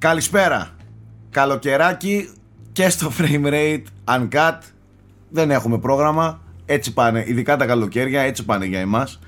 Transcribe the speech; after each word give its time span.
Καλησπέρα. 0.00 0.70
Καλοκαιράκι 1.30 2.28
και 2.72 2.88
στο 2.88 3.12
frame 3.18 3.46
rate 3.46 3.82
uncut. 4.04 4.58
Δεν 5.30 5.50
έχουμε 5.50 5.78
πρόγραμμα. 5.78 6.40
Έτσι 6.66 6.92
πάνε, 6.92 7.24
ειδικά 7.26 7.56
τα 7.56 7.66
καλοκαίρια, 7.66 8.20
έτσι 8.20 8.44
πάνε 8.44 8.64
για 8.64 8.80
εμάς. 8.80 9.18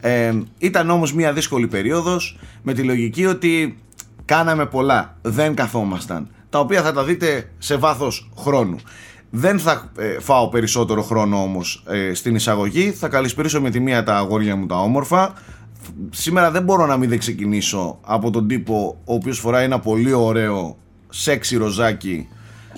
Ε, 0.00 0.32
ήταν 0.58 0.90
όμως 0.90 1.14
μια 1.14 1.32
δύσκολη 1.32 1.66
περίοδος 1.66 2.38
με 2.62 2.72
τη 2.72 2.82
λογική 2.82 3.26
ότι 3.26 3.78
κάναμε 4.24 4.66
πολλά, 4.66 5.16
δεν 5.22 5.54
καθόμασταν. 5.54 6.28
Τα 6.50 6.58
οποία 6.58 6.82
θα 6.82 6.92
τα 6.92 7.04
δείτε 7.04 7.50
σε 7.58 7.76
βάθος 7.76 8.30
χρόνου. 8.38 8.76
Δεν 9.30 9.58
θα 9.58 9.92
ε, 9.98 10.20
φάω 10.20 10.48
περισσότερο 10.48 11.02
χρόνο 11.02 11.42
όμως 11.42 11.84
ε, 11.86 12.14
στην 12.14 12.34
εισαγωγή. 12.34 12.90
Θα 12.90 13.08
καλησπερίσω 13.08 13.60
με 13.60 13.70
τη 13.70 13.80
μία 13.80 14.02
τα 14.02 14.16
αγόρια 14.16 14.56
μου 14.56 14.66
τα 14.66 14.76
όμορφα. 14.80 15.34
Σήμερα 16.10 16.50
δεν 16.50 16.62
μπορώ 16.62 16.86
να 16.86 16.96
μην 16.96 17.08
δεν 17.08 17.18
ξεκινήσω 17.18 17.98
από 18.02 18.30
τον 18.30 18.48
τύπο 18.48 18.96
ο 19.04 19.14
οποίος 19.14 19.38
φοράει 19.38 19.64
ένα 19.64 19.78
πολύ 19.78 20.12
ωραίο 20.12 20.76
σεξι 21.08 21.56
ροζάκι 21.56 22.28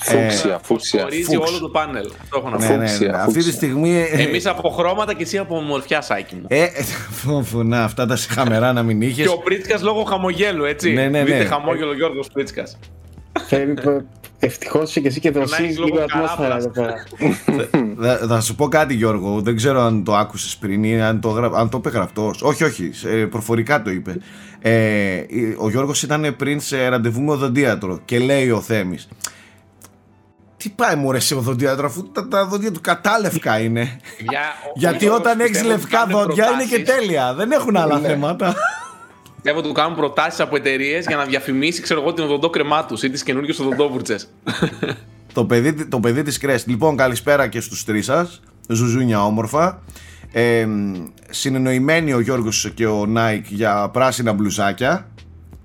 Φούξια, 0.00 0.60
φούξια. 0.62 1.02
Χωρίζει 1.02 1.37
όλο 1.37 1.59
το 1.60 1.68
πάνελ. 1.68 2.10
Αυτό 2.23 2.38
έχω 2.38 2.48
να 2.50 2.59
ναι, 2.59 2.66
πω. 2.68 2.77
ναι, 2.77 2.87
Φούξια, 2.87 3.10
ναι. 3.10 3.16
Αυτή 3.16 3.32
τη 3.32 3.34
φούξια. 3.34 3.52
στιγμή. 3.52 3.96
ε, 3.96 4.23
Εμείς 4.23 4.46
από 4.46 4.68
χρώματα 4.68 5.14
και 5.14 5.23
εσύ 5.23 5.38
από 5.38 5.56
ομορφιά, 5.56 6.00
Σάκη 6.00 6.34
μου. 6.34 6.45
Ε, 6.48 6.62
ε, 6.62 6.82
φου, 7.10 7.45
φου, 7.45 7.62
να, 7.64 7.84
αυτά 7.84 8.06
τα 8.06 8.16
χαμερά 8.28 8.73
να 8.73 8.82
μην 8.82 9.00
είχες. 9.02 9.26
Και 9.26 9.32
ο 9.32 9.38
Πρίτσκα 9.38 9.78
λόγω 9.82 10.02
χαμογέλου, 10.04 10.65
έτσι. 10.65 10.92
Ναι, 10.92 11.02
ναι, 11.02 11.09
ναι. 11.09 11.24
Δείτε 11.24 11.45
χαμόγελο 11.45 11.95
Γιώργος 11.95 12.28
Πρίτσκα. 12.32 12.65
Ευτυχώς 14.44 14.88
είσαι 14.90 15.00
και 15.00 15.08
εσύ 15.08 15.20
και 15.20 15.30
δροσί 15.30 15.62
έχεις 15.62 15.78
λόγο 15.78 15.94
λίγο 15.94 16.04
ατμόσφαιρα 16.04 16.56
εδώ 16.56 16.70
καράπλας. 16.70 17.36
πέρα. 17.46 18.18
Θα, 18.18 18.26
θα 18.26 18.40
σου 18.40 18.54
πω 18.54 18.68
κάτι 18.68 18.94
Γιώργο, 18.94 19.40
δεν 19.40 19.56
ξέρω 19.56 19.80
αν 19.80 20.04
το 20.04 20.16
άκουσες 20.16 20.56
πριν 20.56 20.84
ή 20.84 21.02
αν 21.02 21.20
το, 21.20 21.28
γρα... 21.28 21.50
αν 21.54 21.68
το 21.68 21.76
είπε 21.78 21.88
γραπτός. 21.90 22.42
Όχι, 22.42 22.64
όχι, 22.64 22.90
σε- 22.92 23.08
προφορικά 23.26 23.82
το 23.82 23.90
είπε. 23.90 24.16
Ε, 24.60 25.20
ο 25.59 25.70
Γιώργος 25.70 26.02
ήταν 26.02 26.34
πριν 26.36 26.60
σε 26.60 26.88
ραντεβού 26.88 27.20
με 27.23 27.30
οδοντίατρο 27.32 28.01
και 28.04 28.18
λέει 28.18 28.51
ο 28.51 28.60
Θέμης 28.60 29.09
τι 30.56 30.70
πάει 30.76 30.95
μου 30.96 31.12
ρε 31.12 31.20
σε 31.20 31.34
οδοντίατρο 31.34 31.86
αφού 31.86 32.10
τα, 32.12 32.29
τα 32.29 32.46
δόντια 32.46 32.73
του 32.73 32.80
κατάλευκα 32.80 33.58
είναι. 33.60 33.80
Για- 34.18 34.40
ο 34.66 34.73
Γιατί 34.74 34.96
Γιώργος 35.04 35.20
όταν 35.20 35.40
έχεις 35.40 35.51
πιστεύω 35.51 35.73
ότι 35.73 35.80
λευκά 35.82 35.98
κάνουν 35.98 36.20
δόντια 36.26 36.48
είναι 36.51 36.64
και 36.64 36.76
προτάσεις. 36.76 37.01
τέλεια. 37.06 37.34
Δεν 37.34 37.52
έχουν 37.52 37.76
άλλα 37.76 37.98
θέματα. 37.98 38.54
Πιστεύω 39.45 39.64
ότι 39.64 39.74
του 39.74 39.80
κάνουν 39.80 39.96
προτάσεις 39.96 40.40
από 40.40 40.56
εταιρείες 40.56 41.06
για 41.06 41.16
να 41.16 41.24
διαφημίσει, 41.24 41.82
ξέρω 41.82 42.00
εγώ, 42.00 42.12
την 42.12 42.24
οδοντόκρεμά 42.24 42.84
τους 42.84 43.02
ή 43.02 43.10
τις 43.10 43.23
καινούργιες 43.23 43.59
οδοντόβουρτσες. 43.59 44.28
το, 45.34 45.45
παιδί, 45.45 45.86
το 45.86 46.01
παιδί 46.01 46.23
της 46.23 46.38
Κρέσ. 46.38 46.66
Λοιπόν, 46.66 46.96
καλησπέρα 46.96 47.48
και 47.48 47.60
στους 47.60 47.84
τρεις 47.84 48.04
σας. 48.04 48.40
Ζουζούνια 48.68 49.24
όμορφα. 49.24 49.82
Ε, 50.32 50.66
συνεννοημένοι 51.30 52.12
ο 52.12 52.20
Γιώργος 52.20 52.73
και 52.74 52.86
ο 52.86 53.06
Νάικ 53.06 53.46
για 53.51 53.88
πράσινα 53.92 54.32
μπλουζάκια. 54.32 55.10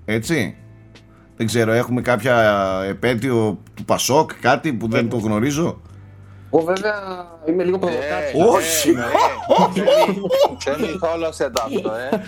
Έτσι. 0.04 0.56
Δεν 1.36 1.46
ξέρω, 1.46 1.72
έχουμε 1.72 2.00
κάποια 2.00 2.52
επέτειο 2.88 3.62
του 3.74 3.84
Πασόκ, 3.84 4.30
κάτι 4.40 4.72
που 4.72 4.88
δεν 4.88 5.08
το 5.08 5.16
γνωρίζω. 5.16 5.80
Εγώ 6.52 6.64
βέβαια 6.64 6.94
είμαι 7.48 7.64
λίγο 7.64 7.78
προβοκάτσιο. 7.78 8.48
Όχι! 8.48 8.92
Δεν 10.64 10.94
ηθόλωσε 10.94 11.50
το 11.50 11.62
αυτό, 11.64 11.92
ε. 11.94 12.22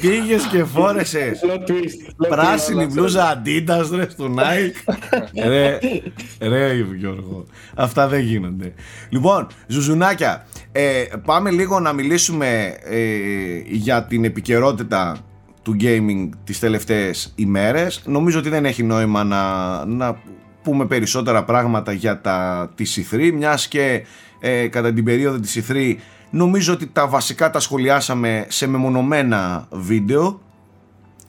Πήγες 0.00 0.46
και 0.46 0.64
φόρεσες 0.64 1.40
Plot 1.44 1.70
twist. 1.70 2.24
plot 2.24 2.28
πράσινη 2.28 2.84
twist. 2.84 2.92
μπλούζα 2.92 3.42
Adidas 3.42 3.88
ρε 3.94 4.08
στο 4.10 4.34
Nike 4.36 4.94
ρε, 5.44 5.78
ρε 6.40 6.74
Γιώργο 6.96 7.46
αυτά 7.74 8.08
δεν 8.08 8.20
γίνονται 8.20 8.74
λοιπόν 9.08 9.46
ζουζουνάκια 9.66 10.46
ε, 10.72 11.04
πάμε 11.24 11.50
λίγο 11.50 11.80
να 11.80 11.92
μιλήσουμε 11.92 12.76
ε, 12.84 12.98
για 13.66 14.04
την 14.04 14.24
επικαιρότητα 14.24 15.16
του 15.62 15.76
gaming 15.80 16.28
τις 16.44 16.58
τελευταίες 16.58 17.32
ημέρες 17.34 18.02
νομίζω 18.06 18.38
ότι 18.38 18.48
δεν 18.48 18.64
έχει 18.64 18.82
νόημα 18.82 19.24
να, 19.24 19.84
να 19.84 20.18
πούμε 20.66 20.86
περισσότερα 20.86 21.44
πράγματα 21.44 21.92
για 21.92 22.20
τα 22.20 22.70
της 22.74 23.08
E3 23.10 23.32
μιας 23.34 23.68
και 23.68 24.04
ε, 24.40 24.66
κατά 24.66 24.92
την 24.92 25.04
περίοδο 25.04 25.38
της 25.38 25.62
E3 25.68 25.94
νομίζω 26.30 26.72
ότι 26.72 26.86
τα 26.86 27.06
βασικά 27.06 27.50
τα 27.50 27.60
σχολιάσαμε 27.60 28.46
σε 28.48 28.66
μεμονωμένα 28.66 29.68
βίντεο 29.70 30.40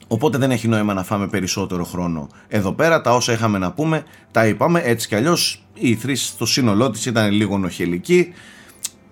Οπότε 0.08 0.38
δεν 0.38 0.50
έχει 0.50 0.68
νόημα 0.68 0.94
να 0.94 1.02
φάμε 1.02 1.28
περισσότερο 1.28 1.84
χρόνο 1.84 2.28
εδώ 2.48 2.72
πέρα. 2.72 3.00
Τα 3.00 3.14
όσα 3.14 3.32
είχαμε 3.32 3.58
να 3.58 3.72
πούμε 3.72 4.04
τα 4.30 4.46
είπαμε. 4.46 4.80
Έτσι 4.80 5.08
κι 5.08 5.14
αλλιώς 5.14 5.64
η 5.74 5.98
E3 6.02 6.12
στο 6.14 6.46
σύνολό 6.46 6.90
της 6.90 7.06
ήταν 7.06 7.32
λίγο 7.32 7.58
νοχελική. 7.58 8.32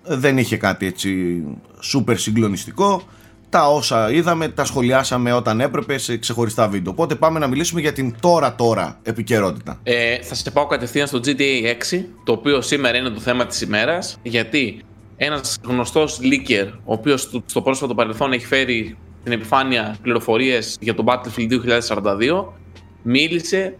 Δεν 0.03 0.37
είχε 0.37 0.57
κάτι 0.57 0.85
έτσι 0.85 1.43
σούπερ 1.79 2.17
συγκλονιστικό. 2.17 3.01
Τα 3.49 3.69
όσα 3.69 4.11
είδαμε 4.11 4.47
τα 4.47 4.65
σχολιάσαμε 4.65 5.31
όταν 5.33 5.61
έπρεπε 5.61 5.97
σε 5.97 6.17
ξεχωριστά 6.17 6.67
βίντεο. 6.67 6.91
Οπότε 6.91 7.15
πάμε 7.15 7.39
να 7.39 7.47
μιλήσουμε 7.47 7.81
για 7.81 7.93
την 7.93 8.15
τώρα 8.19 8.55
τώρα 8.55 8.99
επικαιρότητα. 9.03 9.79
Ε, 9.83 10.21
θα 10.21 10.35
σε 10.35 10.51
πάω 10.51 10.65
κατευθείαν 10.65 11.07
στο 11.07 11.19
GTA 11.25 11.65
6, 11.91 12.05
το 12.23 12.31
οποίο 12.31 12.61
σήμερα 12.61 12.97
είναι 12.97 13.09
το 13.09 13.19
θέμα 13.19 13.45
της 13.45 13.61
ημέρας, 13.61 14.17
γιατί 14.23 14.81
ένας 15.17 15.57
γνωστός 15.63 16.19
leaker, 16.21 16.67
ο 16.85 16.93
οποίος 16.93 17.21
στο- 17.21 17.43
στο 17.45 17.61
πρόσφατο 17.61 17.95
παρελθόν 17.95 18.31
έχει 18.31 18.45
φέρει 18.45 18.97
στην 19.21 19.31
επιφάνεια 19.31 19.95
πληροφορίες 20.01 20.77
για 20.79 20.93
το 20.93 21.03
Battlefield 21.07 21.47
2042, 21.49 22.53
μίλησε 23.01 23.77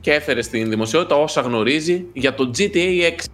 και 0.00 0.12
έφερε 0.12 0.42
στην 0.42 0.68
δημοσιότητα 0.70 1.14
όσα 1.16 1.40
γνωρίζει 1.40 2.04
για 2.12 2.34
το 2.34 2.50
GTA 2.58 3.02
6, 3.02 3.24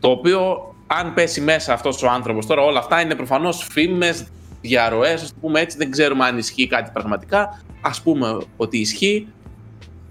το 0.00 0.08
οποίο 0.08 0.74
αν 0.86 1.14
πέσει 1.14 1.40
μέσα 1.40 1.72
αυτός 1.72 2.02
ο 2.02 2.08
άνθρωπος 2.10 2.46
τώρα 2.46 2.62
όλα 2.62 2.78
αυτά 2.78 3.00
είναι 3.00 3.14
προφανώς 3.14 3.66
φήμες, 3.70 4.26
διαρροές, 4.60 5.22
ας 5.22 5.28
το 5.28 5.34
πούμε 5.40 5.60
έτσι, 5.60 5.76
δεν 5.76 5.90
ξέρουμε 5.90 6.24
αν 6.24 6.38
ισχύει 6.38 6.66
κάτι 6.66 6.90
πραγματικά, 6.92 7.62
ας 7.80 8.02
πούμε 8.02 8.38
ότι 8.56 8.78
ισχύει, 8.78 9.26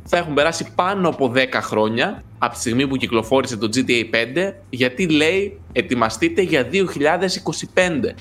θα 0.04 0.18
έχουν 0.18 0.34
περάσει 0.34 0.68
πάνω 0.76 1.10
από 1.10 1.32
10 1.36 1.46
χρόνια 1.54 2.24
από 2.38 2.54
τη 2.54 2.60
στιγμή 2.60 2.88
που 2.88 2.96
κυκλοφόρησε 2.96 3.58
το 3.58 3.70
GTA 3.76 4.16
5 4.48 4.54
γιατί 4.70 5.10
λέει 5.10 5.60
ετοιμαστείτε 5.72 6.42
για 6.42 6.68
2025. 6.72 8.14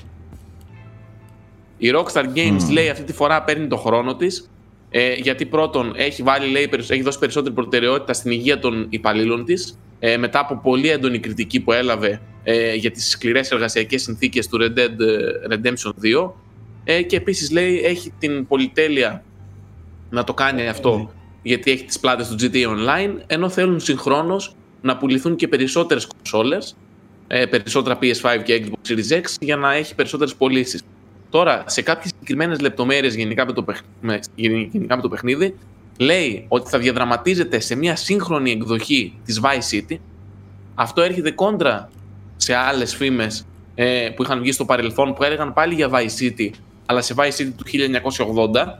Η 1.77 1.91
Rockstar 1.95 2.25
Games 2.35 2.71
λέει 2.71 2.89
αυτή 2.89 3.03
τη 3.03 3.13
φορά 3.13 3.43
παίρνει 3.43 3.67
το 3.67 3.77
χρόνο 3.77 4.15
της 4.15 4.49
ε, 4.89 5.13
γιατί 5.13 5.45
πρώτον 5.45 5.93
έχει, 5.95 6.23
βάλει, 6.23 6.51
λέει, 6.51 6.67
περισ- 6.67 6.91
έχει 6.91 7.01
δώσει 7.01 7.19
περισσότερη 7.19 7.53
προτεραιότητα 7.53 8.13
στην 8.13 8.31
υγεία 8.31 8.59
των 8.59 8.87
υπαλλήλων 8.89 9.45
της 9.45 9.77
ε, 9.99 10.17
μετά 10.17 10.39
από 10.39 10.59
πολύ 10.63 10.89
έντονη 10.89 11.19
κριτική 11.19 11.59
που 11.59 11.71
έλαβε 11.71 12.21
ε, 12.43 12.73
για 12.73 12.91
τις 12.91 13.09
σκληρές 13.09 13.51
εργασιακές 13.51 14.01
συνθήκες 14.01 14.47
του 14.47 14.57
Red 14.61 14.79
Dead 14.79 14.99
ε, 14.99 15.55
Redemption 15.55 15.91
2 16.25 16.31
ε, 16.83 17.01
και 17.01 17.15
επίσης 17.15 17.51
λέει 17.51 17.79
έχει 17.79 18.13
την 18.19 18.47
πολυτέλεια 18.47 19.23
να 20.09 20.23
το 20.23 20.33
κάνει 20.33 20.67
αυτό 20.67 21.11
γιατί 21.41 21.71
έχει 21.71 21.83
τις 21.83 21.99
πλάτες 21.99 22.27
του 22.27 22.35
GTA 22.39 22.67
Online 22.67 23.13
ενώ 23.27 23.49
θέλουν 23.49 23.79
συγχρόνως 23.79 24.55
να 24.81 24.97
πουληθούν 24.97 25.35
και 25.35 25.47
περισσότερες 25.47 26.07
κονσόλες 26.07 26.75
ε, 27.27 27.45
περισσότερα 27.45 27.99
PS5 28.01 28.41
και 28.43 28.65
Xbox 28.65 28.91
Series 28.91 29.21
X 29.21 29.23
για 29.39 29.55
να 29.55 29.73
έχει 29.73 29.95
περισσότερες 29.95 30.35
πωλήσεις. 30.35 30.81
Τώρα, 31.29 31.63
σε 31.67 31.81
κάποιες 31.81 32.11
συγκεκριμένες 32.11 32.59
λεπτομέρειες 32.59 33.15
γενικά 33.15 33.45
με, 33.45 33.53
το 33.53 33.63
παιχ... 33.63 33.79
με... 34.01 34.19
γενικά 34.35 34.95
με 34.95 35.01
το 35.01 35.09
παιχνίδι 35.09 35.55
λέει 35.99 36.45
ότι 36.47 36.69
θα 36.69 36.77
διαδραματίζεται 36.77 37.59
σε 37.59 37.75
μια 37.75 37.95
σύγχρονη 37.95 38.51
εκδοχή 38.51 39.13
της 39.25 39.41
Vice 39.43 39.75
City. 39.75 39.97
Αυτό 40.75 41.01
έρχεται 41.01 41.31
κόντρα 41.31 41.89
σε 42.41 42.55
άλλες 42.55 42.95
φήμες 42.95 43.45
ε, 43.75 44.09
που 44.15 44.23
είχαν 44.23 44.39
βγει 44.39 44.51
στο 44.51 44.65
παρελθόν 44.65 45.13
που 45.13 45.23
έλεγαν 45.23 45.53
πάλι 45.53 45.73
για 45.73 45.89
Vice 45.91 46.23
City 46.23 46.49
αλλά 46.85 47.01
σε 47.01 47.13
Vice 47.17 47.41
City 47.41 47.51
του 47.57 47.63
1980 48.51 48.79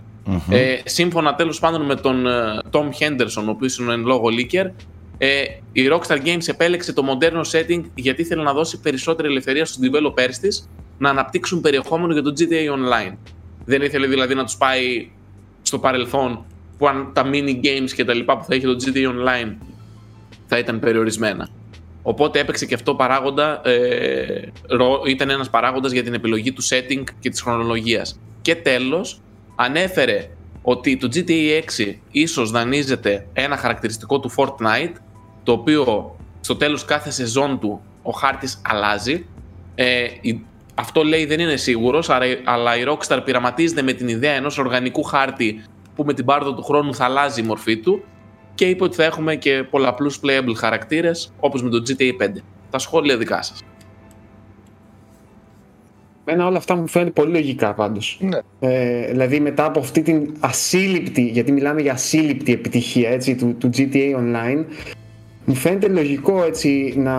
ε, 0.50 0.76
σύμφωνα 0.86 1.36
τέλος 1.36 1.60
πάντων 1.60 1.86
με 1.86 1.96
τον 1.96 2.28
ε, 2.28 2.60
Tom 2.72 2.86
Henderson, 3.00 3.44
ο 3.48 3.50
οποίος 3.50 3.78
είναι 3.78 3.94
εν 3.94 4.06
λόγω 4.06 4.28
leaker, 4.28 4.72
ε, 5.18 5.42
η 5.72 5.90
Rockstar 5.92 6.26
Games 6.26 6.48
επέλεξε 6.48 6.94
το 6.94 7.04
μοντέρνο 7.04 7.42
setting 7.52 7.82
γιατί 7.96 8.22
ήθελε 8.22 8.44
να 8.44 8.54
δώσει 8.54 8.80
περισσότερη 8.80 9.28
ελευθερία 9.28 9.66
στους 9.66 9.80
developers 9.82 10.36
της 10.42 10.70
να 10.98 11.10
αναπτύξουν 11.10 11.62
περιεχόμενο 11.62 12.14
για 12.14 12.22
το 12.22 12.34
GTA 12.38 12.76
Online. 12.78 13.14
Δεν 13.66 13.82
ήθελε 13.82 14.08
δηλαδή 14.08 14.36
να 14.36 14.44
τους 14.44 14.58
πάει 14.58 15.10
στο 15.62 15.80
παρελθόν 15.80 16.46
που 16.78 16.88
αν 16.88 17.12
τα 17.14 17.24
mini 17.32 17.56
games 17.64 17.92
και 17.96 18.06
τα 18.06 18.14
λοιπά 18.14 18.38
που 18.38 18.44
θα 18.44 18.56
είχε 18.56 18.68
το 18.68 18.76
GTA 18.86 19.08
Online 19.08 19.56
θα 20.48 20.58
ήταν 20.58 20.80
περιορισμένα. 20.80 21.50
Οπότε 22.02 22.40
έπαιξε 22.40 22.66
και 22.66 22.74
αυτό 22.74 22.96
παράγοντα, 22.96 23.62
ε, 23.68 24.52
ρο- 24.68 25.02
ήταν 25.08 25.30
ένας 25.30 25.50
παράγοντας 25.50 25.92
για 25.92 26.04
την 26.04 26.14
επιλογή 26.14 26.52
του 26.54 26.64
setting 26.64 27.04
και 27.20 27.30
της 27.30 27.42
χρονολογίας. 27.42 28.20
Και 28.42 28.56
τέλος, 28.56 29.22
ανέφερε 29.56 30.30
ότι 30.62 30.98
το 30.98 31.08
GTA 31.14 31.58
6 31.58 32.02
ίσως 32.12 32.52
δανείζεται 32.52 33.28
ένα 33.34 33.58
χαρακτηριστικό 33.58 34.20
του 34.20 34.32
Fortnite, 34.36 34.94
το 35.44 35.52
οποίο 35.52 36.16
στο 36.40 36.56
τέλος 36.56 36.86
κάθε 36.86 37.12
σεζόν 37.12 37.60
του 37.60 37.82
ο 38.04 38.12
χάρτης 38.12 38.62
αλλάζει. 38.66 39.26
Ε, 39.76 40.04
η- 40.22 40.46
αυτό 40.76 41.04
λέει 41.04 41.26
δεν 41.26 41.40
είναι 41.40 41.56
σίγουρος, 41.56 42.10
άρα- 42.10 42.40
αλλά 42.44 42.78
η 42.78 42.84
Rockstar 42.88 43.20
πειραματίζεται 43.26 43.82
με 43.82 43.94
την 43.94 44.08
ιδέα 44.08 44.34
ενός 44.34 44.58
οργανικού 44.58 45.04
χάρτη 45.04 45.64
που 45.96 46.04
με 46.04 46.14
την 46.14 46.26
πάρδο 46.26 46.54
του 46.54 46.64
χρόνου 46.64 46.94
θα 46.96 47.06
αλλάζει 47.06 47.42
η 47.42 47.44
μορφή 47.44 47.78
του 47.78 48.04
και 48.60 48.66
είπε 48.66 48.84
ότι 48.84 48.96
θα 48.96 49.04
έχουμε 49.04 49.36
και 49.36 49.64
πολλαπλούς 49.70 50.20
playable 50.24 50.56
χαρακτήρες 50.56 51.34
όπως 51.40 51.64
με 51.64 51.70
το 51.70 51.78
GTA 51.88 52.24
5. 52.24 52.28
Τα 52.70 52.80
σχόλια 52.80 53.18
δικά 53.18 53.42
σας. 53.42 53.64
Εμένα 56.26 56.48
όλα 56.48 56.58
αυτά 56.58 56.76
μου 56.76 56.88
φαίνονται 56.88 57.12
πολύ 57.12 57.32
λογικά 57.32 57.74
πάντως. 57.74 58.20
Ναι. 58.22 58.38
Ε, 58.60 59.08
δηλαδή 59.08 59.40
μετά 59.40 59.66
από 59.66 59.80
αυτή 59.80 60.02
την 60.02 60.34
ασύλληπτη, 60.40 61.22
γιατί 61.22 61.52
μιλάμε 61.52 61.82
για 61.82 61.92
ασύλληπτη 61.92 62.54
επιτυχία 62.54 63.10
έτσι, 63.10 63.36
του, 63.36 63.56
του 63.58 63.70
GTA 63.74 64.16
Online, 64.18 64.66
μου 65.46 65.56
φαίνεται 65.56 65.88
λογικό 65.88 66.44
έτσι 66.44 66.94
να 66.98 67.16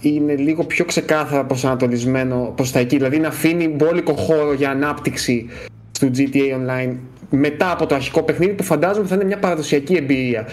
είναι 0.00 0.34
λίγο 0.34 0.64
πιο 0.64 0.84
ξεκάθαρα 0.84 1.44
προσανατολισμένο 1.44 2.52
προς 2.56 2.72
τα 2.72 2.78
εκεί, 2.78 2.96
δηλαδή 2.96 3.18
να 3.18 3.28
αφήνει 3.28 3.68
μπόλικο 3.68 4.12
χώρο 4.12 4.52
για 4.52 4.70
ανάπτυξη 4.70 5.48
στο 5.90 6.10
GTA 6.14 6.58
Online 6.58 6.96
μετά 7.30 7.70
από 7.70 7.86
το 7.86 7.94
αρχικό 7.94 8.22
παιχνίδι 8.22 8.52
που 8.52 8.62
φαντάζομαι 8.62 9.06
θα 9.06 9.14
είναι 9.14 9.24
μια 9.24 9.38
παραδοσιακή 9.38 9.94
εμπειρία. 9.94 10.46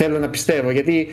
Θέλω 0.00 0.18
να 0.18 0.28
πιστεύω 0.28 0.70
γιατί 0.70 1.08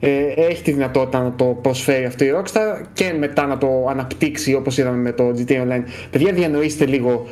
ε, 0.00 0.32
έχει 0.36 0.62
τη 0.62 0.72
δυνατότητα 0.72 1.22
να 1.22 1.32
το 1.32 1.44
προσφέρει 1.44 2.04
αυτό 2.04 2.24
η 2.24 2.30
Rockstar 2.36 2.82
και 2.92 3.14
μετά 3.18 3.46
να 3.46 3.58
το 3.58 3.86
αναπτύξει 3.90 4.54
όπως 4.54 4.78
είδαμε 4.78 4.96
με 4.96 5.12
το 5.12 5.28
GTA 5.28 5.62
Online. 5.62 5.82
Παιδιά 6.10 6.32
διανοήστε 6.32 6.86
λίγο 6.86 7.26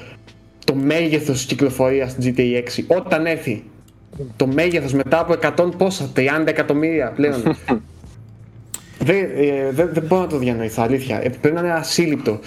το 0.64 0.74
μέγεθος 0.74 1.36
της 1.36 1.44
κυκλοφορίας 1.44 2.14
του 2.14 2.22
GTA 2.22 2.62
6 2.86 2.96
όταν 2.96 3.26
έρθει 3.26 3.64
το 4.36 4.46
μέγεθος 4.46 4.92
μετά 4.92 5.20
από 5.20 5.34
100 5.68 5.70
πόσα, 5.76 6.10
30 6.16 6.22
εκατομμύρια 6.44 7.12
πλέον. 7.12 7.42
δεν, 9.08 9.16
ε, 9.36 9.70
δεν, 9.70 9.90
δεν 9.92 10.02
μπορώ 10.06 10.22
να 10.22 10.28
το 10.28 10.38
διανοηθώ, 10.38 10.82
αλήθεια. 10.82 11.16
Ε, 11.22 11.28
πρέπει 11.28 11.54
να 11.54 11.60
είναι 11.60 11.72
ασύλληπτο. 11.72 12.40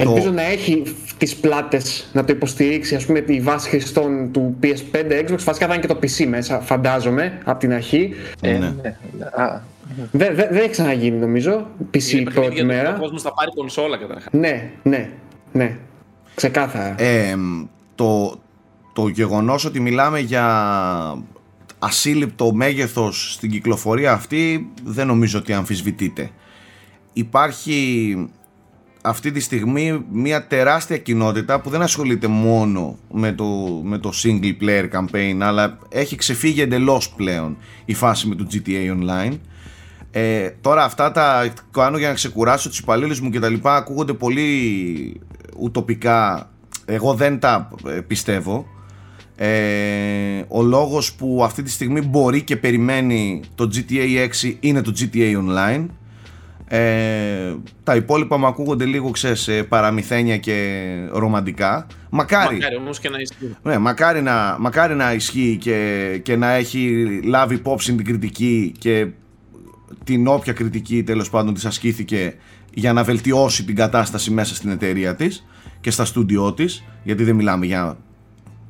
Ελπίζω 0.00 0.30
να 0.30 0.42
έχει 0.42 0.82
τις 1.18 1.36
πλάτες 1.36 2.10
να 2.12 2.24
το 2.24 2.32
υποστηρίξει 2.32 2.94
ας 2.94 3.06
πούμε 3.06 3.20
τη 3.20 3.40
βάση 3.40 3.68
χρηστών 3.68 4.32
του 4.32 4.56
PS5, 4.62 5.28
Xbox, 5.28 5.40
βασικά 5.44 5.66
θα 5.66 5.74
είναι 5.74 5.86
και 5.86 5.94
το 5.94 5.98
PC 6.02 6.26
μέσα, 6.26 6.60
φαντάζομαι, 6.60 7.38
από 7.44 7.58
την 7.58 7.72
αρχή. 7.72 8.14
Ε, 8.40 8.52
Ναι. 8.52 8.74
ναι. 8.82 8.96
Α, 9.34 9.60
Δεν 10.12 10.34
δεν 10.34 10.48
δεν 10.50 10.56
έχει 10.56 10.70
ξαναγίνει 10.70 11.16
νομίζω, 11.16 11.66
PC 11.94 12.10
Είναι 12.12 12.22
παιχνίδι 12.22 12.24
πρώτη 12.32 12.52
για 12.54 12.62
το 12.62 12.66
μέρα. 12.66 12.94
Ο 12.96 13.00
κόσμο 13.00 13.18
θα 13.18 13.34
πάρει 13.34 13.50
κονσόλα 13.54 13.96
καταρχάς. 13.98 14.32
Ναι, 14.32 14.70
ναι, 14.82 15.10
ναι. 15.52 15.76
Ξεκάθαρα. 16.34 16.94
Ε, 17.02 17.34
το, 17.94 18.40
το 18.92 19.08
γεγονός 19.08 19.64
ότι 19.64 19.80
μιλάμε 19.80 20.18
για 20.18 20.44
ασύλληπτο 21.78 22.52
μέγεθος 22.52 23.32
στην 23.32 23.50
κυκλοφορία 23.50 24.12
αυτή 24.12 24.70
δεν 24.84 25.06
νομίζω 25.06 25.38
ότι 25.38 25.52
αμφισβητείται. 25.52 26.30
Υπάρχει 27.12 28.16
αυτή 29.02 29.30
τη 29.32 29.40
στιγμή 29.40 30.04
μια 30.12 30.46
τεράστια 30.46 30.98
κοινότητα 30.98 31.60
που 31.60 31.70
δεν 31.70 31.82
ασχολείται 31.82 32.26
μόνο 32.26 32.98
με 33.12 33.32
το, 33.32 33.44
με 33.84 33.98
το 33.98 34.12
single 34.22 34.52
player 34.62 34.88
campaign 34.92 35.38
αλλά 35.40 35.78
έχει 35.88 36.16
ξεφύγει 36.16 36.60
εντελώς 36.60 37.10
πλέον 37.10 37.56
η 37.84 37.94
φάση 37.94 38.28
με 38.28 38.34
το 38.34 38.46
GTA 38.52 38.96
Online. 38.96 39.38
Ε, 40.10 40.50
τώρα 40.60 40.84
αυτά 40.84 41.10
τα 41.10 41.52
κάνω 41.70 41.98
για 41.98 42.08
να 42.08 42.14
ξεκουράσω 42.14 42.68
τους 42.68 42.78
υπαλλήλους 42.78 43.20
μου 43.20 43.30
και 43.30 43.40
τα 43.40 43.48
λοιπά 43.48 43.76
ακούγονται 43.76 44.12
πολύ 44.12 45.20
ουτοπικά. 45.58 46.50
Εγώ 46.84 47.14
δεν 47.14 47.38
τα 47.38 47.68
ε, 47.86 48.00
πιστεύω. 48.00 48.66
Ε, 49.36 50.44
ο 50.48 50.62
λόγος 50.62 51.12
που 51.12 51.40
αυτή 51.44 51.62
τη 51.62 51.70
στιγμή 51.70 52.00
μπορεί 52.00 52.42
και 52.42 52.56
περιμένει 52.56 53.42
το 53.54 53.70
GTA 53.74 54.28
6 54.42 54.54
είναι 54.60 54.82
το 54.82 54.92
GTA 54.98 55.36
Online 55.36 55.86
ε, 56.68 57.54
τα 57.82 57.96
υπόλοιπα 57.96 58.36
μου 58.36 58.46
ακούγονται 58.46 58.84
λίγο 58.84 59.10
ξέρεις 59.10 59.48
ε, 59.48 59.62
παραμυθένια 59.62 60.36
και 60.36 60.84
ρομαντικά 61.12 61.86
μακάρι, 62.10 62.54
Μακάρι 62.54 62.76
όμως 62.76 62.98
και 62.98 63.08
να 63.08 63.18
ισχύει. 63.18 63.56
ναι, 63.62 63.78
μακάρι, 63.78 64.22
να, 64.22 64.56
μακάρι 64.60 64.94
να 64.94 65.12
ισχύει 65.12 65.56
και, 65.60 66.20
και 66.22 66.36
να 66.36 66.50
έχει 66.52 67.04
λάβει 67.24 67.54
υπόψη 67.54 67.94
την 67.94 68.04
κριτική 68.04 68.74
και 68.78 69.06
την 70.04 70.26
όποια 70.26 70.52
κριτική 70.52 71.02
τέλος 71.02 71.30
πάντων 71.30 71.54
της 71.54 71.64
ασκήθηκε 71.64 72.34
για 72.74 72.92
να 72.92 73.04
βελτιώσει 73.04 73.64
την 73.64 73.74
κατάσταση 73.74 74.30
μέσα 74.30 74.54
στην 74.54 74.70
εταιρεία 74.70 75.14
της 75.14 75.46
και 75.80 75.90
στα 75.90 76.04
στούντιό 76.04 76.52
της 76.52 76.84
γιατί 77.02 77.24
δεν 77.24 77.34
μιλάμε 77.34 77.66
για, 77.66 77.96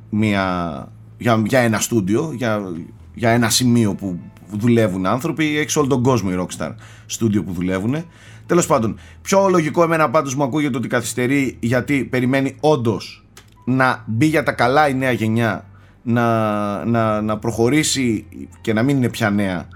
μια, 0.09 0.87
για, 1.17 1.43
για 1.45 1.59
ένα 1.59 1.79
στούντιο 1.79 2.31
για, 2.35 2.73
για 3.13 3.29
ένα 3.29 3.49
σημείο 3.49 3.95
που 3.95 4.19
δουλεύουν 4.51 5.05
άνθρωποι 5.05 5.57
έχει 5.57 5.79
όλο 5.79 5.87
τον 5.87 6.03
κόσμο 6.03 6.29
η 6.33 6.35
Rockstar 6.39 6.73
στούντιο 7.05 7.43
που 7.43 7.51
δουλεύουν 7.51 8.05
τέλος 8.45 8.65
πάντων 8.65 8.99
πιο 9.21 9.47
λογικό 9.49 9.83
εμένα 9.83 10.09
πάντως 10.09 10.35
μου 10.35 10.43
ακούγεται 10.43 10.77
ότι 10.77 10.87
καθυστερεί 10.87 11.57
γιατί 11.59 12.03
περιμένει 12.03 12.55
όντως 12.59 13.25
να 13.65 14.03
μπει 14.07 14.25
για 14.25 14.43
τα 14.43 14.51
καλά 14.51 14.89
η 14.89 14.93
νέα 14.93 15.11
γενιά 15.11 15.65
να, 16.01 16.85
να, 16.85 17.21
να 17.21 17.37
προχωρήσει 17.37 18.25
και 18.61 18.73
να 18.73 18.83
μην 18.83 18.97
είναι 18.97 19.09
πια 19.09 19.29
νέα 19.29 19.67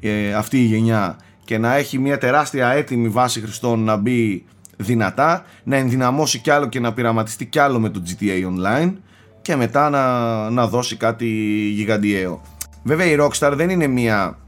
ε, 0.00 0.34
αυτή 0.34 0.58
η 0.58 0.64
γενιά 0.64 1.16
και 1.44 1.58
να 1.58 1.74
έχει 1.74 1.98
μια 1.98 2.18
τεράστια 2.18 2.68
έτοιμη 2.68 3.08
βάση 3.08 3.40
χρηστών 3.40 3.84
να 3.84 3.96
μπει 3.96 4.44
δυνατά 4.76 5.44
να 5.64 5.76
ενδυναμώσει 5.76 6.38
κι 6.38 6.50
άλλο 6.50 6.66
και 6.66 6.80
να 6.80 6.92
πειραματιστεί 6.92 7.46
κι 7.46 7.58
άλλο 7.58 7.80
με 7.80 7.88
το 7.88 8.02
GTA 8.06 8.46
Online 8.46 8.92
και 9.42 9.56
μετά 9.56 9.90
να, 9.90 10.50
να 10.50 10.66
δώσει 10.66 10.96
κάτι 10.96 11.26
γιγαντιαίο 11.74 12.42
βέβαια 12.82 13.06
η 13.06 13.16
Rockstar 13.20 13.52
δεν 13.56 13.70
είναι 13.70 13.86
μια 13.86 14.38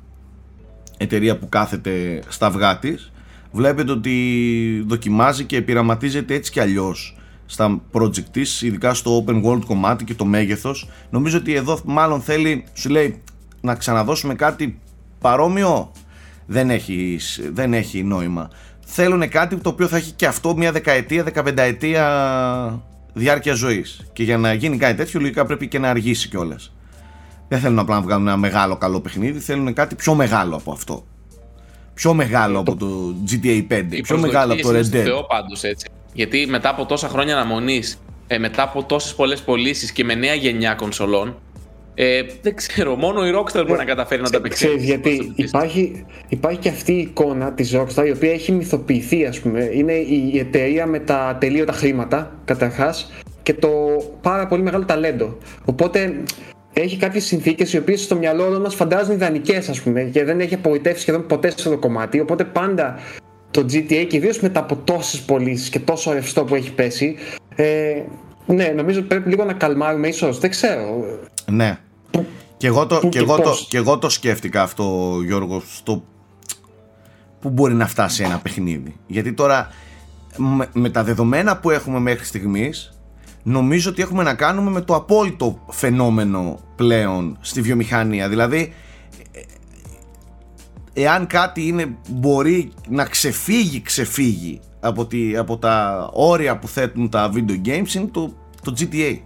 εταιρεία 0.96 1.38
που 1.38 1.49
κάθεται 1.49 2.23
στα 2.29 2.46
αυγά 2.46 2.79
της. 2.79 3.12
Βλέπετε 3.52 3.93
ότι 3.93 4.84
δοκιμάζει 4.87 5.44
και 5.44 5.62
πειραματίζεται 5.62 6.34
έτσι 6.34 6.52
κι 6.52 6.61
αλλιώς 6.61 7.17
στα 7.46 7.81
project 7.93 8.25
της, 8.31 8.62
ειδικά 8.62 8.94
στο 8.94 9.25
open 9.26 9.44
world 9.44 9.64
κομμάτι 9.67 10.05
και 10.05 10.14
το 10.14 10.25
μέγεθος. 10.25 10.88
Νομίζω 11.11 11.38
ότι 11.38 11.55
εδώ 11.55 11.81
μάλλον 11.84 12.20
θέλει, 12.20 12.64
σου 12.73 12.88
λέει 12.88 13.23
να 13.61 13.75
ξαναδώσουμε 13.75 14.35
κάτι 14.35 14.78
παρόμοιο; 15.20 15.93
Δεν 16.46 16.70
έχει, 16.70 17.19
δεν 17.52 17.75
έχει 17.75 18.02
νόημα. 18.02 18.50
Θέλουν 18.87 19.28
κάτι 19.28 19.56
το 19.56 19.69
οποίο 19.69 19.88
θα 19.88 19.96
έχει 19.96 20.12
και 20.12 20.26
αυτό 20.26 20.56
μια 20.56 20.73
δεκαετία, 20.73 21.23
δεκαπενταετία 21.23 22.82
διάρκεια 23.12 23.55
ζωής. 23.55 24.06
Και 24.12 24.23
για 24.23 24.38
να 24.38 24.52
γίνει 24.52 24.76
κάτι 24.76 24.96
τέτοιο 24.96 25.20
λογικά 25.20 25.46
πρέπει 25.46 25.69
και 25.69 25.78
να 25.78 25.88
αργήσει 25.88 26.28
κιόλας. 26.28 26.73
Δεν 27.52 27.60
θέλουν 27.60 27.78
απλά 27.78 27.94
να 27.94 28.00
βγάλουν 28.00 28.26
ένα 28.26 28.37
μεγάλο 28.37 28.76
καλό 28.76 29.00
παιχνίδι 29.00 29.38
θέλουν 29.38 29.72
κάτι 29.72 29.94
πιο 29.94 30.14
μεγάλο 30.14 30.56
από 30.56 30.72
αυτό 30.72 31.04
πιο 31.94 32.14
μεγάλο 32.14 32.58
από 32.58 32.76
το 32.76 33.14
GTA 33.31 33.66
5 33.72 33.84
Οι 33.90 34.00
πιο 34.00 34.19
μεγάλο 34.19 34.52
από 34.52 34.62
το 34.62 34.69
προσδοκίες 34.69 34.88
Red 34.88 34.94
είναι 34.94 35.02
Dead 35.02 35.04
στο 35.04 35.12
Θεό 35.12 35.25
πάντως 35.25 35.62
έτσι. 35.64 35.87
Γιατί 36.12 36.46
μετά 36.49 36.69
από 36.69 36.87
τόσα 36.87 37.08
χρόνια 37.08 37.34
αναμονής, 37.37 37.99
ε, 38.26 38.38
μετά 38.38 38.62
από 38.62 38.84
τόσες 38.84 39.14
πολλές 39.14 39.40
πωλήσεις 39.40 39.93
και 39.93 40.04
με 40.04 40.14
νέα 40.14 40.34
γενιά 40.34 40.75
κονσολών, 40.75 41.38
ε, 41.94 42.22
δεν 42.43 42.54
ξέρω, 42.54 42.96
μόνο 42.96 43.26
η 43.26 43.31
Rockstar 43.37 43.64
μπορεί 43.66 43.78
να 43.78 43.84
καταφέρει 43.84 44.22
να 44.22 44.31
τα 44.31 44.38
απεξέλθει. 44.38 44.76
Ξέρεις 44.76 44.84
γιατί 44.84 45.32
υπάρχει, 45.37 46.04
υπάρχει 46.28 46.58
και 46.58 46.69
αυτή 46.69 46.93
η 46.93 46.99
εικόνα 46.99 47.52
της 47.52 47.76
Rockstar 47.76 48.06
η 48.06 48.10
οποία 48.10 48.32
έχει 48.32 48.52
μυθοποιηθεί 48.52 49.26
ας 49.26 49.40
πούμε. 49.40 49.70
Είναι 49.72 49.93
η 49.93 50.38
εταιρεία 50.38 50.87
με 50.87 50.99
τα 50.99 51.28
ατελείωτα 51.28 51.73
χρήματα 51.73 52.32
καταρχάς 52.44 53.12
και 53.42 53.54
το 53.54 53.71
πάρα 54.21 54.47
πολύ 54.47 54.62
μεγάλο 54.62 54.85
ταλέντο. 54.85 55.38
Οπότε 55.64 56.23
έχει 56.73 56.97
κάποιες 56.97 57.25
συνθήκες 57.25 57.73
οι 57.73 57.79
οποίες 57.79 58.02
στο 58.02 58.17
μυαλό 58.17 58.47
όλων 58.47 58.61
μας 58.61 58.75
φαντάζουν 58.75 59.14
ιδανικές 59.14 59.69
ας 59.69 59.81
πούμε 59.81 60.02
και 60.02 60.25
δεν 60.25 60.41
έχει 60.41 60.55
απογοητεύσει 60.55 61.00
σχεδόν 61.00 61.26
ποτέ 61.26 61.49
σε 61.49 61.55
αυτό 61.59 61.71
το 61.71 61.79
κομμάτι. 61.79 62.21
Οπότε 62.21 62.45
πάντα 62.45 62.99
το 63.50 63.61
GTA 63.61 64.07
και 64.09 64.17
ιδίως 64.17 64.41
μετά 64.41 64.61
από 64.61 64.76
τόσες 64.76 65.21
πωλήσεις 65.21 65.69
και 65.69 65.79
τόσο 65.79 66.12
ρευστό 66.12 66.45
που 66.45 66.55
έχει 66.55 66.73
πέσει 66.73 67.17
ε, 67.55 68.02
ναι, 68.47 68.64
νομίζω 68.76 69.02
πρέπει 69.02 69.29
λίγο 69.29 69.45
να 69.45 69.52
καλμάρουμε 69.52 70.09
ίσως, 70.09 70.38
δεν 70.38 70.50
ξέρω. 70.50 71.05
Ναι. 71.50 71.79
Και 72.57 72.67
εγώ, 72.67 72.87
το, 72.87 72.99
πού 72.99 73.09
και, 73.09 73.19
και 73.19 73.25
εγώ 73.25 73.37
το, 73.37 73.43
πώς. 73.43 73.67
και 73.69 73.76
εγώ 73.76 73.99
το 73.99 74.09
σκέφτηκα 74.09 74.62
αυτό, 74.62 75.19
Γιώργο, 75.25 75.62
στο 75.75 76.05
πού 77.41 77.50
μπορεί 77.50 77.75
να 77.75 77.87
φτάσει 77.87 78.23
ένα 78.23 78.38
παιχνίδι. 78.38 78.97
Γιατί 79.07 79.33
τώρα, 79.33 79.69
με, 80.37 80.69
με 80.73 80.91
τα 80.91 81.05
δεδομένα 81.05 81.57
που 81.57 81.71
έχουμε 81.71 81.99
μέχρι 81.99 82.25
στιγμής, 82.25 83.01
νομίζω 83.42 83.90
ότι 83.90 84.02
έχουμε 84.02 84.22
να 84.22 84.34
κάνουμε 84.34 84.70
με 84.70 84.80
το 84.80 84.94
απόλυτο 84.94 85.58
φαινόμενο 85.70 86.58
πλέον 86.76 87.38
στη 87.40 87.61
βιομηχανία. 87.61 88.28
Δηλαδή, 88.28 88.72
ε, 89.32 89.40
εάν 91.02 91.26
κάτι 91.26 91.66
είναι, 91.66 91.96
μπορεί 92.11 92.70
να 92.88 93.04
ξεφύγει, 93.04 93.80
ξεφύγει 93.80 94.61
από, 94.80 95.06
τη, 95.06 95.37
από 95.37 95.56
τα 95.58 96.08
όρια 96.12 96.58
που 96.58 96.68
θέτουν 96.68 97.08
τα 97.08 97.30
video 97.34 97.66
games 97.68 97.94
είναι 97.94 98.08
το, 98.11 98.34
το 98.62 98.75
GTA. 98.78 99.18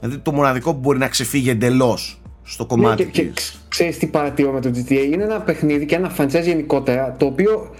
Δηλαδή 0.00 0.18
το 0.22 0.32
μοναδικό 0.32 0.72
που 0.74 0.78
μπορεί 0.80 0.98
να 0.98 1.08
ξεφύγει 1.08 1.50
εντελώς 1.50 2.20
στο 2.42 2.66
κομμάτι 2.66 3.04
Ναι, 3.04 3.10
και, 3.10 3.22
και 3.22 3.28
της. 3.28 3.48
ξ- 3.50 3.68
ξέρεις 3.68 3.98
τι 3.98 4.06
παρατηρώ 4.06 4.52
με 4.52 4.60
το 4.60 4.70
GTA 4.74 4.90
είναι 5.12 5.22
ένα 5.24 5.40
παιχνίδι 5.40 5.86
και 5.86 5.94
ένα 5.94 6.12
franchise 6.18 6.42
γενικότερα 6.44 7.14
το 7.18 7.26
οποίο 7.26 7.74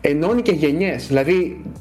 ενώνει 0.00 0.42
και 0.42 0.52
γενιές 0.52 1.06
δηλαδή 1.06 1.60
με- 1.64 1.80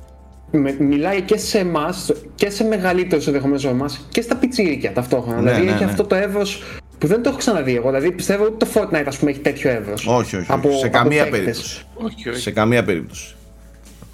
μιλάει 0.80 1.22
και 1.22 1.38
σε 1.38 1.58
εμάς 1.60 2.12
και 2.36 2.50
σε 2.50 2.64
μεγαλύτερους 2.64 3.28
ενδεχομένως 3.28 3.66
από 3.66 3.74
εμάς 3.76 4.06
και 4.10 4.22
στα 4.22 4.36
πιτσίρικια 4.36 4.94
ταυτόχρονα 4.94 5.42
Ναι, 5.42 5.50
δηλαδή 5.52 5.66
ναι, 5.66 5.72
έχει 5.72 5.84
ναι. 5.84 5.90
αυτό 5.90 6.04
το 6.04 6.16
εύρος 6.16 6.62
που 6.98 7.08
δεν 7.08 7.24
το 7.24 7.30
έχω 7.30 7.38
ξαναδεί 7.38 7.76
εγώ 7.76 7.88
δηλαδή 7.90 8.12
πιστεύω 8.12 8.44
ότι 8.46 8.58
το 8.58 8.68
Fortnite 8.74 9.04
ας 9.08 9.18
πούμε 9.18 9.32
έχει 9.32 9.40
τέτοιο 9.40 9.70
εύρος 9.70 10.08
Όχι, 10.08 10.36
όχι, 10.36 10.46
από, 10.52 10.70
όχι. 10.70 10.78
σε 10.78 10.86
από 10.86 10.98
καμία 10.98 11.24
παίκτες. 11.24 11.40
περίπτωση. 11.42 11.86
Όχι, 11.94 12.30
όχι. 12.30 12.40
Σε 12.40 12.52
καμία 12.52 12.84
περίπτωση. 12.84 13.36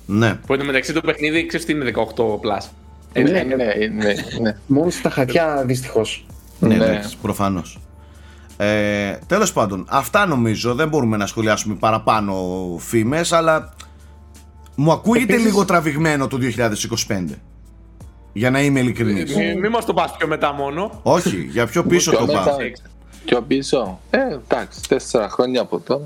Ναι. 0.06 0.34
Που 0.46 0.54
εν 0.54 0.60
τω 0.60 0.66
μεταξύ 0.66 0.94
το 0.94 1.02
παιχνίδι 1.02 1.46
ξέρεις 1.46 1.66
τι 1.66 1.72
είναι 1.72 1.92
18 1.96 2.00
plus. 2.24 2.68
ναι, 3.14 3.22
ναι, 3.22 3.42
ναι, 3.44 3.56
ναι, 3.56 3.66
ναι, 4.04 4.14
ναι. 4.42 4.58
μόνο 4.68 4.90
στα 4.90 5.10
χαρτιά 5.10 5.64
δυστυχώς 5.66 6.26
Ναι, 6.60 6.76
Ναι. 6.76 6.86
εντάξει, 6.86 7.18
προφανώς. 7.22 7.80
Ε, 8.58 9.18
τέλος 9.28 9.54
πάντων, 9.54 9.86
αυτά 9.90 10.26
νομίζω 10.26 10.74
δεν 10.76 10.88
μπορούμε 10.88 11.18
να 11.18 11.26
σχολιάσουμε 11.26 11.76
παραπάνω 11.76 12.36
φήμες, 12.80 13.32
αλλά 13.32 13.74
Μου 14.82 14.92
ακούγεται 14.92 15.34
Επίσης- 15.34 15.52
λίγο 15.52 15.66
τραβηγμένο 15.66 16.28
το 16.28 16.38
2025. 16.38 17.40
Για 18.34 18.50
να 18.50 18.62
είμαι 18.62 18.80
ειλικρινής. 18.80 19.36
Μην 19.36 19.60
μη 19.60 19.70
μας 19.70 19.86
το 19.86 19.94
πας 19.94 20.16
πιο 20.18 20.28
μετά 20.28 20.54
μόνο. 20.54 21.00
Όχι, 21.04 21.48
για 21.52 21.66
πιο 21.68 21.84
πίσω 21.84 22.10
Πιο 22.12 22.20
το 22.20 22.26
μετά. 22.26 22.44
πάω. 22.44 22.58
Πιο 23.26 23.42
πίσω. 23.42 24.00
Ε, 24.10 24.18
εντάξει, 24.18 24.82
τέσσερα 24.88 25.30
χρόνια 25.30 25.62
από 25.62 25.80
τώρα. 25.80 26.04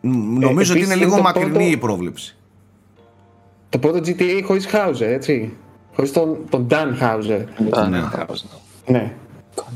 Μ, 0.00 0.38
Νομίζω 0.38 0.72
ότι 0.72 0.80
επίσης 0.80 0.84
είναι 0.84 0.94
είναι 0.94 1.04
λίγο 1.04 1.16
το 1.16 1.22
μακρινή 1.22 1.50
πρώτο- 1.50 1.66
η 1.70 1.76
πρόβλεψη. 1.76 2.36
Το 3.68 3.78
πρώτο 3.78 3.98
GTA 3.98 4.40
χωρίς 4.44 4.68
Hauser, 4.72 5.00
έτσι. 5.00 5.56
Χωρίς 5.94 6.12
τον, 6.12 6.36
τον 6.50 6.66
Dan 6.70 7.02
Hauser. 7.02 7.44
Α, 7.70 7.88
Ναι. 7.88 7.98
ναι. 7.98 8.04
Ναι. 8.86 9.12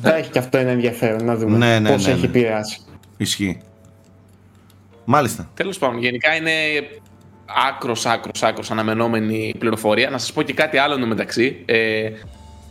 Θα 0.02 0.16
έχει 0.16 0.30
και 0.30 0.38
αυτό 0.38 0.58
ένα 0.58 0.70
ενδιαφέρον 0.70 1.24
να 1.24 1.36
δούμε 1.36 1.56
Ναι, 1.56 1.78
ναι, 1.78 1.90
πώς 1.90 2.04
ναι, 2.06 2.10
έχει 2.12 2.20
ναι. 2.20 2.26
επηρεάσει. 2.26 2.80
Ισχύει. 3.16 3.60
Μάλιστα. 5.04 5.50
Τέλος 5.54 5.78
πάντων, 5.78 5.98
γενικά 5.98 6.34
είναι 6.34 6.50
άκρος, 7.68 8.06
άκρος, 8.06 8.42
άκρος 8.42 8.70
αναμενόμενη 8.70 9.54
πληροφορία. 9.58 10.10
Να 10.10 10.18
σας 10.18 10.32
πω 10.32 10.42
και 10.42 10.52
κάτι 10.52 10.76
άλλο 10.76 11.06
μεταξύ. 11.06 11.62
Ε, 11.64 12.10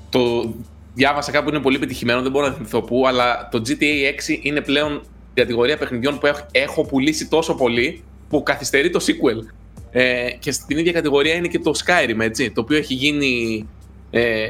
το 0.10 0.54
διάβασα 0.94 1.32
κάπου 1.32 1.50
είναι 1.50 1.60
πολύ 1.60 1.80
πετυχημένο, 1.80 2.22
δεν 2.22 2.32
μπορώ 2.32 2.48
να 2.48 2.54
θυμηθώ 2.54 2.82
πού, 2.82 3.08
αλλά 3.08 3.50
το 3.52 3.62
GTA 3.68 3.72
6 3.72 4.40
είναι 4.42 4.62
πλέον 4.62 5.02
κατηγορία 5.34 5.78
παιχνιδιών 5.78 6.20
που 6.20 6.26
έχω, 6.26 6.46
έχω 6.52 6.86
πουλήσει 6.86 7.28
τόσο 7.28 7.56
πολύ 7.56 8.04
που 8.30 8.44
καθυστερεί 8.44 8.90
το 8.90 9.00
sequel. 9.08 9.54
Ε, 9.92 10.30
και 10.40 10.52
στην 10.52 10.78
ίδια 10.78 10.92
κατηγορία 10.92 11.34
είναι 11.34 11.48
και 11.48 11.60
το 11.60 11.72
Skyrim, 11.86 12.20
έτσι, 12.20 12.52
το 12.52 12.62
οποίο 12.62 12.78
έχει 12.78 12.94
γίνει, 12.94 13.66
ε, 14.12 14.48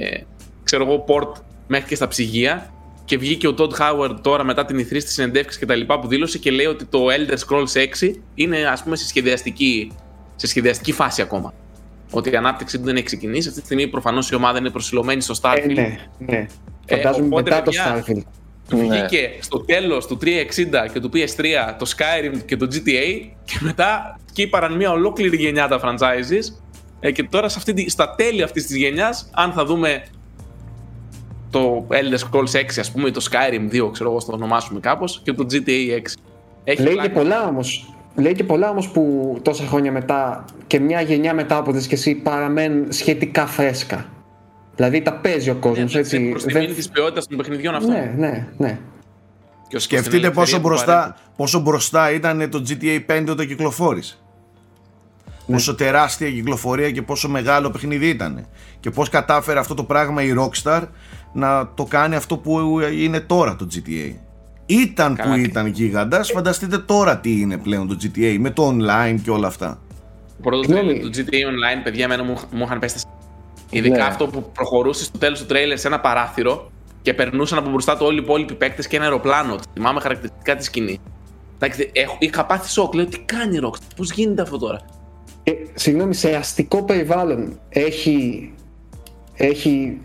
ξέρω 0.63 0.86
εγώ, 0.86 1.05
port 1.07 1.41
μέχρι 1.67 1.88
και 1.88 1.96
στα 1.96 2.07
ψυγεία 2.07 2.72
και 3.05 3.17
βγήκε 3.17 3.48
ο 3.48 3.55
Todd 3.57 3.69
Howard 3.69 4.17
τώρα 4.22 4.43
μετά 4.43 4.65
την 4.65 4.79
ηθρή 4.79 5.00
στη 5.00 5.12
συνεντεύξη 5.12 5.60
και 5.60 5.65
τα 5.65 5.75
λοιπά 5.75 6.00
που 6.00 6.07
δήλωσε 6.07 6.38
και 6.38 6.51
λέει 6.51 6.65
ότι 6.65 6.86
το 6.86 7.05
Elder 7.05 7.38
Scrolls 7.48 7.88
6 8.03 8.13
είναι 8.36 8.57
ας 8.57 8.84
πούμε 8.84 8.96
σε 8.96 9.07
σχεδιαστική, 9.07 9.91
σε 10.38 10.48
σχεδιαστική 10.48 10.91
φάση 10.91 11.22
ακόμα. 11.22 11.53
Ότι 12.12 12.29
η 12.29 12.36
ανάπτυξη 12.36 12.77
του 12.77 12.84
δεν 12.84 12.96
έχει 12.96 13.06
ξεκινήσει. 13.06 13.48
Αυτή 13.48 13.60
τη 13.60 13.65
στιγμή 13.65 13.88
προφανώς 13.88 14.29
η 14.32 14.36
ομάδα 14.36 14.58
είναι 14.58 14.70
προσιλωμένη 14.70 15.22
στο 15.22 15.34
Starfield. 15.41 15.70
Ε, 15.77 15.82
ναι, 15.82 15.98
ναι. 16.17 16.46
Φαντάζομαι 16.89 17.25
οπότε, 17.25 17.41
μετά 17.44 17.56
το 17.63 17.72
παιδιά, 17.72 18.03
Starfield. 18.06 18.22
Ναι. 18.75 18.82
Βγήκε 18.82 19.29
στο 19.39 19.60
τέλος 19.60 20.08
του 20.08 20.17
360 20.22 20.27
και 20.94 21.00
του 21.00 21.10
PS3 21.13 21.44
το 21.79 21.94
Skyrim 21.98 22.38
και 22.46 22.58
το 22.58 22.67
GTA 22.72 23.29
και 23.44 23.58
μετά 23.60 24.20
σκύπαραν 24.29 24.74
μια 24.75 24.91
ολόκληρη 24.91 25.38
γενιά 25.38 25.67
τα 25.67 25.79
franchises 25.84 26.62
ε, 27.00 27.12
και 27.12 27.24
τώρα 27.24 27.50
σε 27.50 27.56
αυτή, 27.58 27.74
τη- 27.74 27.89
στα 27.89 28.15
τέλη 28.17 28.44
αυτής 28.44 28.65
της 28.67 28.75
γενιάς 28.75 29.29
αν 29.34 29.51
θα 29.51 29.65
δούμε 29.65 30.03
το 31.50 31.88
Elder 31.89 32.20
Scrolls 32.29 32.60
6 32.60 32.63
ας 32.79 32.91
πούμε 32.91 33.08
ή 33.08 33.12
το 33.12 33.25
Skyrim 33.32 33.86
2 33.88 33.91
ξέρω 33.91 34.10
εγώ 34.10 34.20
στο 34.20 34.34
ονομάσουμε 34.34 34.79
κάπως 34.79 35.22
και 35.24 35.34
το 35.34 35.46
GTA 35.51 35.58
6 35.58 36.17
Έχει 36.63 36.82
Λέει 36.82 36.94
και 36.94 37.00
πλάκα. 37.00 37.10
πολλά 37.13 37.48
όμως. 37.48 37.94
Λέει 38.19 38.33
και 38.33 38.43
πολλά 38.43 38.69
όμως 38.69 38.89
που 38.89 39.36
τόσα 39.41 39.63
χρόνια 39.65 39.91
μετά 39.91 40.45
και 40.67 40.79
μια 40.79 41.01
γενιά 41.01 41.33
μετά 41.33 41.57
από 41.57 41.71
τις 41.71 41.88
και 41.88 41.95
εσύ 41.95 42.15
παραμένουν 42.15 42.91
σχετικά 42.91 43.45
φρέσκα. 43.45 44.05
Δηλαδή 44.75 45.01
τα 45.01 45.13
παίζει 45.13 45.50
ο 45.50 45.55
κόσμος 45.55 45.95
έτσι. 45.95 46.29
προς 46.29 46.43
τη 46.43 46.51
δεν- 46.53 46.62
μήνυ 46.62 46.74
της 46.74 46.89
ποιότητας 46.89 47.27
των 47.27 47.38
παιχνιδιών 47.38 47.75
αυτών 47.75 47.91
Ναι, 47.93 48.13
ναι, 48.17 48.47
ναι. 48.57 48.79
Και 49.67 49.75
ως- 49.75 49.83
Σκεφτείτε 49.83 50.09
στην 50.15 50.24
ελευθερία 50.24 50.31
πόσο 50.41 50.62
που 50.62 50.67
μπροστά, 50.67 50.93
παρέχει. 51.00 51.13
πόσο 51.36 51.59
μπροστά 51.59 52.12
ήταν 52.12 52.50
το 52.50 52.63
GTA 52.67 53.00
5 53.05 53.31
όταν 53.31 53.47
κυκλοφόρησε. 53.47 54.17
Ναι. 55.45 55.55
Πόσο 55.55 55.75
τεράστια 55.75 56.31
κυκλοφορία 56.31 56.91
και 56.91 57.01
πόσο 57.01 57.29
μεγάλο 57.29 57.69
παιχνίδι 57.71 58.07
ήταν. 58.07 58.45
Και 58.79 58.89
πώς 58.89 59.09
κατάφερε 59.09 59.59
αυτό 59.59 59.74
το 59.74 59.83
πράγμα 59.83 60.24
η 60.24 60.33
Rockstar 60.39 60.81
να 61.33 61.71
το 61.74 61.83
κάνει 61.83 62.15
αυτό 62.15 62.38
που 62.38 62.79
είναι 62.79 63.19
τώρα 63.19 63.55
το 63.55 63.67
GTA. 63.74 64.13
Ήταν 64.69 65.15
Καλά. 65.15 65.33
που 65.33 65.39
ήταν 65.39 65.65
γίγαντας, 65.67 66.31
φανταστείτε 66.31 66.77
τώρα 66.77 67.17
τι 67.17 67.39
είναι 67.39 67.57
πλέον 67.57 67.88
το 67.88 67.97
GTA 68.01 68.36
με 68.39 68.50
το 68.50 68.67
online 68.74 69.19
και 69.24 69.29
όλα 69.31 69.47
αυτά. 69.47 69.79
Το 70.27 70.41
πρώτο 70.43 70.63
Συγγνώμη. 70.63 70.88
τρέλερ 71.00 71.09
του 71.12 71.19
GTA 71.19 71.33
Online, 71.33 71.81
παιδιά, 71.83 72.03
εμένα 72.05 72.24
μου, 72.24 72.38
μου 72.51 72.63
είχαν 72.63 72.79
πέσει 72.79 72.93
τα 72.93 73.00
σ- 73.00 73.07
Ειδικά 73.69 73.95
Ναι. 73.97 74.03
αυτό 74.03 74.27
που 74.27 74.51
προχωρούσε 74.53 75.03
στο 75.03 75.17
τέλος 75.17 75.39
του 75.39 75.45
τρέιλερ 75.45 75.77
σε 75.77 75.88
ένα 75.88 76.00
παράθυρο 76.00 76.71
και 77.01 77.13
περνούσαν 77.13 77.57
από 77.57 77.69
μπροστά 77.69 77.97
του 77.97 78.05
όλοι 78.05 78.17
οι 78.19 78.21
υπόλοιποι 78.24 78.53
παίκτες 78.53 78.88
και 78.88 78.95
ένα 78.95 79.05
αεροπλάνο. 79.05 79.55
Θυμάμαι 79.74 80.00
χαρακτηριστικά 80.00 80.55
τη 80.55 80.63
σκηνή. 80.63 81.00
Εντάξει, 81.59 81.89
έχω, 81.93 82.15
είχα 82.19 82.45
πάθει 82.45 82.69
σοκ. 82.69 82.93
Λέω 82.93 83.05
τι 83.05 83.19
κάνει 83.19 83.55
η 83.55 83.59
Rockstar, 83.63 83.88
πώς 83.95 84.12
γίνεται 84.12 84.41
αυτό 84.41 84.57
τώρα; 84.57 84.79
Ε, 85.43 85.51
συγγνώμη, 85.74 86.13
σε 86.13 86.36
αστικό 86.36 86.83
περιβάλλον 86.83 87.59
έχει, 87.69 88.51
έχει 89.33 90.01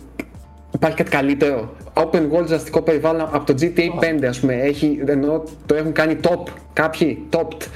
υπάρχει 0.75 0.97
κάτι 0.97 1.11
καλύτερο; 1.11 1.75
Open 1.95 2.31
world 2.33 2.45
σε 2.47 2.55
αστικό 2.55 2.83
περιβάλλον 2.83 3.29
από 3.33 3.45
το 3.45 3.55
GTA 3.61 4.23
5 4.23 4.25
ας 4.29 4.41
πούμε, 4.41 4.55
έχει, 4.55 5.03
εννοώ, 5.07 5.43
το 5.67 5.75
έχουν 5.75 5.93
κάνει 5.93 6.17
top, 6.23 6.43
κάποιοι, 6.73 7.27
topped. 7.31 7.67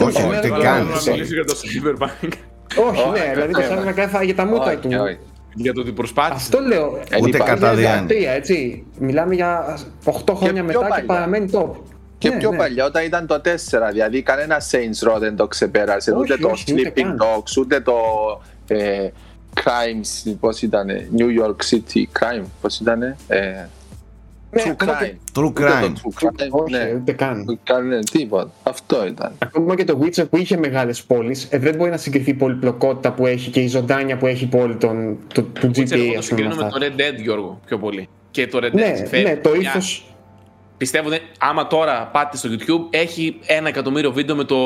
Όχι, 0.00 0.20
Ε, 0.22 0.26
ούτε 0.26 0.48
ναι, 0.48 0.58
καν. 0.58 0.86
ναι, 0.86 0.92
να 1.04 1.10
μιλήσω 1.10 1.34
για 1.34 1.44
το 1.44 1.54
Cyberpunk. 1.62 2.28
Όχι, 2.88 3.00
Όχι, 3.00 3.10
ναι, 3.10 3.30
δηλαδή 3.34 3.52
το 3.52 3.58
όχι. 3.60 3.68
Cyberpunk 3.72 3.96
έφαγε 3.96 4.34
τα 4.34 4.44
μούτρα 4.46 4.66
Όχι, 4.66 4.76
του. 4.76 4.88
όχι. 5.02 5.18
για 5.54 5.72
το 5.72 5.80
ότι 5.80 5.92
προσπάθησε. 5.92 6.34
Αυτό 6.34 6.58
λέω. 6.60 6.98
Δεν 7.08 7.20
Ούτε 7.22 7.36
υπάρχει. 7.36 7.54
κατά 7.54 7.74
διάνοια. 7.74 8.32
2013, 8.32 8.36
έτσι. 8.36 8.84
Μιλάμε 8.98 9.34
για 9.34 9.78
8 10.04 10.10
χρόνια 10.34 10.64
πιο 10.64 10.80
μετά 10.80 10.80
και 10.80 10.88
παλιά. 10.88 11.04
παραμένει 11.06 11.50
top. 11.52 11.70
Και 12.18 12.28
Ναι, 12.28 12.36
πιο 12.36 12.50
ναι. 12.50 12.56
παλιά, 12.56 12.84
όταν 12.84 13.04
ήταν 13.04 13.26
το 13.26 13.40
4, 13.44 13.90
δηλαδή 13.92 14.22
κανένα 14.22 14.56
Saints 14.70 15.08
Row 15.14 15.18
δεν 15.18 15.36
το 15.36 15.46
ξεπέρασε, 15.46 16.10
Όχι, 16.10 16.20
ούτε 16.20 16.36
το 16.36 16.48
όχι, 16.48 16.72
ούτε 16.72 16.88
Sleeping 16.94 17.00
καν. 17.02 17.18
Dogs, 17.22 17.56
ούτε 17.58 17.80
το 17.80 17.94
ε, 18.68 19.08
Crimes, 19.64 20.34
πώς 20.40 20.62
ήτανε, 20.62 21.08
New 21.16 21.42
York 21.42 21.56
City 21.70 21.98
Crime, 21.98 22.44
πώς 22.60 22.78
ήτανε, 22.80 23.16
ε, 23.28 23.38
Ναι, 24.52 24.62
True 24.62 24.68
ακόμα 24.70 24.92
και- 24.98 25.14
Crime. 25.34 25.38
True 25.40 25.44
Ούτε 25.48 25.62
crime. 25.66 25.92
το 26.02 26.10
True 26.20 26.26
Crime, 26.26 26.48
Όχι, 26.50 26.72
ναι. 26.72 26.92
ούτε 27.00 27.12
καν. 27.12 27.40
Ούτε 27.48 27.58
καν, 27.64 27.88
ναι, 27.88 27.98
τίποτα. 27.98 28.50
Αυτό 28.62 29.06
ήταν. 29.06 29.32
Ακόμα 29.38 29.74
και 29.76 29.84
το 29.84 29.98
Witcher 30.02 30.28
που 30.30 30.36
είχε 30.36 30.56
μεγάλες 30.56 31.02
πόλεις, 31.02 31.46
ε, 31.50 31.58
δεν 31.58 31.74
μπορεί 31.76 31.90
να 31.90 31.96
συγκριθεί 31.96 32.30
η 32.30 32.34
πολυπλοκότητα 32.34 33.12
που 33.12 33.26
έχει 33.26 33.50
και 33.50 33.60
η 33.60 33.68
ζωντάνια 33.68 34.16
που 34.16 34.26
έχει 34.26 34.44
η 34.44 34.46
πόλη 34.46 34.74
των, 34.76 35.18
του, 35.34 35.50
του 35.60 35.70
Ξέρω, 35.70 35.86
GTA, 35.88 35.94
εγώ 36.04 36.12
το 36.12 36.18
ας 36.18 36.28
πούμε. 36.28 36.40
συγκρίνω 36.40 36.54
με 36.54 36.64
αυτά. 36.64 36.78
το 36.78 36.86
Red 36.86 37.00
Dead, 37.00 37.22
Γιώργο, 37.22 37.60
πιο 37.66 37.78
πολύ. 37.78 38.08
Και 38.30 38.46
το 38.46 38.58
Red 38.62 38.66
Dead 38.66 38.72
Ναι, 38.72 38.92
συμφέρει 38.96 39.22
ναι, 39.22 39.36
το 39.36 39.50
μια- 39.50 39.58
ύφο. 39.76 39.78
Πιστεύω 40.76 41.08
ότι 41.08 41.18
άμα 41.38 41.66
τώρα 41.66 42.06
πάτε 42.12 42.36
στο 42.36 42.48
YouTube, 42.52 42.86
έχει 42.90 43.38
ένα 43.46 43.68
εκατομμύριο 43.68 44.12
βίντεο 44.12 44.36
με 44.36 44.44
το 44.44 44.56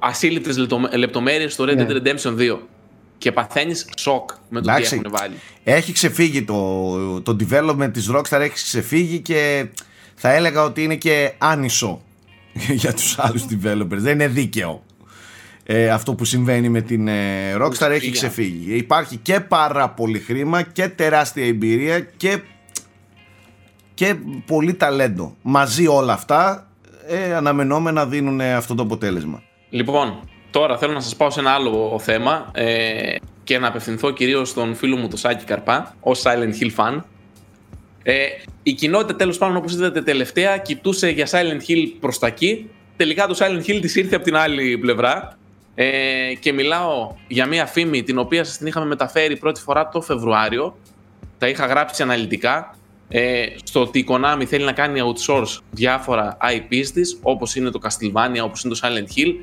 ασύλληπτες 0.00 0.56
λεπτομέρειες 0.96 1.52
στο 1.52 1.64
Red 1.64 1.76
Ναι. 1.76 1.86
Dead 1.88 1.92
Redemption 1.96 2.34
2. 2.38 2.58
Και 3.18 3.32
παθαίνεις 3.32 3.88
σοκ 3.98 4.30
με 4.48 4.60
το 4.60 4.70
Εντάξει. 4.70 4.90
τι 4.90 4.96
έχουν 5.04 5.16
βάλει. 5.18 5.34
Έχει 5.64 5.92
ξεφύγει 5.92 6.42
το, 6.42 7.20
το 7.20 7.36
development 7.40 7.90
της 7.92 8.10
Rockstar 8.14 8.40
έχει 8.40 8.52
ξεφύγει 8.54 9.18
και 9.18 9.66
θα 10.14 10.32
έλεγα 10.32 10.62
ότι 10.62 10.82
είναι 10.82 10.96
και 10.96 11.32
άνισο 11.38 12.02
για 12.82 12.92
τους 12.94 13.18
άλλους 13.18 13.44
developers. 13.50 13.86
Δεν 13.88 14.12
είναι 14.12 14.28
δίκαιο. 14.28 14.82
Ε, 15.66 15.90
αυτό 15.90 16.14
που 16.14 16.24
συμβαίνει 16.24 16.68
με 16.68 16.80
την 16.80 17.08
ε, 17.08 17.54
Rockstar 17.54 17.90
έχει 17.90 18.10
Ξεφύγει. 18.10 18.10
ξεφύγει. 18.10 18.76
Υπάρχει 18.76 19.16
και 19.16 19.40
πάρα 19.40 19.88
πολύ 19.88 20.18
χρήμα 20.18 20.62
και 20.62 20.88
τεράστια 20.88 21.46
εμπειρία 21.46 22.00
και, 22.00 22.40
και 23.94 24.14
πολύ 24.46 24.74
ταλέντο. 24.74 25.36
Μαζί 25.42 25.86
όλα 25.86 26.12
αυτά 26.12 26.68
ε, 27.08 27.34
αναμενόμενα 27.34 28.06
δίνουν 28.06 28.40
ε, 28.40 28.54
αυτό 28.54 28.74
το 28.74 28.82
αποτέλεσμα. 28.82 29.42
Λοιπόν, 29.70 30.28
τώρα 30.54 30.78
θέλω 30.78 30.92
να 30.92 31.00
σας 31.00 31.16
πάω 31.16 31.30
σε 31.30 31.40
ένα 31.40 31.50
άλλο 31.50 31.98
θέμα 32.02 32.50
ε, 32.54 33.14
και 33.44 33.58
να 33.58 33.68
απευθυνθώ 33.68 34.10
κυρίως 34.10 34.48
στον 34.48 34.74
φίλο 34.74 34.96
μου 34.96 35.08
τον 35.08 35.18
Σάκη 35.18 35.44
Καρπά, 35.44 35.94
ως 36.00 36.22
Silent 36.24 36.62
Hill 36.62 36.70
fan. 36.76 37.00
Ε, 38.02 38.26
η 38.62 38.72
κοινότητα 38.72 39.16
τέλος 39.16 39.38
πάντων 39.38 39.56
όπως 39.56 39.72
είδατε 39.72 40.02
τελευταία 40.02 40.56
κοιτούσε 40.56 41.08
για 41.08 41.26
Silent 41.30 41.70
Hill 41.70 41.92
προς 42.00 42.18
τα 42.18 42.26
εκεί. 42.26 42.70
Τελικά 42.96 43.26
το 43.26 43.36
Silent 43.38 43.70
Hill 43.70 43.78
της 43.80 43.96
ήρθε 43.96 44.14
από 44.14 44.24
την 44.24 44.36
άλλη 44.36 44.78
πλευρά 44.78 45.38
ε, 45.74 45.86
και 46.40 46.52
μιλάω 46.52 47.14
για 47.28 47.46
μια 47.46 47.66
φήμη 47.66 48.02
την 48.02 48.18
οποία 48.18 48.44
σας 48.44 48.58
την 48.58 48.66
είχαμε 48.66 48.86
μεταφέρει 48.86 49.36
πρώτη 49.36 49.60
φορά 49.60 49.88
το 49.88 50.00
Φεβρουάριο. 50.00 50.76
Τα 51.38 51.48
είχα 51.48 51.66
γράψει 51.66 52.02
αναλυτικά 52.02 52.76
ε, 53.08 53.46
στο 53.64 53.80
ότι 53.80 53.98
η 53.98 54.06
Konami 54.08 54.44
θέλει 54.46 54.64
να 54.64 54.72
κάνει 54.72 55.00
outsource 55.04 55.58
διάφορα 55.70 56.36
IPs 56.40 56.86
της 56.94 57.18
όπως 57.22 57.54
είναι 57.54 57.70
το 57.70 57.80
Castlevania, 57.82 58.44
όπως 58.44 58.64
είναι 58.64 58.74
το 58.74 58.80
Silent 58.82 59.18
Hill 59.18 59.34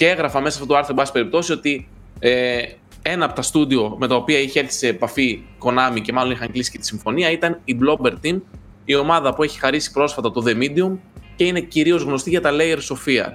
και 0.00 0.08
έγραφα 0.08 0.40
μέσα 0.40 0.50
σε 0.56 0.62
αυτό 0.62 0.72
το 0.72 0.78
άρθρο, 0.78 0.92
εν 0.92 0.98
πάση 0.98 1.12
περιπτώσει, 1.12 1.52
ότι 1.52 1.88
ε, 2.18 2.62
ένα 3.02 3.24
από 3.24 3.34
τα 3.34 3.42
στούντιο 3.42 3.96
με 3.98 4.08
τα 4.08 4.14
οποία 4.14 4.38
είχε 4.38 4.58
έρθει 4.58 4.72
σε 4.72 4.88
επαφή 4.88 5.42
Konami 5.58 6.00
και 6.02 6.12
μάλλον 6.12 6.32
είχαν 6.32 6.52
κλείσει 6.52 6.70
και 6.70 6.78
τη 6.78 6.86
συμφωνία 6.86 7.30
ήταν 7.30 7.60
η 7.64 7.76
Blobber 7.82 8.12
Team, 8.24 8.40
η 8.84 8.94
ομάδα 8.94 9.34
που 9.34 9.42
έχει 9.42 9.58
χαρίσει 9.58 9.92
πρόσφατα 9.92 10.30
το 10.30 10.44
The 10.46 10.50
Medium 10.50 10.96
και 11.36 11.44
είναι 11.44 11.60
κυρίως 11.60 12.02
γνωστή 12.02 12.30
για 12.30 12.40
τα 12.40 12.50
Layers 12.52 12.94
of 12.94 13.08
Fear. 13.08 13.32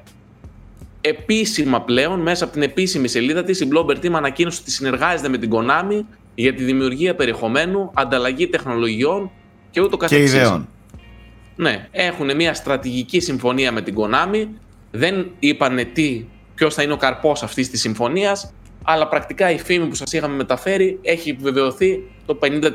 Επίσημα 1.01 1.81
πλέον, 1.81 2.19
μέσα 2.19 2.43
από 2.43 2.53
την 2.53 2.62
επίσημη 2.62 3.07
σελίδα 3.07 3.43
της, 3.43 3.60
η 3.60 3.67
Blobber 3.74 3.95
Team 3.95 4.12
ανακοίνωσε 4.12 4.60
ότι 4.62 4.72
συνεργάζεται 4.72 5.29
με 5.29 5.38
την 5.38 5.51
Konami 5.53 6.01
για 6.36 6.53
τη 6.53 6.63
δημιουργία 6.63 7.15
περιεχομένου, 7.15 7.91
ανταλλαγή 7.93 8.48
τεχνολογιών 8.48 9.31
και 9.72 9.81
ούτω 9.81 9.98
Και 9.98 9.98
καθεξής. 9.98 10.34
ιδεών. 10.34 10.67
Ναι, 11.55 11.88
έχουν 11.91 12.36
μια 12.36 12.53
στρατηγική 12.53 13.19
συμφωνία 13.19 13.72
με 13.72 13.81
την 13.81 13.95
Konami. 13.98 14.48
Δεν 14.91 15.31
είπανε 15.39 15.84
τι, 15.84 16.25
ποιος 16.55 16.74
θα 16.74 16.83
είναι 16.83 16.93
ο 16.93 16.97
καρπός 16.97 17.43
αυτής 17.43 17.69
της 17.69 17.81
συμφωνίας, 17.81 18.53
αλλά 18.83 19.07
πρακτικά 19.07 19.51
η 19.51 19.59
φήμη 19.59 19.88
που 19.88 19.95
σας 19.95 20.13
είχαμε 20.13 20.35
μεταφέρει 20.35 21.00
έχει 21.01 21.29
επιβεβαιωθεί 21.29 22.03
το 22.25 22.39
50%. 22.41 22.71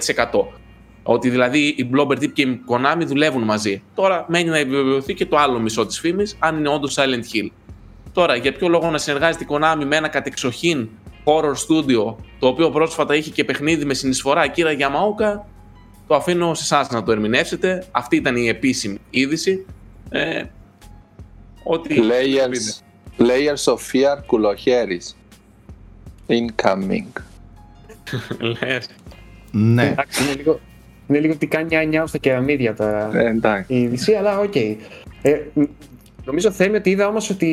Ότι 1.02 1.30
δηλαδή 1.30 1.58
η 1.58 1.90
Blobber 1.94 2.12
Tip 2.12 2.32
και 2.32 2.42
η 2.42 2.60
Konami 2.68 3.02
δουλεύουν 3.06 3.42
μαζί. 3.42 3.82
Τώρα 3.94 4.24
μένει 4.28 4.48
να 4.48 4.58
επιβεβαιωθεί 4.58 5.14
και 5.14 5.26
το 5.26 5.36
άλλο 5.36 5.58
μισό 5.58 5.86
της 5.86 6.00
φήμης, 6.00 6.36
αν 6.38 6.58
είναι 6.58 6.68
όντως 6.68 6.96
Silent 6.98 7.34
Hill. 7.34 7.48
Τώρα, 8.12 8.36
για 8.36 8.52
ποιο 8.52 8.68
λόγο 8.68 8.90
να 8.90 8.98
συνεργάζεται 8.98 9.44
η 9.44 9.46
Konami 9.50 9.84
με 9.86 9.96
ένα 9.96 10.08
κατεξοχήν 10.08 10.88
horror 11.24 11.52
studio, 11.52 12.14
το 12.38 12.46
οποίο 12.46 12.70
πρόσφατα 12.70 13.14
είχε 13.14 13.30
και 13.30 13.44
παιχνίδι 13.44 13.84
με 13.84 13.94
συνεισφορά 13.94 14.46
Κύρα 14.46 14.72
Γιαμαούκα, 14.72 15.46
το 16.06 16.14
αφήνω 16.14 16.54
σε 16.54 16.62
εσάς 16.62 16.90
να 16.90 17.02
το 17.02 17.12
ερμηνεύσετε. 17.12 17.86
Αυτή 17.90 18.16
ήταν 18.16 18.36
η 18.36 18.48
επίσημη 18.48 18.98
είδηση. 19.10 19.66
Ε, 20.08 20.42
ότι 21.62 22.02
Layers, 22.02 22.82
layers 23.18 23.72
of 23.72 23.76
fear 23.76 24.18
κουλοχέρης. 24.26 25.16
Incoming. 26.28 27.20
λες, 28.40 28.88
Ναι. 29.50 29.86
Εντάξει, 29.86 30.22
είναι 30.24 30.34
λίγο, 30.34 30.60
είναι 31.08 31.18
λίγο 31.18 31.36
τι 31.36 31.46
κάνει 31.46 31.86
νιάου 31.86 32.06
στα 32.06 32.18
κεραμίδια 32.18 32.74
τώρα 32.74 33.10
Ε, 33.14 33.26
εντάξει. 33.28 33.74
η 33.74 33.80
είδηση, 33.80 34.12
αλλά 34.12 34.38
οκ. 34.38 34.54
Ε, 34.56 34.80
μ, 35.54 35.62
νομίζω 36.24 36.50
Θέμη 36.50 36.76
ότι 36.76 36.90
είδα 36.90 37.08
όμως 37.08 37.30
ότι 37.30 37.48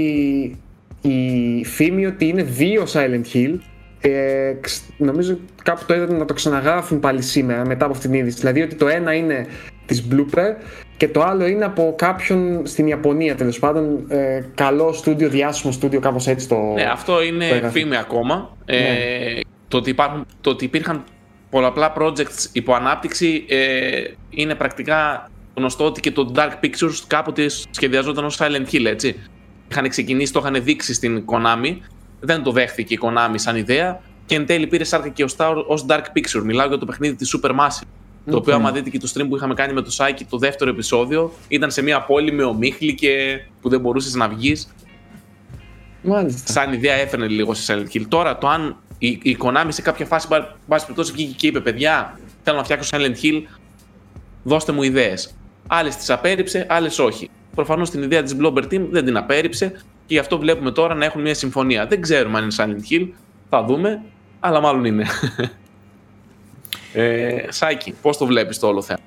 η 1.01 1.63
φήμη 1.65 2.05
ότι 2.05 2.27
είναι 2.27 2.43
δύο 2.43 2.85
Silent 2.93 3.23
Hill 3.33 3.55
ε, 4.01 4.53
ξ- 4.61 4.83
νομίζω 4.97 5.37
κάπου 5.63 5.81
το 5.87 5.93
είδα 5.95 6.13
να 6.13 6.25
το 6.25 6.33
ξαναγράφουν 6.33 6.99
πάλι 6.99 7.21
σήμερα 7.21 7.65
μετά 7.65 7.85
από 7.85 7.93
αυτήν 7.93 8.11
την 8.11 8.19
είδηση. 8.19 8.39
Δηλαδή 8.39 8.61
ότι 8.61 8.75
το 8.75 8.87
ένα 8.87 9.13
είναι 9.13 9.45
της 9.85 10.07
Blooper 10.11 10.55
και 10.97 11.07
το 11.07 11.21
άλλο 11.21 11.45
είναι 11.47 11.65
από 11.65 11.93
κάποιον 11.97 12.61
στην 12.65 12.87
Ιαπωνία 12.87 13.35
τέλος 13.35 13.59
πάντων. 13.59 14.05
Ε, 14.07 14.45
καλό 14.55 14.93
στούντιο, 14.93 15.29
διάσημο 15.29 15.71
στούντιο, 15.71 15.99
κάπως 15.99 16.27
έτσι 16.27 16.47
το. 16.47 16.55
Ναι, 16.55 16.83
αυτό 16.83 17.13
το 17.15 17.23
είναι 17.23 17.47
έγραφε. 17.47 17.79
φήμη 17.79 17.97
ακόμα. 17.97 18.57
Ε, 18.65 18.79
Ναι. 18.79 19.39
το, 19.67 19.77
ότι 19.77 19.89
υπάρχουν, 19.89 20.25
το 20.41 20.49
ότι 20.49 20.65
υπήρχαν 20.65 21.03
πολλαπλά 21.49 21.93
projects 21.97 22.45
υπό 22.51 22.73
ανάπτυξη 22.73 23.45
ε, 23.49 24.03
είναι 24.29 24.55
πρακτικά 24.55 25.29
γνωστό 25.55 25.85
ότι 25.85 26.01
και 26.01 26.11
το 26.11 26.31
Dark 26.35 26.51
Pictures 26.63 27.03
κάποτε 27.07 27.45
σχεδιαζόταν 27.69 28.25
ως 28.25 28.37
Silent 28.41 28.65
Hill, 28.73 28.85
έτσι. 28.85 29.15
Είχαν 29.71 29.89
ξεκινήσει, 29.89 30.33
το 30.33 30.39
είχαν 30.39 30.63
δείξει 30.63 30.93
στην 30.93 31.25
Konami, 31.25 31.77
δεν 32.19 32.43
το 32.43 32.51
δέχθηκε 32.51 32.93
η 32.93 32.99
Konami 33.01 33.33
σαν 33.35 33.55
ιδέα 33.55 34.01
και 34.25 34.35
εν 34.35 34.45
τέλει 34.45 34.67
πήρε 34.67 34.83
σάρκα 34.83 35.09
και 35.09 35.23
οστά 35.23 35.49
ως 35.49 35.85
Dark 35.89 36.01
Picture. 36.15 36.41
Μιλάω 36.43 36.67
για 36.67 36.77
το 36.77 36.85
παιχνίδι 36.85 37.15
της 37.15 37.35
Supermassive. 37.37 37.87
Το 38.29 38.37
οποίο, 38.37 38.55
άμα 38.55 38.71
δείτε 38.71 38.89
και 38.89 38.99
το 38.99 39.11
stream 39.15 39.25
που 39.29 39.35
είχαμε 39.35 39.53
κάνει 39.53 39.73
με 39.73 39.81
το 39.81 39.91
Σάκη 39.91 40.25
το 40.25 40.37
δεύτερο 40.37 40.69
επεισόδιο, 40.69 41.31
ήταν 41.47 41.71
σε 41.71 41.81
μια 41.81 42.01
πόλη 42.01 42.31
με 42.31 42.43
ομίχλη 42.43 42.95
και 42.95 43.41
που 43.61 43.69
δεν 43.69 43.79
μπορούσες 43.79 44.13
να 44.13 44.29
βγεις 44.29 44.67
Μάλιστα. 46.01 46.51
σαν 46.51 46.73
ιδέα 46.73 46.93
έφερνε 46.93 47.27
λίγο 47.27 47.53
σε 47.53 47.73
Silent 47.73 47.97
Hill. 47.97 48.05
Τώρα 48.07 48.37
το 48.37 48.47
αν 48.47 48.75
η, 48.97 49.07
η 49.21 49.37
Konami 49.39 49.67
σε 49.67 49.81
κάποια 49.81 50.05
φάση, 50.05 50.27
εν 50.31 50.45
πάση 50.67 50.85
περιπτώσει, 50.85 51.11
βγήκε 51.11 51.33
και 51.35 51.47
είπε: 51.47 51.59
Παιδιά, 51.59 52.19
θέλω 52.43 52.57
να 52.57 52.63
φτιάξω 52.63 52.97
Silent 52.97 53.15
Hill, 53.23 53.41
δώστε 54.43 54.71
μου 54.71 54.83
ιδέες. 54.83 55.35
Άλλες 55.67 55.95
τις 55.95 56.09
απέρριψε, 56.09 56.65
άλλες 56.69 56.99
όχι. 56.99 57.29
Προφανώς 57.55 57.89
την 57.89 58.03
ιδέα 58.03 58.23
της 58.23 58.35
Blobber 58.41 58.63
Team 58.63 58.87
δεν 58.89 59.05
την 59.05 59.17
απέρριψε 59.17 59.69
και 60.05 60.13
γι' 60.13 60.19
αυτό 60.19 60.37
βλέπουμε 60.39 60.71
τώρα 60.71 60.95
να 60.95 61.05
έχουν 61.05 61.21
μια 61.21 61.33
συμφωνία. 61.33 61.87
Δεν 61.87 62.01
ξέρουμε 62.01 62.37
αν 62.37 62.43
είναι 62.43 62.53
Silent 62.57 62.93
Hill, 62.93 63.07
θα 63.49 63.63
δούμε, 63.63 64.01
αλλά 64.39 64.61
μάλλον 64.61 64.85
είναι. 64.85 65.05
ε, 67.01 67.45
Σάκη, 67.49 67.93
πώς 68.01 68.17
το 68.17 68.25
βλέπεις 68.25 68.59
το 68.59 68.67
όλο 68.67 68.81
θέμα; 68.81 68.99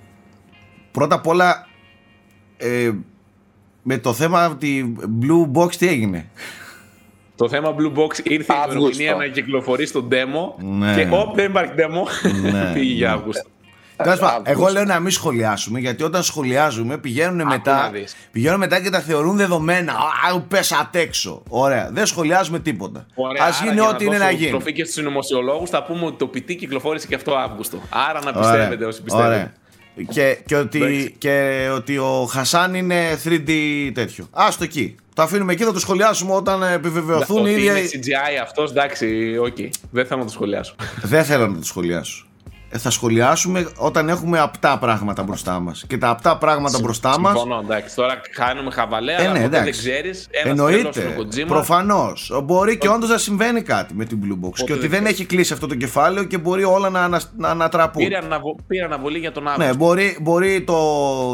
Πρώτα 0.93 1.15
απ' 1.15 1.27
όλα, 1.27 1.69
ε, 2.57 2.91
με 3.83 3.99
το 3.99 4.13
θέμα 4.13 4.49
ότι 4.49 4.97
Blue 5.23 5.59
Box 5.59 5.75
τι 5.75 5.89
έγινε; 5.89 6.31
Το 7.37 7.49
θέμα 7.49 7.75
Blue 7.79 7.99
Box 7.99 8.19
ήρθε 8.25 8.53
η 8.53 8.57
Αύγουστο. 8.63 9.03
ημερομηνία 9.03 9.15
να 9.15 9.27
κυκλοφορεί 9.27 9.87
στο 9.87 10.09
demo 10.11 10.63
Ναι. 10.65 10.95
και 10.95 11.09
όπ, 11.11 11.35
δεν 11.35 11.51
υπάρχει 11.51 11.73
demo. 11.77 12.31
Ναι, 12.53 12.71
Πήγε 12.75 12.93
για 12.95 13.09
ναι. 13.09 13.15
Αύγουστο. 13.15 13.49
Τέλος 14.03 14.19
πάντων, 14.19 14.35
Αύγουστο. 14.35 14.51
εγώ 14.51 14.69
λέω 14.73 14.85
να 14.85 15.01
μην 15.01 15.11
σχολιάσουμε 15.11 15.79
γιατί 15.81 16.03
όταν 16.03 16.23
σχολιάζουμε 16.23 16.99
πηγαίνουν 16.99 17.37
να 17.37 17.45
μετά, 17.45 17.91
δεις. 17.93 18.17
πηγαίνουν 18.33 18.59
μετά 18.59 18.81
και 18.81 18.91
τα 18.91 19.01
θεωρούν 19.01 19.37
δεδομένα. 19.37 19.93
Α, 19.93 20.41
πες 20.41 20.73
απ' 20.73 20.95
έξω. 20.95 21.43
Ωραία. 21.49 21.91
Δεν 21.93 22.07
σχολιάζουμε 22.07 22.59
τίποτα. 22.59 23.07
Ωραία, 23.15 23.45
Ας 23.45 23.57
άρα 23.61 23.65
γίνει 23.71 23.81
για 23.81 23.89
ό,τι 23.91 24.05
είναι 24.05 24.17
δώσω 24.17 24.31
να 24.31 24.37
γίνει. 24.37 24.51
Τροφή 24.51 24.73
και 24.73 24.83
στους 24.83 24.95
συνωμοσιολόγους 24.95 25.71
θα 25.71 25.83
πούμε 25.85 26.05
ότι 26.07 26.17
το 26.17 26.31
PT 26.35 26.55
κυκλοφόρησε 26.57 27.07
και 27.07 27.15
αυτό 27.15 27.35
Αύγουστο. 27.35 27.79
Άρα 28.09 28.21
να 28.25 28.31
Ωραία. 28.31 28.41
πιστεύετε 28.41 28.85
όσοι 28.85 29.03
πιστεύετε. 29.03 29.29
Ωραία. 29.29 29.53
Και, 30.11 30.39
και, 30.47 30.57
ότι, 30.57 30.79
Εντάξει. 30.83 31.15
και 31.19 31.69
ότι 31.75 31.99
ο 31.99 32.29
Χασάν 32.31 32.75
είναι 32.75 33.19
3D 33.25 33.51
τέτοιο. 33.95 34.27
Άστο 34.31 34.65
εκεί. 34.65 34.95
Το 35.15 35.23
αφήνουμε 35.23 35.53
εκεί, 35.53 35.65
θα 35.65 35.73
το 35.73 35.79
σχολιάσουμε 35.79 36.35
όταν 36.35 36.63
επιβεβαιωθούν 36.63 37.37
οι 37.37 37.41
Ότι 37.41 37.51
ίδιοι. 37.51 37.65
είναι 37.67 37.81
CGI 37.81 38.43
αυτός, 38.43 38.71
εντάξει, 38.71 39.37
οκ. 39.41 39.57
Δεν 39.91 40.07
θέλω 40.07 40.21
να 40.21 40.27
το 40.27 40.33
σχολιάσω. 40.33 40.75
Δεν 41.03 41.25
θέλω 41.25 41.47
να 41.49 41.59
το 41.59 41.65
σχολιάσω. 41.65 42.25
Ε, 42.73 42.79
θα 42.79 42.91
σχολιάσουμε 42.91 43.69
όταν 43.77 44.09
έχουμε 44.09 44.39
απτά 44.39 44.79
πράγματα 44.79 45.23
μπροστά 45.23 45.61
μας. 45.61 45.85
Και 45.89 45.99
τα 45.99 46.09
απτά 46.09 46.37
πράγματα 46.39 46.79
μπροστά 46.83 47.21
μα. 47.21 47.31
Συμφωνώ, 47.31 47.61
εντάξει. 47.65 47.95
Τώρα 47.95 48.21
κάνουμε 48.35 48.71
χαβαλέ, 48.71 49.13
Ε, 49.13 49.15
αλλά 49.17 49.25
ναι, 49.25 49.33
ποτέ 49.33 49.49
δεν 49.49 49.61
εντάξει. 49.63 49.81
ξέρεις. 49.81 50.29
Εννοείται. 50.45 51.17
Προφανώς. 51.47 52.41
Μπορεί 52.45 52.79
και 52.79 52.87
Ότι- 52.89 52.97
όντως 52.97 53.09
να 53.09 53.19
συμβαίνει 53.19 53.63
κάτι 53.63 53.95
με 53.95 54.05
την 54.05 54.19
Blue 54.25 54.47
Box. 54.47 54.53
Και 54.55 54.61
Ποτέ 54.61 54.73
ότι 54.73 54.81
δεν 54.81 54.91
δεν 54.91 54.99
ξέρεις. 55.03 55.19
έχει 55.19 55.25
κλείσει 55.29 55.53
αυτό 55.53 55.67
το 55.67 55.75
κεφάλαιο 55.75 56.25
και 56.25 56.39
μπορεί 56.39 56.65
όλα 56.65 56.91
να, 56.91 57.03
ανα- 57.05 57.21
να 57.37 57.49
ανατραπούν. 57.49 58.03
Πήρε, 58.05 58.17
αναβο... 58.17 58.57
πήρε 58.67 58.85
αναβολή 58.85 59.19
για 59.19 59.33
τον 59.33 59.49
Αύγουστο. 59.49 59.71
Ναι, 59.71 59.77
μπορεί, 59.77 60.17
μπορεί 60.21 60.63
το 60.63 60.79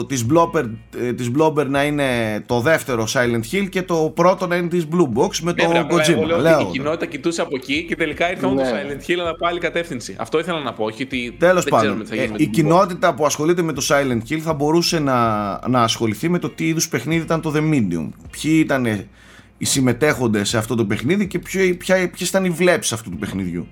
της 0.07 0.27
Blobber, 0.33 0.65
ε, 1.01 1.13
της 1.13 1.31
Blobber 1.39 1.67
να 1.67 1.85
είναι 1.85 2.41
το 2.47 2.61
δεύτερο 2.61 3.07
Silent 3.15 3.55
Hill 3.55 3.69
και 3.69 3.83
το 3.83 4.13
πρώτο 4.15 4.47
να 4.47 4.57
είναι 4.57 4.69
της 4.69 4.85
Blue 4.93 5.19
Box 5.21 5.37
με 5.43 5.53
Ναι, 5.53 5.63
το 5.63 5.69
βρε, 5.69 5.79
απλά 5.79 6.05
εγώ 6.09 6.23
Kojima. 6.23 6.27
λέω 6.27 6.41
Λέω. 6.41 6.55
ότι 6.59 6.63
η 6.69 6.71
κοινότητα 6.71 7.07
κοιτούσε 7.07 7.41
από 7.41 7.57
εκεί 7.57 7.85
και 7.89 7.97
τελικά 7.97 8.31
ήρθε 8.31 8.47
όντως 8.47 8.71
Ναι. 8.71 8.83
Silent 8.83 9.11
Hill, 9.11 9.19
αλλά 9.21 9.35
πάλι 9.37 9.59
κατεύθυνση. 9.61 10.17
Αυτό 10.19 10.39
ήθελα 10.39 10.61
να 10.61 10.73
πω. 10.73 10.85
Όχι 10.85 11.03
ότι 11.03 11.26
Τέλος 11.31 11.65
δεν 11.65 11.73
πάντων, 11.73 11.87
ξέρουμε 11.87 12.05
τι 12.05 12.09
θα 12.09 12.15
γίνει 12.15 12.27
ε, 12.27 12.31
με 12.31 12.37
η 12.37 12.45
την 12.45 12.51
κοινότητα 12.51 13.15
που 13.15 13.27
ασχολείται 13.27 13.63
με 13.63 13.73
το 13.73 13.87
Silent 13.89 14.21
Hill 14.31 14.39
θα 14.39 14.55
μπορούσε 14.55 14.99
να, 14.99 15.49
να 15.69 15.83
ασχοληθεί 15.83 16.29
με 16.29 16.39
το 16.39 16.49
τι 16.49 16.67
είδους 16.67 16.89
παιχνίδι 16.89 17.23
ήταν 17.23 17.41
το 17.41 17.53
The 17.57 17.61
Medium. 17.61 18.09
Ποιοι 18.31 18.61
ήταν 18.65 18.87
οι 19.59 19.65
συμμετέχοντες 19.65 20.49
σε 20.49 20.59
αυτό 20.59 20.75
το 20.75 20.85
παιχνίδι 20.85 21.27
και 21.27 21.39
ποιο, 21.39 21.77
ποια, 21.77 22.11
ποιες 22.11 22.29
ήταν 22.29 22.45
οι 22.45 22.51
βλέψεις 22.51 22.93
αυτού 22.93 23.11
του 23.11 23.19
παιχνιδιού. 23.19 23.67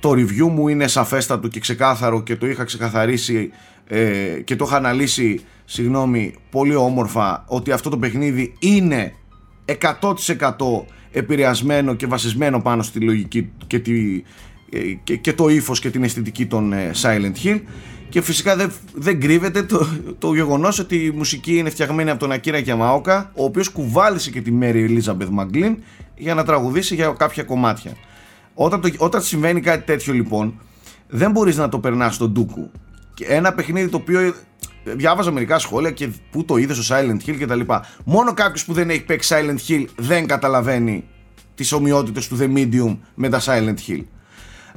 Το 0.00 0.10
review 0.10 0.48
μου 0.50 0.68
είναι 0.68 0.86
σαφέστατο 0.86 1.48
και 1.48 1.60
ξεκάθαρο 1.60 2.22
και 2.22 2.36
το 2.36 2.46
είχα 2.46 2.64
ξεκαθαρίσει 2.64 3.50
ε, 3.86 4.40
και 4.44 4.56
το 4.56 4.64
είχα 4.64 4.76
αναλύσει, 4.76 5.40
συγγνώμη, 5.64 6.34
πολύ 6.50 6.74
όμορφα 6.74 7.44
ότι 7.46 7.72
αυτό 7.72 7.90
το 7.90 7.98
παιχνίδι 7.98 8.54
είναι 8.58 9.14
100% 9.64 10.56
επηρεασμένο 11.10 11.94
και 11.94 12.06
βασισμένο 12.06 12.60
πάνω 12.60 12.82
στη 12.82 13.00
λογική 13.00 13.50
και, 13.66 13.78
τη, 13.78 14.16
ε, 14.16 14.22
και, 15.04 15.16
και 15.16 15.32
το 15.32 15.48
ύφος 15.48 15.80
και 15.80 15.90
την 15.90 16.04
αισθητική 16.04 16.46
των 16.46 16.72
ε, 16.72 16.90
Silent 17.02 17.44
Hill 17.44 17.60
και 18.08 18.20
φυσικά 18.20 18.56
δεν, 18.56 18.72
δεν 18.94 19.20
κρύβεται 19.20 19.62
το, 19.62 19.88
το 20.18 20.34
γεγονός 20.34 20.78
ότι 20.78 21.04
η 21.04 21.10
μουσική 21.10 21.56
είναι 21.56 21.70
φτιαγμένη 21.70 22.10
από 22.10 22.18
τον 22.18 22.32
Ακύρα 22.32 22.58
Γιαμαόκα 22.58 23.30
ο 23.34 23.44
οποίος 23.44 23.68
κουβάλισε 23.68 24.30
και 24.30 24.40
τη 24.40 24.50
Μέρη 24.50 24.82
Ελίζαμπεθ 24.82 25.28
Μαγκλίν 25.28 25.76
για 26.16 26.34
να 26.34 26.44
τραγουδήσει 26.44 26.94
για 26.94 27.14
κάποια 27.18 27.42
κομμάτια 27.42 27.92
όταν, 28.54 28.80
το, 28.80 28.90
όταν 28.96 29.22
συμβαίνει 29.22 29.60
κάτι 29.60 29.84
τέτοιο 29.84 30.12
λοιπόν 30.12 30.60
δεν 31.08 31.30
μπορείς 31.30 31.56
να 31.56 31.68
το 31.68 31.78
περνάς 31.78 32.14
στον 32.14 32.30
ντούκου 32.30 32.70
και 33.14 33.24
ένα 33.24 33.52
παιχνίδι 33.52 33.88
το 33.88 33.96
οποίο 33.96 34.34
διάβαζα 34.84 35.30
μερικά 35.30 35.58
σχόλια 35.58 35.90
και 35.90 36.08
που 36.30 36.44
το 36.44 36.56
είδες 36.56 36.76
στο 36.76 36.96
Silent 36.96 37.28
Hill 37.28 37.36
κτλ. 37.40 37.60
Μόνο 38.04 38.34
κάποιος 38.34 38.64
που 38.64 38.72
δεν 38.72 38.90
έχει 38.90 39.04
παίξει 39.04 39.34
Silent 39.36 39.70
Hill 39.70 39.84
δεν 39.96 40.26
καταλαβαίνει 40.26 41.04
τις 41.54 41.72
ομοιότητες 41.72 42.28
του 42.28 42.38
The 42.40 42.54
Medium 42.56 42.96
με 43.14 43.28
τα 43.28 43.40
Silent 43.40 43.76
Hill. 43.88 44.02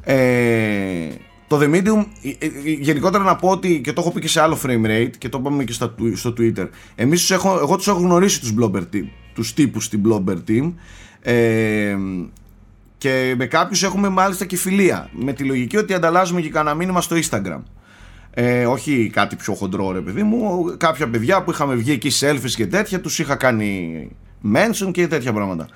Ε, 0.04 1.08
το 1.48 1.60
The 1.62 1.76
Medium, 1.76 2.06
ε, 2.24 2.46
ε, 2.46 2.50
γενικότερα 2.80 3.24
να 3.24 3.36
πω 3.36 3.50
ότι 3.50 3.82
και 3.82 3.94
το 3.94 4.02
έχω 4.02 4.12
πει 4.12 4.20
και 4.20 4.28
σε 4.28 4.42
άλλο 4.42 4.58
frame 4.66 4.86
rate 4.86 5.12
και 5.18 5.30
το 5.30 5.38
είπαμε 5.42 5.64
και 5.64 5.74
στα, 5.74 5.96
στο 6.14 6.34
Twitter. 6.38 6.68
Εμείς 6.96 7.20
τους 7.20 7.32
έχω, 7.32 7.58
εγώ 7.60 7.76
τους 7.76 7.88
έχω 7.88 8.00
γνωρίσει 8.00 8.40
τους 8.40 8.54
Blobber 8.60 8.84
Team, 8.94 9.08
τους 9.34 9.54
τύπους 9.54 9.86
στην 9.86 10.02
Blobber 10.08 10.38
Team. 10.48 10.74
Ε, 11.22 11.98
και 12.98 13.34
με 13.38 13.46
κάποιους 13.46 13.84
έχουμε 13.84 14.10
μάλιστα 14.10 14.46
και 14.46 14.58
φιλία. 14.58 15.10
Με 15.12 15.34
τη 15.34 15.44
λογική 15.44 15.78
ότι 15.78 15.94
ανταλλάζουμε 15.94 16.42
και 16.42 16.50
κανένα 16.50 16.76
μήνυμα 16.76 17.02
στο 17.02 17.16
Instagram. 17.16 17.62
Ε, 18.32 18.66
όχι 18.66 19.10
κάτι 19.14 19.36
πιο 19.36 19.54
χοντρό 19.54 19.92
ρε 19.92 20.02
παιδί 20.02 20.24
μου. 20.24 20.66
Κάποια 20.78 21.10
παιδιά 21.10 21.44
που 21.44 21.52
είχαμε 21.52 21.76
βγει 21.76 21.92
εκεί 21.92 22.12
selfies 22.20 22.52
και 22.56 22.68
τέτοια, 22.68 23.02
τους 23.02 23.20
είχα 23.20 23.36
κάνει 23.36 24.10
mention 24.54 24.92
και 24.92 25.08
τέτοια 25.08 25.34
πράγματα. 25.34 25.68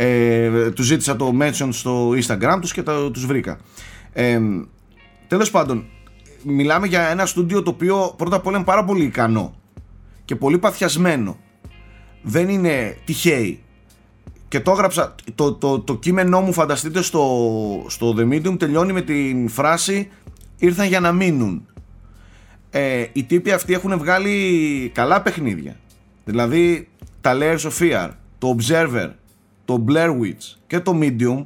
Ε, 0.00 0.70
τους 0.70 0.86
ζήτησα 0.86 1.16
το 1.16 1.36
mention 1.40 1.68
στο 1.70 2.10
Instagram 2.10 2.58
τους 2.60 2.72
και 2.72 2.82
τα, 2.82 3.10
τους 3.10 3.26
βρήκα. 3.26 3.58
Ε, 4.12 4.40
τέλος 5.26 5.50
πάντων, 5.50 5.84
μιλάμε 6.42 6.86
για 6.86 7.08
ένα 7.08 7.26
στούντιο 7.26 7.62
το 7.62 7.70
οποίο 7.70 8.14
πρώτα 8.16 8.36
απ' 8.36 8.46
όλα 8.46 8.56
είναι 8.56 8.66
πάρα 8.66 8.84
πολύ 8.84 9.04
ικανό 9.04 9.54
και 10.24 10.36
πολύ 10.36 10.58
παθιασμένο. 10.58 11.38
Δεν 12.22 12.48
είναι 12.48 12.96
τυχαίοι 13.04 13.62
και 14.48 14.60
το 14.60 14.70
έγραψα 14.70 15.14
το, 15.34 15.52
το, 15.52 15.80
το 15.80 15.96
κείμενό 15.96 16.40
μου 16.40 16.52
φανταστείτε 16.52 17.02
στο, 17.02 17.24
στο 17.88 18.14
The 18.18 18.32
Medium 18.32 18.58
τελειώνει 18.58 18.92
με 18.92 19.02
την 19.02 19.48
φράση 19.48 20.08
ήρθαν 20.56 20.86
για 20.86 21.00
να 21.00 21.12
μείνουν 21.12 21.66
ε, 22.70 23.06
οι 23.12 23.24
τύποι 23.24 23.52
αυτοί 23.52 23.72
έχουν 23.72 23.98
βγάλει 23.98 24.90
καλά 24.94 25.22
παιχνίδια 25.22 25.76
δηλαδή 26.24 26.88
τα 27.20 27.38
Layers 27.40 27.70
of 27.70 27.72
Fear 27.78 28.10
το 28.38 28.56
Observer 28.58 29.10
το 29.68 29.84
Blair 29.88 30.08
Witch 30.08 30.56
και 30.66 30.80
το 30.80 30.98
Medium 31.02 31.44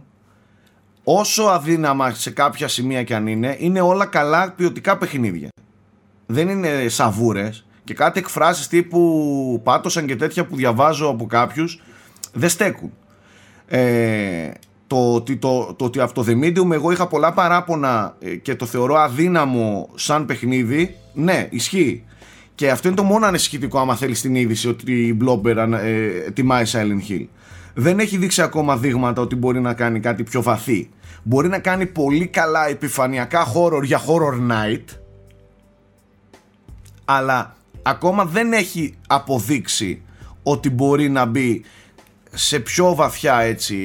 όσο 1.05 1.43
αδύναμα 1.43 2.11
σε 2.11 2.31
κάποια 2.31 2.69
σημεία 2.69 3.03
και 3.03 3.15
αν 3.15 3.27
είναι 3.27 3.57
είναι 3.59 3.81
όλα 3.81 4.07
καλά 4.07 4.53
ποιοτικά 4.53 4.99
παιχνίδια 4.99 5.49
δεν 6.27 6.49
είναι 6.49 6.89
σαβούρες 6.89 7.67
και 7.85 7.95
κάτι 7.95 8.19
εκφράσεις 8.19 8.69
τύπου 8.69 9.61
πάτωσαν 9.65 10.07
και 10.07 10.17
τέτοια 10.17 10.47
που 10.47 10.57
διαβάζω 10.57 11.09
από 11.09 11.27
κάποιους 11.27 11.83
δεν 12.33 12.49
στέκουν. 12.49 12.93
Ε, 13.67 14.51
το, 14.87 15.15
ότι 15.15 15.37
το, 15.37 15.75
το 15.75 15.85
ότι 15.85 16.01
αυτό 16.01 16.25
το 16.25 16.31
The 16.31 16.45
Medium 16.45 16.71
εγώ 16.73 16.91
είχα 16.91 17.07
πολλά 17.07 17.33
παράπονα 17.33 18.17
ε, 18.19 18.35
και 18.35 18.55
το 18.55 18.67
θεωρώ 18.67 18.97
αδύναμο 18.97 19.91
σαν 19.95 20.27
παιχνίδι, 20.27 20.97
ναι, 21.13 21.47
ισχύει. 21.51 22.05
Και 22.55 22.71
αυτό 22.71 22.89
είναι 22.89 22.97
το 22.97 23.03
μόνο 23.03 23.27
ανησυχητικό 23.27 23.79
άμα 23.79 23.97
θέλεις 23.97 24.21
την 24.21 24.35
είδηση 24.35 24.69
ότι 24.69 24.93
η 24.93 25.19
Blobber 25.25 25.57
ε, 25.57 26.27
ετοιμάει 26.27 26.65
Silent 26.73 27.11
Hill. 27.11 27.27
Δεν 27.75 27.99
έχει 27.99 28.17
δείξει 28.17 28.43
ακόμα 28.43 28.77
δείγματα 28.77 29.23
ότι 29.23 29.37
μπορεί 29.37 29.61
να 29.61 29.75
κάνει 29.75 30.01
κάτι 30.01 30.23
πιο 30.23 30.43
βαθύ. 30.43 30.89
Μπορεί 31.23 31.49
να 31.49 31.59
κάνει 31.59 31.87
πολύ 31.87 32.27
καλά 32.27 32.69
επιφανειακά 32.69 33.47
horror 33.55 33.83
για 33.83 34.01
horror 34.07 34.53
night 34.53 34.85
αλλά 37.05 37.57
ακόμα 37.83 38.25
δεν 38.25 38.53
έχει 38.53 38.95
αποδείξει 39.07 40.03
ότι 40.43 40.71
μπορεί 40.71 41.09
να 41.09 41.25
μπει 41.25 41.65
σε 42.33 42.61
πιο 42.61 42.95
βαθιά 42.95 43.41
έτσι 43.41 43.79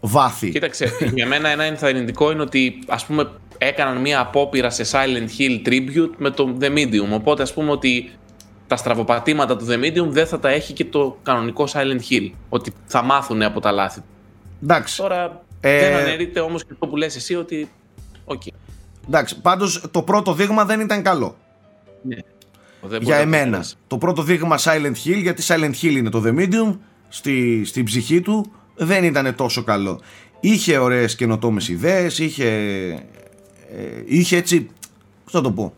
βάθη. 0.00 0.50
Κοίταξε, 0.50 0.92
για 1.14 1.26
μένα 1.26 1.48
ένα 1.48 1.64
ενθαρρυντικό 1.64 2.30
είναι 2.30 2.42
ότι 2.42 2.78
ας 2.88 3.06
πούμε 3.06 3.30
έκαναν 3.58 4.00
μια 4.00 4.20
απόπειρα 4.20 4.70
σε 4.70 4.84
Silent 4.92 5.28
Hill 5.38 5.68
Tribute 5.68 6.14
με 6.16 6.30
το 6.30 6.56
The 6.60 6.70
Medium. 6.76 7.12
Οπότε 7.12 7.42
ας 7.42 7.52
πούμε 7.52 7.70
ότι 7.70 8.10
τα 8.68 8.76
στραβοπατήματα 8.76 9.56
του 9.56 9.66
The 9.68 9.84
Medium 9.84 10.08
δεν 10.08 10.26
θα 10.26 10.38
τα 10.38 10.48
έχει 10.48 10.72
και 10.72 10.84
το 10.84 11.18
κανονικό 11.22 11.68
Silent 11.72 12.00
Hill. 12.10 12.30
Ότι 12.48 12.72
θα 12.86 13.02
μάθουν 13.02 13.42
από 13.42 13.60
τα 13.60 13.72
λάθη. 13.72 14.00
Εντάξει. 14.62 14.96
Τώρα 14.96 15.44
ε... 15.60 15.80
δεν 15.80 15.96
αναιρείται 15.96 16.40
όμως 16.40 16.64
και 16.64 16.70
αυτό 16.72 16.86
που 16.86 16.96
λες 16.96 17.16
εσύ 17.16 17.34
ότι... 17.34 17.70
Okay. 18.24 18.52
Εντάξει, 19.06 19.40
πάντως 19.40 19.84
το 19.90 20.02
πρώτο 20.02 20.32
δείγμα 20.32 20.64
δεν 20.64 20.80
ήταν 20.80 21.02
καλό. 21.02 21.36
Ναι. 22.02 22.16
Για 23.00 23.16
εμένα. 23.16 23.64
Το 23.86 23.98
πρώτο 23.98 24.22
δείγμα 24.22 24.58
Silent 24.58 24.94
Hill, 25.04 25.20
γιατί 25.22 25.42
Silent 25.46 25.72
Hill 25.82 25.90
είναι 25.90 26.10
το 26.10 26.22
The 26.26 26.38
Medium, 26.38 26.78
στη, 27.08 27.64
στην 27.64 27.84
ψυχή 27.84 28.20
του 28.20 28.52
δεν 28.74 29.04
ήταν 29.04 29.34
τόσο 29.34 29.62
καλό. 29.62 30.00
Είχε 30.40 30.78
ωραίες 30.78 31.14
καινοτόμες 31.14 31.68
ιδέες, 31.68 32.18
είχε, 32.18 32.46
ε, 33.70 34.02
είχε 34.04 34.36
έτσι, 34.36 34.70
πώς 35.24 35.32
θα 35.32 35.40
το 35.40 35.52
πω, 35.52 35.74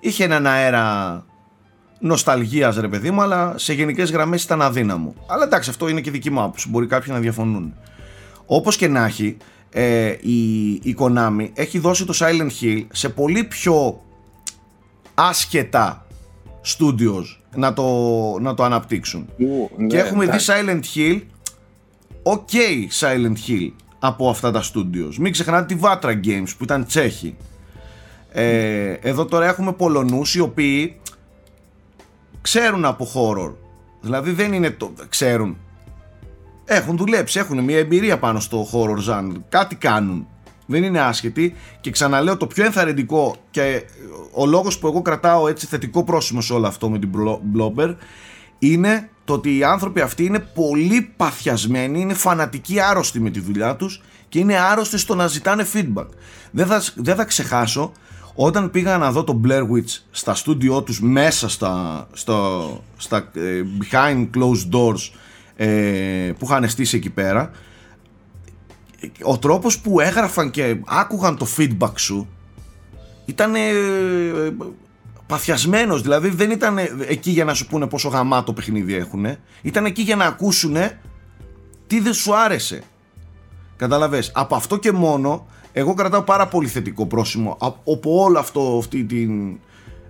είχε 0.00 0.24
έναν 0.24 0.46
αέρα 0.46 1.26
νοσταλγίας 2.02 2.76
ρε 2.76 2.88
παιδί 2.88 3.10
μου, 3.10 3.22
αλλά 3.22 3.54
σε 3.56 3.72
γενικές 3.72 4.10
γραμμές 4.10 4.42
ήταν 4.42 4.62
αδύναμο. 4.62 5.14
Αλλά 5.26 5.44
εντάξει, 5.44 5.70
αυτό 5.70 5.88
είναι 5.88 6.00
και 6.00 6.10
δική 6.10 6.30
μου 6.30 6.40
άποψη, 6.40 6.68
μπορεί 6.68 6.86
κάποιοι 6.86 7.12
να 7.14 7.20
διαφωνούν. 7.20 7.74
Όπως 8.46 8.76
και 8.76 8.88
να 8.88 9.04
έχει, 9.04 9.36
ε, 9.70 10.14
η, 10.20 10.70
η 10.72 10.96
Konami 10.98 11.48
έχει 11.54 11.78
δώσει 11.78 12.04
το 12.04 12.14
Silent 12.18 12.62
Hill 12.62 12.86
σε 12.92 13.08
πολύ 13.08 13.44
πιο 13.44 14.02
άσχετα 15.14 16.06
studios 16.64 17.24
να 17.54 17.72
το, 17.72 17.84
να 18.40 18.54
το 18.54 18.64
αναπτύξουν. 18.64 19.28
ναι, 19.76 19.86
και 19.86 19.98
έχουμε 19.98 20.24
δει 20.24 20.30
εντάξει. 20.30 20.52
Silent 20.52 20.96
Hill, 20.96 21.20
ok 22.22 22.56
Silent 23.00 23.48
Hill 23.48 23.70
από 23.98 24.28
αυτά 24.28 24.50
τα 24.50 24.62
studios. 24.62 25.14
Μην 25.18 25.32
ξεχνάτε 25.32 25.74
τη 25.74 25.80
Vatra 25.82 26.20
Games 26.24 26.48
που 26.58 26.64
ήταν 26.64 26.86
Τσέχοι. 26.86 27.36
Ε, 28.32 28.92
εδώ 28.92 29.24
τώρα 29.24 29.46
έχουμε 29.46 29.72
Πολωνούς 29.72 30.34
οι 30.34 30.40
οποίοι 30.40 30.96
ξέρουν 32.42 32.84
από 32.84 33.08
horror. 33.14 33.54
Δηλαδή 34.00 34.30
δεν 34.30 34.52
είναι 34.52 34.70
το... 34.70 34.92
ξέρουν. 35.08 35.56
Έχουν 36.64 36.96
δουλέψει, 36.96 37.38
έχουν 37.38 37.64
μια 37.64 37.78
εμπειρία 37.78 38.18
πάνω 38.18 38.40
στο 38.40 38.68
horror 38.72 39.10
genre. 39.10 39.36
Κάτι 39.48 39.74
κάνουν. 39.74 40.26
Δεν 40.66 40.82
είναι 40.82 41.00
άσχετοι. 41.00 41.54
Και 41.80 41.90
ξαναλέω 41.90 42.36
το 42.36 42.46
πιο 42.46 42.64
ενθαρρυντικό 42.64 43.36
και 43.50 43.82
ο 44.32 44.46
λόγος 44.46 44.78
που 44.78 44.86
εγώ 44.86 45.02
κρατάω 45.02 45.48
έτσι 45.48 45.66
θετικό 45.66 46.04
πρόσημο 46.04 46.40
σε 46.40 46.52
όλο 46.52 46.66
αυτό 46.66 46.90
με 46.90 46.98
την 46.98 47.10
Blobber 47.56 47.94
είναι 48.58 49.10
το 49.24 49.32
ότι 49.32 49.56
οι 49.56 49.64
άνθρωποι 49.64 50.00
αυτοί 50.00 50.24
είναι 50.24 50.38
πολύ 50.38 51.12
παθιασμένοι, 51.16 52.00
είναι 52.00 52.14
φανατικοί 52.14 52.80
άρρωστοι 52.80 53.20
με 53.20 53.30
τη 53.30 53.40
δουλειά 53.40 53.76
τους 53.76 54.02
και 54.28 54.38
είναι 54.38 54.58
άρρωστοι 54.58 54.98
στο 54.98 55.14
να 55.14 55.26
ζητάνε 55.26 55.66
feedback. 55.72 56.06
Δεν 56.50 56.66
θα, 56.66 56.82
δεν 56.94 57.16
θα 57.16 57.24
ξεχάσω 57.24 57.92
όταν 58.34 58.70
πήγα 58.70 58.98
να 58.98 59.12
δω 59.12 59.24
το 59.24 59.40
Blair 59.44 59.62
Witch 59.62 59.98
στα 60.10 60.34
στούντιό 60.34 60.82
τους 60.82 61.00
μέσα 61.00 61.48
στα, 61.48 62.06
στα, 62.12 62.62
στα 62.96 63.30
ε, 63.34 63.62
behind 63.80 64.28
closed 64.36 64.74
doors 64.74 65.10
ε, 65.56 66.32
που 66.38 66.44
είχαν 66.44 66.68
στήσει 66.68 66.96
εκεί 66.96 67.10
πέρα 67.10 67.50
ο 69.22 69.38
τρόπος 69.38 69.78
που 69.80 70.00
έγραφαν 70.00 70.50
και 70.50 70.76
άκουγαν 70.86 71.36
το 71.36 71.46
feedback 71.56 71.92
σου 71.96 72.28
ήταν 73.24 73.54
παθιασμένος. 75.26 76.02
Δηλαδή 76.02 76.28
δεν 76.28 76.50
ήταν 76.50 76.78
εκεί 77.08 77.30
για 77.30 77.44
να 77.44 77.54
σου 77.54 77.66
πούνε 77.66 77.86
πόσο 77.86 78.08
γαμάτο 78.08 78.52
παιχνίδι 78.52 78.94
έχουν 78.94 79.26
ήταν 79.62 79.84
εκεί 79.84 80.02
για 80.02 80.16
να 80.16 80.24
ακούσουν 80.24 80.76
τι 81.86 82.00
δεν 82.00 82.12
σου 82.12 82.36
άρεσε. 82.36 82.82
Καταλαβες. 83.76 84.30
Από 84.34 84.54
αυτό 84.54 84.76
και 84.76 84.92
μόνο 84.92 85.46
εγώ 85.72 85.94
κρατάω 85.94 86.22
πάρα 86.22 86.46
πολύ 86.48 86.68
θετικό 86.68 87.06
πρόσημο 87.06 87.56
από 87.60 88.22
όλο 88.22 88.38
αυτό 88.38 88.76
αυτή 88.78 89.04
την 89.04 89.58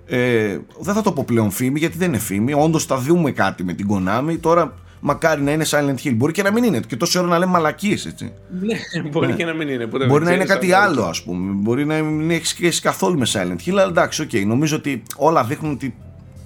ε, 0.07 0.59
δεν 0.81 0.95
θα 0.95 1.03
το 1.03 1.13
πω 1.13 1.25
πλέον 1.27 1.51
φήμη 1.51 1.79
γιατί 1.79 1.99
δεν 1.99 2.09
είναι 2.09 2.19
φήμη 2.19 2.53
όντως 2.55 2.85
θα 2.85 2.97
δούμε 2.97 3.31
κάτι 3.31 3.65
με 3.65 3.73
την 3.73 3.87
Konami 3.91 4.37
τώρα 4.41 4.75
μακάρι 5.05 5.43
να 5.43 5.53
είναι 5.53 5.65
Silent 5.71 5.95
Hill. 6.05 6.13
Μπορεί 6.15 6.33
και 6.33 6.43
να 6.43 6.53
μην 6.53 6.65
είναι. 6.65 6.81
Και 6.87 6.97
τόση 6.97 7.19
ώρα 7.19 7.27
να 7.27 7.39
λέμε 7.39 7.51
μαλακίες, 7.53 8.07
έτσι. 8.07 8.33
Ναι, 8.61 9.09
μπορεί 9.11 9.27
Ναι. 9.27 9.33
και 9.33 9.45
να 9.45 9.53
μην 9.53 9.69
είναι. 9.69 9.87
Ποτέ 9.87 10.07
Μπορεί 10.07 10.25
δεν 10.25 10.29
να 10.29 10.35
είναι 10.35 10.45
ξέρεις 10.45 10.71
κάτι 10.71 10.73
αν- 10.83 10.89
άλλο, 10.91 11.03
ας 11.05 11.23
πούμε. 11.23 11.53
Μπορεί 11.53 11.85
να 11.85 12.03
μην 12.03 12.31
έχει 12.31 12.47
σχέση 12.47 12.81
καθόλου 12.81 13.19
με 13.19 13.27
Silent 13.33 13.57
Hill. 13.67 13.71
Αλλά 13.71 13.83
εντάξει, 13.83 14.23
οκ. 14.23 14.33
Νομίζω 14.47 14.77
ότι 14.77 15.03
όλα 15.17 15.45
δείχνουν 15.45 15.73
ότι 15.73 15.95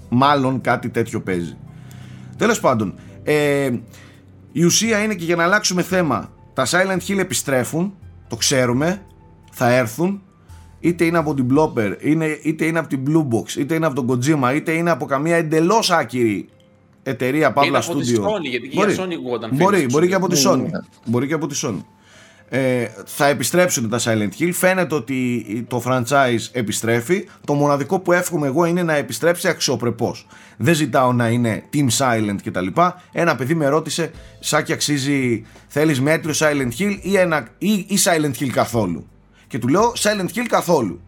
μάλλον 0.08 0.60
κάτι 0.60 0.88
τέτοιο 0.88 1.20
παίζει. 1.20 1.56
Τέλος 2.36 2.60
πάντων, 2.60 2.94
ε, 3.24 3.70
η 4.52 4.64
ουσία 4.64 5.02
είναι 5.02 5.14
και 5.14 5.24
για 5.24 5.36
να 5.36 5.42
αλλάξουμε 5.44 5.82
θέμα. 5.82 6.30
Τα 6.54 6.66
Silent 6.66 7.10
Hill 7.10 7.18
επιστρέφουν, 7.18 7.94
το 8.28 8.36
ξέρουμε, 8.36 9.02
θα 9.50 9.70
έρθουν. 9.72 10.20
Είτε 10.80 11.04
είναι 11.04 11.18
από 11.18 11.34
την 11.34 11.46
Bloober, 11.54 11.96
είναι, 12.00 12.38
είτε 12.42 12.64
είναι 12.64 12.78
από 12.78 12.88
την 12.88 13.02
Blue 13.06 13.34
Box, 13.34 13.56
είτε 13.58 13.74
είναι 13.74 13.86
από 13.86 14.04
τον 14.04 14.06
Kojima, 14.10 14.54
είτε 14.54 14.72
είναι 14.72 14.90
από 14.90 15.04
καμία 15.04 15.36
εντελώς 15.36 15.90
άκυρη 15.90 16.48
εταιρεία 17.02 17.52
Παύλα 17.52 17.68
Είναι 17.68 17.86
από 17.88 18.00
τη 18.00 18.12
Studio. 18.12 18.20
Sony, 18.24 18.42
γιατί 18.50 18.68
και 18.68 18.76
μπορεί, 18.76 18.92
για 18.92 19.04
Sony 19.04 19.12
ακούγονταν 19.12 19.50
μπορεί, 19.54 19.76
φίλος 19.76 19.92
μπορεί 19.92 20.04
του 20.04 20.10
και 20.10 20.14
από 20.16 20.28
τη 20.28 20.42
Ναι, 20.44 20.50
Sony. 20.52 20.58
ναι. 20.58 20.78
Μπορεί 21.06 21.26
και 21.26 21.34
από 21.34 21.46
τη 21.46 21.60
Sony. 21.62 21.80
Ε, 22.48 22.86
θα 23.04 23.26
επιστρέψουν 23.26 23.88
τα 23.88 24.00
Silent 24.04 24.40
Hill. 24.40 24.50
Φαίνεται 24.52 24.94
ότι 24.94 25.44
το 25.68 25.82
franchise 25.86 26.48
επιστρέφει. 26.52 27.28
Το 27.44 27.54
μοναδικό 27.54 28.00
που 28.00 28.12
εύχομαι 28.12 28.46
εγώ 28.46 28.64
είναι 28.64 28.82
να 28.82 28.94
επιστρέψει 28.94 29.48
αξιοπρεπώς. 29.48 30.26
Δεν 30.56 30.74
ζητάω 30.74 31.12
να 31.12 31.28
είναι 31.28 31.62
Team 31.72 31.86
Silent 31.98 32.36
κτλ. 32.44 32.66
Ένα 33.12 33.36
παιδί 33.36 33.54
με 33.54 33.68
ρώτησε, 33.68 34.10
Σάκη 34.40 34.72
αξίζει, 34.72 35.44
θέλεις 35.68 36.00
μέτριο 36.00 36.34
Silent 36.36 36.70
Hill 36.78 36.98
ή, 37.02 37.16
ένα, 37.16 37.48
ή, 37.58 37.72
ή 37.72 37.98
Silent 38.04 38.42
Hill 38.42 38.48
καθόλου; 38.48 39.08
Και 39.46 39.58
του 39.58 39.68
λέω 39.68 39.92
Silent 39.96 40.38
Hill 40.38 40.46
καθόλου. 40.48 41.00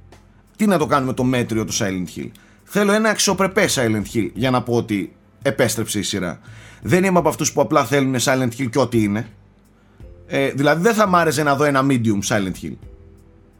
Τι 0.56 0.66
να 0.66 0.78
το 0.78 0.86
κάνουμε 0.86 1.12
το 1.12 1.24
μέτριο 1.24 1.64
του 1.64 1.74
Silent 1.74 2.18
Hill; 2.18 2.30
Θέλω 2.64 2.92
ένα 2.92 3.08
αξιοπρεπέ 3.08 3.68
Silent 3.74 4.14
Hill 4.14 4.30
για 4.34 4.50
να 4.50 4.62
πω 4.62 4.74
ότι 4.74 5.12
επέστρεψε 5.42 5.98
η 5.98 6.02
σειρά. 6.02 6.40
Δεν 6.82 7.04
είμαι 7.04 7.18
από 7.18 7.28
αυτούς 7.28 7.52
που 7.52 7.60
απλά 7.60 7.84
θέλουν 7.84 8.16
Silent 8.20 8.50
Hill 8.58 8.68
και 8.70 8.78
ό,τι 8.78 9.02
είναι. 9.02 9.28
Ε, 10.30 10.50
δηλαδή 10.50 10.82
δεν 10.82 10.94
θα 10.94 11.08
μ' 11.08 11.16
άρεσε 11.16 11.42
να 11.42 11.56
δω 11.56 11.64
ένα 11.64 11.86
medium 11.88 12.18
Silent 12.28 12.64
Hill. 12.64 12.76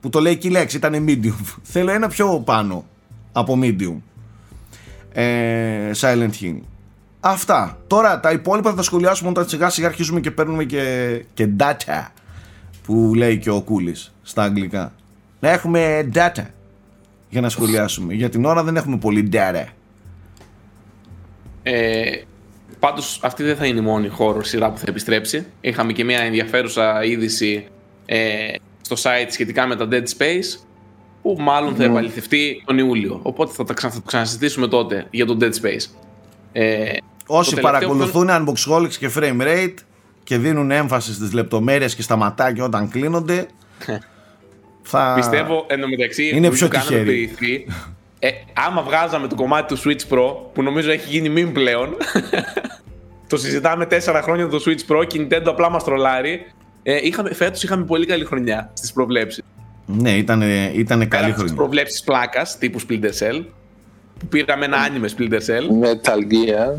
Που 0.01 0.09
το 0.09 0.21
λέει 0.21 0.37
και 0.37 0.49
η 0.49 0.51
λέξη, 0.51 0.77
ήταν 0.77 1.05
medium. 1.09 1.57
Θέλω 1.63 1.91
ένα 1.91 2.09
πιο 2.09 2.43
πάνω 2.45 2.85
από 3.33 3.59
medium. 3.63 3.97
Ε, 5.13 5.91
Silent 6.01 6.31
Hill. 6.41 6.61
Αυτά. 7.21 7.79
Τώρα 7.87 8.21
τα 8.21 8.31
υπόλοιπα 8.31 8.71
θα 8.71 8.77
τα 8.77 8.83
σχολιάσουμε 8.83 9.31
όταν 9.31 9.49
σιγά 9.49 9.71
σιγά 9.71 9.87
αρχίζουμε 9.87 10.21
και 10.21 10.31
παίρνουμε 10.31 10.65
και, 10.65 11.25
και 11.35 11.49
data 11.59 12.07
που 12.87 13.13
λέει 13.15 13.39
και 13.39 13.51
ο 13.51 13.61
Κούλης 13.61 14.15
στα 14.23 14.43
αγγλικά. 14.43 14.93
Να 15.41 15.51
έχουμε 15.51 16.09
data 16.15 16.45
για 17.29 17.41
να 17.41 17.49
σχολιάσουμε. 17.49 18.15
Για 18.15 18.29
την 18.29 18.45
ώρα 18.45 18.65
δεν 18.65 18.77
έχουμε 18.77 18.97
πολύ 18.97 19.29
data. 19.33 19.65
Ε, 21.63 22.23
Πάντως 22.79 23.21
αυτή 23.23 23.43
δεν 23.43 23.57
θα 23.57 23.67
είναι 23.67 23.79
η 23.79 23.83
μόνη 23.83 24.11
horror 24.19 24.41
σειρά 24.45 24.71
που 24.71 24.79
θα 24.79 24.85
επιστρέψει. 24.89 25.47
Είχαμε 25.61 25.93
και 25.93 26.05
μια 26.05 26.19
ενδιαφέρουσα 26.21 27.05
είδηση 27.05 27.67
ε, 28.07 28.53
στο 28.81 28.97
site 29.03 29.27
σχετικά 29.31 29.67
με 29.67 29.77
τα 29.77 29.89
Dead 29.91 30.03
Space 30.19 30.61
που 31.23 31.37
μάλλον 31.39 31.75
θα 31.77 31.85
επαληθευτεί 31.85 32.63
τον 32.67 32.79
Ιούλιο. 32.79 33.21
Οπότε 33.23 33.53
θα, 33.53 33.65
τα 33.65 33.75
ξα... 33.75 33.89
θα 33.91 33.97
το 33.97 34.03
ξανασυζητήσουμε 34.07 34.69
τότε 34.69 35.07
για 35.11 35.27
το 35.27 35.37
Dead 35.41 35.53
Space. 35.63 35.87
Ε, 36.53 36.93
Όσοι 37.27 37.55
το 37.55 37.61
τελευταίο 37.61 37.61
παρακολουθούν 37.61 38.29
Unboxholics 38.31 38.95
και 38.99 39.11
Frame 39.17 39.41
Rate 39.41 39.75
και 40.25 40.39
δίνουν 40.39 40.71
έμφαση 40.71 41.15
στις 41.15 41.33
λεπτομέρειες 41.33 41.95
και 41.95 42.03
στα 42.03 42.17
ματάκια 42.17 42.65
όταν 42.65 42.89
κλείνονται 42.91 43.47
θα... 44.83 45.13
Πιστεύω 45.17 45.65
εντωμεταξύ 45.69 46.29
Είναι 46.29 46.49
που 46.49 46.55
πιο 46.55 46.67
του 46.67 46.73
κάναμε 46.73 46.91
τυχεροί. 46.91 47.05
περιηθή, 47.05 47.67
ε, 48.19 48.31
άμα 48.67 48.83
βγάζαμε 48.83 49.27
το 49.29 49.35
κομμάτι 49.35 49.75
του 49.75 49.81
Switch 49.81 50.15
Pro 50.15 50.37
που 50.53 50.63
νομίζω 50.63 50.91
έχει 50.91 51.19
γίνει 51.19 51.45
meme 51.47 51.53
πλέον 51.53 51.97
το 53.29 53.37
συζητάμε 53.37 53.87
τέσσερα 53.87 54.23
χρόνια 54.23 54.49
το 54.49 54.63
Switch 54.67 54.93
Pro 54.93 55.07
και 55.07 55.19
η 55.19 55.29
Nintendo 55.31 55.47
απλά 55.47 55.71
μας 55.71 55.85
τρολάρει 55.85 56.47
ε, 56.83 56.99
είχαμε, 57.03 57.35
φέτος 57.35 57.63
είχαμε 57.63 57.85
πολύ 57.85 58.07
καλή 58.07 58.25
χρονιά 58.25 58.71
στις 58.75 58.93
προβλέψεις 58.93 59.43
Ναι, 59.87 60.17
ήταν, 60.17 60.43
ήτανε 60.75 61.07
Πέρα 61.07 61.21
καλή 61.21 61.25
από 61.25 61.33
τις 61.33 61.35
χρονιά. 61.35 61.55
προβλέψεις 61.55 62.03
πλάκας 62.03 62.59
τύπου 62.59 62.81
Splinter 62.81 63.13
Cell 63.19 63.45
που 64.19 64.27
πήραμε 64.27 64.65
ένα 64.65 64.77
anime 64.89 65.19
Splinter 65.19 65.41
Cell 65.41 65.85
Metal 65.85 66.19
Gear. 66.33 66.79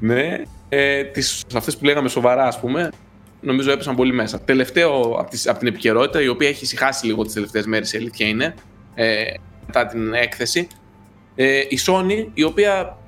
ναι. 0.00 0.42
ε, 0.68 1.02
τις, 1.04 1.44
αυτές 1.54 1.76
που 1.76 1.84
λέγαμε 1.84 2.08
σοβαρά 2.08 2.44
ας 2.44 2.60
πούμε, 2.60 2.90
νομίζω 3.40 3.70
έπεσαν 3.70 3.96
πολύ 3.96 4.12
μέσα. 4.12 4.40
Τελευταίο 4.40 5.00
από, 5.00 5.30
τις, 5.30 5.48
από 5.48 5.58
την 5.58 5.68
επικαιρότητα, 5.68 6.22
η 6.22 6.28
οποία 6.28 6.48
έχει 6.48 6.64
ησυχάσει 6.64 7.06
λίγο 7.06 7.24
τις 7.24 7.32
τελευταίες 7.32 7.66
μέρες, 7.66 7.92
η 7.92 7.96
αλήθεια 7.96 8.26
είναι, 8.28 8.54
ε, 8.94 9.24
μετά 9.68 9.86
την 9.86 10.14
έκθεση, 10.14 10.68
ε, 11.34 11.58
η 11.58 11.78
Sony, 11.86 12.26
η 12.34 12.42
οποία 12.42 12.98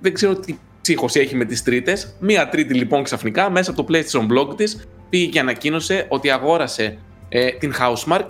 δεν 0.00 0.14
ξέρω 0.14 0.34
τι 0.34 0.58
ψύχωση 0.80 1.20
έχει 1.20 1.36
με 1.36 1.44
τις 1.44 1.62
τρίτες, 1.62 2.16
μία 2.20 2.48
τρίτη 2.48 2.74
λοιπόν 2.74 3.02
ξαφνικά, 3.02 3.50
μέσα 3.50 3.70
από 3.70 3.82
το 3.82 3.88
PlayStation 3.92 4.26
Blog 4.32 4.56
της, 4.56 4.88
πήγε 5.08 5.26
και 5.26 5.38
ανακοίνωσε 5.38 6.06
ότι 6.08 6.30
αγόρασε 6.30 6.98
ε, 7.28 7.50
την 7.50 7.72
Housemark, 7.80 8.26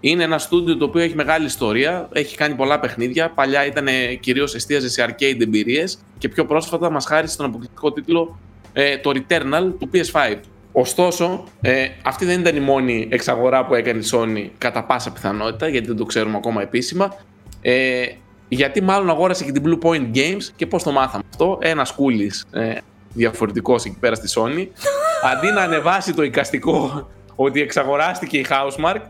είναι 0.00 0.22
ένα 0.22 0.38
στούντιο 0.38 0.76
το 0.76 0.84
οποίο 0.84 1.00
έχει 1.00 1.14
μεγάλη 1.14 1.46
ιστορία, 1.46 2.08
έχει 2.12 2.36
κάνει 2.36 2.54
πολλά 2.54 2.80
παιχνίδια. 2.80 3.30
Παλιά 3.30 3.66
ήταν 3.66 3.86
κυρίως 4.20 4.54
εστίαζε 4.54 4.88
σε 4.88 5.06
arcade 5.08 5.40
εμπειρίες 5.40 5.98
και 6.18 6.28
πιο 6.28 6.46
πρόσφατα 6.46 6.90
μας 6.90 7.06
χάρισε 7.06 7.36
τον 7.36 7.46
αποκλειστικό 7.46 7.92
τίτλο 7.92 8.38
ε, 8.72 8.98
το 8.98 9.12
Returnal 9.14 9.72
του 9.78 9.90
PS5. 9.92 10.36
Ωστόσο, 10.78 11.44
ε, 11.60 11.88
αυτή 12.02 12.24
δεν 12.24 12.40
ήταν 12.40 12.56
η 12.56 12.60
μόνη 12.60 13.08
εξαγορά 13.10 13.66
που 13.66 13.74
έκανε 13.74 13.98
η 13.98 14.08
Sony 14.12 14.50
κατά 14.58 14.84
πάσα 14.84 15.10
πιθανότητα, 15.10 15.68
γιατί 15.68 15.86
δεν 15.86 15.96
το 15.96 16.04
ξέρουμε 16.04 16.36
ακόμα 16.36 16.62
επίσημα. 16.62 17.16
Ε, 17.60 18.06
γιατί 18.48 18.82
μάλλον 18.82 19.10
αγόρασε 19.10 19.44
και 19.44 19.52
την 19.52 19.62
Blue 19.66 19.86
Point 19.86 20.16
Games 20.16 20.42
και 20.56 20.66
πώς 20.66 20.82
το 20.82 20.92
μάθαμε 20.92 21.24
αυτό. 21.30 21.58
Ένας 21.60 21.92
κούλης 21.92 22.46
ε, 22.50 22.74
διαφορετικός 23.12 23.84
εκεί 23.84 23.96
πέρα 24.00 24.14
στη 24.14 24.28
Sony. 24.36 24.66
Αντί 25.32 25.52
να 25.54 25.60
ανεβάσει 25.60 26.14
το 26.14 26.22
εικαστικό 26.22 27.08
ότι 27.36 27.60
εξαγοράστηκε 27.60 28.38
η 28.38 28.46
Housemark, 28.48 29.00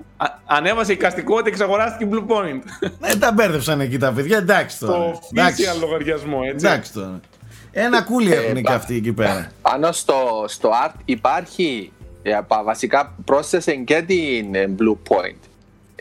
ανέβασε 0.46 0.92
εικαστικό 0.92 1.36
ότι 1.36 1.48
εξαγοράστηκε 1.48 2.04
η 2.04 2.08
Blue 2.12 2.32
Point. 2.32 2.60
Ε, 3.00 3.16
τα 3.16 3.32
μπέρδεψαν 3.32 3.80
εκεί 3.80 3.98
τα 3.98 4.12
παιδιά, 4.12 4.36
εντάξει 4.36 4.78
τώρα. 4.78 4.92
Το 4.92 5.20
official 5.34 5.80
λογαριασμό, 5.80 6.40
έτσι. 6.42 6.66
Εντάξει 6.66 6.92
τώρα. 6.92 7.20
Ένα 7.78 8.02
κούλι 8.02 8.32
έχουν 8.32 8.62
και 8.62 8.72
αυτοί 8.72 8.94
εκεί 8.94 9.12
πέρα. 9.12 9.50
Πάνω 9.62 9.92
στο, 9.92 10.44
στο 10.48 10.70
art 10.86 10.94
υπάρχει, 11.04 11.92
ε, 12.22 12.38
βασικά 12.64 13.14
πρόσθεσε 13.24 13.74
και 13.74 14.02
την 14.06 14.54
ε, 14.54 14.74
Blue 14.78 15.12
Point. 15.12 15.38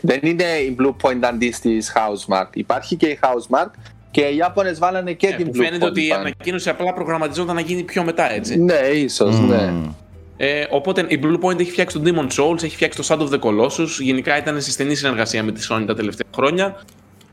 Δεν 0.02 0.20
είναι 0.22 0.44
η 0.44 0.76
Blue 0.80 0.94
Point 1.02 1.18
αντί 1.20 1.54
τη 1.60 1.76
Housemark. 1.94 2.46
Υπάρχει 2.52 2.96
και 2.96 3.06
η 3.06 3.18
Housemark 3.22 3.70
και 4.10 4.20
οι 4.20 4.36
Ιάπωνες 4.36 4.78
βάλανε 4.78 5.12
και 5.12 5.34
την 5.36 5.46
Blue 5.46 5.50
Point. 5.50 5.64
Φαίνεται 5.64 5.84
ότι 5.84 6.06
η 6.06 6.12
ανακοίνωση 6.12 6.68
απλά 6.68 6.92
προγραμματιζόταν 6.92 7.54
να 7.54 7.60
γίνει 7.60 7.82
πιο 7.82 8.04
μετά, 8.04 8.32
έτσι. 8.32 8.58
Ναι, 8.58 8.80
ίσως, 8.94 9.38
ναι. 9.38 9.72
Ε, 10.36 10.66
οπότε 10.70 11.04
η 11.08 11.20
Blue 11.22 11.40
Point 11.40 11.60
έχει 11.60 11.70
φτιάξει 11.70 12.00
τον 12.00 12.04
Demon 12.06 12.40
Souls, 12.40 12.62
έχει 12.62 12.74
φτιάξει 12.74 12.98
το 12.98 13.06
Shadow 13.08 13.28
of 13.28 13.40
the 13.40 13.40
Colossus. 13.40 13.88
Γενικά 14.00 14.38
ήταν 14.38 14.62
σε 14.62 14.70
στενή 14.70 14.94
συνεργασία 14.94 15.42
με 15.42 15.52
τη 15.52 15.66
Sony 15.70 15.84
τα 15.86 15.94
τελευταία 15.94 16.28
χρόνια. 16.34 16.84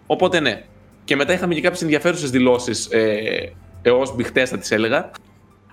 Οπότε 0.05 0.39
ναι. 0.39 0.63
Και 1.03 1.15
μετά 1.15 1.33
είχαμε 1.33 1.53
και 1.53 1.61
κάποιες 1.61 1.81
ενδιαφέρουσες 1.81 2.29
δηλώσεις 2.29 2.85
ε, 2.85 3.51
έως 3.83 4.15
μπηχτές, 4.15 4.49
θα 4.49 4.57
τις 4.57 4.71
έλεγα. 4.71 5.11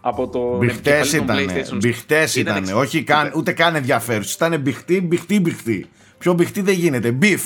Από 0.00 0.28
το 0.28 0.56
μπηχτές 0.56 1.12
ήταν. 1.12 1.50
Μπηχτές 1.74 2.36
ήταν. 2.36 2.64
Όχι 2.74 3.02
καν, 3.02 3.32
ούτε 3.36 3.52
καν 3.52 3.74
ενδιαφέρουσε. 3.74 4.36
Ήταν 4.36 4.60
μπηχτή, 4.60 5.00
μπηχτή, 5.00 5.40
μπηχτή. 5.40 5.88
Πιο 6.18 6.32
μπηχτή 6.32 6.60
δεν 6.60 6.74
γίνεται. 6.74 7.10
Beef. 7.10 7.42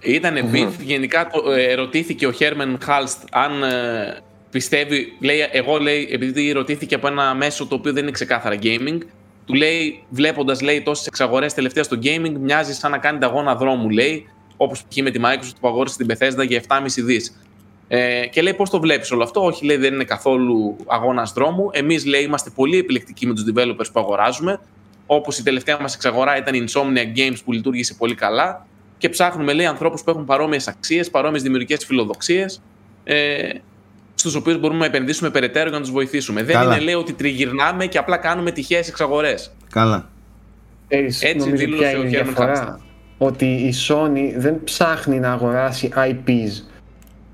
Ήτανε 0.00 0.42
beef. 0.42 0.80
Γενικά 0.80 1.30
ε, 1.56 1.62
ερωτήθηκε 1.72 2.26
ο 2.26 2.32
Hermen 2.32 2.78
Hulst 2.82 3.18
αν 3.30 3.62
ε, 3.62 4.22
πιστεύει, 4.50 5.16
λέει, 5.20 5.38
εγώ 5.52 5.78
λέει, 5.78 6.08
επειδή 6.12 6.52
ρωτήθηκε 6.52 6.94
από 6.94 7.06
ένα 7.06 7.34
μέσο 7.34 7.66
το 7.66 7.74
οποίο 7.74 7.92
δεν 7.92 8.02
είναι 8.02 8.10
ξεκάθαρα 8.10 8.56
gaming, 8.62 8.98
του 9.44 9.54
λέει, 9.54 10.04
βλέποντας 10.10 10.60
λέει 10.60 10.82
τόσες 10.82 11.06
εξαγορές 11.06 11.54
τελευταία 11.54 11.82
στο 11.82 11.98
gaming, 12.02 12.32
μοιάζει 12.40 12.74
σαν 12.74 12.90
να 12.90 12.98
κάνει 12.98 13.18
αγώνα 13.24 13.54
δρόμου, 13.56 13.90
λέει, 13.90 14.26
όπως 14.56 14.82
π.χ. 14.82 15.02
με 15.02 15.10
τη 15.10 15.20
Microsoft 15.22 15.56
που 15.60 15.68
αγόρασε 15.68 15.96
την 15.96 16.06
Bethesda 16.10 16.46
για 16.46 16.62
7,5 16.68 16.78
δις. 17.04 17.36
Ε, 17.88 18.26
και 18.26 18.42
λέει 18.42 18.54
πώς 18.54 18.70
το 18.70 18.80
βλέπεις 18.80 19.10
όλο 19.10 19.22
αυτό; 19.22 19.44
Όχι, 19.44 19.64
λέει 19.64 19.76
δεν 19.76 19.94
είναι 19.94 20.04
καθόλου 20.04 20.76
αγώνας 20.86 21.32
δρόμου. 21.32 21.68
Εμείς 21.72 22.06
λέει 22.06 22.22
είμαστε 22.22 22.50
πολύ 22.50 22.78
επιλεκτικοί 22.78 23.26
με 23.26 23.34
τους 23.34 23.44
developers 23.54 23.92
που 23.92 24.00
αγοράζουμε. 24.00 24.60
Όπως 25.06 25.38
η 25.38 25.42
τελευταία 25.42 25.80
μας 25.80 25.94
εξαγορά 25.94 26.36
ήταν 26.36 26.54
η 26.54 26.64
Insomnia 26.68 27.18
Games 27.18 27.36
που 27.44 27.52
λειτουργήσε 27.52 27.94
πολύ 27.94 28.14
καλά. 28.14 28.66
Και 28.98 29.08
ψάχνουμε 29.08 29.52
λέει 29.52 29.66
ανθρώπους 29.66 30.02
που 30.02 30.10
έχουν 30.10 30.24
παρόμοιες 30.24 30.68
αξίες, 30.68 31.10
παρόμοιες 31.10 31.42
δημιουργικές 31.42 31.84
φιλοδοξίες. 31.84 32.62
Ε, 33.04 33.48
στους 34.14 34.34
οποίους 34.34 34.58
μπορούμε 34.58 34.78
να 34.78 34.86
επενδύσουμε 34.86 35.30
περαιτέρω 35.30 35.68
για 35.68 35.78
να 35.78 35.84
τους 35.84 35.92
βοηθήσουμε. 35.92 36.42
Καλά. 36.42 36.64
Δεν 36.64 36.72
είναι 36.72 36.84
λέει 36.84 36.94
ότι 36.94 37.12
τριγυρνάμε 37.12 37.86
και 37.86 37.98
απλά 37.98 38.16
κάνουμε 38.16 38.50
τυχαίες 38.50 38.88
εξαγορές. 38.88 39.52
Καλά. 39.70 40.08
Έτσι 40.88 41.36
νομίζω 41.36 41.66
ποια 41.66 41.90
είναι 41.90 42.06
η 42.06 42.08
διαφορά; 42.08 42.80
Ότι 43.18 43.46
η 43.46 43.74
Sony 43.88 44.32
δεν 44.36 44.64
ψάχνει 44.64 45.18
να 45.18 45.32
αγοράσει 45.32 45.92
IPs 45.96 46.75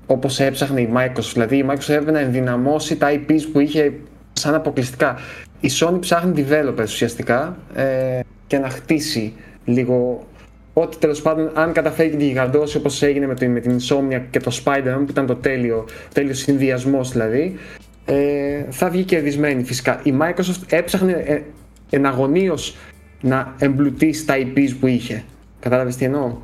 όπως 0.05 0.39
έψαχνε 0.39 0.81
η 0.81 0.89
Microsoft. 0.95 1.31
Δηλαδή 1.33 1.57
η 1.57 1.65
Microsoft 1.69 1.89
έπρεπε 1.89 2.11
να 2.11 2.19
ενδυναμώσει 2.19 2.97
τα 2.97 3.11
IPs 3.11 3.41
που 3.51 3.59
είχε 3.59 3.93
σαν 4.33 4.55
αποκλειστικά. 4.55 5.19
Η 5.59 5.69
Sony 5.79 5.97
ψάχνει 5.99 6.45
developers 6.49 6.83
ουσιαστικά 6.83 7.57
ε, 7.75 8.19
και 8.47 8.57
να 8.57 8.69
χτίσει 8.69 9.33
λίγο 9.65 10.27
Ό,τι 10.73 10.97
τέλος 10.97 11.21
πάντων, 11.21 11.51
αν 11.53 11.73
καταφέρει 11.73 12.09
και 12.09 12.15
τη 12.15 12.25
γιγαντώσει 12.25 12.77
όπως 12.77 13.01
έγινε 13.01 13.27
με, 13.27 13.33
το, 13.33 13.47
με 13.47 13.59
την 13.59 13.77
Insomnia 13.79 14.21
και 14.29 14.39
το 14.39 14.61
Spider-Man 14.63 14.97
που 14.97 15.07
ήταν 15.09 15.25
το 15.25 15.35
τέλειο, 15.35 15.85
τέλειο 16.13 16.33
συνδυασμός 16.33 17.11
δηλαδή, 17.11 17.57
ε, 18.05 18.63
θα 18.69 18.89
βγει 18.89 19.03
κερδισμένη 19.03 19.63
φυσικά. 19.63 19.99
Η 20.03 20.13
Microsoft 20.21 20.61
έψαχνε 20.69 21.11
ε, 21.11 21.41
εναγωνίω 21.89 22.57
να 23.21 23.55
εμπλουτίσει 23.57 24.25
τα 24.25 24.35
IPs 24.37 24.69
που 24.79 24.87
είχε. 24.87 25.23
Κατάλαβες 25.59 25.95
τι 25.95 26.05
εννοώ; 26.05 26.37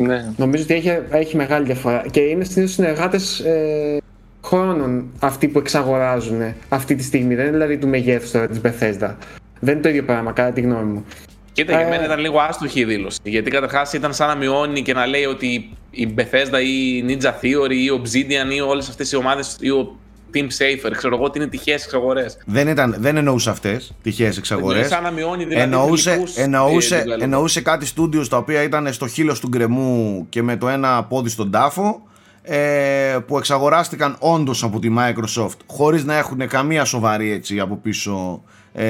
Ναι. 0.00 0.32
Νομίζω 0.36 0.62
ότι 0.62 0.74
έχει, 0.74 0.98
έχει 1.10 1.36
μεγάλη 1.36 1.64
διαφορά. 1.64 2.04
Και 2.10 2.20
είναι 2.20 2.44
συνήθως 2.44 2.74
συνεργάτες 2.74 3.38
ε, 3.38 3.98
χρόνων 4.44 5.10
αυτοί 5.20 5.48
που 5.48 5.58
εξαγοράζουν 5.58 6.54
αυτή 6.68 6.94
τη 6.94 7.02
στιγμή. 7.02 7.34
Δεν 7.34 7.46
είναι 7.46 7.56
δηλαδή 7.56 7.78
του 7.78 7.88
μεγέθους 7.88 8.30
τώρα 8.30 8.46
της 8.48 8.60
Bethesda. 8.62 9.14
Δεν 9.60 9.72
είναι 9.72 9.82
το 9.82 9.88
ίδιο 9.88 10.04
πράγμα, 10.04 10.32
κατά 10.32 10.52
τη 10.52 10.60
γνώμη 10.60 10.92
μου. 10.92 11.04
Κοίτα, 11.52 11.78
για 11.78 11.88
μένα 11.88 12.04
ήταν 12.04 12.18
λίγο 12.18 12.38
άστοχη 12.38 12.80
η 12.80 12.84
δήλωση. 12.84 13.18
Γιατί 13.22 13.50
καταρχάς 13.50 13.92
ήταν 13.92 14.14
σαν 14.14 14.28
να 14.28 14.34
μειώνει 14.34 14.82
και 14.82 14.92
να 14.92 15.06
λέει 15.06 15.24
ότι 15.24 15.70
η 15.90 16.14
Bethesda 16.16 16.60
ή 16.64 16.96
η 16.96 17.04
Ninja 17.08 17.30
Theory 17.30 17.70
ή 17.70 17.84
η 17.84 18.00
Obsidian 18.02 18.54
ή 18.54 18.60
όλες 18.60 18.88
αυτές 18.88 19.12
οι 19.12 19.16
ομάδες 19.16 19.56
ή 19.60 19.70
ο 19.70 19.96
Team 20.34 20.38
Safer, 20.38 20.92
ξέρω 20.96 21.14
εγώ 21.14 21.24
ότι 21.24 21.38
είναι 21.38 21.46
τυχαίες 21.46 21.84
εξαγορές. 21.84 22.38
Δεν, 22.46 22.68
ήταν, 22.68 22.96
δεν 22.98 23.16
εννοούσε 23.16 23.50
αυτές 23.50 23.94
τυχαίες 24.02 24.36
εξαγορές. 24.36 24.88
Σαν 24.88 25.02
να 25.02 25.10
μειώνει 25.10 25.44
δηλαδή. 25.44 25.62
Εννοούσε, 25.62 26.10
τελικούς, 26.10 26.36
εννοούσε, 26.36 26.96
ε, 26.96 27.22
εννοούσε 27.22 27.60
κάτι 27.60 27.86
στούντιο 27.86 28.28
τα 28.28 28.36
οποία 28.36 28.62
ήταν 28.62 28.92
στο 28.92 29.06
χείλο 29.06 29.36
του 29.40 29.48
γκρεμού 29.48 30.26
και 30.28 30.42
με 30.42 30.56
το 30.56 30.68
ένα 30.68 31.04
πόδι 31.04 31.28
στον 31.28 31.50
τάφο 31.50 32.02
ε, 32.42 33.16
που 33.26 33.38
εξαγοράστηκαν 33.38 34.16
όντως 34.18 34.62
από 34.62 34.78
τη 34.78 34.88
Microsoft 34.98 35.56
χωρίς 35.66 36.04
να 36.04 36.16
έχουν 36.16 36.48
καμία 36.48 36.84
σοβαρή 36.84 37.30
έτσι 37.30 37.60
από 37.60 37.76
πίσω 37.76 38.42
ε, 38.72 38.86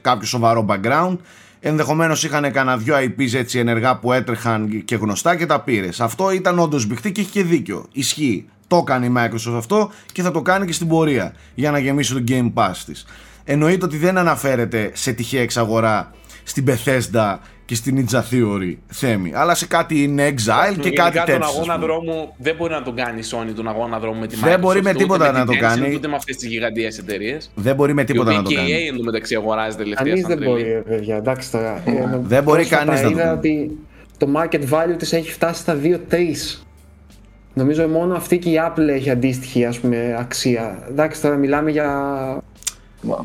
κάποιο 0.00 0.26
σοβαρό 0.26 0.66
background 0.68 1.16
Ενδεχομένως 1.64 2.24
είχαν 2.24 2.52
κανένα 2.52 2.76
δυο 2.76 2.94
IPs 2.96 3.34
έτσι 3.34 3.58
ενεργά 3.58 3.96
που 3.98 4.12
έτρεχαν 4.12 4.84
και 4.84 4.96
γνωστά 4.96 5.36
και 5.36 5.46
τα 5.46 5.60
πήρες. 5.60 6.00
Αυτό 6.00 6.30
ήταν 6.30 6.58
όντως 6.58 6.86
μπιχτή 6.86 7.12
και 7.12 7.20
έχει 7.20 7.30
και 7.30 7.42
δίκιο. 7.42 7.86
Ισχύει. 7.92 8.48
Το 8.66 8.76
έκανε 8.76 9.06
η 9.06 9.12
Microsoft 9.16 9.56
αυτό 9.56 9.90
και 10.12 10.22
θα 10.22 10.30
το 10.30 10.42
κάνει 10.42 10.66
και 10.66 10.72
στην 10.72 10.88
πορεία 10.88 11.34
για 11.54 11.70
να 11.70 11.78
γεμίσει 11.78 12.14
το 12.14 12.24
Game 12.28 12.52
Pass 12.54 12.76
της. 12.86 13.06
Εννοείται 13.44 13.84
ότι 13.84 13.96
δεν 13.96 14.18
αναφέρεται 14.18 14.90
σε 14.94 15.12
τυχαία 15.12 15.42
εξαγορά 15.42 16.10
στην 16.42 16.64
Bethesda 16.68 17.36
και 17.64 17.74
στην 17.74 18.06
Ninja 18.10 18.18
Theory 18.18 18.76
θέμη, 18.86 19.32
αλλά 19.34 19.54
σε 19.54 19.66
κάτι 19.66 20.14
in 20.16 20.20
exile 20.20 20.78
και 20.80 20.90
κάτι 20.90 21.18
τέτοιο. 21.18 21.38
τον 21.38 21.42
αγώνα 21.42 21.78
δρόμου 21.78 22.34
δεν 22.36 22.54
μπορεί 22.56 22.72
να 22.72 22.82
τον 22.82 22.94
κάνει 22.96 23.18
η 23.18 23.24
Sony 23.30 23.52
τον 23.56 23.68
αγώνα 23.68 23.98
δρόμου 23.98 24.20
με 24.20 24.26
τη 24.26 24.36
Microsoft. 24.38 24.48
Δεν 24.48 24.58
μπορεί 24.58 24.82
με 24.82 24.92
τίποτα 24.92 25.32
να 25.32 25.46
το 25.46 25.52
κάνει. 25.58 25.94
Ούτε 25.94 26.08
με 26.08 26.14
αυτές 26.16 26.36
τις 26.36 26.48
γιγαντιέ 26.48 26.88
εταιρείες. 26.98 27.50
Δεν 27.54 27.74
μπορεί 27.74 27.94
με 27.94 28.04
τίποτα 28.04 28.32
να 28.32 28.42
το 28.42 28.54
κάνει. 28.54 28.68
Και 28.68 28.74
η 28.74 28.88
EA 28.88 28.92
εντωμεταξύ 28.94 29.34
αγοράζει 29.34 29.76
τελευταία 29.76 30.06
Κανείς 30.06 30.26
δεν 30.26 30.38
μπορεί, 30.38 30.82
παιδιά. 30.88 31.16
Εντάξει 31.16 31.50
τώρα. 31.50 31.82
Ε, 31.84 32.20
δεν 32.22 32.42
μπορεί 32.42 32.64
κανείς 32.66 33.02
να 33.02 33.10
το 33.10 33.16
κάνει. 33.16 33.38
ότι 33.38 33.78
το 34.18 34.28
market 34.36 34.68
value 34.70 34.96
της 34.98 35.12
έχει 35.12 35.32
φτάσει 35.32 35.60
στα 35.60 35.78
2-3. 35.82 35.96
Νομίζω 37.54 37.88
μόνο 37.88 38.14
αυτή 38.14 38.38
και 38.38 38.50
η 38.50 38.60
Apple 38.66 38.88
έχει 38.88 39.10
αντίστοιχη 39.10 39.64
ας 39.64 39.78
πούμε, 39.78 40.16
αξία. 40.18 40.86
Εντάξει, 40.88 41.20
τώρα 41.20 41.36
μιλάμε 41.36 41.70
για. 41.70 42.42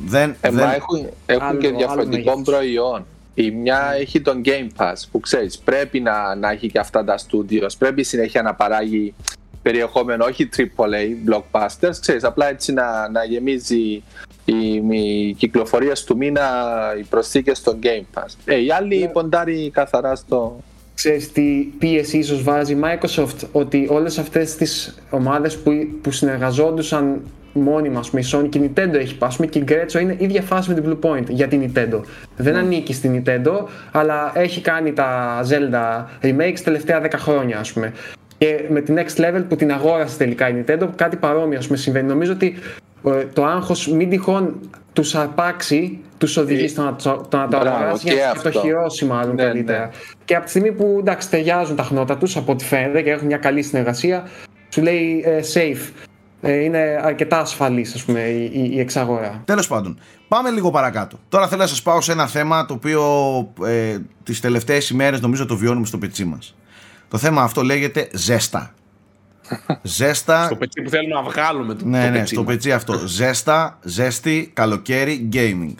Δεν, 0.05 0.35
ε, 0.41 0.49
δεν... 0.49 0.69
έχουν, 0.69 1.07
έχουν 1.25 1.47
άλλο, 1.47 1.59
και 1.59 1.69
διαφορετικό 1.69 2.41
προϊόν. 2.41 3.05
Η 3.39 3.51
μια 3.51 3.93
έχει 3.99 4.21
τον 4.21 4.41
Game 4.45 4.67
Pass 4.77 4.93
που 5.11 5.19
ξέρεις 5.19 5.57
πρέπει 5.57 5.99
να, 5.99 6.35
να 6.35 6.51
έχει 6.51 6.71
και 6.71 6.79
αυτά 6.79 7.03
τα 7.03 7.17
studios, 7.17 7.69
πρέπει 7.77 8.03
συνέχεια 8.03 8.41
να 8.41 8.53
παράγει 8.53 9.13
περιεχόμενο, 9.61 10.25
όχι 10.25 10.49
AAA, 10.57 11.29
blockbusters, 11.29 11.95
ξέρεις, 12.01 12.23
απλά 12.23 12.49
έτσι 12.49 12.73
να, 12.73 13.09
να 13.09 13.23
γεμίζει 13.23 14.03
η, 14.45 14.73
η 14.89 15.33
κυκλοφορία 15.33 15.93
του 16.05 16.17
μήνα 16.17 16.43
οι 16.99 17.03
προσθήκες 17.03 17.57
στο 17.57 17.79
Game 17.83 18.19
Pass. 18.19 18.33
Ε, 18.45 18.63
οι 18.63 18.71
άλλοι 18.71 19.05
yeah. 19.07 19.13
ποντάρει 19.13 19.69
καθαρά 19.73 20.15
στο... 20.15 20.59
Ξέρεις 20.93 21.31
τι 21.31 21.73
πίεση 21.79 22.17
ίσως 22.17 22.43
βάζει 22.43 22.73
η 22.73 22.79
Microsoft, 22.83 23.47
ότι 23.51 23.87
όλες 23.89 24.17
αυτές 24.17 24.55
τις 24.55 24.97
ομάδες 25.09 25.57
που, 25.57 25.71
που 26.01 26.11
συνεργαζόντουσαν 26.11 27.21
μόνιμα, 27.57 28.03
με 28.11 28.19
η 28.19 28.23
Sony 28.31 28.49
και 28.49 28.57
η 28.57 28.71
Nintendo 28.73 28.93
έχει 28.93 29.17
πάει. 29.17 29.47
Και 29.49 29.59
η 29.59 29.63
Gretzo 29.67 30.01
είναι 30.01 30.15
ίδια 30.17 30.41
φάση 30.41 30.73
με 30.73 30.81
την 30.81 30.99
Blue 31.01 31.09
Point 31.09 31.25
για 31.27 31.47
την 31.47 31.61
Nintendo. 31.61 32.01
Δεν 32.35 32.55
mm. 32.55 32.57
ανήκει 32.57 32.93
στην 32.93 33.23
Nintendo, 33.25 33.65
αλλά 33.91 34.31
έχει 34.33 34.61
κάνει 34.61 34.93
τα 34.93 35.39
Zelda 35.49 36.25
remakes 36.25 36.59
τελευταία 36.63 37.01
10 37.03 37.07
χρόνια, 37.15 37.59
ας 37.59 37.73
πούμε. 37.73 37.93
Και 38.37 38.65
με 38.69 38.81
την 38.81 38.97
Next 38.97 39.21
Level 39.21 39.43
που 39.49 39.55
την 39.55 39.71
αγόρασε 39.71 40.17
τελικά 40.17 40.49
η 40.49 40.63
Nintendo, 40.63 40.87
κάτι 40.95 41.15
παρόμοιο 41.15 41.57
ας 41.57 41.65
πούμε, 41.65 41.77
συμβαίνει. 41.77 42.07
Νομίζω 42.07 42.31
ότι 42.31 42.55
το 43.33 43.45
άγχος 43.45 43.87
μην 43.87 44.09
τυχόν 44.09 44.59
τους 44.93 45.15
αρπάξει, 45.15 45.99
τους 46.17 46.37
οδηγεί 46.37 46.63
ε, 46.63 46.67
στο 46.67 46.81
να, 46.81 46.95
το, 46.95 47.27
να 47.37 47.47
το 47.47 47.57
αγοράσει 47.57 48.13
για 48.13 48.33
να 48.35 48.51
το 48.51 48.59
χειρώσει 48.59 49.05
μάλλον 49.05 49.35
ναι, 49.35 49.43
καλύτερα. 49.43 49.79
Ναι. 49.79 49.89
Και 50.25 50.35
από 50.35 50.43
τη 50.43 50.49
στιγμή 50.49 50.71
που 50.71 50.95
εντάξει 50.99 51.29
ταιριάζουν 51.29 51.75
τα 51.75 51.83
χνότα 51.83 52.17
τους 52.17 52.37
από 52.37 52.51
ό,τι 52.51 52.65
φαίνεται 52.65 53.01
και 53.01 53.09
έχουν 53.09 53.27
μια 53.27 53.37
καλή 53.37 53.61
συνεργασία, 53.61 54.27
σου 54.69 54.81
λέει 54.81 55.23
ε, 55.25 55.39
safe. 55.53 56.06
Ε, 56.47 56.63
είναι 56.63 56.99
αρκετά 57.03 57.39
ασφαλής 57.39 57.93
ας 57.93 58.03
πούμε 58.03 58.19
η, 58.19 58.69
η 58.73 58.79
εξαγορά. 58.79 59.41
Τέλος 59.45 59.67
πάντων, 59.67 59.99
πάμε 60.27 60.49
λίγο 60.49 60.71
παρακάτω. 60.71 61.19
Τώρα 61.29 61.47
θέλω 61.47 61.61
να 61.61 61.67
σας 61.67 61.81
πάω 61.81 62.01
σε 62.01 62.11
ένα 62.11 62.27
θέμα 62.27 62.65
το 62.65 62.73
οποίο 62.73 63.03
ε, 63.65 63.97
τις 64.23 64.39
τελευταίες 64.39 64.89
ημέρες 64.89 65.21
νομίζω 65.21 65.45
το 65.45 65.57
βιώνουμε 65.57 65.85
στο 65.85 65.97
πετσί 65.97 66.25
μας. 66.25 66.55
Το 67.07 67.17
θέμα 67.17 67.41
αυτό 67.41 67.61
λέγεται 67.61 68.09
ζέστα. 68.13 68.73
Ζέστα. 69.81 70.45
Στο 70.45 70.55
πετσί 70.55 70.81
που 70.81 70.89
θέλουμε 70.89 71.13
να 71.13 71.21
βγάλουμε 71.21 71.73
το, 71.73 71.85
ναι, 71.85 72.09
ναι, 72.09 72.25
στο 72.25 72.43
πετσί 72.43 72.71
αυτό. 72.71 73.07
Ζέστα, 73.07 73.79
ζέστη, 73.83 74.51
καλοκαίρι, 74.53 75.29
gaming. 75.33 75.73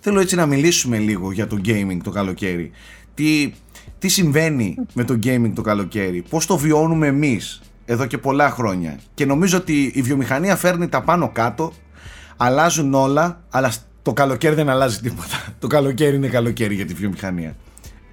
Θέλω 0.00 0.20
έτσι 0.20 0.36
να 0.36 0.46
μιλήσουμε 0.46 0.98
λίγο 0.98 1.32
για 1.32 1.46
το 1.46 1.60
gaming 1.64 1.98
το 2.02 2.10
καλοκαίρι. 2.10 2.70
Τι, 3.14 3.54
τι 3.98 4.08
συμβαίνει 4.08 4.76
με 4.92 5.04
το 5.04 5.18
gaming 5.24 5.52
το 5.54 5.62
καλοκαίρι, 5.62 6.24
πώς 6.28 6.46
το 6.46 6.56
βιώνουμε 6.56 7.06
εμείς; 7.06 7.60
Εδώ 7.84 8.06
και 8.06 8.18
πολλά 8.18 8.50
χρόνια. 8.50 8.98
Και 9.14 9.26
νομίζω 9.26 9.58
ότι 9.58 9.92
η 9.94 10.02
βιομηχανία 10.02 10.56
φέρνει 10.56 10.88
τα 10.88 11.02
πάνω 11.02 11.30
κάτω, 11.32 11.72
αλλάζουν 12.36 12.94
όλα, 12.94 13.40
αλλά 13.50 13.72
το 14.02 14.12
καλοκαίρι 14.12 14.54
δεν 14.54 14.68
αλλάζει 14.68 15.00
τίποτα. 15.00 15.44
Το 15.58 15.66
καλοκαίρι 15.66 16.16
είναι 16.16 16.28
καλοκαίρι 16.28 16.74
για 16.74 16.86
τη 16.86 16.94
βιομηχανία. 16.94 17.56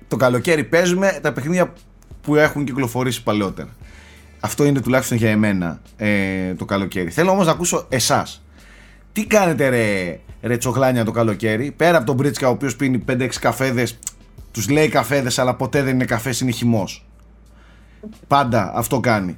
Το 0.08 0.16
καλοκαίρι 0.16 0.64
παίζουμε 0.64 1.20
τα 1.22 1.34
παιχνίδια 1.34 1.74
που 2.22 2.36
έχουν 2.36 2.66
κυκλοφορήσει 2.66 3.24
παλαιότερα. 3.24 3.70
Αυτό 4.40 4.66
είναι 4.66 4.82
τουλάχιστον 4.82 5.18
για 5.18 5.30
εμένα 5.30 5.82
ε, 5.98 6.54
το 6.54 6.66
καλοκαίρι. 6.66 7.10
Θέλω 7.10 7.32
όμως 7.32 7.46
να 7.46 7.52
ακούσω 7.52 7.86
εσάς. 7.90 8.44
Τι 9.14 9.26
κάνετε 9.26 9.70
ρε, 9.70 10.20
ρε 10.42 10.58
τσοχλάνια 10.58 11.06
το 11.06 11.12
καλοκαίρι, 11.12 11.72
πέρα 11.72 11.98
από 11.98 12.06
τον 12.06 12.16
Μπρίτσκα 12.16 12.48
ο 12.48 12.52
οποίος 12.52 12.76
πίνει 12.76 13.04
5-6 13.08 13.30
καφέδες, 13.40 14.00
τους 14.52 14.70
λέει 14.70 14.88
καφέδες 14.88 15.40
αλλά 15.40 15.56
ποτέ 15.56 15.82
δεν 15.82 15.94
είναι 15.94 16.06
καφές, 16.06 16.40
είναι 16.40 16.52
χυμός. 16.52 17.06
Πάντα 18.28 18.72
αυτό 18.76 19.00
κάνει. 19.00 19.38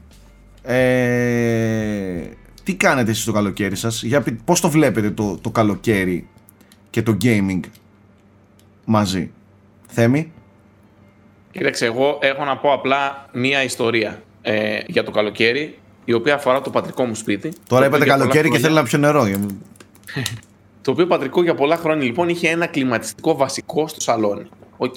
Ε, 0.64 2.24
τι 2.64 2.76
κάνετε 2.76 3.12
εσείς 3.12 3.24
το 3.24 3.32
καλοκαίρι 3.32 3.76
σας, 3.76 4.04
για, 4.04 4.24
πώς 4.46 4.62
το 4.62 4.70
βλέπετε 4.70 5.12
το, 5.12 5.38
το 5.42 5.50
καλοκαίρι 5.50 6.28
και 6.90 7.02
το 7.02 7.18
gaming 7.22 7.60
μαζί; 8.86 9.32
Θέμη; 9.88 10.32
Κοίταξε, 11.52 11.86
εγώ 11.86 12.18
έχω 12.22 12.46
να 12.46 12.58
πω 12.58 12.74
απλά 12.74 13.30
μία 13.32 13.64
ιστορία 13.64 14.24
ε, 14.42 14.80
για 14.88 15.04
το 15.04 15.12
καλοκαίρι, 15.12 15.78
η 16.06 16.14
οποία 16.14 16.34
αφορά 16.34 16.62
το 16.62 16.70
πατρικό 16.70 17.04
μου 17.04 17.16
σπίτι. 17.16 17.54
Τώρα 17.68 17.86
είπατε 17.86 18.06
καλοκαίρι 18.06 18.50
και 18.50 18.60
θέλει 18.60 18.74
να 18.74 18.84
πιω 18.84 18.98
νερό. 18.98 19.24
το 20.84 20.92
οποίο 20.92 21.08
πατρικό 21.08 21.44
για 21.44 21.56
πολλά 21.56 21.78
χρόνια 21.78 22.06
λοιπόν 22.06 22.30
είχε 22.30 22.50
ένα 22.50 22.66
κλιματιστικό 22.68 23.36
βασικό 23.36 23.88
στο 23.88 24.02
σαλόνι. 24.02 24.46
Οκ. 24.78 24.96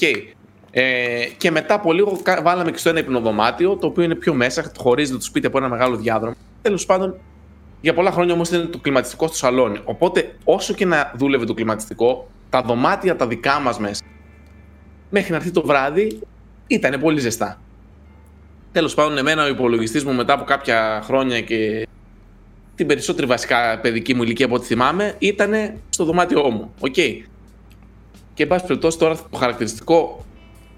Ε, 0.79 1.25
και 1.37 1.51
μετά 1.51 1.75
από 1.75 1.93
λίγο 1.93 2.19
βάλαμε 2.43 2.71
και 2.71 2.79
στο 2.79 2.89
ένα 2.89 2.99
υπνοδωμάτιο, 2.99 3.77
το 3.77 3.87
οποίο 3.87 4.03
είναι 4.03 4.15
πιο 4.15 4.35
μέσα, 4.35 4.73
χωρίζεται 4.77 5.19
το 5.19 5.25
σπίτι 5.25 5.47
από 5.47 5.59
ένα 5.59 5.69
μεγάλο 5.69 5.97
διάδρομο. 5.97 6.35
Τέλος 6.63 6.87
πάντων, 6.87 7.15
για 7.81 7.95
πολλά 7.95 8.11
χρόνια 8.11 8.35
όμως 8.35 8.49
ήταν 8.49 8.71
το 8.71 8.79
κλιματιστικό 8.79 9.27
στο 9.27 9.37
σαλόνι. 9.37 9.81
Οπότε, 9.85 10.35
όσο 10.45 10.75
και 10.75 10.85
να 10.85 11.13
δούλευε 11.17 11.45
το 11.45 11.55
κλιματιστικό, 11.55 12.29
τα 12.51 12.63
δωμάτια 12.63 13.17
τα 13.17 13.27
δικά 13.27 13.61
μας 13.61 13.79
μέσα, 13.79 14.05
μέχρι 15.11 15.31
να 15.31 15.37
έρθει 15.37 15.51
το 15.51 15.63
βράδυ, 15.63 16.21
ήταν 16.67 17.01
πολύ 17.01 17.21
ζεστά. 17.21 17.61
Τέλος 18.73 18.95
πάντων, 18.95 19.19
εμένα 19.19 19.45
ο 19.45 19.49
υπολογιστής 19.49 20.05
μου 20.05 20.13
μετά 20.13 20.33
από 20.33 20.45
κάποια 20.45 21.01
χρόνια 21.05 21.41
και 21.41 21.89
την 22.75 22.87
περισσότερη 22.87 23.27
βασικά 23.27 23.79
παιδική 23.79 24.15
μου 24.15 24.23
ηλικία 24.23 24.47
από 24.47 24.55
ό,τι 24.55 24.67
θυμάμαι 24.67 25.15
ήταν 25.19 25.53
στο 25.89 26.05
δωμάτιό 26.05 26.51
μου. 26.51 26.75
OK. 26.81 26.95
Okay. 26.97 27.23
Και 28.35 28.43
εν 28.43 28.49
πάση 28.49 28.67
περιπτώσει, 28.67 28.99
τώρα 28.99 29.17
το 29.31 29.37
χαρακτηριστικό 29.39 30.26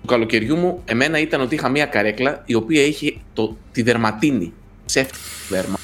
του 0.01 0.07
καλοκαιριού 0.07 0.57
μου, 0.57 0.83
εμένα 0.85 1.19
ήταν 1.19 1.41
ότι 1.41 1.55
είχα 1.55 1.69
μία 1.69 1.87
καρέκλα 1.87 2.43
η 2.47 2.55
οποία 2.55 2.83
είχε 2.83 3.15
το, 3.33 3.57
τη 3.73 3.83
δερματίνη. 3.83 4.53
Ψεύτικη 4.87 5.19
δέρμα. 5.49 5.79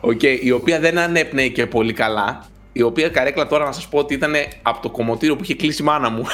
Okay, 0.00 0.38
η 0.40 0.50
οποία 0.50 0.80
δεν 0.80 0.98
ανέπνεε 0.98 1.48
και 1.48 1.66
πολύ 1.66 1.92
καλά. 1.92 2.46
Η 2.72 2.82
οποία 2.82 3.08
καρέκλα 3.08 3.46
τώρα 3.46 3.64
να 3.64 3.72
σας 3.72 3.88
πω 3.88 3.98
ότι 3.98 4.14
ήταν 4.14 4.34
από 4.62 4.82
το 4.82 4.90
κομμωτήριο 4.90 5.36
που 5.36 5.42
είχε 5.42 5.54
κλείσει 5.54 5.82
η 5.82 5.84
μάνα 5.84 6.10
μου. 6.10 6.26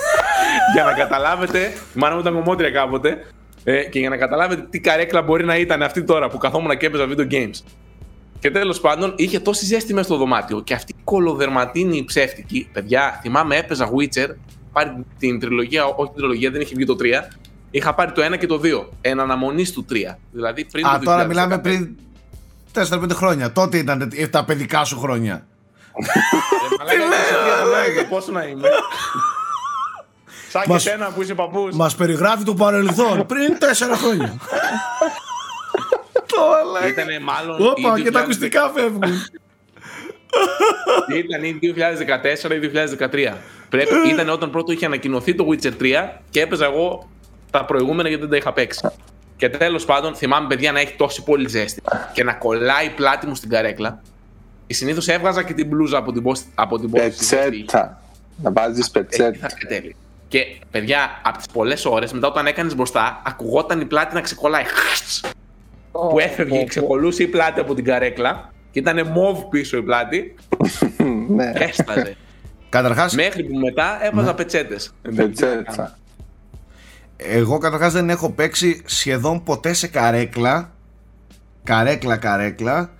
για 0.74 0.84
να 0.84 0.92
καταλάβετε, 0.92 1.72
η 1.94 1.98
μάνα 1.98 2.14
μου 2.14 2.20
ήταν 2.20 2.34
κομμότρια 2.34 2.70
κάποτε. 2.70 3.26
Ε, 3.64 3.84
και 3.84 3.98
για 3.98 4.08
να 4.08 4.16
καταλάβετε 4.16 4.66
τι 4.70 4.80
καρέκλα 4.80 5.22
μπορεί 5.22 5.44
να 5.44 5.56
ήταν 5.56 5.82
αυτή 5.82 6.04
τώρα 6.04 6.28
που 6.28 6.38
καθόμουν 6.38 6.76
και 6.76 6.86
έπαιζα 6.86 7.08
video 7.08 7.32
games. 7.32 7.62
Και 8.38 8.50
τέλος 8.50 8.80
πάντων 8.80 9.14
είχε 9.16 9.40
τόση 9.40 9.64
ζέστη 9.64 9.94
μέσα 9.94 10.06
στο 10.06 10.16
δωμάτιο. 10.16 10.60
Και 10.60 10.74
αυτή 10.74 10.92
η 10.92 11.00
κολοδερματίνη 11.04 12.04
ψεύτικη, 12.04 12.68
παιδιά, 12.72 13.18
θυμάμαι 13.22 13.56
έπαιζα 13.56 13.90
Witcher, 13.90 14.28
πάρει 14.74 15.04
την 15.18 15.40
τριλογία, 15.40 15.84
όχι 15.84 16.10
την 16.10 16.16
τριλογία, 16.16 16.50
δεν 16.50 16.60
είχε 16.60 16.74
βγει 16.74 16.84
το 16.84 16.96
3. 17.00 17.04
Είχα 17.70 17.94
πάρει 17.94 18.12
το 18.12 18.22
1 18.32 18.38
και 18.38 18.46
το 18.46 18.60
2. 18.62 18.86
Εν 19.00 19.20
αναμονής 19.20 19.72
του 19.72 19.86
3. 19.90 19.94
Δηλαδή 20.32 20.64
πριν 20.64 20.86
Α, 20.86 20.98
το 20.98 21.04
τώρα 21.04 21.24
μιλάμε 21.24 21.58
πριν 21.58 21.96
4-5 22.74 23.10
χρόνια. 23.12 23.52
Τότε 23.52 23.78
ήταν 23.78 24.12
τα 24.30 24.44
παιδικά 24.44 24.84
σου 24.84 24.98
χρόνια. 24.98 25.46
Τι 26.88 26.96
λέω, 26.96 28.04
Πόσο 28.08 28.32
να 28.32 28.44
είμαι. 28.44 28.68
Σαν 30.48 30.62
μας, 30.66 30.82
και 30.82 30.90
εσένα 30.90 31.10
που 31.10 31.22
είσαι 31.22 31.34
παππούς. 31.34 31.74
Μας 31.74 31.94
περιγράφει 31.94 32.44
το 32.44 32.54
παρελθόν 32.54 33.26
πριν 33.26 33.58
τέσσερα 33.58 33.96
χρόνια. 33.96 34.36
Το 36.26 36.86
Ήτανε 36.88 37.20
μάλλον... 37.20 37.66
Όπα, 37.66 38.00
και 38.00 38.10
τα 38.10 38.20
ακουστικά 38.20 38.70
φεύγουν. 38.74 39.02
Ήταν 41.16 41.44
ή 41.44 41.58
2014 41.62 42.50
ή 42.50 42.70
2013. 43.32 43.34
Πρέπει, 43.68 44.08
ήταν 44.08 44.28
όταν 44.28 44.50
πρώτο 44.50 44.72
είχε 44.72 44.86
ανακοινωθεί 44.86 45.34
το 45.34 45.46
Witcher 45.50 45.72
3 45.80 46.08
και 46.30 46.40
έπαιζα 46.40 46.64
εγώ 46.64 47.08
τα 47.50 47.64
προηγούμενα 47.64 48.08
γιατί 48.08 48.22
δεν 48.22 48.30
τα 48.30 48.36
είχα 48.36 48.52
παίξει. 48.52 48.88
Και 49.36 49.48
τέλος 49.48 49.84
πάντων, 49.84 50.14
θυμάμαι 50.14 50.46
παιδιά 50.46 50.72
να 50.72 50.80
έχει 50.80 50.94
τόση 50.96 51.22
πολύ 51.22 51.48
ζέστη 51.48 51.82
και 52.12 52.24
να 52.24 52.32
κολλάει 52.32 52.86
η 52.86 52.90
πλάτη 52.90 53.26
μου 53.26 53.34
στην 53.34 53.48
καρέκλα. 53.48 54.02
Και 54.66 54.74
συνήθως 54.74 55.08
έβγαζα 55.08 55.42
και 55.42 55.52
την 55.52 55.66
μπλούζα 55.66 55.96
από 55.96 56.12
την 56.12 56.22
πόστη. 56.22 56.52
Πετσέτα. 56.90 58.02
Να 58.42 58.52
βάζεις 58.52 58.90
πετσέτα. 58.90 59.50
Και 60.28 60.56
παιδιά, 60.70 61.20
από 61.24 61.36
τις 61.36 61.46
πολλές 61.52 61.84
ώρες 61.84 62.12
μετά 62.12 62.26
όταν 62.26 62.46
έκανες 62.46 62.76
μπροστά, 62.76 63.22
ακουγόταν 63.26 63.80
η 63.80 63.84
πλάτη 63.84 64.14
να 64.14 64.20
ξεκολλάει. 64.20 64.64
που 65.92 66.18
έφευγε 66.18 66.58
και 66.58 66.64
ξεκολούσε 66.64 67.22
η 67.22 67.26
πλάτη 67.26 67.60
από 67.60 67.74
την 67.74 67.84
καρέκλα 67.84 68.52
και 68.74 68.80
ήταν 68.80 69.06
μοβ 69.06 69.44
πίσω 69.50 69.76
η 69.76 69.82
πλάτη. 69.82 70.34
Ναι. 71.28 71.52
Έσταζε. 71.54 72.16
Καταρχάς... 72.68 73.14
Μέχρι 73.14 73.44
που 73.44 73.58
μετά 73.58 74.04
έβαζα 74.04 74.26
ναι. 74.26 74.34
πετσέτες. 74.34 74.94
Πετσέτα. 75.16 75.98
Εγώ 77.16 77.58
καταρχάς 77.58 77.92
δεν 77.92 78.10
έχω 78.10 78.30
παίξει 78.30 78.82
σχεδόν 78.84 79.42
ποτέ 79.42 79.72
σε 79.72 79.86
καρέκλα. 79.86 80.72
Καρέκλα, 81.64 82.16
καρέκλα. 82.16 82.90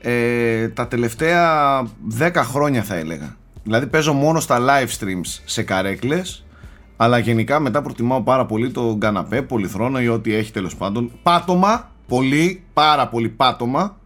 Ε, 0.00 0.68
τα 0.68 0.88
τελευταία 0.88 1.82
10 2.18 2.30
χρόνια 2.34 2.82
θα 2.82 2.96
έλεγα. 2.96 3.36
Δηλαδή 3.62 3.86
παίζω 3.86 4.12
μόνο 4.12 4.40
στα 4.40 4.58
live 4.60 4.88
streams 4.98 5.40
σε 5.44 5.62
καρέκλες 5.62 6.44
αλλά 6.96 7.18
γενικά 7.18 7.60
μετά 7.60 7.82
προτιμάω 7.82 8.22
πάρα 8.22 8.46
πολύ 8.46 8.70
το 8.70 8.96
καναπέ, 9.00 9.42
πολυθρόνο 9.42 10.00
ή 10.00 10.08
ό,τι 10.08 10.34
έχει 10.34 10.52
τέλος 10.52 10.76
πάντων. 10.76 11.10
Πάτωμα, 11.22 11.90
πολύ, 12.06 12.62
πάρα 12.72 13.08
πολύ 13.08 13.28
πάτωμα. 13.28 13.99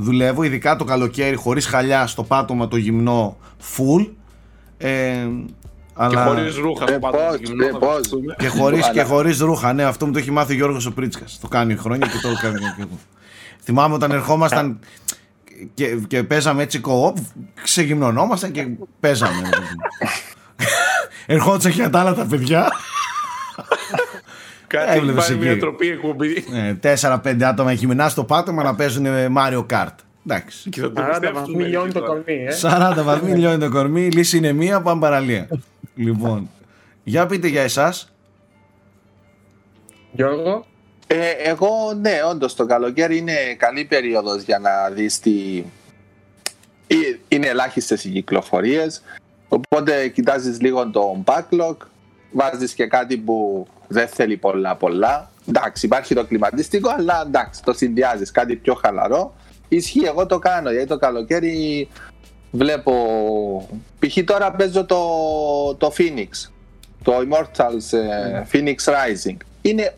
Δουλεύω, 0.00 0.42
ειδικά 0.42 0.76
το 0.76 0.84
καλοκαίρι, 0.84 1.36
χωρίς 1.36 1.66
χαλιά 1.66 2.06
στο 2.06 2.22
πάτωμα 2.22 2.68
το 2.68 2.76
γυμνό 2.76 3.36
full. 3.76 4.08
Ε, 4.78 5.28
αλλά... 5.94 6.24
Και 6.24 6.30
χωρίς 6.30 6.56
ρούχα 6.56 6.86
στο 6.86 6.98
πάτωμα 6.98 7.30
το 7.30 7.36
γυμνό. 7.36 7.66
Και 8.38 8.48
χωρίς, 8.48 8.90
και 8.90 9.02
χωρίς 9.02 9.38
ρούχα, 9.38 9.72
ναι, 9.72 9.84
αυτό 9.84 10.06
μου 10.06 10.12
το 10.12 10.18
έχει 10.18 10.30
μάθει 10.30 10.52
ο 10.52 10.56
Γιώργος 10.56 10.86
ο 10.86 10.92
Πρίτσκας. 10.92 11.38
Το 11.40 11.48
κάνει 11.48 11.76
χρόνια 11.76 12.06
και 12.06 12.18
το 12.22 12.28
κάνει 12.40 12.58
και 12.58 12.82
εγώ. 12.82 12.98
Θυμάμαι 13.62 13.94
όταν 13.94 14.10
ερχόμασταν 14.10 14.78
και, 15.74 15.86
και 16.06 16.22
παίζαμε 16.22 16.62
έτσι 16.62 16.78
κοοπ, 16.78 17.16
ξεγυμνωνόμασταν 17.62 18.50
και 18.50 18.68
παίζαμε. 19.00 19.48
Ερχόντουσαν 21.26 21.72
και 21.72 21.88
τα 21.88 22.00
άλλα 22.00 22.14
τα 22.14 22.24
παιδιά. 22.24 22.68
Κάτι 24.68 24.96
Έβλεπες 24.96 25.36
μια 25.36 25.58
τροπή 25.58 25.88
εκπομπή. 25.88 26.44
Ναι, 26.50 26.74
Τέσσερα-πέντε 26.74 27.44
άτομα 27.44 27.72
γυμνά 27.72 28.08
στο 28.08 28.24
πάτωμα 28.24 28.62
να 28.62 28.74
παίζουν 28.74 29.06
Mario 29.36 29.66
Kart. 29.70 29.94
Εντάξει. 30.26 30.70
40 30.76 31.30
βαθμοί 31.34 31.64
λιώνει 31.64 31.92
το 31.92 32.02
κορμί. 32.02 32.44
Ε. 32.48 32.54
40 32.62 33.02
βαθμοί 33.02 33.30
λιώνει 33.30 33.58
το 33.58 33.70
κορμί. 33.70 34.02
Η 34.02 34.10
λύση 34.10 34.36
είναι 34.36 34.52
μία, 34.52 34.80
πάμε 34.80 35.00
παραλία. 35.00 35.48
λοιπόν, 35.94 36.50
για 37.04 37.26
πείτε 37.26 37.48
για 37.48 37.62
εσάς. 37.62 38.12
Γιώργο. 40.12 40.66
Ε, 41.06 41.30
εγώ, 41.30 41.68
ναι, 42.00 42.20
όντως 42.30 42.54
το 42.54 42.66
καλοκαίρι 42.66 43.16
είναι 43.16 43.54
καλή 43.56 43.84
περίοδος 43.84 44.42
για 44.42 44.58
να 44.58 44.90
δεις 44.90 45.18
τι. 45.18 45.64
Ε, 46.86 46.94
είναι 47.28 47.46
ελάχιστες 47.46 48.04
οι 48.04 48.10
κυκλοφορίες. 48.10 49.02
Οπότε 49.48 50.08
κοιτάζεις 50.08 50.60
λίγο 50.60 50.90
το 50.90 51.24
backlog, 51.24 51.76
βάζεις 52.30 52.72
και 52.74 52.86
κάτι 52.86 53.16
που 53.16 53.66
δεν 53.88 54.08
θέλει 54.08 54.36
πολλά 54.36 54.76
πολλά. 54.76 55.30
Εντάξει, 55.48 55.86
υπάρχει 55.86 56.14
το 56.14 56.24
κλιματιστικό, 56.24 56.90
αλλά 56.98 57.22
εντάξει, 57.26 57.62
το 57.62 57.72
συνδυάζεις 57.72 58.30
κάτι 58.30 58.56
πιο 58.56 58.74
χαλαρό. 58.74 59.34
Ισχύει, 59.68 60.04
εγώ 60.04 60.26
το 60.26 60.38
κάνω. 60.38 60.70
Γιατί 60.70 60.86
το 60.86 60.96
καλοκαίρι 60.96 61.88
βλέπω. 62.50 62.92
Π.χ. 63.98 64.24
τώρα 64.24 64.50
παίζω 64.50 64.84
το, 64.84 64.98
το 65.74 65.92
Phoenix. 65.98 66.50
Το 67.02 67.12
Immortals 67.16 67.98
ε, 67.98 68.42
Phoenix 68.52 68.74
Rising. 68.74 69.36
Είναι 69.62 69.94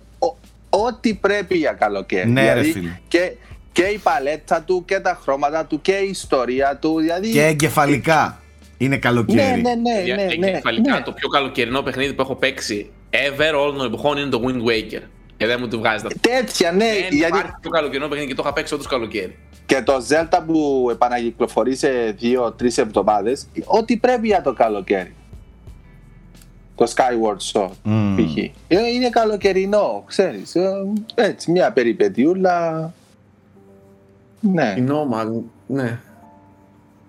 ό,τι 0.70 1.14
πρέπει 1.14 1.56
για 1.56 1.72
καλοκαίρι. 1.72 2.30
Ναι, 2.30 2.40
δηλαδή, 2.40 2.66
ρε 2.66 2.72
φίλε. 2.72 2.98
Και, 3.08 3.32
και 3.72 3.82
η 3.82 3.98
παλέτα 3.98 4.62
του 4.62 4.84
και 4.84 5.00
τα 5.00 5.18
χρώματα 5.22 5.64
του 5.64 5.80
και 5.80 5.92
η 5.92 6.08
ιστορία 6.08 6.76
του. 6.76 6.98
Δηλαδή... 7.00 7.30
Και 7.30 7.46
εγκεφαλικά 7.46 8.40
είναι 8.80 8.96
καλοκαίρι. 8.96 9.60
Ναι, 9.60 9.70
ναι, 9.74 9.74
ναι. 9.94 10.02
Για- 10.04 10.16
ναι, 10.16 10.22
ναι, 10.24 10.46
εγκεφαλικά 10.46 10.94
ναι. 10.94 11.00
το 11.02 11.12
πιο 11.12 11.28
καλοκαιρινό 11.28 11.82
παιχνίδι 11.82 12.12
που 12.14 12.22
έχω 12.22 12.34
παίξει 12.34 12.90
ever 13.10 13.52
όλων 13.60 13.76
των 13.76 13.86
εποχών 13.86 14.16
είναι 14.18 14.28
το 14.28 14.42
Wind 14.46 14.68
Waker. 14.68 15.02
Και 15.36 15.46
δεν 15.46 15.56
μου 15.60 15.68
το 15.68 15.78
βγάζει 15.78 16.06
αυτό. 16.06 16.18
Τέτοια, 16.20 16.72
ναι. 16.72 16.78
Δεν 16.84 16.94
γιατί 17.18 17.36
υπάρχει 17.38 17.52
πιο 17.60 17.70
καλοκαιρινό 17.70 18.08
παιχνίδι 18.08 18.28
και 18.30 18.34
το 18.36 18.42
είχα 18.44 18.52
παίξει 18.52 18.74
όντως 18.74 18.86
καλοκαίρι. 18.86 19.38
και 19.66 19.82
το 19.82 19.92
Zelda 20.08 20.38
που 20.46 20.88
επανακυκλοφορεί 20.90 21.76
σε 21.76 21.88
δύο-τρει 22.18 22.72
εβδομάδες, 22.76 23.46
ό,τι 23.64 23.96
πρέπει 23.96 24.26
για 24.26 24.42
το 24.42 24.52
καλοκαίρι. 24.52 25.14
Το 26.74 26.92
Skyward 26.94 27.52
Sword, 27.52 27.70
Μμμ. 27.82 28.16
π.χ. 28.16 28.36
Ε, 28.36 28.50
Είναι 28.94 29.08
καλοκαιρινό, 29.10 30.04
ξέρεις. 30.06 30.54
ε, 30.54 30.70
Έτσι, 31.14 31.50
μια 31.50 31.72
περιπετιούλα. 31.72 32.92
Ναι. 34.40 34.72
Κοινό 34.74 35.04
μάλλον. 35.04 35.50
Ναι. 35.66 35.98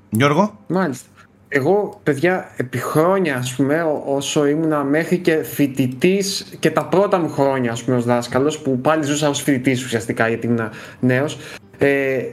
Γιώργο; 0.10 0.60
Μάλιστα. 0.68 1.08
Εγώ, 1.54 2.00
παιδιά, 2.04 2.52
επί 2.58 2.78
χρόνια, 2.78 3.36
ας 3.36 3.56
πούμε, 3.56 3.82
ό- 3.84 4.04
όσο 4.06 4.46
ήμουνα 4.46 4.84
μέχρι 4.84 5.18
και 5.18 5.44
φοιτητής 5.44 6.56
και 6.60 6.72
τα 6.72 6.86
πρώτα 6.86 7.20
μου 7.20 7.30
χρόνια, 7.30 7.72
ας 7.72 7.84
πούμε, 7.84 7.98
ως 7.98 8.06
δάσκαλος, 8.06 8.60
που 8.60 8.80
πάλι 8.80 9.04
ζούσα 9.04 9.30
ως 9.30 9.42
φοιτητής 9.42 9.86
ουσιαστικά, 9.86 10.28
γιατί 10.28 10.48
ήμουν 10.48 10.70
νέος, 11.00 11.38
ε, 11.78 12.24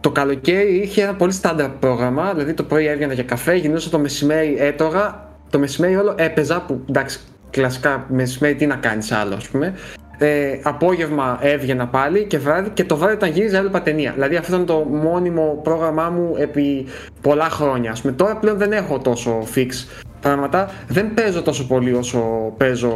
το 0.00 0.10
καλοκαίρι 0.10 0.74
είχε 0.74 1.02
ένα 1.02 1.14
πολύ 1.14 1.32
στάνταρ 1.32 1.68
πρόγραμμα, 1.68 2.32
δηλαδή 2.32 2.54
το 2.54 2.62
πρωί 2.62 2.86
έβγαινα 2.86 3.12
για 3.12 3.22
καφέ, 3.22 3.54
γινόσα 3.54 3.90
το 3.90 3.98
μεσημέρι 3.98 4.56
έτρωγα, 4.58 5.28
το 5.50 5.58
μεσημέρι 5.58 5.96
όλο 5.96 6.14
έπαιζα, 6.18 6.60
που 6.60 6.80
εντάξει, 6.88 7.20
κλασικά 7.50 8.06
μεσημέρι 8.08 8.54
τι 8.54 8.66
να 8.66 8.76
κάνεις 8.76 9.12
άλλο, 9.12 9.34
ας 9.34 9.48
πούμε. 9.48 9.74
Ε, 10.18 10.58
απόγευμα 10.62 11.38
έβγαινα 11.40 11.86
πάλι 11.86 12.24
και 12.24 12.38
βράδυ 12.38 12.70
και 12.70 12.84
το 12.84 12.96
βράδυ 12.96 13.14
όταν 13.14 13.30
γύριζα 13.30 13.56
έβλεπα 13.56 13.82
ταινία. 13.82 14.12
Δηλαδή 14.12 14.36
αυτό 14.36 14.54
ήταν 14.54 14.66
το 14.66 14.86
μόνιμο 14.90 15.60
πρόγραμμά 15.62 16.10
μου 16.10 16.34
επί 16.38 16.86
πολλά 17.20 17.48
χρόνια. 17.48 17.90
Ας 17.90 18.00
πούμε. 18.00 18.12
Τώρα 18.12 18.36
πλέον 18.36 18.58
δεν 18.58 18.72
έχω 18.72 18.98
τόσο 18.98 19.42
fix 19.54 19.68
πράγματα. 20.20 20.70
Δεν 20.88 21.14
παίζω 21.14 21.42
τόσο 21.42 21.66
πολύ 21.66 21.94
όσο 21.94 22.52
παίζω 22.56 22.92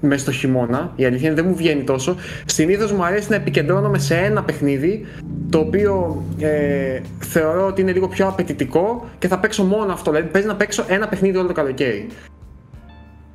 μέσα 0.00 0.22
στο 0.22 0.32
χειμώνα. 0.32 0.92
Η 0.96 1.04
αλήθεια 1.04 1.26
είναι 1.26 1.40
δεν 1.40 1.48
μου 1.48 1.56
βγαίνει 1.56 1.82
τόσο. 1.82 2.16
Συνήθως 2.44 2.92
μου 2.92 3.04
αρέσει 3.04 3.30
να 3.30 3.36
επικεντρώνομαι 3.36 3.98
σε 3.98 4.16
ένα 4.16 4.42
παιχνίδι 4.42 5.06
το 5.50 5.58
οποίο 5.58 6.22
ε, 6.38 7.00
θεωρώ 7.18 7.66
ότι 7.66 7.80
είναι 7.80 7.92
λίγο 7.92 8.08
πιο 8.08 8.26
απαιτητικό 8.26 9.08
και 9.18 9.28
θα 9.28 9.38
παίξω 9.38 9.64
μόνο 9.64 9.92
αυτό. 9.92 10.10
Δηλαδή 10.10 10.28
παίζει 10.28 10.48
να 10.48 10.56
παίξω 10.56 10.84
ένα 10.88 11.08
παιχνίδι 11.08 11.36
όλο 11.36 11.46
το 11.46 11.52
καλοκαίρι. 11.52 12.06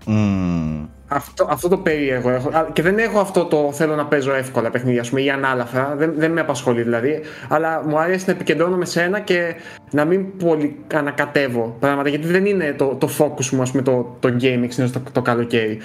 Μμμ. 0.05 0.88
Αυτό, 1.11 1.47
αυτό 1.49 1.67
το 1.67 1.77
περίεργο 1.77 2.29
έχω. 2.29 2.49
Α, 2.49 2.67
Και 2.73 2.81
δεν 2.81 2.97
έχω 2.97 3.19
αυτό 3.19 3.45
το 3.45 3.71
θέλω 3.73 3.95
να 3.95 4.05
παίζω 4.05 4.33
εύκολα 4.33 4.69
παιχνίδια, 4.69 5.01
ας 5.01 5.09
πούμε, 5.09 5.21
ή 5.21 5.29
ανάλαφρα. 5.29 5.95
Δεν, 5.97 6.13
δεν 6.17 6.31
με 6.31 6.41
απασχολεί 6.41 6.81
δηλαδή. 6.81 7.21
Αλλά 7.47 7.83
μου 7.87 7.99
αρέσει 7.99 8.23
να 8.27 8.33
επικεντρώνομαι 8.33 8.85
σε 8.85 9.01
ένα 9.01 9.19
και 9.19 9.55
να 9.91 10.05
μην 10.05 10.37
πολύ 10.37 10.75
ανακατεύω 10.93 11.75
πράγματα. 11.79 12.09
Γιατί 12.09 12.27
δεν 12.27 12.45
είναι 12.45 12.75
το, 12.77 12.95
το 12.95 13.09
focus 13.17 13.49
μου, 13.49 13.61
ας 13.61 13.71
πούμε, 13.71 13.83
το, 13.83 14.17
το 14.19 14.27
gaming 14.29 14.67
συνήθως 14.67 14.91
το, 14.91 15.01
το 15.11 15.21
καλοκαίρι. 15.21 15.77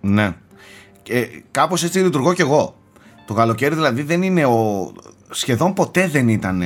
Ναι. 0.00 0.34
Και 1.02 1.42
κάπως 1.50 1.84
έτσι 1.84 1.98
λειτουργώ 1.98 2.34
κι 2.34 2.40
εγώ. 2.40 2.74
Το 3.26 3.34
καλοκαίρι 3.34 3.74
δηλαδή 3.74 4.02
δεν 4.02 4.22
είναι 4.22 4.44
ο... 4.44 4.92
Σχεδόν 5.30 5.72
ποτέ 5.72 6.08
δεν 6.08 6.28
ήταν 6.28 6.62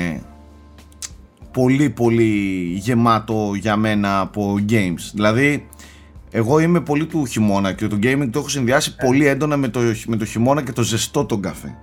πολύ 1.52 1.90
πολύ 1.90 2.32
γεμάτο 2.76 3.52
για 3.54 3.76
μένα 3.76 4.20
από 4.20 4.54
games. 4.68 5.10
Δηλαδή 5.12 5.66
εγώ 6.30 6.58
είμαι 6.58 6.80
πολύ 6.80 7.06
του 7.06 7.26
χειμώνα 7.26 7.72
και 7.72 7.86
το 7.86 7.98
gaming 8.02 8.28
το 8.30 8.38
έχω 8.38 8.48
συνδυάσει 8.48 8.96
πολύ 8.96 9.26
έντονα 9.26 9.56
με 9.56 9.68
το, 9.68 9.80
με 10.06 10.16
το 10.16 10.24
χειμώνα 10.24 10.62
και 10.62 10.72
το 10.72 10.82
ζεστό 10.82 11.24
τον 11.24 11.42
καφέ. 11.42 11.76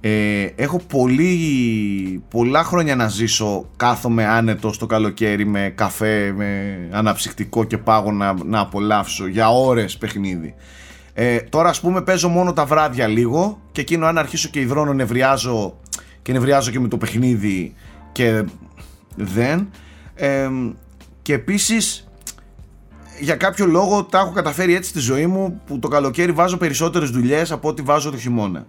Ε, 0.00 0.52
έχω 0.56 0.78
πολύ, 0.78 2.22
πολλά 2.30 2.64
χρόνια 2.64 2.96
να 2.96 3.08
ζήσω 3.08 3.70
κάθομαι 3.76 4.26
άνετο 4.26 4.72
στο 4.72 4.86
καλοκαίρι 4.86 5.46
με 5.46 5.72
καφέ, 5.74 6.32
με 6.36 6.78
αναψυκτικό 6.90 7.64
και 7.64 7.78
πάγω 7.78 8.12
να, 8.12 8.34
να 8.44 8.60
απολαύσω 8.60 9.26
για 9.26 9.48
ώρες 9.48 9.96
παιχνίδι. 9.96 10.54
Ε, 11.14 11.36
τώρα 11.36 11.68
ας 11.68 11.80
πούμε 11.80 12.02
παίζω 12.02 12.28
μόνο 12.28 12.52
τα 12.52 12.64
βράδια 12.64 13.06
λίγο 13.06 13.60
και 13.72 13.80
εκείνο 13.80 14.06
αν 14.06 14.18
αρχίσω 14.18 14.48
και 14.48 14.60
υδρώνω 14.60 14.92
νευριάζω 14.92 15.80
και 16.22 16.32
νευριάζω 16.32 16.70
και 16.70 16.80
με 16.80 16.88
το 16.88 16.96
παιχνίδι 16.96 17.74
και 18.12 18.44
δεν. 19.16 19.70
Ε, 20.14 20.48
και 21.22 21.32
επίσης 21.32 22.08
για 23.20 23.36
κάποιο 23.36 23.66
λόγο 23.66 24.04
τα 24.04 24.18
έχω 24.18 24.30
καταφέρει 24.30 24.74
έτσι 24.74 24.90
στη 24.90 24.98
ζωή 24.98 25.26
μου 25.26 25.60
που 25.66 25.78
το 25.78 25.88
καλοκαίρι 25.88 26.32
βάζω 26.32 26.56
περισσότερες 26.56 27.10
δουλειές 27.10 27.52
από 27.52 27.68
ό,τι 27.68 27.82
βάζω 27.82 28.10
το 28.10 28.16
χειμώνα. 28.16 28.66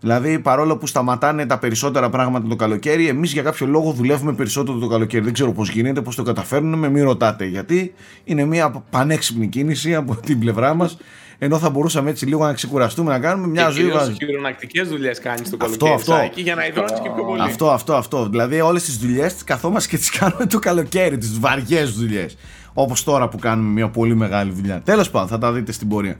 Δηλαδή, 0.00 0.38
παρόλο 0.38 0.76
που 0.76 0.86
σταματάνε 0.86 1.46
τα 1.46 1.58
περισσότερα 1.58 2.10
πράγματα 2.10 2.48
το 2.48 2.56
καλοκαίρι, 2.56 3.08
εμείς 3.08 3.32
για 3.32 3.42
κάποιο 3.42 3.66
λόγο 3.66 3.92
δουλεύουμε 3.92 4.32
περισσότερο 4.32 4.78
το 4.78 4.86
καλοκαίρι. 4.86 5.24
Δεν 5.24 5.32
ξέρω 5.32 5.52
πώς 5.52 5.70
γίνεται, 5.70 6.00
πώς 6.00 6.16
το 6.16 6.22
καταφέρνουμε, 6.22 6.88
μην 6.88 7.04
ρωτάτε 7.04 7.44
γιατί. 7.44 7.94
Είναι 8.24 8.44
μια 8.44 8.84
πανέξυπνη 8.90 9.48
κίνηση 9.48 9.94
από 9.94 10.16
την 10.26 10.38
πλευρά 10.38 10.74
μας. 10.74 10.96
Ενώ 11.38 11.58
θα 11.58 11.70
μπορούσαμε 11.70 12.10
έτσι 12.10 12.26
λίγο 12.26 12.44
να 12.44 12.52
ξεκουραστούμε, 12.52 13.10
να 13.10 13.18
κάνουμε 13.18 13.46
μια 13.46 13.68
ζωή 13.68 13.82
κυρίως 13.82 13.98
βάση. 13.98 14.12
χειρονακτικές 14.12 14.88
δουλειές 14.88 15.18
κάνεις 15.18 15.50
το 15.50 15.56
Αυτό, 15.60 15.76
καλοκαίρι, 15.76 15.94
αυτό. 15.94 16.12
Σάκη, 16.12 16.40
για 16.40 16.54
να 16.54 16.66
υδρώνεις 16.66 16.92
και 16.92 17.10
πιο 17.14 17.24
πολύ. 17.24 17.40
Αυτό, 17.40 17.70
αυτό, 17.70 17.94
αυτό. 17.94 18.28
Δηλαδή, 18.28 18.60
όλες 18.60 18.84
τις 18.84 18.96
δουλειές 18.96 19.34
τις 19.34 19.44
καθόμαστε 19.44 19.88
και 19.88 19.96
τις 19.96 20.10
κάνουμε 20.10 20.46
το 20.46 20.58
καλοκαίρι, 20.58 21.18
τις 21.18 21.38
βαριές 21.38 21.92
δουλειές. 21.92 22.36
Όπως 22.74 23.04
τώρα 23.04 23.28
που 23.28 23.38
κάνουμε 23.38 23.70
μια 23.70 23.88
πολύ 23.88 24.14
μεγάλη 24.14 24.52
δουλειά. 24.52 24.80
Τέλος 24.80 25.10
πάντων, 25.10 25.28
θα 25.28 25.38
τα 25.38 25.52
δείτε 25.52 25.72
στην 25.72 25.88
πορεία. 25.88 26.16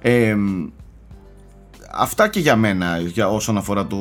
Ε, 0.00 0.36
αυτά 1.96 2.28
και 2.28 2.40
για 2.40 2.56
μένα 2.56 2.98
για 2.98 3.28
όσον 3.28 3.56
αφορά 3.56 3.86
το, 3.86 3.96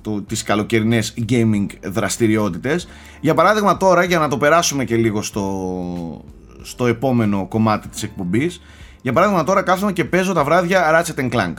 το, 0.00 0.22
τις 0.22 0.42
καλοκαιρινές 0.42 1.14
gaming 1.28 1.66
δραστηριότητες 1.82 2.88
για 3.20 3.34
παράδειγμα 3.34 3.76
τώρα 3.76 4.04
για 4.04 4.18
να 4.18 4.28
το 4.28 4.36
περάσουμε 4.38 4.84
και 4.84 4.96
λίγο 4.96 5.22
στο, 5.22 6.24
στο 6.62 6.86
επόμενο 6.86 7.46
κομμάτι 7.48 7.88
της 7.88 8.02
εκπομπής 8.02 8.62
για 9.02 9.12
παράδειγμα 9.12 9.44
τώρα 9.44 9.62
κάθομαι 9.62 9.92
και 9.92 10.04
παίζω 10.04 10.32
τα 10.32 10.44
βράδια 10.44 11.02
Ratchet 11.04 11.30
Clank 11.30 11.54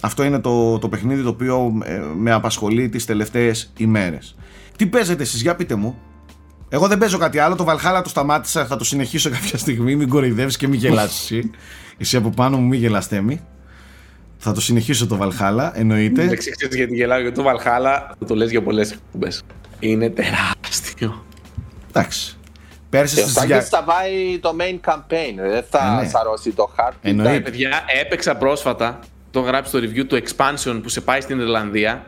αυτό 0.00 0.22
είναι 0.22 0.38
το, 0.38 0.78
το 0.78 0.88
παιχνίδι 0.88 1.22
το 1.22 1.28
οποίο 1.28 1.80
ε, 1.84 2.02
με 2.16 2.32
απασχολεί 2.32 2.88
τις 2.88 3.04
τελευταίες 3.04 3.72
ημέρες 3.76 4.36
τι 4.76 4.86
παίζετε 4.86 5.22
εσείς 5.22 5.42
για 5.42 5.54
πείτε 5.54 5.74
μου 5.74 5.98
εγώ 6.74 6.88
δεν 6.88 6.98
παίζω 6.98 7.18
κάτι 7.18 7.38
άλλο, 7.38 7.56
το 7.56 7.64
Valhalla 7.68 8.00
το 8.02 8.08
σταμάτησα, 8.08 8.66
θα 8.66 8.76
το 8.76 8.84
συνεχίσω 8.84 9.30
κάποια 9.30 9.58
στιγμή, 9.58 9.96
μην 9.96 10.08
κοροϊδεύεις 10.08 10.56
και 10.56 10.68
μην 10.68 10.78
γελάσεις 10.78 11.20
εσύ. 11.20 11.50
Εσύ 11.98 12.16
από 12.16 12.30
πάνω 12.30 12.56
μου 12.56 12.66
μην 12.66 12.80
γελάς 12.80 13.06
Θέμη. 13.06 13.40
Θα 14.36 14.52
το 14.52 14.60
συνεχίσω 14.60 15.06
το 15.06 15.18
Valhalla, 15.22 15.70
εννοείται. 15.74 16.26
Δεν 16.26 16.38
ξέρεις 16.38 16.76
γιατί 16.76 16.94
γελάω, 16.94 17.20
γιατί 17.20 17.42
το 17.42 17.44
Valhalla 17.50 18.14
το 18.26 18.34
λες 18.34 18.50
για 18.50 18.62
πολλές 18.62 18.90
εκπομπές. 18.92 19.42
Είναι 19.80 20.10
τεράστιο. 20.10 21.24
Εντάξει. 21.88 22.36
Πέρσι 22.90 23.14
Και 23.14 23.20
ο 23.20 23.24
στις 23.24 23.34
Σάκης 23.36 23.50
δια... 23.50 23.62
θα 23.62 23.82
πάει 23.82 24.38
το 24.40 24.56
main 24.60 24.90
campaign, 24.90 25.34
δεν 25.36 25.64
θα 25.70 25.96
Ε, 25.98 26.02
ναι. 26.02 26.08
σαρώσει 26.08 26.50
το 26.50 26.70
χάρτη. 26.76 26.98
Εννοείται. 27.08 27.34
Ε, 27.34 27.40
παιδιά, 27.40 27.84
έπαιξα 28.00 28.36
πρόσφατα, 28.36 28.98
το 29.30 29.38
έχω 29.38 29.48
γράψει 29.48 29.70
στο 29.70 29.78
review 29.78 30.06
του 30.06 30.22
expansion 30.22 30.80
που 30.82 30.88
σε 30.88 31.00
πάει 31.00 31.20
στην 31.20 31.40
Ιρλανδία 31.40 32.06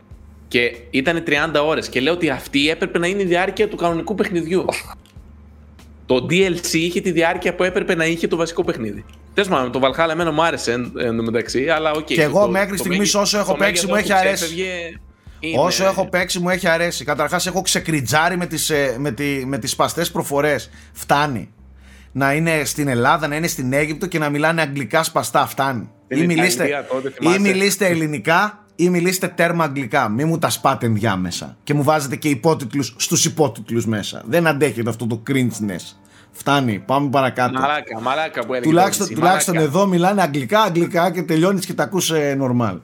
και 0.54 0.76
ήταν 0.90 1.24
30 1.26 1.60
ώρες 1.66 1.88
και 1.88 2.00
λέω 2.00 2.12
ότι 2.12 2.30
αυτή 2.30 2.68
έπρεπε 2.70 2.98
να 2.98 3.06
είναι 3.06 3.22
η 3.22 3.24
διάρκεια 3.24 3.68
του 3.68 3.76
κανονικού 3.76 4.14
παιχνιδιού. 4.14 4.64
το 6.06 6.26
DLC 6.30 6.72
είχε 6.72 7.00
τη 7.00 7.10
διάρκεια 7.10 7.54
που 7.54 7.62
έπρεπε 7.62 7.94
να 7.94 8.04
είχε 8.04 8.28
το 8.28 8.36
βασικό 8.36 8.64
παιχνίδι. 8.64 9.04
Τέλος 9.34 9.48
πάντων, 9.48 9.72
το 9.72 9.80
Valhalla 9.82 10.08
εμένα 10.10 10.32
μου 10.32 10.42
άρεσε 10.44 10.72
εν, 10.72 10.92
εν 10.98 11.16
τω 11.16 11.22
μεταξύ, 11.22 11.68
αλλά 11.68 11.90
οκ. 11.92 12.04
Και 12.04 12.22
εγώ 12.22 12.40
το- 12.44 12.50
μέχρι 12.50 12.68
το 12.70 12.76
στιγμής 12.76 12.98
μέγεθος- 12.98 13.22
όσο 13.22 13.38
έχω 13.38 13.52
το 13.52 13.58
παίξει 13.58 13.86
μου 13.86 13.92
μέγεθος 13.92 14.10
έχει 14.10 14.20
που 14.22 14.26
αρέσει. 14.28 14.44
ξέφευγε 14.44 14.72
είναι- 15.40 15.58
Όσο 15.60 15.84
έχω 15.84 16.08
παίξει 16.08 16.38
μου 16.38 16.48
έχει 16.48 16.68
αρέσει. 16.68 17.04
Καταρχάς 17.04 17.46
έχω 17.46 17.62
ξεκριντζάρει 17.62 18.36
με 18.36 18.46
τις, 18.46 18.70
ε, 18.70 18.96
με, 18.98 19.10
τη, 19.12 19.24
με 19.46 19.58
τις 19.58 19.70
σπαστές 19.70 20.10
προφορές. 20.10 20.70
Φτάνει. 20.92 21.50
Να 22.12 22.32
είναι 22.34 22.64
στην 22.64 22.88
Ελλάδα, 22.88 23.28
να 23.28 23.36
είναι 23.36 23.46
στην 23.46 23.72
Αίγυπτο 23.72 24.06
και 24.06 24.18
να 24.18 24.28
μιλάνε 24.28 24.60
αγγλικά 24.62 25.02
σπαστά. 25.02 25.46
Φτάνει. 25.46 25.90
Στην 26.08 26.22
Ή 26.22 26.26
μιλήστε, 26.34 26.64
Ιταλία 26.66 26.86
τότε, 26.86 27.08
ή 27.08 27.12
θυμάσαι. 27.12 27.40
μιλήστε 27.40 27.86
ελληνικά 27.86 28.63
ή 28.76 28.88
μιλήστε 28.88 29.28
τέρμα 29.28 29.64
αγγλικά. 29.64 30.08
Μη 30.08 30.24
μου 30.24 30.38
τα 30.38 30.50
σπάτε 30.50 30.86
ενδιάμεσα. 30.86 31.56
Και 31.64 31.74
μου 31.74 31.82
βάζετε 31.82 32.16
και 32.16 32.28
υπότιτλους 32.28 32.94
στους 32.98 33.24
υπότιτλους 33.24 33.86
μέσα. 33.86 34.22
Δεν 34.26 34.46
αντέχετε 34.46 34.88
αυτό 34.88 35.06
το 35.06 35.22
cringeness. 35.30 35.96
Φτάνει. 36.30 36.82
Πάμε 36.86 37.08
παρακάτω. 37.10 37.60
Μαλάκα, 37.60 38.00
μαλάκα 38.00 38.46
που 38.46 38.54
έλεγε. 38.54 38.68
Τουλάχιστον, 38.68 39.06
το 39.06 39.12
PC, 39.12 39.16
τουλάχιστον 39.16 39.54
μαλάκα. 39.54 39.76
εδώ 39.76 39.86
μιλάνε 39.86 40.22
αγγλικά, 40.22 40.60
αγγλικά 40.60 41.10
και 41.10 41.22
τελειώνεις 41.22 41.66
και 41.66 41.74
τα 41.74 41.82
ακούς 41.82 42.10
ε, 42.10 42.38
normal. 42.40 42.78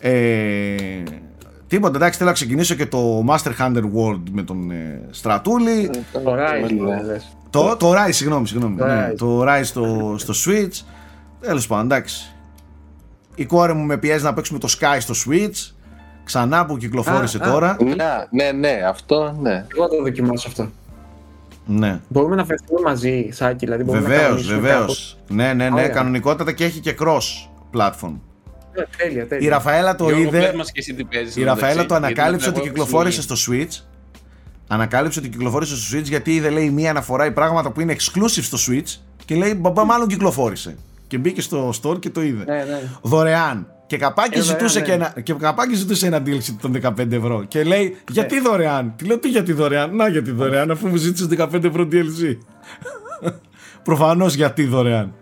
Ε, 0.00 1.02
τίποτα, 1.66 1.96
εντάξει, 1.96 2.18
θέλω 2.18 2.28
να 2.28 2.34
ξεκινήσω 2.34 2.74
και 2.74 2.86
το 2.86 3.24
Master 3.28 3.52
Hunter 3.58 3.82
World 3.82 4.22
με 4.32 4.42
τον 4.42 4.70
ε, 4.70 5.02
Στρατούλη. 5.10 5.90
Ε, 6.12 6.18
Το 6.18 6.34
Rise, 6.34 6.72
ναι. 6.72 7.02
λες. 7.02 7.36
Το, 7.50 7.76
το 7.76 7.92
Rise, 7.92 8.12
συγγνώμη, 8.12 8.46
συγγνώμη. 8.46 8.76
Το 8.76 8.86
ναι, 8.86 9.10
Rise. 9.10 9.16
το 9.16 9.44
Rise 9.44 9.64
στο, 9.64 10.14
στο 10.18 10.34
Switch. 10.46 10.84
Τέλος 11.40 11.66
πάντων, 11.66 11.84
εντάξει. 11.84 12.34
Η 13.34 13.44
κόρη 13.46 13.72
μου 13.74 13.84
με 13.84 13.96
πιέζει 13.96 14.24
να 14.24 14.34
παίξουμε 14.34 14.58
το 14.58 14.68
Sky 14.80 14.96
στο 15.00 15.14
Switch. 15.26 15.72
ξανά 16.24 16.66
που 16.66 16.76
κυκλοφόρησε 16.76 17.38
Α, 17.42 17.46
α. 17.48 17.50
τώρα. 17.52 17.76
Ναι, 17.84 17.94
ναι, 18.30 18.52
ναι, 18.52 18.82
αυτό 18.88 19.36
ναι. 19.40 19.66
Εγώ 19.74 19.82
θα 19.88 19.96
το 19.96 20.02
δοκιμάσω 20.02 20.48
αυτό. 20.48 20.70
Ναι. 21.66 22.00
Μπορούμε 22.08 22.34
να 22.36 22.44
φερθούμε 22.44 22.80
μαζί, 22.84 23.28
Σάκη, 23.32 23.64
δηλαδή 23.64 23.82
μπορούμε 23.84 24.02
να 24.02 24.08
Βεβαίως, 24.08 24.26
κανονίσουμε 24.28 24.54
βεβαίως. 24.60 24.78
κάπως. 24.80 25.18
Ναι, 25.28 25.52
ναι, 25.52 25.68
ναι, 25.68 25.74
Ωραία. 25.74 25.88
κανονικότατα 25.88 26.52
και 26.52 26.64
έχει 26.64 26.80
και 26.80 26.94
cross 27.00 27.48
platform. 27.76 28.12
Ναι, 28.76 28.84
τέλεια, 28.96 29.26
τέλεια. 29.26 29.46
Η 29.46 29.50
Ραφαέλα 29.50 29.94
το 29.96 30.04
Γιώργο, 30.10 30.30
πες 30.30 30.42
είδε. 30.44 30.56
μας 30.56 30.72
και 30.72 30.78
εσύ 30.80 30.94
τι 30.94 31.04
παίζεις 31.04 31.36
Η 31.36 31.40
στο 31.40 31.44
Ραφαέλα 31.48 31.68
μεταξύ, 31.82 31.86
το 31.88 31.94
γιατί 31.94 32.04
ανακάλυψε 32.20 32.48
εγώ 32.48 32.56
ότι 32.58 32.66
έχω 32.68 32.74
κυκλοφόρησε 32.74 33.22
συλλογή. 33.22 33.66
στο 33.68 33.82
Switch. 33.82 33.86
Ανακάλυψε 34.68 35.18
ότι 35.18 35.28
κυκλοφόρησε 35.28 35.76
στο 35.76 35.96
Switch 35.98 36.02
γιατί 36.04 36.34
είδε, 36.34 36.50
λέει, 36.50 36.70
μία 36.70 36.90
αναφορά 36.90 37.26
ή 37.26 37.30
πράγματα 37.30 37.70
που 37.70 37.80
είναι 37.80 37.96
exclusive 37.98 38.42
στο 38.42 38.58
Switch 38.68 38.98
και 39.24 39.34
λέει, 39.34 39.54
μπαμπά, 39.54 39.84
μάλλον 39.84 40.08
κυκλοφόρησε. 40.08 40.76
Και 41.10 41.18
μπήκε 41.18 41.40
στο 41.40 41.72
store 41.82 42.00
και 42.00 42.10
το 42.10 42.22
είδε. 42.22 42.44
Ναι, 42.44 42.54
ναι. 42.68 42.80
Δωρεάν. 43.02 43.66
Και 43.86 43.96
καπάκι, 43.96 44.38
Ε, 44.38 44.40
δωρεάν, 44.40 44.58
ζητούσε 44.58 44.78
ναι. 44.78 44.84
και 44.84 44.92
ένα, 44.92 45.14
και 45.22 45.32
καπάκι 45.34 45.74
ζητούσε 45.74 46.06
ένα 46.06 46.22
DLC 46.26 46.42
των 46.60 46.72
15 46.82 47.12
ευρώ. 47.12 47.44
Και 47.48 47.62
λέει, 47.62 47.96
γιατί 48.10 48.40
δωρεάν; 48.40 48.92
Τι 48.96 49.04
λέω, 49.04 49.18
τι 49.18 49.28
γιατί 49.28 49.52
δωρεάν; 49.52 49.96
Να 49.96 50.08
γιατί 50.08 50.30
δωρεάν, 50.30 50.70
αφού 50.70 50.88
μου 50.88 50.96
ζήτησες 50.96 51.28
15 51.38 51.64
ευρώ 51.64 51.88
DLC. 51.92 52.36
Προφανώς 53.84 54.34
γιατί 54.34 54.64
δωρεάν. 54.64 55.14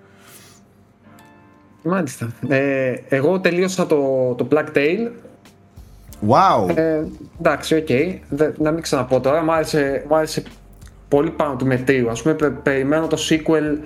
Μάλιστα. 1.83 2.29
Ε, 2.49 2.93
εγώ 3.09 3.41
τελείωσα 3.41 3.87
το, 3.87 4.35
το 4.37 4.49
Plague 4.51 4.67
Tale. 4.77 5.11
Wow. 6.29 6.77
Ε, 6.77 7.03
εντάξει, 7.39 7.75
οκ. 7.77 7.89
Δε- 8.29 8.51
Να 8.59 8.71
μην 8.71 8.83
ξαναπώ 8.83 9.21
τώρα. 9.21 9.43
Μ' 9.43 9.51
άρεσε, 9.51 10.05
μ' 10.09 10.15
άρεσε 10.15 10.43
πολύ 11.09 11.31
πάνω 11.31 11.57
του 11.57 11.67
μετρίου. 11.67 12.11
Ας 12.11 12.23
πούμε, 12.23 12.35
πε- 12.35 12.51
περιμένω 12.63 13.07
το 13.07 13.17
sequel 13.29 13.79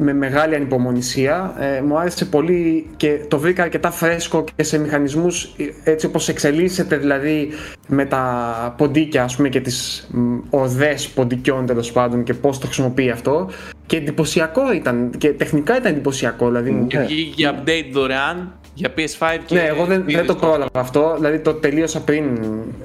με 0.00 0.12
μεγάλη 0.12 0.54
ανυπομονησία. 0.54 1.54
Ε, 1.58 1.80
μου 1.80 1.98
άρεσε 1.98 2.24
πολύ 2.24 2.86
και 2.96 3.20
το 3.28 3.38
βρήκα 3.38 3.62
αρκετά 3.62 3.90
φρέσκο 3.90 4.44
και 4.54 4.62
σε 4.62 4.78
μηχανισμούς 4.78 5.44
ε, 5.84 5.90
έτσι 5.90 6.06
όπως 6.06 6.28
εξελίσσεται 6.28 6.96
δηλαδή 6.96 7.48
με 7.88 8.04
τα 8.04 8.74
ποντίκια 8.76 9.22
ας 9.22 9.36
πούμε 9.36 9.48
και 9.48 9.60
τις 9.60 10.08
μ, 10.12 10.36
ορδές 10.50 11.08
ποντικιών 11.08 11.66
τέλος 11.66 11.92
πάντων 11.92 12.22
και 12.22 12.34
πώς 12.34 12.58
το 12.58 12.66
χρησιμοποιεί 12.66 13.10
αυτό 13.10 13.50
και 13.86 13.96
εντυπωσιακό 13.96 14.72
ήταν 14.72 15.10
και 15.18 15.28
τεχνικά 15.32 15.76
ήταν 15.76 15.92
εντυπωσιακό 15.92 16.46
δηλαδή 16.46 16.70
μου- 16.70 16.86
Και 16.86 16.98
βγήκε 16.98 17.34
και 17.34 17.50
update 17.54 17.86
δωρεάν 17.92 18.52
για 18.74 18.88
PS5 18.96 19.38
και 19.46 19.54
ναι, 19.54 19.60
εγώ 19.60 19.84
δεν, 19.84 20.04
δεν 20.06 20.26
το 20.26 20.34
PS4. 20.34 20.40
πρόλαβα 20.40 20.68
αυτό. 20.80 21.14
Δηλαδή 21.16 21.38
το 21.38 21.54
τελείωσα 21.54 22.00
πριν 22.00 22.24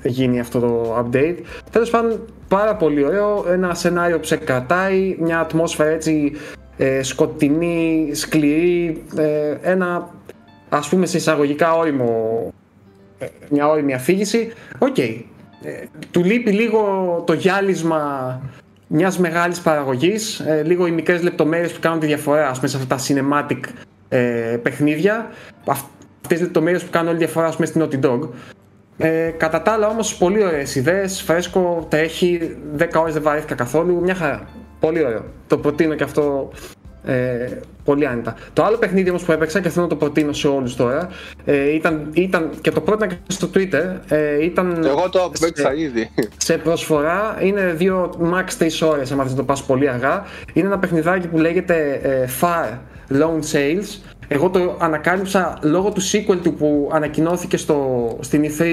γίνει 0.03 0.39
αυτό 0.39 0.59
το 0.59 0.95
update. 1.05 1.35
Τέλος 1.71 1.89
πάντων, 1.89 2.19
πάρα 2.47 2.75
πολύ 2.75 3.03
ωραίο. 3.03 3.45
Ένα 3.51 3.73
σενάριο 3.73 4.19
που 4.19 4.25
σε 4.25 4.35
κρατάει, 4.35 5.15
μια 5.19 5.39
ατμόσφαιρα 5.39 5.89
έτσι 5.89 6.31
ε, 6.77 7.03
σκοτεινή, 7.03 8.09
σκληρή. 8.13 9.03
Ε, 9.17 9.57
ένα 9.61 10.09
ας 10.69 10.89
πούμε 10.89 11.05
σε 11.05 11.17
εισαγωγικά 11.17 11.73
όριμο, 11.73 12.53
ε, 13.19 13.25
μια 13.49 13.67
όριμη 13.67 13.93
αφήγηση. 13.93 14.51
Οκ. 14.77 14.97
Ε, 14.97 15.21
του 16.11 16.23
λείπει 16.23 16.51
λίγο 16.51 17.23
το 17.25 17.33
γυάλισμα 17.33 18.41
μιας 18.87 19.19
μεγάλης 19.19 19.59
παραγωγής, 19.59 20.39
ε, 20.39 20.63
λίγο 20.63 20.87
οι 20.87 20.91
μικρές 20.91 21.23
λεπτομέρειες 21.23 21.71
που 21.71 21.79
κάνουν 21.79 21.99
τη 21.99 22.05
διαφορά 22.05 22.49
ας 22.49 22.55
πούμε, 22.55 22.67
σε 22.67 22.77
αυτά 22.77 22.95
τα 22.95 23.03
cinematic 23.07 23.59
ε, 24.09 24.57
παιχνίδια. 24.61 25.31
Αυτές 25.65 25.87
τις 26.27 26.41
λεπτομέρειες 26.41 26.83
που 26.83 26.89
κάνουν 26.89 27.07
όλη 27.07 27.17
τη 27.17 27.23
διαφορά 27.23 27.47
ας 27.47 27.55
πούμε, 27.55 27.67
στην 27.67 27.83
Naughty 27.83 28.05
Dog. 28.05 28.29
Ε, 28.97 29.29
κατά 29.37 29.61
τα 29.61 29.71
άλλα 29.71 29.87
όμως 29.87 30.15
πολύ 30.15 30.43
ωραίες 30.43 30.75
ιδέες, 30.75 31.21
φρέσκο, 31.21 31.85
τρέχει, 31.89 32.55
10 32.77 33.01
ώρες 33.01 33.13
δεν 33.13 33.23
βαρέθηκα 33.23 33.55
καθόλου, 33.55 34.01
μια 34.01 34.15
χαρά. 34.15 34.47
Πολύ 34.83 35.05
ωραίο. 35.05 35.23
Το 35.47 35.57
προτείνω 35.57 35.95
και 35.95 36.03
αυτό 36.03 36.51
ε, 37.05 37.47
πολύ 37.83 38.07
άνετα. 38.07 38.35
Το 38.53 38.63
άλλο 38.63 38.77
παιχνίδι 38.77 39.09
όμως 39.09 39.23
που 39.23 39.31
έπαιξα 39.31 39.59
και 39.61 39.69
θέλω 39.69 39.83
να 39.83 39.89
το 39.89 39.95
προτείνω 39.95 40.33
σε 40.33 40.47
όλους 40.47 40.75
τώρα, 40.75 41.09
ε, 41.45 41.73
ήταν, 41.73 42.09
ήταν 42.13 42.49
και 42.61 42.71
το 42.71 42.81
πρότεινα 42.81 43.07
και 43.07 43.15
στο 43.27 43.49
Twitter, 43.53 43.83
ε, 44.07 44.43
ήταν 44.43 44.83
Εγώ 44.85 45.09
το 45.09 45.31
σε- 45.33 45.45
παίξα 45.45 45.73
ήδη. 45.73 46.09
σε 46.37 46.57
προσφορά 46.57 47.37
είναι 47.41 47.73
δύο 47.77 48.09
max 48.33 48.63
3 48.63 48.87
ώρες 48.89 49.11
άμα 49.11 49.23
θες 49.23 49.31
να 49.31 49.37
το 49.37 49.43
πας 49.43 49.63
πολύ 49.63 49.89
αργά 49.89 50.23
είναι 50.53 50.67
ένα 50.67 50.79
παιχνιδάκι 50.79 51.27
που 51.27 51.37
λέγεται 51.37 51.99
ε, 52.03 52.27
Far 52.41 52.77
Lone 53.19 53.53
Sales 53.55 54.01
εγώ 54.27 54.49
το 54.49 54.77
ανακάλυψα 54.79 55.57
λόγω 55.61 55.91
του 55.91 56.01
sequel 56.01 56.37
του 56.43 56.53
που 56.53 56.89
ανακοινώθηκε 56.93 57.57
στο, 57.57 58.07
στην 58.21 58.43
E3 58.43 58.63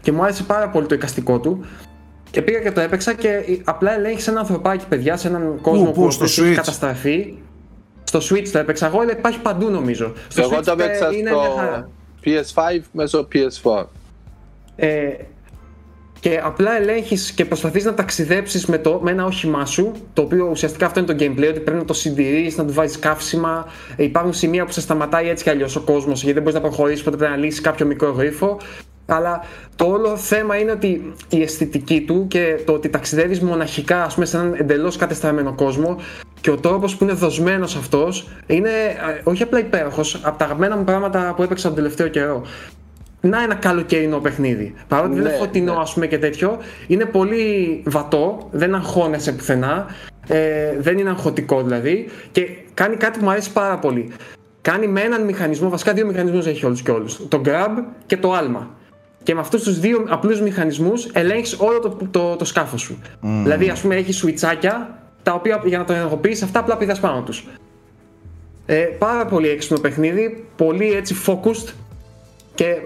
και 0.00 0.12
μου 0.12 0.22
άρεσε 0.22 0.42
πάρα 0.42 0.68
πολύ 0.68 0.86
το 0.86 0.94
εικαστικό 0.94 1.38
του 1.40 1.64
και 2.32 2.42
πήγα 2.42 2.58
και 2.58 2.72
το 2.72 2.80
έπαιξα 2.80 3.12
και 3.14 3.28
ε, 3.28 3.42
απλά 3.64 3.94
ελέγχεις 3.94 4.28
ένα 4.28 4.40
ανθρωπάκι 4.40 4.84
παιδιά 4.88 5.16
σε 5.16 5.28
έναν 5.28 5.58
κόσμο 5.60 5.84
πού, 5.90 5.92
που 6.02 6.10
στο 6.10 6.24
έχει 6.24 6.40
Switch? 6.50 6.54
καταστραφεί 6.54 7.34
στο 8.04 8.18
Switch 8.30 8.48
το 8.52 8.58
έπαιξα 8.58 8.86
εγώ, 8.86 9.00
αλλά 9.00 9.12
υπάρχει 9.12 9.38
παντού 9.40 9.68
νομίζω. 9.68 10.12
Στο 10.28 10.42
Εγώ 10.42 10.56
Switch, 10.58 10.64
το 10.64 10.72
ε, 10.72 10.74
παίξα 10.74 11.12
είναι 11.12 11.30
μια 11.30 11.42
στο 11.44 11.54
χαρά. 11.56 11.88
PS5 12.24 12.80
μέσω 12.92 13.28
PS4. 13.32 13.84
Ε, 14.76 15.08
και 16.20 16.40
απλά 16.44 16.76
ελέγχεις 16.76 17.32
και 17.32 17.44
προσπαθείς 17.44 17.84
να 17.84 17.94
ταξιδέψεις 17.94 18.66
με, 18.66 18.78
το- 18.78 19.00
με 19.02 19.10
ένα 19.10 19.24
όχημά 19.24 19.66
σου, 19.66 19.92
το 20.12 20.22
οποίο 20.22 20.48
ουσιαστικά 20.50 20.86
αυτό 20.86 21.00
είναι 21.00 21.08
το 21.14 21.24
gameplay, 21.24 21.48
ότι 21.50 21.60
πρέπει 21.60 21.78
να 21.78 21.84
το 21.84 21.92
συντηρείς, 21.94 22.56
να 22.56 22.64
του 22.64 22.72
βάζεις 22.72 22.98
καύσιμα. 22.98 23.66
Ε, 23.96 24.02
υπάρχουν 24.04 24.32
σημεία 24.32 24.64
που 24.64 24.72
σε 24.72 24.80
σταματάει 24.80 25.28
έτσι 25.28 25.44
κι 25.44 25.50
αλλιώς 25.50 25.76
ο 25.76 25.80
κόσμος, 25.80 26.18
γιατί 26.18 26.32
δεν 26.32 26.42
μπορείς 26.42 26.54
να 26.54 26.60
προχωρήσεις, 26.68 27.00
οπότε 27.00 27.16
πρέπει 27.16 27.32
να 27.32 27.38
λύσεις 27.38 27.60
κάποιο 27.60 27.86
μικρό 27.86 28.10
γρίφο. 28.10 28.58
Αλλά 29.12 29.44
το 29.76 29.84
όλο 29.84 30.16
θέμα 30.16 30.56
είναι 30.56 30.70
ότι 30.70 31.12
η 31.28 31.42
αισθητική 31.42 32.00
του 32.00 32.26
και 32.28 32.60
το 32.64 32.72
ότι 32.72 32.88
ταξιδεύεις 32.88 33.40
μοναχικά, 33.40 34.04
ας 34.04 34.14
πούμε, 34.14 34.26
σε 34.26 34.36
έναν 34.36 34.54
εντελώς 34.56 34.96
κατεστραμμένο 34.96 35.52
κόσμο 35.54 35.96
και 36.40 36.50
ο 36.50 36.56
τρόπος 36.56 36.96
που 36.96 37.04
είναι 37.04 37.12
δοσμένος 37.12 37.76
αυτός 37.76 38.28
είναι 38.46 38.68
ε, 38.68 39.20
όχι 39.24 39.42
απλά 39.42 39.58
υπέροχος, 39.58 40.20
από 40.22 40.38
τα 40.38 40.44
αγαπημένα 40.44 40.76
μου 40.76 40.84
πράγματα 40.84 41.32
που 41.36 41.42
έπαιξα 41.42 41.66
τον 41.66 41.76
τελευταίο 41.76 42.08
καιρό 42.08 42.42
να 43.20 43.42
ένα 43.42 43.54
καλοκαιρινό 43.54 44.18
παιχνίδι. 44.18 44.74
Παρότι 44.88 45.14
δεν 45.14 45.22
Ναι, 45.22 45.28
είναι 45.28 45.38
φωτεινό, 45.38 45.74
ναι. 45.74 45.80
ας 45.80 45.94
πούμε 45.94 46.06
και 46.06 46.18
τέτοιο, 46.18 46.58
είναι 46.86 47.04
πολύ 47.04 47.82
βατό, 47.86 48.48
δεν 48.50 48.74
αγχώνεσαι 48.74 49.32
πουθενά, 49.32 49.86
ε, 50.28 50.76
δεν 50.78 50.98
είναι 50.98 51.10
αγχωτικό 51.10 51.62
δηλαδή 51.62 52.08
και 52.32 52.48
κάνει 52.74 52.96
κάτι 52.96 53.18
που 53.18 53.24
μου 53.24 53.30
αρέσει 53.30 53.52
πάρα 53.52 53.78
πολύ. 53.78 54.12
Κάνει 54.60 54.86
με 54.86 55.00
έναν 55.00 55.24
μηχανισμό, 55.24 55.68
βασικά 55.68 55.92
δύο 55.92 56.06
μηχανισμούς 56.06 56.46
έχει 56.46 56.66
όλους 56.66 56.82
και 56.82 56.90
όλους. 56.90 57.28
Το 57.28 57.40
grab 57.44 57.82
και 58.06 58.16
το 58.16 58.32
άλμα. 58.32 58.70
Και 59.22 59.34
με 59.34 59.40
αυτούς 59.40 59.62
τους 59.62 59.78
δύο 59.80 60.04
απλούς 60.08 60.40
μηχανισμούς 60.40 61.06
ελέγχεις 61.12 61.56
όλο 61.58 61.78
το, 61.78 61.98
το, 62.10 62.36
το 62.36 62.44
σκάφος 62.44 62.80
σου. 62.80 62.98
Δηλαδή, 63.20 63.68
ας 63.68 63.80
πούμε, 63.80 63.96
έχεις 63.96 64.16
σουιτσάκια 64.16 64.98
τα 65.22 65.32
οποία 65.32 65.62
για 65.64 65.78
να 65.78 65.84
το 65.84 65.92
ενεργοποιήσει 65.92 66.44
αυτά 66.44 66.58
απλά 66.58 66.76
πηδάς 66.76 67.00
πάνω 67.00 67.22
τους. 67.22 67.46
Ε, 68.66 68.76
πάρα 68.98 69.26
πολύ 69.26 69.48
έξυπνο 69.48 69.78
παιχνίδι, 69.78 70.44
πολύ 70.56 70.92
έτσι 70.92 71.16
focused 71.26 71.72
και 72.54 72.76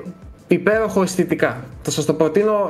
υπέροχο 0.49 1.03
αισθητικά. 1.03 1.65
Θα 1.83 1.91
σας 1.91 2.05
το 2.05 2.15
προτείνω, 2.15 2.69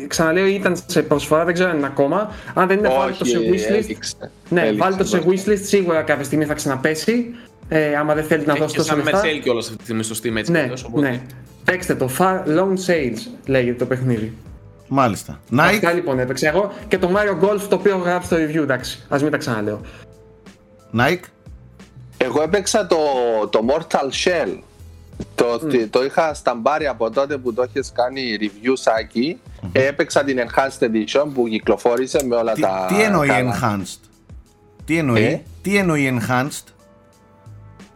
ε, 0.00 0.06
ξαναλέω 0.06 0.46
ήταν 0.46 0.76
σε 0.86 1.02
προσφορά, 1.02 1.44
δεν 1.44 1.54
ξέρω 1.54 1.70
αν 1.70 1.76
είναι 1.76 1.86
ακόμα. 1.86 2.30
Αν 2.54 2.66
δεν 2.68 2.78
είναι 2.78 2.88
βάλτε 2.88 3.14
το 3.18 3.24
σε 3.24 3.36
Όχι, 3.38 3.50
wishlist. 3.50 3.72
έληξε. 3.74 4.14
Ναι, 4.48 4.60
Έληξε, 4.60 4.78
βάλτε 4.78 5.02
το 5.02 5.08
σε 5.08 5.18
μπροστά. 5.18 5.52
wishlist, 5.52 5.60
σίγουρα 5.62 6.02
κάποια 6.02 6.24
στιγμή 6.24 6.44
θα 6.44 6.54
ξαναπέσει. 6.54 7.26
Ε, 7.68 7.96
άμα 7.96 8.14
δεν 8.14 8.24
θέλετε 8.24 8.46
να 8.46 8.52
Έχει 8.52 8.60
δώσετε 8.62 8.82
και 8.82 8.88
τόσα 8.88 9.02
σαν 9.04 9.04
λεφτά. 9.12 9.26
με 9.26 9.32
sale 9.32 9.40
κιόλας 9.42 9.64
αυτή 9.64 9.76
τη 9.76 9.82
στιγμή 9.84 10.02
στο 10.02 10.14
Steam 10.22 10.36
έτσι 10.36 10.50
Ναι, 10.52 10.58
κι 10.58 10.64
αλλιώς, 10.64 10.84
οπότε- 10.84 11.08
ναι. 11.10 11.20
Παίξτε 11.64 11.94
το. 11.94 12.10
Far 12.18 12.38
Long 12.46 12.72
Sales 12.86 13.18
λέγεται 13.46 13.76
το 13.78 13.86
παιχνίδι. 13.86 14.32
Μάλιστα. 14.88 15.40
Nike. 15.52 15.58
Αυτά 15.60 15.92
λοιπόν 15.92 16.18
έπαιξα 16.18 16.48
εγώ 16.48 16.72
και 16.88 16.98
το 16.98 17.10
Mario 17.14 17.44
Golf 17.44 17.60
το 17.68 17.74
οποίο 17.74 17.90
έχω 17.94 18.02
γράψει 18.02 18.26
στο 18.26 18.36
review, 18.36 18.62
εντάξει. 18.62 18.98
Ας 19.08 19.22
μην 19.22 19.30
τα 19.30 19.36
ξαναλέω. 19.36 19.80
Nike. 20.98 21.20
Εγώ 22.18 22.42
έπαιξα 22.42 22.86
το, 22.86 22.96
το 23.50 23.60
Mortal 23.68 24.08
Shell. 24.24 24.58
Το, 25.34 25.60
το 25.90 26.04
είχα 26.04 26.34
σταμπάρει 26.34 26.86
από 26.86 27.10
τότε 27.10 27.36
που 27.36 27.52
το 27.54 27.62
έχεις 27.62 27.92
κάνει 27.92 28.36
review 28.40 28.72
σάκι. 28.72 29.40
Έπαιξα 29.72 30.24
την 30.24 30.38
Enhanced 30.38 30.84
Edition 30.84 31.26
που 31.34 31.48
κυκλοφόρησε 31.48 32.24
με 32.26 32.36
όλα 32.36 32.52
Τι, 32.52 32.60
τα. 32.60 32.86
τι 32.88 33.02
εννοεί 33.02 33.28
καλά. 33.28 33.54
enhanced; 33.60 33.98
Τι 34.84 34.96
εννοεί; 34.96 35.22
Ε; 35.24 35.40
Τι 35.62 35.76
εννοεί 35.76 36.18
enhanced; 36.20 36.64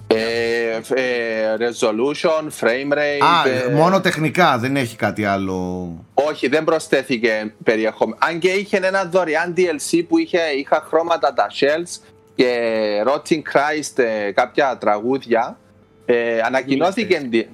Ε, 0.06 0.80
ε, 0.94 1.56
resolution, 1.58 2.42
frame 2.60 2.92
rate. 2.92 3.20
Α, 3.20 3.48
ε, 3.48 3.68
μόνο 3.74 4.00
τεχνικά, 4.00 4.58
δεν 4.58 4.76
έχει 4.76 4.96
κάτι 4.96 5.24
άλλο. 5.24 5.88
Όχι, 6.14 6.48
δεν 6.48 6.64
προσθέθηκε 6.64 7.54
περιεχόμενο. 7.64 8.18
Αν 8.20 8.38
και 8.38 8.48
είχε 8.48 8.76
ένα 8.76 9.04
δωρεάν 9.04 9.54
DLC 9.56 10.04
που 10.08 10.18
είχε, 10.18 10.38
είχα 10.58 10.84
χρώματα 10.88 11.32
τα 11.34 11.46
shells 11.50 12.00
και 12.34 12.58
Rotting 13.06 13.42
Christ 13.52 14.02
ε, 14.02 14.32
κάποια 14.32 14.78
τραγούδια. 14.80 15.58
Ε, 16.06 16.40
ανακοινώθηκε, 16.40 17.28
D- 17.32 17.44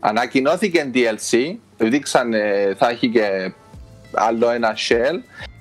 ανακοινώθηκε 0.00 0.90
DLC, 0.94 1.54
δείξαν 1.76 2.34
ε, 2.34 2.74
θα 2.78 2.88
έχει 2.88 3.08
και 3.08 3.52
άλλο 4.12 4.50
ένα 4.50 4.76
shell. 4.88 5.14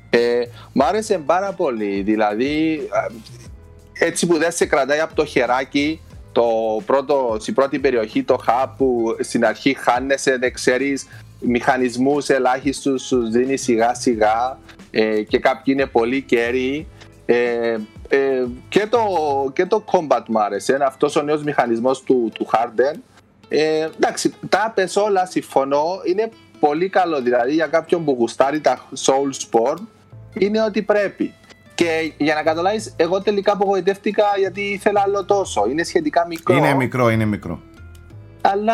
Ε, 0.09 0.41
μ' 0.73 0.81
άρεσε 0.81 1.17
πάρα 1.17 1.51
πολύ, 1.51 2.01
δηλαδή 2.01 2.81
ε, 3.99 4.05
έτσι 4.05 4.27
που 4.27 4.38
δεν 4.38 4.51
σε 4.51 4.65
κρατάει 4.65 4.99
από 4.99 5.15
το 5.15 5.25
χεράκι 5.25 6.01
το 6.34 6.45
πρώτο, 6.86 7.38
στην 7.39 7.53
πρώτη 7.53 7.79
περιοχή 7.79 8.23
το 8.23 8.43
hub 8.47 8.67
που 8.77 9.15
στην 9.19 9.45
αρχή 9.45 9.73
χάνεσαι, 9.73 10.38
δεν 10.38 10.53
ξέρεις 10.53 11.07
μηχανισμούς 11.39 12.29
ελάχιστους 12.29 13.01
σου 13.01 13.31
δίνει 13.31 13.57
σιγά 13.57 13.93
σιγά 13.93 14.57
ε, 14.91 15.21
και 15.21 15.39
κάποιοι 15.39 15.73
είναι 15.77 15.86
πολύ 15.86 16.21
κέρυοι 16.21 16.88
ε, 17.25 17.77
ε, 18.09 18.45
και, 18.69 18.88
το, 18.89 18.99
και 19.53 19.65
το 19.65 19.84
combat 19.91 20.23
μου 20.27 20.39
άρεσε, 20.39 20.73
είναι 20.73 20.84
αυτός 20.84 21.15
ο 21.15 21.21
νέος 21.21 21.43
μηχανισμός 21.43 22.03
του, 22.03 22.31
του 22.34 22.47
Harden 22.51 22.99
ε, 23.55 23.89
εντάξει, 23.95 24.34
τα 24.49 24.71
πες 24.75 24.95
όλα, 24.95 25.25
συμφωνώ. 25.25 25.86
Είναι 26.03 26.29
πολύ 26.59 26.89
καλό. 26.89 27.21
Δηλαδή 27.21 27.53
για 27.53 27.67
κάποιον 27.67 28.03
που 28.03 28.15
γουστάρει 28.19 28.61
τα 28.61 28.88
Soulsborne 29.05 29.81
είναι 30.34 30.61
ότι 30.63 30.81
πρέπει. 30.81 31.34
Και 31.76 32.13
για 32.17 32.34
να 32.34 32.43
καταλάβεις, 32.43 32.93
εγώ 32.95 33.21
τελικά 33.21 33.51
απογοητεύτηκα 33.51 34.24
γιατί 34.39 34.61
ήθελα 34.61 35.01
άλλο 35.01 35.26
τόσο. 35.26 35.65
Είναι 35.69 35.84
σχετικά 35.84 36.28
μικρό. 36.28 36.55
Είναι 36.55 36.74
μικρό, 36.74 37.09
είναι 37.09 37.26
μικρό. 37.26 37.59
Αλλά 38.41 38.74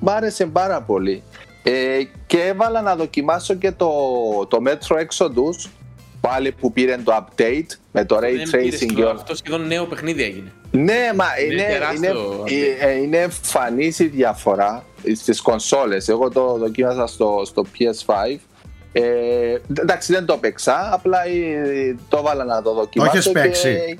μ' 0.00 0.08
άρεσε 0.08 0.46
πάρα 0.46 0.80
πολύ. 0.82 1.22
Ε, 1.62 1.98
και 2.26 2.38
έβαλα 2.38 2.80
να 2.80 2.96
δοκιμάσω 2.96 3.54
και 3.54 3.72
το, 3.72 3.90
το 4.48 4.58
Metro 4.66 4.96
Exodus 4.96 5.70
πάλι 6.20 6.52
που 6.52 6.72
πήρε 6.72 6.96
το 7.04 7.12
update 7.18 7.76
με 7.92 8.04
το 8.04 8.18
Ray 8.22 8.54
Tracing 8.54 8.92
και 8.94 9.02
Αυτό 9.02 9.34
σχεδόν 9.34 9.66
νέο 9.66 9.84
παιχνίδι 9.84 10.22
έγινε. 10.22 10.52
Ναι, 10.70 11.10
μα 11.14 11.26
είναι, 11.50 11.66
είναι, 11.96 12.12
είναι, 12.46 12.76
ε, 12.80 12.96
είναι 12.96 13.16
εμφανής 13.16 13.98
η 13.98 14.06
διαφορά 14.06 14.84
στις 15.16 15.40
κονσόλες. 15.40 16.08
Εγώ 16.08 16.30
το 16.30 16.56
δοκίμασα 16.58 17.06
στο, 17.06 17.42
στο 17.44 17.66
PS5 17.78 18.38
ε, 18.92 19.56
εντάξει 19.80 20.12
δεν 20.12 20.24
το 20.24 20.36
παίξα, 20.36 20.88
απλά 20.92 21.26
ε, 21.26 21.96
το 22.08 22.18
έβαλα 22.18 22.44
να 22.44 22.62
το 22.62 22.74
δοκιμάσω. 22.74 23.10
Το 23.10 23.18
έχεις 23.18 23.32
παίξει. 23.32 23.98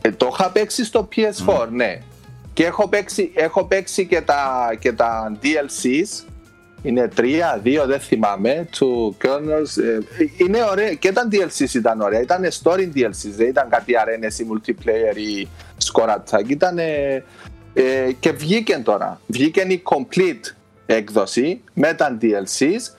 Ε, 0.00 0.10
το 0.10 0.28
είχα 0.32 0.50
παίξει 0.50 0.84
στο 0.84 1.08
PS4, 1.16 1.68
ναι. 1.70 2.02
Και 2.52 2.64
έχω 2.64 2.88
παίξει, 2.88 3.30
έχω 3.34 3.64
παίξει 3.64 4.06
και, 4.06 4.20
τα, 4.20 4.70
και 4.78 4.92
τα 4.92 5.38
DLCs 5.42 6.24
είναι 6.82 7.08
τρία, 7.08 7.60
δύο, 7.62 7.86
δεν 7.86 8.00
θυμάμαι, 8.00 8.68
του 8.70 9.16
Kernels. 9.22 9.82
Ε, 9.82 9.98
είναι 10.36 10.58
ωραία, 10.70 10.92
και 10.94 11.12
τα 11.12 11.28
DLCs 11.32 11.74
ήταν 11.74 12.00
ωραία. 12.00 12.20
Ήταν 12.20 12.48
story 12.62 12.88
DLCs, 12.94 13.32
δεν 13.36 13.46
ήταν 13.46 13.68
κάτι 13.68 13.98
αρένες 13.98 14.38
ή 14.38 14.46
multiplayer 14.52 15.16
ή 15.16 15.48
σκορατσάκι. 15.76 16.52
Ήταν. 16.52 16.78
Ε, 16.78 17.24
ε, 17.74 18.12
και 18.20 18.32
βγήκε 18.32 18.78
τώρα. 18.84 19.20
Βγήκε 19.26 19.60
η 19.60 19.82
complete 19.84 20.54
έκδοση 20.86 21.62
με 21.74 21.94
τα 21.94 22.18
DLCs. 22.20 22.94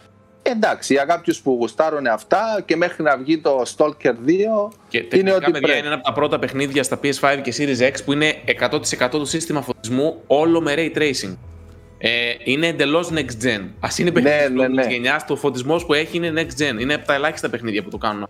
Εντάξει, 0.45 0.93
για 0.93 1.05
κάποιους 1.05 1.41
που 1.41 1.55
γουστάρουν 1.59 2.07
αυτά 2.07 2.63
και 2.65 2.75
μέχρι 2.75 3.03
να 3.03 3.17
βγει 3.17 3.37
το 3.37 3.63
Stalker 3.77 4.11
2. 4.11 4.71
Και 4.87 5.07
είναι 5.13 5.33
ότι 5.33 5.51
παιδιά, 5.51 5.75
είναι 5.77 5.85
ένα 5.85 5.95
από 5.95 6.03
τα 6.03 6.13
πρώτα 6.13 6.39
παιχνίδια 6.39 6.83
στα 6.83 6.99
PS5 7.03 7.39
και 7.41 7.53
Series 7.57 7.91
X 7.91 8.03
που 8.05 8.13
είναι 8.13 8.33
100% 8.99 9.09
του 9.09 9.25
σύστημα 9.25 9.61
φωτισμού 9.61 10.21
όλο 10.27 10.61
με 10.61 10.73
ray 10.77 10.97
tracing 10.97 11.35
ε, 12.05 12.35
είναι 12.43 12.67
εντελώς 12.67 13.09
next 13.13 13.45
gen. 13.45 13.61
Α 13.79 13.87
είναι 13.97 14.09
ναι, 14.09 14.21
παιχνίδι 14.21 14.53
ναι, 14.53 14.67
ναι, 14.67 14.67
ναι. 14.67 14.85
γενιάς, 14.89 15.25
το 15.25 15.35
φωτισμός 15.35 15.85
που 15.85 15.93
έχει 15.93 16.17
είναι 16.17 16.33
next 16.35 16.61
gen. 16.61 16.79
Είναι 16.79 16.93
από 16.93 17.05
τα 17.05 17.13
ελάχιστα 17.13 17.49
παιχνίδια 17.49 17.83
που 17.83 17.89
το 17.89 17.97
κάνουν. 17.97 18.29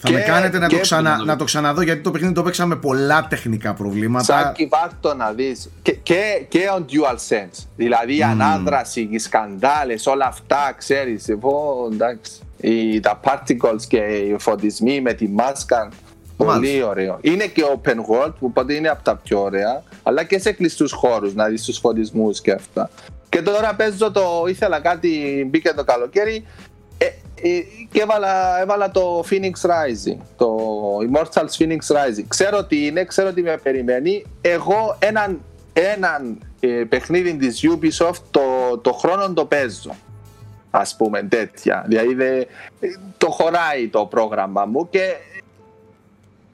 Θα 0.00 0.10
με 0.10 0.20
κάνετε 0.20 0.58
να, 0.58 0.68
το 0.68 0.78
ξανα, 0.78 1.24
να 1.24 1.36
το 1.36 1.44
ξαναδώ 1.44 1.82
γιατί 1.82 2.00
το 2.00 2.10
παιχνίδι 2.10 2.34
το 2.34 2.42
παίξαμε 2.42 2.74
με 2.74 2.80
πολλά 2.80 3.26
τεχνικά 3.30 3.74
προβλήματα. 3.74 4.24
Σάκη, 4.24 4.66
βάρτο 4.66 5.14
να 5.14 5.32
δεις. 5.32 5.70
Και, 5.82 5.92
και, 5.92 6.44
και 6.48 6.60
on 6.76 6.80
dual 6.80 7.14
sense. 7.14 7.66
Δηλαδή 7.76 8.14
η 8.14 8.20
mm. 8.22 8.30
ανάδραση, 8.30 9.08
οι 9.10 9.18
σκανδάλες, 9.18 10.06
όλα 10.06 10.26
αυτά, 10.26 10.74
ξέρεις. 10.76 11.28
Εγώ 11.28 11.88
εντάξει. 11.92 12.32
Οι, 12.60 13.00
τα 13.00 13.20
particles 13.24 13.82
και 13.88 13.98
οι 13.98 14.36
φωτισμοί 14.38 15.00
με 15.00 15.12
τη 15.12 15.28
μάσκα. 15.28 15.88
Πολύ 16.36 16.82
ωραίο. 16.82 17.18
Είναι 17.20 17.46
και 17.46 17.62
open 17.74 17.96
world, 17.96 18.32
οπότε 18.40 18.74
είναι 18.74 18.88
από 18.88 19.02
τα 19.02 19.16
πιο 19.16 19.42
ωραία, 19.42 19.82
αλλά 20.02 20.24
και 20.24 20.38
σε 20.38 20.52
κλειστούς 20.52 20.92
χώρους, 20.92 21.34
να 21.34 21.46
δεις 21.46 21.64
τους 21.64 21.78
φωτισμούς 21.78 22.40
και 22.40 22.52
αυτά. 22.52 22.90
Και 23.28 23.42
τώρα 23.42 23.74
παίζω 23.74 24.10
το. 24.10 24.44
ήθελα 24.48 24.80
κάτι, 24.80 25.44
μπήκε 25.50 25.72
το 25.76 25.84
καλοκαίρι 25.84 26.34
ε, 26.34 26.40
ε, 26.40 26.77
και 27.90 28.00
έβαλα, 28.00 28.60
έβαλα 28.60 28.90
το 28.90 29.24
Phoenix 29.30 29.52
Rising. 29.70 30.16
Το 30.36 30.56
Immortals 31.10 31.58
Phoenix 31.58 31.78
Rising. 31.78 32.24
Ξέρω 32.28 32.64
τι 32.64 32.86
είναι, 32.86 33.04
ξέρω 33.04 33.32
τι 33.32 33.42
με 33.42 33.56
περιμένει. 33.62 34.24
Εγώ 34.40 34.96
έναν, 34.98 35.40
έναν 35.72 36.38
ε, 36.60 36.84
παιχνίδι 36.88 37.36
της 37.36 37.60
Ubisoft 37.62 38.22
το, 38.30 38.40
το 38.82 38.92
χρόνο 38.92 39.32
το 39.32 39.44
παίζω. 39.44 39.94
Α 40.70 40.82
πούμε 40.96 41.22
τέτοια. 41.22 41.84
Δηλαδή 41.86 42.46
το 43.18 43.30
χωράει 43.30 43.88
το 43.88 44.06
πρόγραμμα 44.06 44.64
μου 44.64 44.88
και 44.88 45.14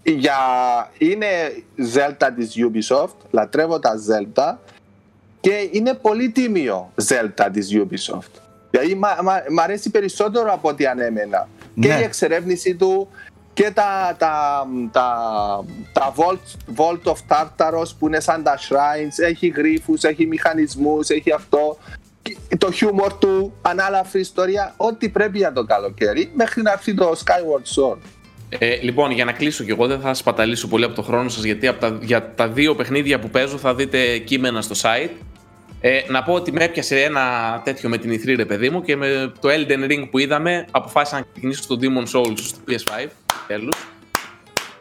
για... 0.03 0.36
είναι 0.99 1.26
Zelda 1.95 2.30
της 2.36 2.55
Ubisoft, 2.57 3.14
λατρεύω 3.30 3.78
τα 3.78 3.92
Zelda 4.09 4.55
και 5.40 5.68
είναι 5.72 5.95
πολύ 5.95 6.30
τίμιο 6.30 6.92
Zelda 7.09 7.49
της 7.53 7.68
Ubisoft. 7.72 8.43
Δηλαδή 8.75 8.95
μ' 9.49 9.61
αρέσει 9.61 9.91
περισσότερο 9.91 10.53
από 10.53 10.68
ό,τι 10.68 10.87
ανέμενα. 10.87 11.49
Ναι. 11.75 11.87
Και 11.87 11.93
η 11.93 12.03
εξερεύνηση 12.03 12.75
του 12.75 13.09
και 13.53 13.70
τα, 13.75 14.16
τα, 14.18 14.66
τα, 14.93 15.09
τα 15.93 16.14
Vault, 16.16 16.75
Vault 16.77 17.12
of 17.12 17.16
Tartaros 17.29 17.89
που 17.99 18.07
είναι 18.07 18.20
σαν 18.20 18.43
τα 18.43 18.59
shrines, 18.59 19.25
έχει 19.25 19.47
γρίφους, 19.47 20.03
έχει 20.03 20.27
μηχανισμούς, 20.27 21.09
έχει 21.09 21.33
αυτό 21.33 21.79
το 22.59 22.70
χιούμορ 22.70 23.12
του, 23.12 23.53
ανάλαφρη 23.62 24.20
ιστορία, 24.20 24.75
ό,τι 24.77 25.09
πρέπει 25.09 25.39
για 25.39 25.53
το 25.53 25.64
καλοκαίρι 25.64 26.31
μέχρι 26.35 26.62
να 26.62 26.72
έρθει 26.72 26.95
το 26.95 27.12
Skyward 27.25 27.93
Sword. 27.93 27.99
Ε, 28.59 28.77
λοιπόν, 28.83 29.11
για 29.11 29.25
να 29.25 29.33
κλείσω 29.33 29.64
κι 29.64 29.70
εγώ, 29.70 29.87
δεν 29.87 30.01
θα 30.01 30.14
σπαταλήσω 30.14 30.68
πολύ 30.68 30.85
από 30.85 30.95
το 30.95 31.03
χρόνο 31.03 31.29
σας, 31.29 31.45
γιατί 31.45 31.66
από 31.66 31.81
τα, 31.81 31.99
για 32.03 32.35
τα 32.35 32.49
δύο 32.49 32.75
παιχνίδια 32.75 33.18
που 33.18 33.31
παίζω 33.31 33.57
θα 33.57 33.75
δείτε 33.75 34.18
κείμενα 34.18 34.62
στο 34.62 34.75
site. 34.83 35.11
Ε, 35.87 36.05
να 36.09 36.22
πω 36.22 36.32
ότι 36.32 36.53
με 36.53 36.64
έπιασε 36.64 37.03
ένα 37.03 37.22
τέτοιο 37.64 37.89
με 37.89 37.99
την 37.99 38.12
E3 38.12 38.35
ρε 38.37 38.45
παιδί 38.45 38.70
μου 38.70 38.82
και 38.82 38.97
με 38.97 39.32
το 39.41 39.49
Elden 39.49 39.91
Ring 39.91 40.09
που 40.11 40.18
είδαμε 40.18 40.66
αποφάσισα 40.70 41.16
να 41.16 41.26
ξεκινήσω 41.32 41.62
στο 41.62 41.78
Demon 41.80 42.18
Souls 42.18 42.37
στο 42.37 42.59
PS5 42.68 43.09
τέλος. 43.47 43.74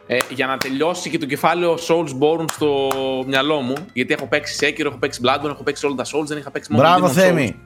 Ε, 0.06 0.16
για 0.30 0.46
να 0.46 0.56
τελειώσει 0.56 1.10
και 1.10 1.18
το 1.18 1.26
κεφάλαιο 1.26 1.78
Soulsborne 1.88 2.44
στο 2.52 2.90
μυαλό 3.26 3.60
μου 3.60 3.74
γιατί 3.92 4.12
έχω 4.12 4.26
παίξει 4.26 4.56
Sekiro, 4.60 4.84
έχω 4.84 4.96
παίξει 4.96 5.20
Bloodborne, 5.24 5.50
έχω 5.50 5.62
παίξει 5.62 5.86
όλα 5.86 5.94
τα 5.94 6.04
Souls 6.04 6.26
δεν 6.26 6.38
είχα 6.38 6.50
παίξει 6.50 6.72
μόνο 6.72 6.88
Μπράβο 6.88 7.08
Θέμη, 7.08 7.56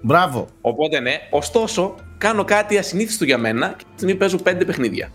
μπράβο. 0.00 0.48
Οπότε 0.60 1.00
ναι, 1.00 1.14
ωστόσο 1.30 1.94
κάνω 2.18 2.44
κάτι 2.44 2.78
ασυνήθιστο 2.78 3.24
για 3.24 3.38
μένα 3.38 3.74
και 3.76 3.84
στιγμή 3.96 4.14
παίζω 4.14 4.36
πέντε 4.36 4.64
παιχνίδια. 4.64 5.12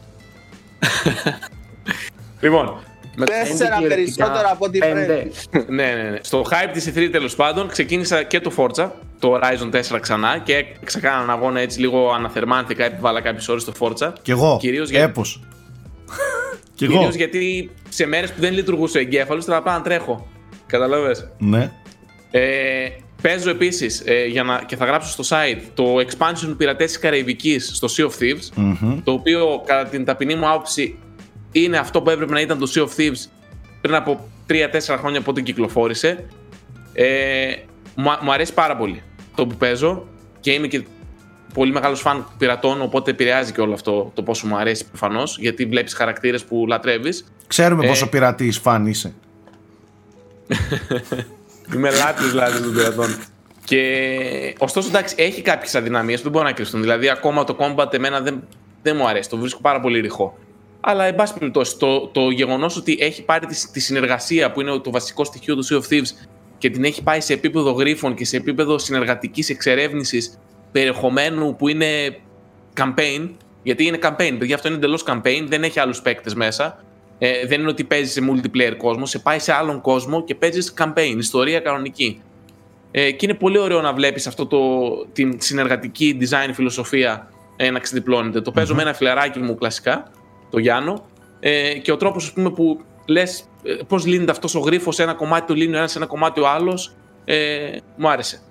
Λοιπόν, 2.42 2.84
Τέσσερα 3.24 3.78
περισσότερα 3.88 4.50
από 4.52 4.66
ό,τι 4.66 4.78
πρέπει. 4.78 5.32
ναι, 5.68 5.94
ναι, 5.94 6.10
ναι. 6.10 6.18
Στο 6.22 6.46
hype 6.50 6.70
της 6.74 6.90
E3 6.90 7.10
τέλος 7.12 7.36
πάντων 7.36 7.68
ξεκίνησα 7.68 8.24
και 8.24 8.40
το 8.40 8.52
Forza, 8.58 8.90
το 9.20 9.40
Horizon 9.40 9.76
4 9.96 10.00
ξανά 10.02 10.42
και 10.44 10.66
έκανα 10.98 11.16
έναν 11.16 11.30
αγώνα 11.30 11.60
έτσι 11.60 11.80
λίγο 11.80 12.12
αναθερμάνθηκα, 12.12 12.86
επιβάλα 12.86 13.22
κάποιες 13.22 13.48
ώρες 13.48 13.62
στο 13.62 13.74
Forza. 13.80 14.14
Κι 14.22 14.32
εγώ. 14.32 14.58
Κυρίως 14.62 14.90
για... 14.90 15.14
Κι 16.76 16.84
εγώ. 16.84 17.10
γιατί 17.16 17.72
σε 17.90 18.06
μέρες 18.06 18.32
που 18.32 18.42
δεν 18.42 18.54
λειτουργούσε 18.54 18.98
ο 18.98 19.02
εγκέφαλος, 19.02 19.46
θα 19.46 19.62
πάω 19.62 19.74
να 19.74 19.82
τρέχω. 19.82 20.28
Καταλαβέ. 20.66 21.32
Ναι. 21.38 21.72
Ε, 22.32 22.88
παίζω 23.22 23.50
επίσης 23.50 24.04
ε, 24.06 24.28
και 24.66 24.76
θα 24.76 24.86
γράψω 24.86 25.24
στο 25.24 25.38
site 25.38 25.62
το 25.74 25.96
expansion 25.96 26.48
του 26.48 26.56
πειρατέ 26.56 26.86
της 26.86 27.00
Καραϊβικής 27.00 27.72
στο 27.74 27.88
Sea 27.98 28.04
of 28.04 28.24
Thieves. 28.24 28.62
Mm-hmm. 28.62 29.02
Το 29.04 29.12
οποίο 29.12 29.64
κατά 29.66 29.90
την 29.90 30.06
ταπεινή 30.06 30.36
μου 30.36 30.50
άποψη 30.50 30.98
είναι 31.62 31.78
αυτό 31.78 32.02
που 32.02 32.10
έπρεπε 32.10 32.34
να 32.34 32.42
ήταν 32.42 32.60
το 32.60 32.72
Sea 32.76 32.82
of 32.82 33.00
Thieves 33.00 33.30
πριν 33.82 33.96
από 33.96 34.30
3-4 34.50 34.54
χρόνια 35.00 35.20
από 35.20 35.32
όταν 35.32 35.44
κυκλοφόρησε. 35.44 36.26
Ε, 36.94 37.54
μου, 37.96 38.32
αρέσει 38.34 38.54
πάρα 38.54 38.78
πολύ 38.78 39.04
το 39.36 39.48
που 39.48 39.56
παίζω 39.56 40.08
και 40.40 40.52
είμαι 40.52 40.68
και 40.68 40.86
πολύ 41.54 41.72
μεγάλος 41.72 42.02
φαν 42.02 42.28
πειρατών, 42.38 42.82
οπότε 42.82 43.12
επηρεάζει 43.12 43.52
και 43.52 43.62
όλο 43.62 43.74
αυτό 43.74 44.12
το 44.14 44.24
πόσο 44.24 44.48
μου 44.48 44.58
αρέσει 44.58 44.86
προφανώς, 44.86 45.38
γιατί 45.40 45.66
βλέπεις 45.66 45.94
χαρακτήρες 45.94 46.44
που 46.44 46.66
λατρεύεις. 46.68 47.26
Ξέρουμε 47.48 47.86
ε, 47.86 47.88
πόσο 47.88 48.10
πειρατής 48.10 48.58
φαν 48.58 48.86
είσαι. 48.86 49.14
είμαι 51.76 51.92
λάτρης 51.92 52.30
δηλαδή 52.30 52.62
των 52.62 52.74
πειρατών. 52.74 53.18
Και 53.64 54.56
ωστόσο 54.58 54.88
εντάξει, 54.88 55.16
έχει 55.18 55.42
κάποιες 55.42 55.76
αδυναμίες 55.76 56.18
που 56.18 56.24
δεν 56.24 56.32
μπορούν 56.32 56.48
να 56.48 56.54
κρυφτούν. 56.54 56.82
Δηλαδή, 56.82 57.10
ακόμα 57.10 57.44
το 57.44 57.58
combat 57.60 57.94
εμένα 57.94 58.22
δεν, 58.22 58.44
δεν 58.82 58.96
μου 58.96 59.08
αρέσει. 59.08 59.30
Το 59.30 59.38
βρίσκω 59.38 59.62
πάρα 59.62 59.80
πολύ 59.80 60.00
ρηχό. 60.00 60.38
Αλλά, 60.88 61.06
εν 61.06 61.16
πάση 61.16 61.34
περιπτώσει, 61.34 61.78
το, 61.78 62.08
το 62.08 62.30
γεγονός 62.30 62.78
ότι 62.78 62.98
έχει 63.00 63.24
πάρει 63.24 63.46
τη, 63.46 63.68
τη, 63.72 63.80
συνεργασία 63.80 64.52
που 64.52 64.62
είναι 64.62 64.80
το 64.80 64.92
βασικό 64.92 65.24
στοιχείο 65.24 65.56
του 65.56 65.66
Sea 65.66 65.76
of 65.76 65.94
Thieves 65.94 66.28
και 66.58 66.70
την 66.70 66.84
έχει 66.84 67.04
πάει 67.04 67.22
σε 67.22 67.34
επίπεδο 67.34 67.72
γρίφων 67.72 68.16
και 68.16 68.26
σε 68.26 68.38
επίπεδο 68.38 68.78
συνεργατικής 68.78 69.50
εξερεύνησης 69.50 70.40
περιεχομένου 70.72 71.56
που 71.56 71.68
είναι 71.68 72.18
campaign, 72.78 73.30
γιατί 73.64 73.86
είναι 73.86 74.00
campaign, 74.02 74.36
παιδιά, 74.40 74.56
αυτό 74.56 74.68
είναι 74.68 74.78
εντελώς 74.78 75.04
campaign, 75.08 75.44
δεν 75.48 75.64
έχει 75.64 75.80
άλλους 75.80 76.02
παίκτες 76.02 76.34
μέσα. 76.34 76.84
Ε, 77.18 77.46
δεν 77.46 77.60
είναι 77.60 77.70
ότι 77.70 77.84
παίζει 77.84 78.12
σε 78.12 78.22
multiplayer 78.32 78.76
κόσμο, 78.78 79.06
σε 79.06 79.20
πάει 79.20 79.40
σε 79.40 79.54
άλλον 79.54 79.82
κόσμο 79.82 80.24
και 80.24 80.36
παίζει 80.36 80.74
campaign, 80.78 81.16
ιστορία 81.18 81.60
κανονική. 81.60 82.22
Ε, 82.92 83.12
και 83.12 83.26
είναι 83.26 83.38
πολύ 83.38 83.58
ωραίο 83.58 83.82
να 83.82 83.94
βλέπεις 83.94 84.28
αυτό 84.28 84.46
το, 84.46 84.60
την 85.14 85.38
συνεργατική 85.42 86.18
design 86.22 86.50
φιλοσοφία 86.54 87.30
ε, 87.56 87.70
να 87.70 87.80
ξεδιπλώνεται. 87.80 88.42
Το 88.42 88.52
παίζω 88.52 88.76
με 88.76 88.82
ένα 88.82 88.94
φιλαράκι 88.94 89.40
μου 89.40 89.56
κλασικά 89.56 90.12
το 90.50 90.60
Γιάννο. 90.60 91.06
Ε, 91.40 91.74
και 91.74 91.92
ο 91.92 91.98
τρόπος 91.98 92.34
που 92.34 92.80
λες 93.06 93.50
ε, 93.64 93.84
πώς 93.88 94.06
λύνεται 94.06 94.32
αυτός 94.32 94.56
ο 94.56 94.60
γρίφος 94.60 94.96
σε 94.96 95.04
ένα 95.04 95.14
κομμάτι, 95.14 95.48
το 95.48 95.54
λύνει 95.54 95.74
ο 95.74 95.78
ένας, 95.78 95.92
σε 95.92 95.98
ένα 95.98 96.08
κομμάτι 96.08 96.40
ο 96.40 96.48
άλλος. 96.48 96.96
Ε, 97.26 97.78
μου 97.96 98.10
άρεσε. 98.10 98.42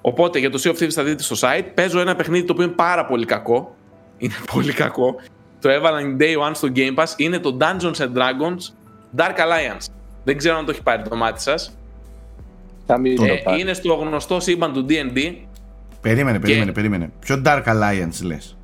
Οπότε 0.00 0.38
για 0.38 0.50
το 0.50 0.60
Sea 0.64 0.68
of 0.68 0.82
Thieves 0.82 0.90
θα 0.90 1.04
δείτε 1.04 1.22
στο 1.22 1.36
site. 1.40 1.64
Παίζω 1.74 2.00
ένα 2.00 2.16
παιχνίδι 2.16 2.44
το 2.44 2.52
οποίο 2.52 2.64
είναι 2.64 2.74
πάρα 2.74 3.06
πολύ 3.06 3.24
κακό. 3.26 3.76
Είναι 4.18 4.34
πολύ 4.54 4.72
κακό. 4.72 5.14
Το 5.60 5.68
έβαλα 5.68 6.16
day 6.18 6.48
one 6.48 6.54
στο 6.54 6.68
Game 6.74 6.94
Pass. 6.94 7.06
Είναι 7.16 7.38
το 7.38 7.56
Dungeons 7.60 7.96
and 7.96 8.12
Dragons 8.14 8.72
Dark 9.16 9.36
Alliance. 9.36 9.86
Δεν 10.24 10.36
ξέρω 10.36 10.56
αν 10.56 10.64
το 10.64 10.70
έχει 10.70 10.82
πάρει 10.82 11.02
το 11.08 11.16
μάτι 11.16 11.42
σας. 11.42 11.76
Ε, 12.86 13.58
είναι 13.58 13.72
στο 13.72 13.94
γνωστό 13.94 14.40
σύμπαν 14.40 14.72
του 14.72 14.86
DD. 14.88 15.34
Περίμενε, 16.00 16.40
περίμενε, 16.40 16.72
περίμενε. 16.72 17.10
Ποιο 17.18 17.42
Dark 17.44 17.62
Alliance 17.64 18.22
λες; 18.22 18.56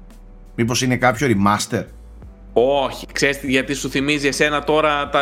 Μήπως 0.54 0.82
είναι 0.82 0.96
κάποιο 0.96 1.28
remaster; 1.30 1.84
Όχι, 2.52 3.06
ξέρεις 3.12 3.38
γιατί 3.42 3.74
σου 3.74 3.90
θυμίζει 3.90 4.26
εσένα 4.26 4.64
τώρα 4.64 5.08
τα... 5.08 5.20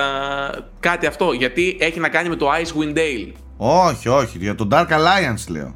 κάτι 0.81 1.07
αυτό; 1.07 1.33
Γιατί 1.33 1.77
έχει 1.81 2.01
να 2.01 2.09
κάνει 2.09 2.29
με 2.29 2.37
το 2.37 2.49
Icewind 2.51 2.97
Dale. 2.97 3.33
Όχι, 3.57 4.09
όχι, 4.09 4.39
για 4.39 4.55
το 4.55 4.69
Dark 4.71 4.87
Alliance 4.89 5.49
λέω. 5.49 5.75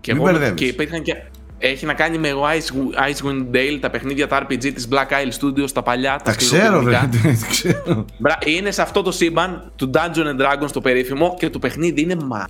Και, 0.00 0.14
Μην 0.14 0.26
εγώ, 0.26 0.54
και 0.54 0.64
υπήρχαν 0.64 1.02
και 1.02 1.16
έχει 1.58 1.86
να 1.86 1.94
κάνει 1.94 2.18
με 2.18 2.32
Ice, 2.32 2.96
Icewind 3.10 3.56
Dale, 3.56 3.78
τα 3.80 3.90
παιχνίδια, 3.90 4.28
τα 4.28 4.42
RPG 4.42 4.72
της 4.74 4.88
Black 4.90 5.08
Isle 5.08 5.32
Studios, 5.40 5.70
τα 5.72 5.82
παλιά, 5.82 6.16
τα, 6.16 6.22
τα 6.22 6.34
ξέρω, 6.34 6.80
βέβαια, 6.80 7.10
ξέρω. 7.50 8.04
Είναι 8.44 8.70
σε 8.70 8.82
αυτό 8.82 9.02
το 9.02 9.12
σύμπαν 9.12 9.72
του 9.76 9.90
Dungeon 9.94 10.24
and 10.24 10.40
Dragons 10.40 10.70
το 10.72 10.80
περίφημο 10.80 11.34
και 11.38 11.50
το 11.50 11.58
παιχνίδι 11.58 12.00
είναι 12.00 12.14
μα. 12.14 12.48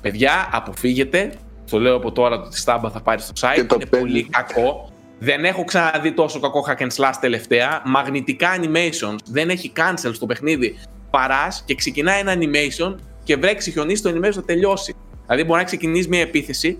Παιδιά, 0.00 0.48
αποφύγετε. 0.52 1.32
Το 1.70 1.78
λέω 1.78 1.96
από 1.96 2.12
τώρα 2.12 2.34
ότι 2.34 2.48
τη 2.48 2.58
στάμπα 2.58 2.90
θα 2.90 3.00
πάρει 3.00 3.20
στο 3.20 3.32
site. 3.40 3.72
Είναι 3.72 3.86
πολύ 3.86 4.28
κακό. 4.30 4.90
Δεν 5.18 5.44
έχω 5.44 5.64
ξαναδεί 5.64 6.12
τόσο 6.12 6.40
κακό 6.40 6.64
hack 6.68 6.82
and 6.82 6.90
slash 6.96 7.14
τελευταία. 7.20 7.82
Μαγνητικά 7.84 8.48
animations. 8.60 9.18
Δεν 9.24 9.50
έχει 9.50 9.72
cancel 9.76 10.10
στο 10.12 10.26
παιχνίδι. 10.26 10.78
Παράς 11.10 11.62
και 11.66 11.74
ξεκινάει 11.74 12.20
ένα 12.20 12.34
animation 12.34 12.94
και 13.24 13.36
βρέξει 13.36 13.70
χιονίσει 13.70 14.02
το 14.02 14.10
animation 14.10 14.32
θα 14.32 14.44
τελειώσει. 14.44 14.94
Δηλαδή 15.26 15.44
μπορεί 15.44 15.58
να 15.58 15.66
ξεκινήσει 15.66 16.08
μια 16.08 16.20
επίθεση 16.20 16.78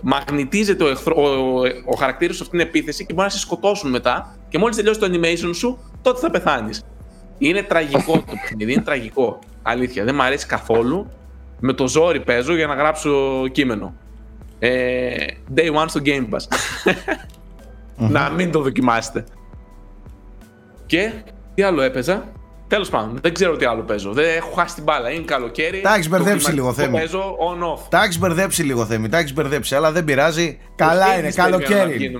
μαγνητίζεται 0.00 0.84
ο, 0.84 0.88
εχθρό, 0.88 1.14
ο, 1.22 1.60
ο 1.84 1.96
χαρακτήρας 1.98 2.36
σε 2.36 2.42
αυτήν 2.42 2.58
την 2.58 2.68
επίθεση 2.68 3.06
και 3.06 3.12
μπορεί 3.12 3.26
να 3.26 3.32
σε 3.32 3.38
σκοτώσουν 3.38 3.90
μετά. 3.90 4.36
Και 4.48 4.58
μόλις 4.58 4.76
τελειώσει 4.76 5.00
το 5.00 5.06
animation 5.12 5.54
σου, 5.54 5.78
τότε 6.02 6.20
θα 6.20 6.30
πεθάνεις. 6.30 6.82
Είναι 7.38 7.62
τραγικό 7.62 8.12
το 8.12 8.32
παιχνίδι, 8.42 8.72
είναι 8.72 8.82
τραγικό. 8.82 9.38
Αλήθεια, 9.62 10.04
δεν 10.04 10.14
μου 10.14 10.22
αρέσει 10.22 10.46
καθόλου. 10.46 11.10
Με 11.60 11.72
το 11.72 11.88
ζόρι 11.88 12.20
παίζω 12.20 12.54
για 12.54 12.66
να 12.66 12.74
γράψω 12.74 13.42
κείμενο. 13.52 13.94
Ε, 14.58 15.26
day 15.54 15.74
one 15.74 15.84
στο 15.86 16.00
Game 16.04 16.28
Pass. 16.28 16.44
να 18.08 18.30
μην 18.30 18.50
το 18.50 18.62
δοκιμάσετε. 18.62 19.24
Και 20.86 21.12
τι 21.54 21.62
άλλο 21.62 21.82
έπαιζα; 21.82 22.24
Τέλος 22.70 22.88
πάντων, 22.88 23.18
δεν 23.22 23.34
ξέρω 23.34 23.56
τι 23.56 23.64
άλλο 23.64 23.82
παίζω. 23.82 24.12
Δεν 24.12 24.36
έχω 24.36 24.50
χάσει 24.50 24.74
την 24.74 24.84
μπάλα. 24.84 25.10
Είναι 25.10 25.24
καλοκαίρι. 25.24 25.80
Τα 25.80 25.94
έχεις 25.94 26.08
μπερδέψει 26.08 26.52
λίγο 26.52 26.72
θέμη. 26.72 26.98
Παίζω 26.98 27.36
on-off. 27.38 27.80
Τα 27.88 28.02
έχεις 28.02 28.18
μπερδέψει 28.18 28.62
λίγο 28.62 28.84
θέμη. 28.86 29.08
Τα 29.08 29.18
έχεις 29.18 29.32
μπερδέψει. 29.32 29.74
Αλλά 29.74 29.92
δεν 29.92 30.04
πειράζει. 30.04 30.58
Καλά 30.76 31.18
είναι. 31.18 31.30
Καλοκαίρι. 31.30 32.04
Είναι. 32.04 32.18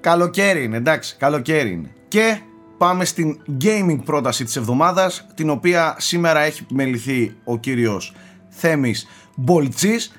Καλοκαίρι 0.00 0.64
είναι. 0.64 0.76
Εντάξει, 0.76 1.16
καλοκαίρι 1.16 1.70
είναι. 1.70 1.90
Και 2.08 2.38
πάμε 2.78 3.04
στην 3.04 3.40
gaming 3.62 3.98
πρόταση 4.04 4.44
της 4.44 4.56
εβδομάδας, 4.56 5.26
την 5.34 5.50
οποία 5.50 5.96
σήμερα 5.98 6.40
έχει 6.40 6.66
μεληθεί 6.70 7.36
ο 7.44 7.58
κύριος 7.58 8.14
Θέμης 8.48 9.06
Μπολτσής. 9.36 10.12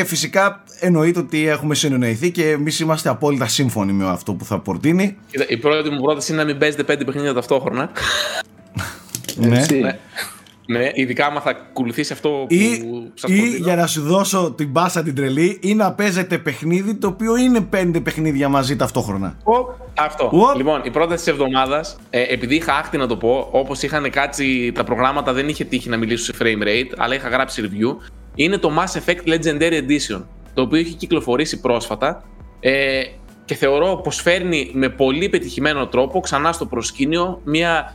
Και 0.00 0.06
φυσικά 0.06 0.62
εννοείται 0.80 1.18
ότι 1.18 1.48
έχουμε 1.48 1.74
συνεννοηθεί 1.74 2.30
και 2.30 2.50
εμείς 2.50 2.80
είμαστε 2.80 3.08
απόλυτα 3.08 3.46
σύμφωνοι 3.46 3.92
με 3.92 4.08
αυτό 4.08 4.34
που 4.34 4.44
θα 4.44 4.58
προτείνει. 4.58 5.16
Η 5.48 5.56
πρώτη 5.56 5.90
μου 5.90 6.00
πρόταση 6.00 6.32
είναι 6.32 6.40
να 6.40 6.46
μην 6.46 6.58
παίζετε 6.58 6.82
πέντε 6.82 7.04
παιχνίδια 7.04 7.34
ταυτόχρονα. 7.34 7.90
Ναι. 9.36 9.66
ναι. 9.80 9.98
Ναι, 10.66 10.90
ειδικά 10.94 11.26
άμα 11.26 11.40
θα 11.40 11.50
ακολουθήσει 11.50 12.12
αυτό 12.12 12.28
που 12.28 12.54
ή, 12.54 12.82
σας 13.14 13.30
Ή 13.30 13.56
για 13.56 13.76
να 13.76 13.86
σου 13.86 14.02
δώσω 14.02 14.54
την 14.56 14.70
μπάσα 14.70 15.02
την 15.02 15.14
τρελή 15.14 15.58
ή 15.62 15.74
να 15.74 15.92
παίζετε 15.92 16.38
παιχνίδι 16.38 16.94
το 16.94 17.06
οποίο 17.06 17.36
είναι 17.36 17.60
πέντε 17.60 18.00
παιχνίδια 18.00 18.48
μαζί 18.48 18.76
ταυτόχρονα. 18.76 19.36
αυτό. 19.98 20.30
Λοιπόν, 20.56 20.80
η 20.84 20.90
πρόταση 20.90 21.24
της 21.24 21.32
εβδομάδας, 21.32 21.96
ε, 22.10 22.22
επειδή 22.22 22.54
είχα 22.54 22.74
άχτη 22.74 22.96
να 22.96 23.06
το 23.06 23.16
πω, 23.16 23.48
όπως 23.50 23.82
είχαν 23.82 24.10
κάτσει 24.10 24.72
τα 24.74 24.84
προγράμματα, 24.84 25.32
δεν 25.32 25.48
είχε 25.48 25.64
τύχει 25.64 25.88
να 25.88 25.96
μιλήσω 25.96 26.24
σε 26.24 26.32
frame 26.40 26.66
rate, 26.66 26.92
αλλά 26.96 27.14
είχα 27.14 27.28
γράψει 27.28 27.62
review, 27.64 27.96
είναι 28.34 28.58
το 28.58 28.72
Mass 28.78 28.98
Effect 28.98 29.28
Legendary 29.28 29.82
Edition, 29.82 30.22
το 30.54 30.62
οποίο 30.62 30.78
έχει 30.78 30.94
κυκλοφορήσει 30.94 31.60
πρόσφατα 31.60 32.24
ε, 32.60 33.02
και 33.44 33.54
θεωρώ 33.54 33.96
πως 33.96 34.20
φέρνει 34.20 34.70
με 34.72 34.88
πολύ 34.88 35.28
πετυχημένο 35.28 35.86
τρόπο 35.86 36.20
ξανά 36.20 36.52
στο 36.52 36.66
προσκήνιο 36.66 37.40
μια 37.44 37.94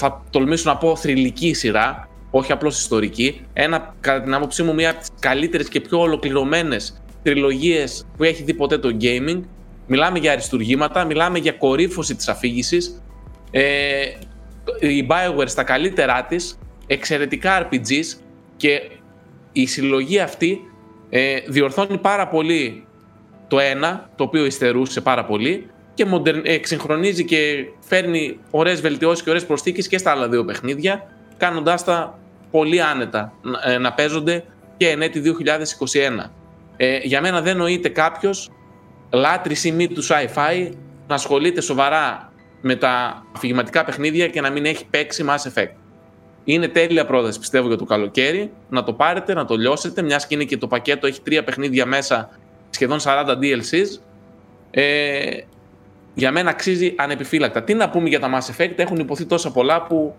θα 0.00 0.22
τολμήσω 0.30 0.70
να 0.70 0.76
πω 0.76 0.96
θρηλυκή 0.96 1.52
σειρά, 1.52 2.08
όχι 2.30 2.52
απλώς 2.52 2.78
ιστορική. 2.78 3.40
Ένα, 3.52 3.94
κατά 4.00 4.22
την 4.22 4.34
άποψή 4.34 4.62
μου, 4.62 4.74
μία 4.74 4.90
από 4.90 4.98
τις 4.98 5.08
καλύτερες 5.18 5.68
και 5.68 5.80
πιο 5.80 6.00
ολοκληρωμένες 6.00 7.02
τριλογίες 7.22 8.06
που 8.16 8.24
έχει 8.24 8.42
δει 8.42 8.54
ποτέ 8.54 8.78
το 8.78 8.96
gaming. 9.00 9.40
Μιλάμε 9.86 10.18
για 10.18 10.32
αριστουργήματα, 10.32 11.04
μιλάμε 11.04 11.38
για 11.38 11.52
κορύφωση 11.52 12.14
της 12.14 12.28
αφήγησης. 12.28 13.02
Ε, 13.50 14.02
η 14.80 15.06
Bioware 15.10 15.48
στα 15.48 15.62
καλύτερά 15.62 16.24
της, 16.24 16.58
εξαιρετικά 16.86 17.68
RPGs 17.68 18.20
και 18.56 18.80
η 19.52 19.66
συλλογή 19.66 20.18
αυτή 20.18 20.60
ε, 21.10 21.36
διορθώνει 21.46 21.98
πάρα 21.98 22.28
πολύ 22.28 22.86
το 23.48 23.58
ένα, 23.58 24.10
το 24.16 24.24
οποίο 24.24 24.44
υστερούσε 24.44 25.00
πάρα 25.00 25.24
πολύ 25.24 25.70
και 25.94 26.06
εξυγχρονίζει 26.42 27.24
και 27.24 27.64
φέρνει 27.80 28.38
ωραίες 28.50 28.80
βελτιώσεις 28.80 29.24
και 29.24 29.30
ωραίες 29.30 29.46
προσθήκες 29.46 29.88
και 29.88 29.98
στα 29.98 30.10
άλλα 30.10 30.28
δύο 30.28 30.44
παιχνίδια, 30.44 31.02
κάνοντάς 31.36 31.84
τα 31.84 32.18
πολύ 32.50 32.82
άνετα 32.82 33.32
να, 33.42 33.72
ε, 33.72 33.78
να 33.78 33.92
παίζονται 33.92 34.44
και 34.76 34.88
εν 34.88 35.02
έτη 35.02 35.20
2021. 35.20 36.32
Ε, 36.76 36.98
για 37.02 37.20
μένα 37.20 37.40
δεν 37.40 37.56
νοείται 37.56 37.88
κάποιος 37.88 38.50
λάτρης 39.12 39.64
ή 39.64 39.72
μη 39.72 39.88
του 39.88 40.04
sci-fi 40.04 40.70
να 41.06 41.14
ασχολείται 41.14 41.60
σοβαρά 41.60 42.32
με 42.60 42.76
τα 42.76 43.24
αφηγηματικά 43.36 43.84
παιχνίδια 43.84 44.28
και 44.28 44.40
να 44.40 44.50
μην 44.50 44.64
έχει 44.64 44.86
παίξει 44.90 45.24
Mass 45.28 45.50
Effect. 45.52 45.74
Είναι 46.52 46.68
τέλεια 46.68 47.06
πρόταση 47.06 47.38
πιστεύω 47.38 47.68
για 47.68 47.76
το 47.76 47.84
καλοκαίρι. 47.84 48.50
Να 48.68 48.82
το 48.82 48.92
πάρετε, 48.92 49.34
να 49.34 49.44
το 49.44 49.56
λιώσετε, 49.56 50.02
μιας 50.02 50.26
και 50.26 50.34
είναι 50.34 50.44
και 50.44 50.56
το 50.56 50.66
πακέτο 50.66 51.06
έχει 51.06 51.20
τρία 51.20 51.44
παιχνίδια 51.44 51.86
μέσα, 51.86 52.28
σχεδόν 52.70 52.98
40 53.02 53.38
DLCs. 53.42 54.00
Ε, 54.70 55.40
για 56.14 56.32
μένα 56.32 56.50
αξίζει 56.50 56.94
ανεπιφύλακτα. 56.96 57.62
Τι 57.62 57.74
να 57.74 57.90
πούμε 57.90 58.08
για 58.08 58.20
τα 58.20 58.30
Mass 58.34 58.56
Effect, 58.56 58.72
έχουν 58.76 58.96
υποθεί 58.96 59.24
τόσα 59.24 59.50
πολλά 59.52 59.82
που 59.82 60.14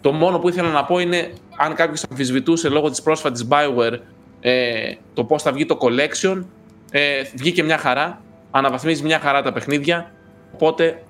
το 0.00 0.12
μόνο 0.12 0.38
που 0.38 0.48
ήθελα 0.48 0.68
να 0.70 0.84
πω 0.84 0.98
είναι 0.98 1.32
αν 1.56 1.74
κάποιος 1.74 2.04
αμφισβητούσε 2.10 2.68
λόγω 2.68 2.90
της 2.90 3.02
πρόσφατης 3.02 3.48
Bioware 3.50 3.98
ε, 4.40 4.92
το 5.14 5.24
πώς 5.24 5.42
θα 5.42 5.52
βγει 5.52 5.66
το 5.66 5.78
collection, 5.80 6.44
ε, 6.90 7.22
βγήκε 7.34 7.62
μια 7.62 7.78
χαρά, 7.78 8.22
αναβαθμίζει 8.50 9.02
μια 9.02 9.18
χαρά 9.18 9.42
τα 9.42 9.52
παιχνίδια. 9.52 10.12
Οπότε 10.54 11.02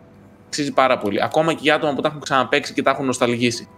αξίζει 0.47 0.73
πάρα 0.73 0.99
πολύ. 0.99 1.23
Ακόμα 1.23 1.53
και 1.53 1.61
για 1.62 1.75
άτομα 1.75 1.95
που 1.95 2.01
τα 2.01 2.09
έχουν 2.09 2.21
ξαναπέξει 2.21 2.73
και 2.73 2.83
τα 2.83 2.91
έχουν 2.91 3.07
νοσταλγήσει. 3.07 3.68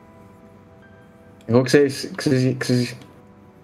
Εγώ 1.53 1.63
ξέρεις, 1.63 2.11
ξέρεις, 2.15 2.55
ξέρεις 2.59 2.97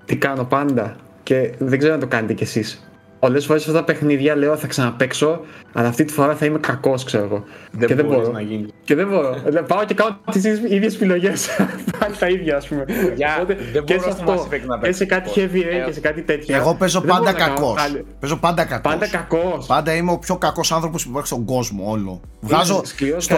τι 0.04 0.16
κάνω 0.16 0.44
πάντα 0.44 0.96
και 1.22 1.52
δεν 1.58 1.78
ξέρω 1.78 1.94
αν 1.94 2.00
το 2.00 2.06
κάνετε 2.06 2.32
κι 2.32 2.42
εσείς. 2.42 2.82
Πολλές 3.18 3.46
φορές 3.46 3.66
αυτά 3.66 3.78
τα 3.78 3.84
παιχνίδια 3.84 4.36
λέω 4.36 4.56
θα 4.56 4.66
ξαναπέξω, 4.66 5.40
αλλά 5.72 5.88
αυτή 5.88 6.04
τη 6.04 6.12
φορά 6.12 6.34
θα 6.34 6.44
είμαι 6.44 6.58
κακός, 6.58 7.04
ξέρω 7.04 7.24
εγώ. 7.24 7.44
Δεν 7.70 7.88
και 7.88 7.94
δεν 7.94 8.04
μπορώ. 8.04 8.30
Να 8.30 8.40
γίνεις. 8.40 8.70
Και 8.84 8.94
δεν 8.94 9.08
μπορώ. 9.08 9.28
Ε, 9.28 9.60
πάω 9.60 9.84
και 9.84 9.94
κάνω 9.94 10.18
τις 10.30 10.44
ίδιες 10.44 10.94
επιλογές. 10.94 11.48
Πάλι 11.98 12.16
τα 12.18 12.28
ίδια, 12.28 12.56
ας 12.56 12.68
πούμε. 12.68 12.84
Για, 13.16 13.44
δεν 13.72 13.84
και 13.84 13.98
σε 13.98 14.08
αυτό. 14.08 14.48
Και 14.82 14.92
σε 14.92 15.04
κάτι 15.04 15.30
heavy 15.34 15.56
rain 15.56 15.86
και 15.86 15.92
σε 15.92 16.00
κάτι 16.00 16.22
τέτοιο. 16.22 16.56
Εγώ 16.56 16.74
παίζω 16.74 17.00
πάντα 17.00 17.32
κακός. 17.32 17.74
Παίζω 18.20 18.36
πάντα 18.36 18.64
κακός. 18.64 18.92
Πάντα 18.92 19.08
κακός. 19.08 19.66
Πάντα 19.66 19.94
είμαι 19.94 20.12
ο 20.12 20.18
πιο 20.18 20.36
κακός 20.36 20.72
άνθρωπος 20.72 21.04
που 21.04 21.10
υπάρχει 21.10 21.26
στον 21.28 21.44
κόσμο 21.44 21.90
όλο. 21.90 22.20
Βγάζω. 22.40 22.82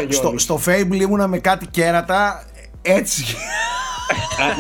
Στο, 0.09 0.35
στο 0.37 0.61
Fable 0.67 1.01
ήμουνα 1.01 1.27
με 1.27 1.39
κάτι 1.39 1.67
κέρατα 1.67 2.45
έτσι. 2.83 3.25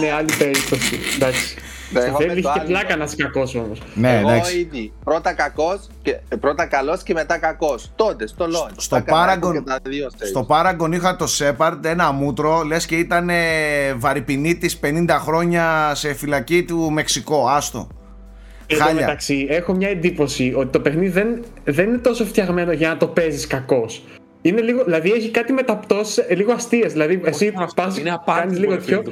Ναι, 0.00 0.12
άλλη 0.12 0.32
περίπτωση. 0.38 0.98
Εντάξει. 1.14 1.54
Ναι, 1.92 2.00
στο 2.00 2.16
Fable 2.20 2.52
και 2.54 2.60
πλάκα 2.66 2.96
να 2.96 3.04
είσαι 3.04 3.16
κακός 3.16 3.54
όμως. 3.54 3.82
Ναι, 3.94 4.18
Εγώ 4.18 4.30
ήδη 4.58 4.92
πρώτα 5.04 5.32
κακός 5.32 5.78
και 6.02 6.16
πρώτα 6.40 6.66
καλός 6.66 7.02
και 7.02 7.12
μετά 7.12 7.38
κακός. 7.38 7.90
Τότε 7.96 8.26
στο 8.26 8.44
launch. 8.44 8.74
Στο 8.76 8.96
Paragon, 9.06 9.62
στο 10.30 10.46
Paragon 10.48 10.92
είχα 10.92 11.16
το 11.16 11.26
Shepard, 11.38 11.78
ένα 11.84 12.12
μούτρο, 12.12 12.62
λες 12.62 12.86
και 12.86 12.96
ήταν 12.96 13.30
βαρυπινίτης 13.96 14.80
50 14.82 15.18
χρόνια 15.20 15.92
σε 15.94 16.14
φυλακή 16.14 16.64
του 16.64 16.90
Μεξικό. 16.90 17.48
Άστο. 17.48 17.88
Εν 18.66 18.78
τω 18.78 18.94
μεταξύ, 18.94 19.46
έχω 19.50 19.74
μια 19.74 19.88
εντύπωση 19.88 20.52
ότι 20.56 20.68
το 20.70 20.80
παιχνίδι 20.80 21.08
δεν, 21.08 21.44
δεν 21.64 21.88
είναι 21.88 21.98
τόσο 21.98 22.24
φτιαγμένο 22.24 22.72
για 22.72 22.88
να 22.88 22.96
το 22.96 23.06
παίζεις 23.06 23.46
κακός. 23.46 24.02
Είναι 24.42 24.60
λίγο, 24.60 24.84
δηλαδή 24.84 25.10
έχει 25.12 25.30
κάτι 25.30 25.52
μεταπτώσει 25.52 26.22
λίγο 26.36 26.52
αστείες. 26.52 26.92
Δηλαδή, 26.92 27.20
εσύ 27.24 27.52
πας 27.74 28.00
κάνεις 28.24 28.58
λίγο 28.58 28.76
πιο. 28.76 29.02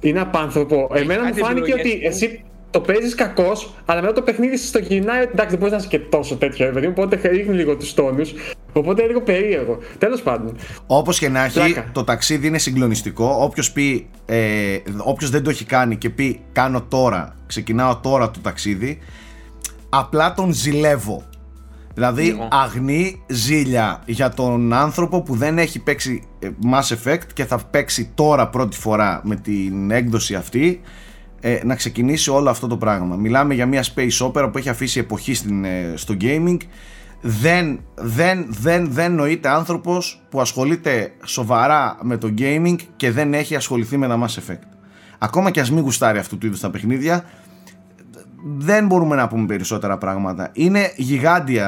Είναι 0.00 0.20
απάνθρωπο. 0.20 0.90
Εμένα 0.94 1.24
μου 1.24 1.34
φάνηκε 1.34 1.72
ότι 1.72 2.00
εσύ 2.02 2.44
το 2.70 2.80
παίζεις 2.80 3.14
κακός, 3.14 3.74
αλλά 3.84 4.00
μετά 4.00 4.12
το 4.12 4.22
παιχνίδι 4.22 4.56
στο 4.56 4.78
γυρνάει. 4.78 5.22
Εντάξει, 5.22 5.46
δεν 5.48 5.58
μπορείς 5.58 5.72
να 5.72 5.78
είσαι 5.78 5.88
και 5.88 5.98
τόσο 5.98 6.36
τέτοιο, 6.36 6.70
παιδί 6.72 6.86
οπότε 6.86 7.28
ρίχνει 7.28 7.54
λίγο 7.54 7.76
τους 7.76 7.94
τόνους. 7.94 8.34
Οπότε 8.72 9.00
είναι 9.00 9.10
λίγο 9.10 9.22
περίεργο. 9.22 9.78
Τέλος 9.98 10.22
πάντων. 10.22 10.56
Όπως 10.86 11.18
και 11.18 11.28
να 11.28 11.44
έχει, 11.44 11.84
το 11.92 12.04
ταξίδι 12.04 12.46
είναι 12.46 12.58
συγκλονιστικό. 12.58 13.36
Όποιος 13.40 13.72
ε, 14.26 14.76
όποιος 15.04 15.30
δεν 15.30 15.42
το 15.42 15.50
έχει 15.50 15.64
κάνει 15.64 15.96
και 15.96 16.10
πει 16.10 16.40
κάνω 16.52 16.82
τώρα, 16.82 17.36
ξεκινάω 17.46 17.96
τώρα 17.96 18.30
το 18.30 18.40
ταξίδι, 18.42 18.98
απλά 19.88 20.34
τον 20.34 20.52
ζηλεύω. 20.52 21.22
Δηλαδή 21.94 22.48
αγνή 22.50 23.22
ζήλια 23.26 24.02
για 24.06 24.28
τον 24.28 24.72
άνθρωπο 24.72 25.22
που 25.22 25.34
δεν 25.34 25.58
έχει 25.58 25.78
παίξει 25.78 26.22
ε, 26.38 26.48
Mass 26.72 26.96
Effect 26.96 27.26
και 27.34 27.44
θα 27.44 27.58
παίξει 27.58 28.10
τώρα 28.14 28.48
πρώτη 28.48 28.76
φορά 28.76 29.20
με 29.24 29.36
την 29.36 29.90
έκδοση 29.90 30.34
αυτή 30.34 30.80
ε, 31.40 31.60
να 31.64 31.74
ξεκινήσει 31.74 32.30
όλο 32.30 32.50
αυτό 32.50 32.66
το 32.66 32.76
πράγμα. 32.76 33.16
Μιλάμε 33.16 33.54
για 33.54 33.66
μια 33.66 33.84
space 33.94 34.26
opera 34.26 34.48
που 34.52 34.58
έχει 34.58 34.68
αφήσει 34.68 34.98
εποχή 34.98 35.34
στην, 35.34 35.64
ε, 35.64 35.92
στο 35.94 36.16
gaming. 36.20 36.56
Δεν, 37.20 37.80
δεν, 37.94 38.46
δεν, 38.48 38.92
δεν 38.92 39.14
νοείται 39.14 39.48
άνθρωπος 39.48 40.22
που 40.30 40.40
ασχολείται 40.40 41.12
σοβαρά 41.24 41.98
με 42.02 42.16
το 42.16 42.34
gaming 42.38 42.76
και 42.96 43.10
δεν 43.10 43.34
έχει 43.34 43.54
ασχοληθεί 43.56 43.96
με 43.96 44.08
τα 44.08 44.18
Mass 44.20 44.38
Effect. 44.38 44.66
Ακόμα 45.18 45.50
και 45.50 45.60
ας 45.60 45.70
μην 45.70 45.82
γουστάρει 45.82 46.18
αυτού 46.18 46.38
του 46.38 46.46
είδους 46.46 46.60
τα 46.60 46.70
παιχνίδια, 46.70 47.24
δεν 48.44 48.86
μπορούμε 48.86 49.16
να 49.16 49.28
πούμε 49.28 49.46
περισσότερα 49.46 49.98
πράγματα. 49.98 50.50
Είναι 50.52 50.92
γιγάντια. 50.96 51.66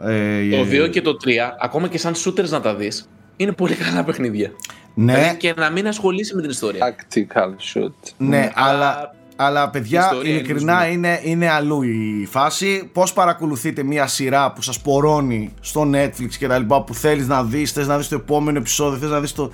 Ε, 0.00 0.48
το 0.48 0.84
2 0.84 0.90
και 0.90 1.00
το 1.00 1.16
3, 1.24 1.28
ακόμα 1.60 1.88
και 1.88 1.98
σαν 1.98 2.14
shooters 2.14 2.48
να 2.48 2.60
τα 2.60 2.74
δεις, 2.74 3.08
είναι 3.36 3.52
πολύ 3.52 3.74
καλά 3.74 4.04
παιχνίδια. 4.04 4.50
Ναι. 4.94 5.14
Δηλαδή 5.14 5.36
και 5.36 5.54
να 5.56 5.70
μην 5.70 5.86
ασχολείσαι 5.86 6.34
με 6.34 6.40
την 6.40 6.50
ιστορία. 6.50 6.94
Tactical 6.94 7.78
shoot. 7.78 7.92
Ναι, 8.16 8.50
αλλά, 8.54 9.14
αλλά 9.36 9.70
παιδιά, 9.70 10.12
ειλικρινά 10.24 10.86
είναι, 10.86 11.20
είναι 11.22 11.48
αλλού 11.48 11.82
η 11.82 12.26
φάση. 12.30 12.90
Πώς 12.92 13.12
παρακολουθείτε 13.12 13.82
μια 13.82 14.06
σειρά 14.06 14.52
που 14.52 14.62
σας 14.62 14.80
πορώνει 14.80 15.54
στο 15.60 15.90
Netflix 15.94 16.28
και 16.38 16.46
τα 16.46 16.58
λοιπά 16.58 16.82
που 16.82 16.94
θέλεις 16.94 17.26
να 17.26 17.44
δεις, 17.44 17.72
θες 17.72 17.86
να 17.86 17.96
δεις 17.96 18.08
το 18.08 18.14
επόμενο 18.14 18.58
επεισόδιο, 18.58 18.98
θες 18.98 19.10
να 19.10 19.20
δεις 19.20 19.32
το. 19.32 19.52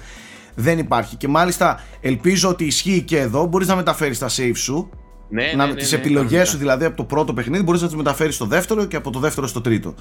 Δεν 0.54 0.78
υπάρχει. 0.78 1.16
Και 1.16 1.28
μάλιστα 1.28 1.80
ελπίζω 2.00 2.48
ότι 2.48 2.64
ισχύει 2.64 3.02
και 3.02 3.18
εδώ. 3.18 3.46
Μπορείς 3.46 3.68
να 3.68 3.76
μεταφέρεις 3.76 4.18
τα 4.18 4.28
save 4.36 4.54
σου. 4.54 4.90
Ναι, 5.28 5.52
να, 5.56 5.66
ναι, 5.66 5.72
ναι, 5.72 5.78
τις 5.78 5.92
ναι, 5.92 5.98
επιλογές 5.98 6.38
ναι. 6.38 6.44
σου 6.44 6.56
δηλαδή 6.58 6.84
από 6.84 6.96
το 6.96 7.04
πρώτο 7.04 7.32
παιχνίδι 7.32 7.62
μπορείς 7.62 7.80
να 7.80 7.86
τις 7.86 7.96
μεταφέρεις 7.96 8.34
στο 8.34 8.44
δεύτερο 8.44 8.84
και 8.84 8.96
από 8.96 9.10
το 9.10 9.18
δεύτερο 9.18 9.46
στο 9.46 9.60
τρίτο 9.60 9.94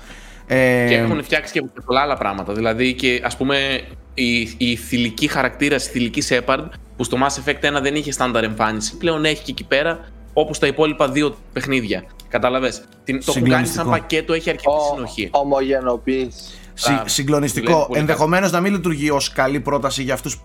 ε, 0.46 0.86
Και 0.88 0.96
έχουν 0.96 1.24
φτιάξει 1.24 1.54
και 1.54 1.64
πολλά 1.86 2.02
άλλα 2.02 2.18
πράγματα. 2.18 2.54
Δηλαδή 2.54 2.94
και 2.94 3.22
ας 3.24 3.38
πούμε 3.38 3.82
η, 4.14 4.40
η 4.58 4.76
θηλυκή 4.76 5.28
χαρακτήρα, 5.28 5.76
η 5.76 5.80
θηλυκή 5.80 6.24
Shepard 6.30 6.66
που 6.98 7.04
στο 7.04 7.18
Mass 7.22 7.50
Effect 7.50 7.78
1 7.78 7.82
δεν 7.82 7.96
είχε 7.96 8.12
στάνταρ 8.12 8.44
εμφάνιση, 8.44 8.98
πλέον 8.98 9.26
έχει 9.26 9.44
και 9.44 9.52
εκεί 9.52 9.64
πέρα 9.64 10.00
όπως 10.34 10.60
τα 10.60 10.68
υπόλοιπα 10.68 11.10
δύο 11.10 11.36
παιχνίδια. 11.54 12.04
Κατάλαβες. 12.30 12.84
Την, 13.04 13.26
το 13.26 13.34
έχουν 13.36 13.50
κάνεις 13.50 13.72
σαν 13.72 13.78
Συγκλονιστικό. 13.78 13.90
πακέτο, 13.90 14.34
έχει 14.34 14.50
αρκετή 14.50 14.76
συνοχή. 14.94 15.30
Ομογενοποίηση. 15.32 16.30
Συ- 16.74 16.92
Μπράβο. 16.92 17.08
συγκλονιστικό. 17.08 17.66
Δουλεύει 17.72 17.88
πολύ 17.88 18.00
Ενδεχομένως 18.00 18.52
να 18.52 18.60
μην 18.60 18.74
λειτουργεί 18.74 19.10
ως 19.10 19.32
καλή 19.32 19.60
πρόταση 19.60 20.04
για 20.04 20.14
αυτούς 20.14 20.42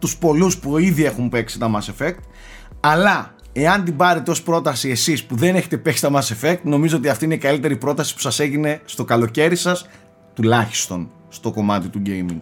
τους 0.00 0.16
πολλούς 0.16 0.58
που 0.58 0.78
ήδη 0.78 1.04
έχουν 1.04 1.28
παίξει 1.28 1.58
τα 1.58 1.70
Mass 1.74 2.04
Effect. 2.04 2.16
Αλλά 2.80 3.34
εάν 3.52 3.84
την 3.84 3.96
πάρετε 3.96 4.30
ως 4.30 4.42
πρόταση 4.42 4.90
εσείς 4.90 5.24
που 5.24 5.36
δεν 5.36 5.54
έχετε 5.54 5.76
παίξει 5.76 6.02
τα 6.02 6.10
Mass 6.12 6.34
Effect, 6.40 6.58
νομίζω 6.62 6.96
ότι 6.96 7.08
αυτή 7.08 7.24
είναι 7.24 7.34
η 7.34 7.38
καλύτερη 7.38 7.76
πρόταση 7.76 8.14
που 8.14 8.20
σας 8.20 8.40
έγινε 8.40 8.80
στο 8.84 9.04
καλοκαίρι 9.04 9.56
σας, 9.56 9.86
τουλάχιστον 10.34 11.10
στο 11.28 11.50
κομμάτι 11.50 11.88
του 11.88 12.02
gaming. 12.06 12.38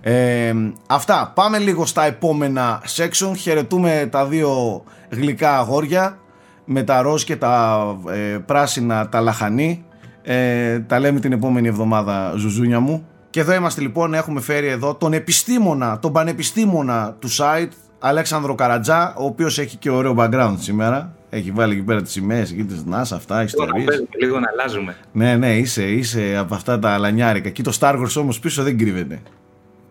Ε, 0.00 0.54
αυτά. 0.86 1.32
Πάμε 1.34 1.58
λίγο 1.58 1.86
στα 1.86 2.04
επόμενα 2.04 2.82
section. 2.96 3.32
Χαιρετούμε 3.36 4.08
τα 4.10 4.26
δύο 4.26 4.82
γλυκά 5.08 5.58
αγόρια 5.58 6.18
με 6.64 6.82
τα 6.82 7.02
ροζ 7.02 7.22
και 7.24 7.36
τα 7.36 7.86
ε, 8.08 8.38
πράσινα 8.46 9.08
τα 9.08 9.20
λαχανή. 9.20 9.84
Ε, 10.22 10.80
τα 10.80 10.98
λέμε 10.98 11.20
την 11.20 11.32
επόμενη 11.32 11.68
εβδομάδα 11.68 12.32
ζουζούνια 12.36 12.80
μου. 12.80 13.06
Και 13.30 13.40
εδώ 13.40 13.54
είμαστε 13.54 13.80
λοιπόν, 13.80 14.14
έχουμε 14.14 14.40
φέρει 14.40 14.66
εδώ 14.66 14.94
τον 14.94 15.12
επιστήμονα, 15.12 15.98
τον 15.98 16.12
πανεπιστήμονα 16.12 17.16
του 17.18 17.28
site, 17.30 17.72
Αλέξανδρο 17.98 18.54
Καρατζά, 18.54 19.14
ο 19.16 19.24
οποίος 19.24 19.58
έχει 19.58 19.76
και 19.76 19.90
ωραίο 19.90 20.14
background 20.18 20.54
σήμερα. 20.58 21.14
Έχει 21.30 21.50
βάλει 21.50 21.72
εκεί 21.72 21.82
πέρα 21.82 22.02
τις 22.02 22.12
σημαίες, 22.12 22.50
εκεί 22.52 22.64
τις 22.64 22.84
NASA, 22.90 22.92
αυτά, 23.00 23.18
Λίγο 23.18 23.36
να 23.36 23.42
ιστορίες. 23.42 23.84
παίζουμε, 23.84 24.08
λίγο 24.20 24.38
να 24.40 24.48
αλλάζουμε. 24.50 24.96
Ναι, 25.12 25.36
ναι, 25.36 25.56
είσαι, 25.56 25.84
είσαι 25.84 26.36
από 26.36 26.54
αυτά 26.54 26.78
τα 26.78 26.90
αλανιάρικα. 26.90 27.48
Εκεί 27.48 27.62
το 27.62 27.76
Star 27.80 27.94
Wars 28.00 28.14
όμως 28.16 28.38
πίσω 28.40 28.62
δεν 28.62 28.78
κρύβεται. 28.78 29.20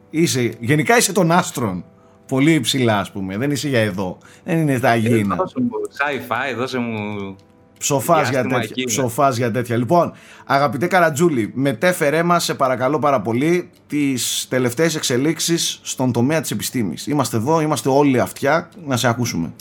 Είσαι, 0.10 0.54
γενικά 0.60 0.98
είσαι 0.98 1.14
των 1.14 1.32
άστρων. 1.32 1.84
Πολύ 2.28 2.52
υψηλά, 2.54 3.00
ας 3.00 3.12
πούμε. 3.12 3.38
Δεν 3.38 3.52
είσαι 3.52 3.68
για 3.68 3.80
εδώ. 3.80 4.18
Δεν 4.44 4.58
είναι 4.58 4.80
τα 4.80 4.88
Ε, 4.88 4.92
Αγίνα. 4.92 5.36
Δώσε 5.36 5.60
μου 5.60 5.70
sci-fi, 5.98 6.56
δώσε 6.58 6.78
μου... 6.78 7.36
Ψοφάς 7.86 8.22
για, 8.22 8.30
διάστημα 8.30 8.60
τέτοια, 8.60 8.70
εκεί, 8.72 8.82
ναι. 8.82 8.86
ψοφάς 8.86 9.38
για 9.38 9.52
τέτοια. 9.52 9.78
Λοιπόν, 9.78 10.14
αγαπητέ 10.46 10.88
Καρατζούλη, 10.88 11.52
μετέφερέ 11.54 12.24
μας, 12.24 12.44
σε 12.44 12.54
παρακαλώ 12.54 13.00
πάρα 13.00 13.22
πολύ, 13.22 13.70
τις 13.88 14.46
τελευταίες 14.50 14.96
εξελίξεις 14.96 15.80
στον 15.84 16.12
τομέα 16.12 16.42
της 16.42 16.52
επιστήμης. 16.52 17.08
Είμαστε 17.08 17.38
εδώ, 17.38 17.62
είμαστε 17.62 17.90
όλοι 17.90 18.20
αυτιά, 18.20 18.70
να 18.86 18.98
σε 18.98 19.08
ακούσουμε. 19.08 19.54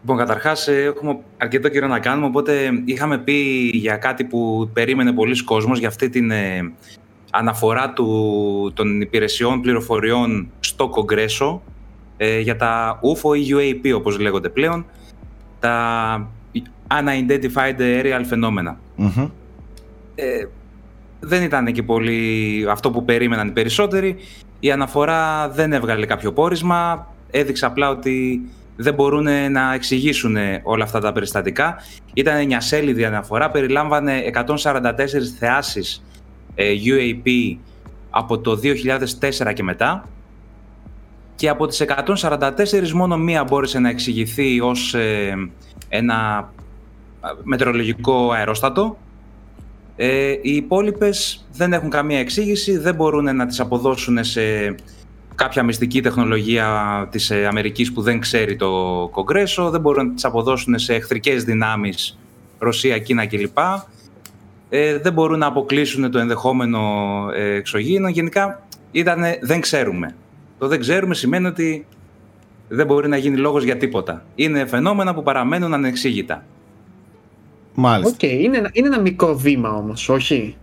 Λοιπόν, 0.00 0.16
καταρχάς 0.16 0.68
έχουμε 0.68 1.18
αρκετό 1.36 1.68
καιρό 1.68 1.86
να 1.86 1.98
κάνουμε, 1.98 2.26
οπότε 2.26 2.70
είχαμε 2.84 3.18
πει 3.18 3.70
για 3.74 3.96
κάτι 3.96 4.24
που 4.24 4.70
περίμενε 4.72 5.12
πολλοί 5.12 5.44
κόσμος, 5.44 5.78
για 5.78 5.88
αυτή 5.88 6.08
την 6.08 6.30
ε, 6.30 6.72
αναφορά 7.30 7.92
του, 7.92 8.72
των 8.74 9.00
υπηρεσιών 9.00 9.60
πληροφοριών 9.60 10.50
στο 10.60 10.88
Κογκρέσο 10.88 11.62
ε, 12.16 12.38
για 12.38 12.56
τα 12.56 13.00
UFO 13.02 13.36
ή 13.36 13.54
UAP 13.54 13.94
όπως 13.96 14.18
λέγονται 14.18 14.48
πλέον, 14.48 14.86
τα 15.60 16.30
Unidentified 17.00 17.80
Aerial 17.80 18.24
Phenomena. 18.30 18.74
Μμμ. 18.96 19.28
Ε, 20.14 20.46
δεν 21.20 21.42
ήταν 21.42 21.72
και 21.72 21.82
πολύ 21.82 22.66
αυτό 22.70 22.90
που 22.90 23.04
περίμεναν 23.04 23.48
οι 23.48 23.50
περισσότεροι. 23.50 24.16
Η 24.60 24.70
αναφορά 24.70 25.48
δεν 25.48 25.72
έβγαλε 25.72 26.06
κάποιο 26.06 26.32
πόρισμα. 26.32 27.06
Έδειξε 27.30 27.66
απλά 27.66 27.90
ότι 27.90 28.40
δεν 28.76 28.94
μπορούν 28.94 29.52
να 29.52 29.74
εξηγήσουν 29.74 30.36
όλα 30.62 30.84
αυτά 30.84 31.00
τα 31.00 31.12
περιστατικά. 31.12 31.76
Ήταν 32.14 32.46
μια 32.46 32.60
σέλιδη 32.60 33.04
αναφορά, 33.04 33.50
περιλάμβανε 33.50 34.22
144 34.46 34.94
θεάσεις 35.38 36.04
ε, 36.54 36.72
UAP 36.84 37.56
από 38.10 38.38
το 38.38 38.60
2004 39.48 39.52
και 39.54 39.62
μετά 39.62 40.08
και 41.34 41.48
από 41.48 41.66
τις 41.66 41.84
144 42.22 42.90
μόνο 42.94 43.16
μία 43.16 43.44
μπόρεσε 43.44 43.78
να 43.78 43.88
εξηγηθεί 43.88 44.60
ως 44.60 44.94
ε, 44.94 45.34
ένα 45.88 46.50
μετεωρολογικό 47.42 48.30
αερόστατο 48.30 48.96
ε, 49.96 50.30
οι 50.42 50.54
υπόλοιπες 50.56 51.46
δεν 51.52 51.72
έχουν 51.72 51.90
καμία 51.90 52.18
εξήγηση, 52.18 52.78
δεν 52.78 52.94
μπορούν 52.94 53.36
να 53.36 53.46
τις 53.46 53.60
αποδώσουν 53.60 54.24
σε 54.24 54.74
κάποια 55.34 55.62
μυστική 55.62 56.00
τεχνολογία 56.00 57.08
της 57.10 57.30
ε, 57.30 57.46
Αμερικής 57.46 57.92
που 57.92 58.02
δεν 58.02 58.20
ξέρει 58.20 58.56
το 58.56 58.70
Κογκρέσο, 59.12 59.70
δεν 59.70 59.80
μπορούν 59.80 60.06
να 60.06 60.14
τις 60.14 60.24
αποδώσουν 60.24 60.78
σε 60.78 60.94
εχθρικές 60.94 61.44
δυνάμεις 61.44 62.18
Ρωσία, 62.58 62.98
Κίνα 62.98 63.26
κλπ. 63.26 63.58
Ε, 64.68 64.98
δεν 64.98 65.12
μπορούν 65.12 65.38
να 65.38 65.46
αποκλείσουν 65.46 66.10
το 66.10 66.18
ενδεχόμενο 66.18 66.80
ε, 67.34 67.54
εξωγήινο. 67.54 68.08
Γενικά 68.08 68.62
ήτανε, 68.90 69.38
δεν 69.42 69.60
ξέρουμε. 69.60 70.14
Το 70.58 70.68
δεν 70.68 70.80
ξέρουμε 70.80 71.14
σημαίνει 71.14 71.46
ότι 71.46 71.86
δεν 72.68 72.86
μπορεί 72.86 73.08
να 73.08 73.16
γίνει 73.16 73.36
λόγος 73.36 73.64
για 73.64 73.76
τίποτα. 73.76 74.24
Είναι 74.34 74.66
φαινόμενα 74.66 75.14
που 75.14 75.22
παραμένουν 75.22 75.74
ανεξήγητα. 75.74 76.44
Μάλιστα. 77.74 78.14
Οκ, 78.14 78.22
είναι, 78.22 78.56
ένα- 78.58 78.70
είναι 78.72 78.86
ένα 78.86 79.00
μικρό 79.00 79.34
βήμα 79.36 79.70
όμως, 79.70 80.08
όχι; 80.08 80.56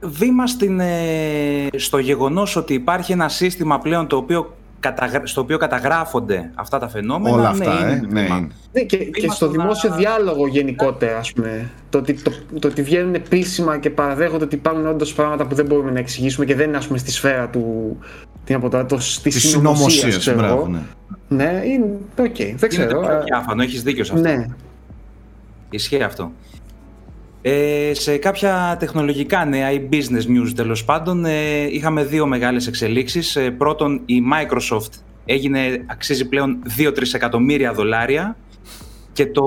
βήμα 0.00 0.46
στην, 0.46 0.80
ε, 0.80 1.66
στο 1.76 1.98
γεγονός 1.98 2.56
ότι 2.56 2.74
υπάρχει 2.74 3.12
ένα 3.12 3.28
σύστημα 3.28 3.78
πλέον 3.78 4.06
το 4.06 4.16
οποίο 4.16 4.54
καταγρα- 4.80 5.26
στο 5.26 5.40
οποίο 5.40 5.58
καταγράφονται 5.58 6.50
αυτά 6.54 6.78
τα 6.78 6.88
φαινόμενα. 6.88 7.36
Όλα 7.36 7.48
αυτά, 7.48 7.84
ναι, 7.84 7.90
ε. 7.90 7.96
είναι 7.96 8.06
Ναι, 8.10 8.22
βήμα. 8.22 8.36
είναι. 8.36 8.48
Ναι, 8.72 8.80
και, 8.82 8.96
και 8.96 9.10
Βήμα 9.20 9.34
στο 9.34 9.46
στο 9.46 9.56
να- 9.56 9.62
δημόσιο 9.62 9.94
διάλογο 9.94 10.46
γενικότερα, 10.46 11.18
ας 11.18 11.32
πούμε. 11.32 11.70
Το 11.90 11.98
ότι, 11.98 12.14
το, 12.14 12.30
το 12.60 12.68
ότι 12.68 12.82
βγαίνουν 12.82 13.14
επίσημα 13.14 13.78
και 13.78 13.90
παραδέχονται 13.90 14.44
ότι 14.44 14.54
υπάρχουν 14.54 14.86
όντως 14.86 15.12
πράγματα 15.14 15.46
που 15.46 15.54
δεν 15.54 15.66
μπορούμε 15.66 15.90
να 15.90 15.98
εξηγήσουμε 15.98 16.44
και 16.46 16.54
δεν 16.54 16.68
είναι, 16.68 16.76
ας 16.76 16.86
πούμε, 16.86 16.98
στη 16.98 17.10
σφαίρα 17.10 17.48
του. 17.48 17.96
Τι 18.44 18.52
να 18.52 18.58
πω 18.58 18.68
τώρα, 18.68 18.86
το, 18.86 18.96
της 18.96 19.20
Της 19.22 19.48
συνωμοσίας, 19.48 19.92
συνωμοσίας. 19.92 20.16
ξέρω 20.18 20.36
Μπράβο, 20.38 20.54
εγώ. 20.56 20.66
ναι. 20.68 20.78
Ναι, 21.28 21.62
είναι. 21.64 21.86
Οκ, 22.18 22.36
δεν 22.36 22.46
Είναι 22.48 22.66
ξέρω. 22.68 23.00
πιο 23.00 23.10
ε, 23.10 23.22
διάφανο, 23.24 23.62
έχεις 23.62 23.82
δίκιο 23.82 24.04
σε 24.04 24.12
αυτό. 24.12 24.28
ναι. 24.28 24.46
Ισχύει 25.70 26.02
αυτό. 26.02 26.32
Ε, 27.42 27.94
σε 27.94 28.16
κάποια 28.16 28.76
τεχνολογικά 28.78 29.44
νέα 29.44 29.72
ή 29.72 29.88
business 29.92 30.26
news 30.28 30.52
τέλος 30.54 30.84
πάντων 30.84 31.24
ε, 31.24 31.62
είχαμε 31.70 32.04
δύο 32.04 32.26
μεγάλες 32.26 32.66
εξελίξεις. 32.66 33.36
Ε, 33.36 33.50
πρώτον 33.50 34.02
η 34.06 34.22
Microsoft 34.32 34.90
έγινε, 35.24 35.84
αξίζει 35.86 36.28
πλέον 36.28 36.62
2-3 36.78 37.02
εκατομμύρια 37.12 37.72
δολάρια 37.72 38.36
και 39.12 39.26
το 39.26 39.44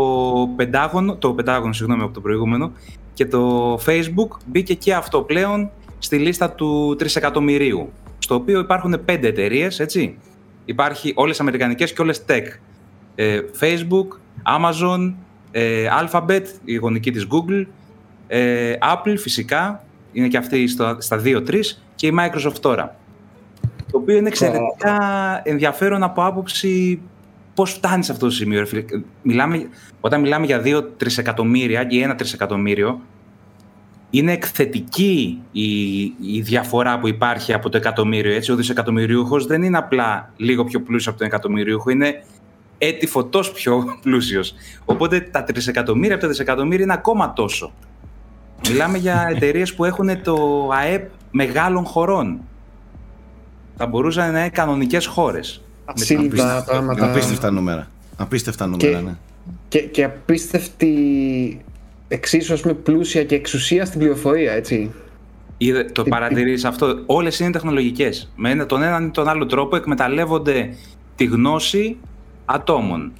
Πεντάγωνο, 0.56 1.16
το 1.16 1.34
Πεντάγωνο 1.34 1.74
συγγνώμη 1.74 2.04
από 2.04 2.14
το 2.14 2.22
προηγούμενο 2.22 2.72
και 3.14 3.26
το 3.26 3.74
Facebook 3.86 4.38
μπήκε 4.46 4.74
και 4.74 4.94
αυτό 4.94 5.22
πλέον 5.22 5.72
στη 6.00 6.18
λίστα 6.18 6.52
του 6.52 6.98
3 7.00 7.16
εκατομμυρίου 7.16 7.92
στο 8.20 8.36
οποίο 8.36 8.60
υπάρχουν 8.60 9.02
πέντε 9.06 9.28
εταιρείες, 9.28 9.80
έτσι. 9.80 10.18
Υπάρχει 10.66 11.12
όλες 11.16 11.40
αμερικανικές 11.40 11.94
και 11.94 12.02
όλες 12.02 12.24
tech. 12.28 12.46
Ε, 13.16 13.40
Facebook, 13.60 14.08
Amazon, 14.58 15.00
ε, 15.02 15.14
Alphabet, 16.02 16.44
η 16.64 16.76
γονική 16.76 17.12
της 17.12 17.28
Google, 17.30 17.66
ε, 18.28 18.74
Apple 18.82 19.16
φυσικά, 19.18 19.84
είναι 20.12 20.28
και 20.28 20.38
αυτή 20.38 20.68
στο, 20.68 20.98
στα 21.00 21.22
2-3 21.24 21.60
και 21.96 22.08
η 22.08 22.14
Microsoft 22.20 22.60
τώρα. 22.62 22.96
Το 23.92 23.98
οποίο 23.98 24.16
είναι 24.16 24.28
εξαιρετικά 24.28 24.98
ενδιαφέρον 25.44 26.04
από 26.04 26.26
άποψη 26.26 27.00
πώς 27.54 27.72
φτάνει 27.72 28.04
σε 28.04 28.12
αυτό 28.12 28.26
το 28.26 28.32
σημείο. 28.32 28.60
ρε 28.60 28.66
φίλε. 28.66 28.84
Μιλάμε, 29.22 29.70
όταν 30.02 30.22
μιλάμε 30.22 30.46
για 30.46 30.62
2 30.66 30.84
τρισεκατομμύρια 30.98 31.86
ή 31.90 32.06
1 32.10 32.14
τρισεκατομμύριο, 32.18 33.02
είναι 34.10 34.32
εκθετική 34.32 35.42
η, 35.52 36.02
η 36.22 36.42
διαφορά 36.42 37.00
που 37.00 37.08
υπάρχει 37.08 37.54
από 37.54 37.70
το 37.70 37.78
εκατομμύριο. 37.78 38.34
Έτσι. 38.34 38.52
Ο 38.52 38.56
δισεκατομμυριούχος 38.56 39.46
δεν 39.46 39.64
είναι 39.64 39.78
απλά 39.78 40.34
λίγο 40.38 40.64
πιο 40.64 40.82
πλούσιος 40.82 41.08
από 41.08 41.18
τον 41.18 41.28
εκατομμυριούχο, 41.28 41.90
είναι 41.90 42.24
έτη 42.80 43.08
φωτός 43.08 43.52
πιο 43.52 43.84
πλούσιος. 44.04 44.54
Οπότε 44.86 45.20
τα 45.20 45.44
τρισεκατομμύρια 45.44 46.14
από 46.14 46.24
τα 46.24 46.30
δισεκατομμύρια 46.30 46.84
είναι 46.84 46.94
ακόμα 46.94 47.34
τόσο. 47.34 47.72
Μιλάμε 48.70 48.98
για 48.98 49.28
εταιρείες 49.36 49.74
που 49.74 49.86
έχουν 49.86 50.22
το 50.22 50.70
ΑΕΠ 50.74 51.10
μεγάλων 51.32 51.86
χωρών. 51.86 52.40
Θα 53.78 53.88
μπορούσαν 53.88 54.32
να 54.32 54.40
είναι 54.40 54.50
κανονικές 54.50 55.06
χώρες. 55.06 55.62
Ασύλληπτα 55.86 56.64
πράγματα. 56.66 57.10
Απίστευτα 57.10 57.52
νούμερα. 57.52 57.88
Απίστευτα 58.18 58.68
νούμερα, 58.68 58.98
και, 58.98 59.04
ναι. 59.06 59.16
Και, 59.68 59.80
και 59.80 60.04
απίστευτη 60.04 60.96
εξίσου 62.08 62.54
ας 62.54 62.62
πούμε, 62.62 62.74
πλούσια 62.74 63.24
και 63.24 63.36
εξουσία 63.36 63.86
στην 63.86 64.00
πληροφορία, 64.00 64.52
έτσι. 64.54 64.92
Είδε, 65.58 65.84
το 65.84 66.04
παρατηρείς 66.04 66.66
αυτό. 66.66 67.04
Όλες 67.06 67.40
είναι 67.40 67.52
τεχνολογικές. 67.52 68.32
Με 68.36 68.66
τον 68.66 68.82
έναν 68.82 69.06
ή 69.06 69.10
τον 69.10 69.28
άλλο 69.28 69.46
τρόπο 69.46 69.76
εκμεταλλεύονται 69.76 70.76
τη 71.16 71.26
γνώση 71.26 71.98
ατόμων. 72.50 73.12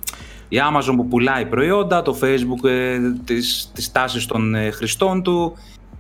Η 0.48 0.58
Amazon 0.72 0.94
που 0.96 1.08
πουλάει 1.08 1.46
προϊόντα, 1.46 2.02
το 2.02 2.18
Facebook 2.22 2.70
ε, 2.70 2.98
τις, 3.26 3.72
τις 3.74 3.92
τάσεις 3.92 4.26
των 4.26 4.56
ε, 4.56 4.70
χρηστών 4.70 5.24
του, 5.24 5.58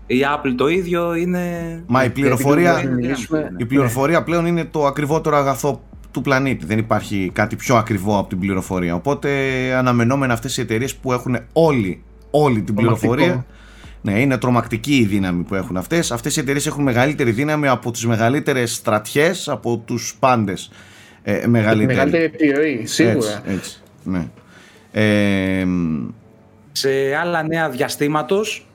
η 0.07 0.19
Apple 0.35 0.53
το 0.57 0.67
ίδιο 0.67 1.15
είναι... 1.15 1.43
Μα 1.87 2.03
η 2.03 2.09
πληροφορία, 2.09 2.83
η 3.57 3.65
πληροφορία 3.65 4.23
πλέον 4.23 4.45
είναι 4.45 4.65
το 4.65 4.85
ακριβότερο 4.85 5.37
αγαθό 5.37 5.81
του 6.11 6.21
πλανήτη. 6.21 6.65
Δεν 6.65 6.77
υπάρχει 6.77 7.29
κάτι 7.33 7.55
πιο 7.55 7.75
ακριβό 7.75 8.17
από 8.17 8.29
την 8.29 8.39
πληροφορία. 8.39 8.95
Οπότε 8.95 9.29
αναμενόμενα 9.73 10.33
αυτές 10.33 10.57
οι 10.57 10.61
εταιρείες 10.61 10.95
που 10.95 11.13
έχουν 11.13 11.37
όλη, 11.53 12.03
όλη 12.31 12.61
την 12.61 12.75
πληροφορία... 12.75 13.45
Ναι, 14.01 14.19
είναι 14.19 14.37
τρομακτική 14.37 14.95
η 14.95 15.05
δύναμη 15.05 15.43
που 15.43 15.55
έχουν 15.55 15.77
αυτές. 15.77 16.11
Αυτές 16.11 16.37
οι 16.37 16.39
εταιρείες 16.39 16.67
έχουν 16.67 16.83
μεγαλύτερη 16.83 17.31
δύναμη 17.31 17.67
από 17.67 17.91
τις 17.91 18.05
μεγαλύτερες 18.05 18.73
στρατιές, 18.73 19.49
από 19.49 19.77
τους 19.77 20.15
πάντες. 20.19 20.71
Ε, 21.29 21.47
μεγαλύτερη. 21.47 21.85
μεγαλύτερη 21.85 22.23
επιρροή, 22.23 22.85
σίγουρα. 22.85 23.41
Έτσι, 23.45 23.55
έτσι, 23.55 23.77
ναι. 24.03 24.27
Ε, 24.91 25.65
σε 26.71 26.89
άλλα 27.21 27.43
νέα 27.43 27.69
διαστήματος, 27.69 28.67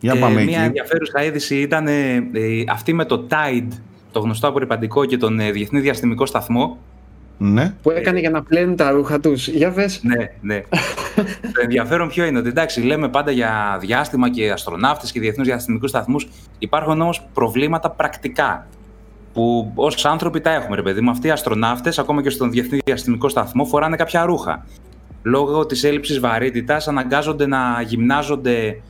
για 0.00 0.16
πάμε 0.16 0.40
ε, 0.40 0.44
μια 0.44 0.60
ενδιαφέρουσα 0.60 1.24
είδηση 1.24 1.56
ήταν 1.56 1.86
ε, 1.86 2.20
αυτή 2.68 2.92
με 2.92 3.04
το 3.04 3.26
Tide, 3.30 3.68
το 4.12 4.20
γνωστό 4.20 4.48
απορριπαντικό 4.48 5.04
και 5.04 5.16
τον 5.16 5.40
ε, 5.40 5.50
Διεθνή 5.50 5.80
Διαστημικό 5.80 6.26
Σταθμό. 6.26 6.78
Ναι. 7.38 7.74
Που 7.82 7.90
έκανε 7.90 8.18
για 8.18 8.30
να 8.30 8.42
πλένουν 8.42 8.76
τα 8.76 8.90
ρούχα 8.90 9.20
τους. 9.20 9.48
Για 9.48 9.70
πες. 9.70 10.00
Ναι, 10.02 10.30
ναι. 10.40 10.62
το 11.54 11.60
ενδιαφέρον 11.62 12.08
ποιο 12.08 12.24
είναι 12.24 12.38
ότι 12.38 12.48
εντάξει, 12.48 12.80
λέμε 12.80 13.08
πάντα 13.08 13.30
για 13.30 13.78
διάστημα 13.80 14.30
και 14.30 14.50
αστροναύτες 14.50 15.12
και 15.12 15.20
διεθνούς 15.20 15.46
διαστημικούς 15.46 15.90
σταθμούς. 15.90 16.28
Υπάρχουν 16.58 17.00
όμως 17.00 17.26
προβλήματα 17.34 17.90
πρακτικά 17.90 18.66
που 19.32 19.72
ως 19.74 20.04
άνθρωποι 20.04 20.40
τα 20.40 20.50
έχουμε, 20.50 20.76
ρε 20.76 20.82
παιδί 20.82 21.00
μου. 21.00 21.10
Αυτοί 21.10 21.26
οι 21.26 21.30
αστροναύτες, 21.30 21.98
ακόμα 21.98 22.22
και 22.22 22.30
στον 22.30 22.50
Διεθνή 22.50 22.78
Διαστημικό 22.84 23.28
Σταθμό, 23.28 23.64
φοράνε 23.64 23.96
κάποια 23.96 24.24
ρούχα. 24.24 24.66
Λόγω 25.22 25.66
της 25.66 25.84
έλλειψης 25.84 26.20
βαρύτητας, 26.20 26.88
αναγκάζονται 26.88 27.46
να 27.46 27.82
γυμνάζονται 27.86 28.80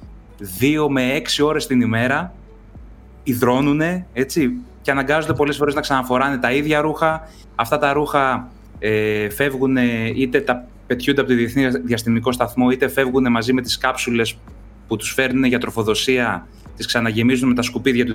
2 0.61 0.88
με 0.88 1.12
6 1.12 1.43
ώρες 1.43 1.66
την 1.66 1.80
ημέρα, 1.80 2.34
υδρώνουν, 3.22 3.80
έτσι, 4.12 4.53
και 4.82 4.90
αναγκάζονται 4.90 5.32
πολλές 5.32 5.57
φορές 5.57 5.74
να 5.74 5.80
ξαναφοράνε 5.80 6.38
τα 6.38 6.53
ίδια 6.53 6.80
ρούχα. 6.80 7.28
Αυτά 7.55 7.78
τα 7.78 7.93
ρούχα 7.93 8.51
ε, 8.78 9.28
φεύγουν 9.30 9.76
είτε 10.14 10.40
τα 10.40 10.66
πετιούνται 10.86 11.20
από 11.20 11.30
το 11.30 11.36
Διεθνή 11.36 11.68
Διαστημικό 11.68 12.32
Σταθμό, 12.32 12.70
είτε 12.70 12.88
φεύγουν 12.88 13.30
μαζί 13.30 13.53
με 13.53 13.62
τις 13.62 13.78
κάψουλες 13.78 14.38
που 14.88 14.97
τους 14.97 15.12
φέρνουν 15.12 15.45
για 15.45 15.59
τροφοδοσία 15.59 16.47
τις 16.77 16.87
ξαναγεμίζουν 16.87 17.49
με 17.49 17.55
τα 17.55 17.62
σκουπίδια 17.62 18.07
του 18.07 18.12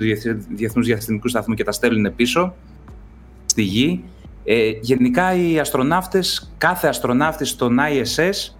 Διεθνούς 0.48 0.86
Διαστημικού 0.86 1.28
Σταθμού 1.28 1.54
και 1.54 1.64
τα 1.64 1.72
στέλνουν 1.72 2.14
πίσω 2.14 2.54
στη 3.46 3.62
Γη. 3.62 4.04
Ε, 4.44 4.70
γενικά 4.80 5.34
οι 5.34 5.58
αστροναύτες, 5.58 6.52
κάθε 6.58 6.88
αστροναύτης 6.88 7.48
στον 7.48 7.78
ISS 7.78 8.54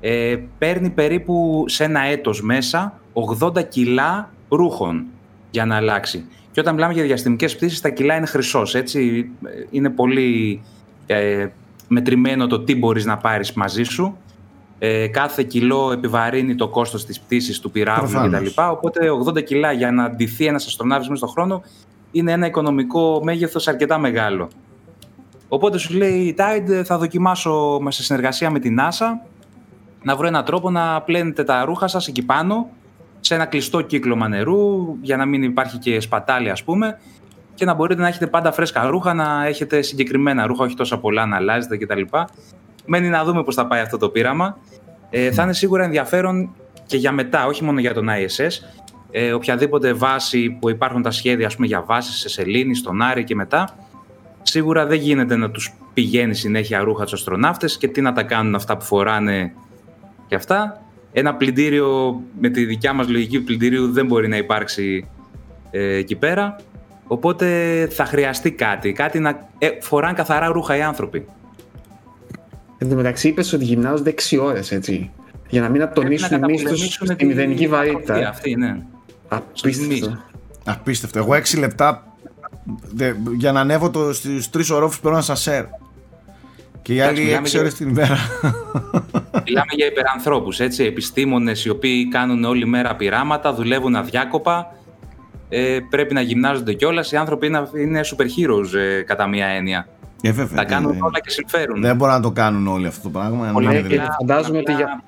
ε, 0.00 0.36
παίρνει 0.58 0.90
περίπου 0.90 1.64
σε 1.66 1.84
ένα 1.84 2.00
έτος 2.00 2.42
μέσα 2.42 3.00
80 3.40 3.68
κιλά 3.68 4.30
ρούχων 4.48 5.04
για 5.50 5.64
να 5.64 5.76
αλλάξει. 5.76 6.24
Και 6.52 6.60
όταν 6.60 6.74
μιλάμε 6.74 6.92
για 6.92 7.02
διαστημικές 7.02 7.56
πτήσεις, 7.56 7.80
τα 7.80 7.88
κιλά 7.88 8.16
είναι 8.16 8.26
χρυσός, 8.26 8.74
έτσι. 8.74 9.30
Είναι 9.70 9.90
πολύ 9.90 10.60
ε, 11.06 11.46
μετρημένο 11.88 12.46
το 12.46 12.60
τι 12.60 12.76
μπορείς 12.76 13.04
να 13.04 13.16
πάρεις 13.16 13.52
μαζί 13.52 13.82
σου 13.82 14.16
ε, 14.78 15.06
κάθε 15.06 15.42
κιλό 15.42 15.92
επιβαρύνει 15.92 16.54
το 16.54 16.68
κόστος 16.68 17.04
της 17.04 17.20
πτήσης 17.20 17.60
του 17.60 17.70
πυράβλου 17.70 18.30
κτλ. 18.30 18.46
Οπότε 18.70 19.00
80 19.26 19.44
κιλά 19.44 19.72
για 19.72 19.92
να 19.92 20.10
ντυθεί 20.10 20.46
ένας 20.46 20.66
αστροναύτης 20.66 21.08
μέσα 21.08 21.26
στον 21.26 21.34
χρόνο 21.34 21.62
είναι 22.10 22.32
ένα 22.32 22.46
οικονομικό 22.46 23.20
μέγεθος 23.24 23.68
αρκετά 23.68 23.98
μεγάλο. 23.98 24.48
Οπότε 25.48 25.78
σου 25.78 25.94
λέει 25.94 26.18
η 26.18 26.36
Tide 26.38 26.82
θα 26.84 26.98
δοκιμάσω 26.98 27.80
σε 27.88 28.02
συνεργασία 28.02 28.50
με 28.50 28.58
την 28.58 28.78
NASA 28.80 29.06
να 30.02 30.16
βρω 30.16 30.26
έναν 30.26 30.44
τρόπο 30.44 30.70
να 30.70 31.02
πλένετε 31.02 31.44
τα 31.44 31.64
ρούχα 31.64 31.86
σας 31.88 32.08
εκεί 32.08 32.22
πάνω 32.22 32.68
σε 33.20 33.34
ένα 33.34 33.44
κλειστό 33.44 33.80
κύκλωμα 33.80 34.28
νερού 34.28 34.96
για 35.00 35.16
να 35.16 35.26
μην 35.26 35.42
υπάρχει 35.42 35.78
και 35.78 36.00
σπατάλη 36.00 36.50
ας 36.50 36.64
πούμε 36.64 36.98
και 37.54 37.64
να 37.64 37.74
μπορείτε 37.74 38.00
να 38.00 38.08
έχετε 38.08 38.26
πάντα 38.26 38.52
φρέσκα 38.52 38.86
ρούχα, 38.86 39.14
να 39.14 39.46
έχετε 39.46 39.82
συγκεκριμένα 39.82 40.46
ρούχα, 40.46 40.64
όχι 40.64 40.74
τόσα 40.74 40.98
πολλά 40.98 41.26
να 41.26 41.36
αλλάζετε 41.36 41.76
κτλ. 41.76 42.02
Μένει 42.90 43.08
να 43.08 43.24
δούμε 43.24 43.42
πώς 43.42 43.54
θα 43.54 43.66
πάει 43.66 43.80
αυτό 43.80 43.98
το 43.98 44.08
πείραμα. 44.08 44.58
Ε, 45.10 45.32
θα 45.32 45.42
είναι 45.42 45.52
σίγουρα 45.52 45.84
ενδιαφέρον 45.84 46.50
και 46.86 46.96
για 46.96 47.12
μετά, 47.12 47.46
όχι 47.46 47.64
μόνο 47.64 47.80
για 47.80 47.94
τον 47.94 48.08
ISS. 48.08 48.50
Ε, 49.10 49.32
οποιαδήποτε 49.32 49.92
βάση 49.92 50.50
που 50.60 50.70
υπάρχουν 50.70 51.02
τα 51.02 51.10
σχέδια 51.10 51.46
ας 51.46 51.54
πούμε, 51.54 51.66
για 51.66 51.82
βάσεις 51.82 52.14
σε 52.14 52.28
Σελήνη, 52.28 52.74
στον 52.74 53.02
Άρη 53.02 53.24
και 53.24 53.34
μετά, 53.34 53.76
σίγουρα 54.42 54.86
δεν 54.86 54.98
γίνεται 54.98 55.36
να 55.36 55.50
τους 55.50 55.74
πηγαίνει 55.94 56.34
συνέχεια 56.34 56.80
ρούχα 56.80 57.04
τους 57.04 57.12
αστροναύτες 57.12 57.78
και 57.78 57.88
τι 57.88 58.00
να 58.00 58.12
τα 58.12 58.22
κάνουν 58.22 58.54
αυτά 58.54 58.76
που 58.76 58.84
φοράνε 58.84 59.52
και 60.26 60.34
αυτά. 60.34 60.82
Ένα 61.12 61.34
πλυντήριο 61.34 62.20
με 62.40 62.48
τη 62.48 62.64
δικιά 62.64 62.92
μας 62.92 63.08
λογική 63.08 63.40
πλυντήριου 63.40 63.92
δεν 63.92 64.06
μπορεί 64.06 64.28
να 64.28 64.36
υπάρξει 64.36 65.08
ε, 65.70 65.96
εκεί 65.96 66.16
πέρα. 66.16 66.56
Οπότε 67.06 67.46
θα 67.90 68.04
χρειαστεί 68.04 68.50
κάτι, 68.50 68.92
κάτι 68.92 69.18
να 69.18 69.48
ε, 69.58 69.68
φοράνε 69.80 70.14
καθαρά 70.14 70.46
ρούχα 70.46 70.76
οι 70.76 70.82
άνθρωποι. 70.82 71.26
Εν 72.78 72.88
τω 72.88 72.94
μεταξύ 72.94 73.28
είπες 73.28 73.52
ότι 73.52 73.64
γυμνάζονται 73.64 74.10
6 74.10 74.38
ώρες, 74.40 74.72
έτσι. 74.72 75.10
Για 75.48 75.60
να 75.60 75.68
μην 75.68 75.82
ατονίσουν 75.82 76.36
οι 76.36 76.40
μίσου 76.46 76.76
στη 76.76 77.24
μηδενική 77.24 77.68
βαρύτητα. 77.68 78.28
Αυτή, 78.28 78.56
ναι. 78.56 78.76
Απίστευτο. 79.28 80.18
Απίστευτο. 80.64 81.18
Εγώ 81.18 81.34
6 81.34 81.58
λεπτά 81.58 82.16
για 83.36 83.52
να 83.52 83.60
ανέβω 83.60 83.90
το, 83.90 84.12
στους 84.12 84.50
τρεις 84.50 84.70
ορόφους 84.70 85.00
παίρνω 85.00 85.16
ένα 85.16 85.26
σασέρ. 85.26 85.64
Και 86.82 86.94
οι 86.94 87.00
άλλοι 87.00 87.40
6 87.44 87.58
ώρες 87.58 87.74
την 87.74 87.88
ημέρα. 87.88 88.16
Μιλάμε 89.44 89.72
για 89.76 89.86
υπερανθρώπους, 89.86 90.60
έτσι, 90.60 90.84
επιστήμονες 90.84 91.64
οι 91.64 91.68
οποίοι 91.68 92.08
κάνουν 92.08 92.44
όλη 92.44 92.66
μέρα 92.66 92.96
πειράματα, 92.96 93.54
δουλεύουν 93.54 93.96
αδιάκοπα, 93.96 94.76
ε, 95.48 95.78
πρέπει 95.90 96.14
να 96.14 96.20
γυμνάζονται 96.20 96.72
κιόλας. 96.72 97.12
Οι 97.12 97.16
άνθρωποι 97.16 97.46
είναι, 97.46 97.68
είναι 97.76 98.00
super 98.04 98.24
heroes 98.24 98.78
ε, 98.78 99.02
κατά 99.02 99.26
μία 99.26 99.46
έννοια. 99.46 99.88
Ε, 100.22 100.32
βέβαια, 100.32 100.56
τα 100.56 100.64
κάνουν 100.64 100.94
ε, 100.94 100.98
όλα 101.00 101.20
και 101.20 101.30
συμφέρουν. 101.30 101.80
Δεν 101.80 101.96
μπορούν 101.96 102.14
να 102.14 102.20
το 102.20 102.30
κάνουν 102.30 102.66
όλοι 102.66 102.86
αυτό 102.86 103.02
το 103.02 103.08
πράγμα. 103.08 103.50
Πολύ 103.52 103.82
και 103.88 104.00
φαντάζομαι 104.18 104.58
ότι 104.58 104.72
για... 104.72 105.02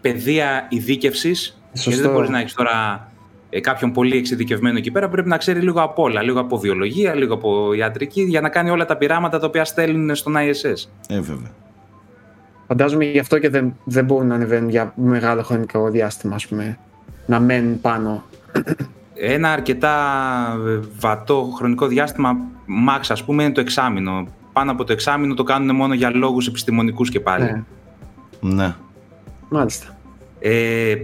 Παιδεία 0.00 0.66
ειδίκευσης. 0.68 1.62
Γιατί 1.72 2.00
δεν 2.00 2.10
μπορείς 2.12 2.28
να 2.28 2.38
έχεις 2.38 2.54
τώρα 2.54 3.08
ε, 3.50 3.60
κάποιον 3.60 3.92
πολύ 3.92 4.16
εξειδικευμένο 4.16 4.78
εκεί 4.78 4.90
πέρα. 4.90 5.08
Πρέπει 5.08 5.28
να 5.28 5.36
ξέρει 5.36 5.60
λίγο 5.60 5.82
από 5.82 6.02
όλα. 6.02 6.22
Λίγο 6.22 6.40
από 6.40 6.58
βιολογία, 6.58 7.14
λίγο 7.14 7.34
από 7.34 7.72
ιατρική, 7.72 8.22
για 8.22 8.40
να 8.40 8.48
κάνει 8.48 8.70
όλα 8.70 8.84
τα 8.84 8.96
πειράματα 8.96 9.38
τα 9.38 9.46
οποία 9.46 9.64
στέλνουν 9.64 10.14
στον 10.14 10.34
ISS. 10.36 10.88
Ε, 11.08 11.20
βέβαια. 11.20 11.50
Φαντάζομαι 12.66 13.04
γι' 13.04 13.18
αυτό 13.18 13.38
και 13.38 13.48
δεν, 13.48 13.76
δεν 13.84 14.04
μπορούν 14.04 14.26
να 14.26 14.34
ανεβαίνουν 14.34 14.68
για 14.68 14.92
μεγάλο 14.96 15.42
χρονικό 15.42 15.90
διάστημα, 15.90 16.34
ας 16.34 16.46
πούμε. 16.46 16.78
Να 17.26 17.40
μένουν 17.40 17.80
πάνω. 17.80 18.24
Ένα 19.24 19.52
αρκετά 19.52 19.94
βατό 20.98 21.52
χρονικό 21.56 21.86
διάστημα 21.86 22.36
max 22.88 23.00
ας 23.08 23.24
πούμε 23.24 23.42
είναι 23.42 23.52
το 23.52 23.60
εξάμεινο. 23.60 24.26
Πάνω 24.52 24.70
από 24.70 24.84
το 24.84 24.92
εξάμεινο 24.92 25.34
το 25.34 25.42
κάνουν 25.42 25.76
μόνο 25.76 25.94
για 25.94 26.10
λόγους 26.10 26.46
επιστημονικούς 26.46 27.10
και 27.10 27.20
πάλι. 27.20 27.44
Ναι. 28.40 28.54
ναι. 28.54 28.74
Μάλιστα. 29.48 29.96
Ε, 30.40 30.94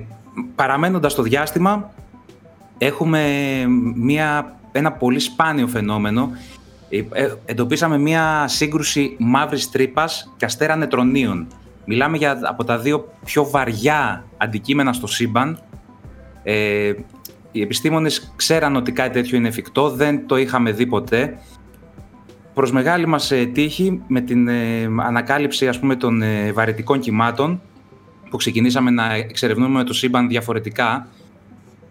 παραμένοντας 0.55 1.13
στο 1.13 1.23
διάστημα 1.23 1.91
έχουμε 2.79 3.25
μια, 3.95 4.57
ένα 4.73 4.93
πολύ 4.93 5.19
σπάνιο 5.19 5.67
φαινόμενο. 5.67 6.31
Ε, 6.89 7.03
ε, 7.13 7.35
εντοπίσαμε 7.45 7.99
μια 7.99 8.45
σύγκρουση 8.49 9.17
μαύρης 9.19 9.71
τρύπας 9.71 10.33
και 10.37 10.45
αστέρα 10.45 10.77
νετρονίων. 10.77 11.47
Μιλάμε 11.85 12.17
για 12.17 12.41
από 12.43 12.65
τα 12.65 12.79
δύο 12.79 13.13
πιο 13.25 13.51
βαριά 13.51 14.25
αντικείμενα 14.37 14.93
στο 14.93 15.07
σύμπαν. 15.07 15.59
Ε, 16.43 16.93
οι 17.53 17.61
επιστήμονες 17.61 18.33
ξέραν 18.37 18.77
ότι 18.77 18.93
κάτι 18.93 19.11
τέτοιο 19.11 19.37
είναι 19.37 19.49
εφικτό, 19.49 19.91
δεν 19.91 20.27
το 20.27 20.37
είχαμε 20.37 20.73
δει 20.73 20.87
ποτέ 20.87 21.39
προς 22.55 22.73
μεγάλη 22.73 23.07
μας 23.07 23.31
ε, 23.31 23.45
τύχη 23.45 24.03
με 24.07 24.21
την 24.21 24.49
ε, 24.49 24.85
ανακάλυψη 24.99 25.69
ας 25.69 25.79
πούμε, 25.79 25.97
των 25.97 26.23
ε, 26.23 26.53
βαρετικών 26.53 27.01
κυμάτων 27.01 27.61
που 28.31 28.37
ξεκινήσαμε 28.37 28.91
να 28.91 29.15
εξερευνούμε 29.15 29.85
το 29.85 29.93
σύμπαν 29.93 30.29
διαφορετικά 30.29 31.09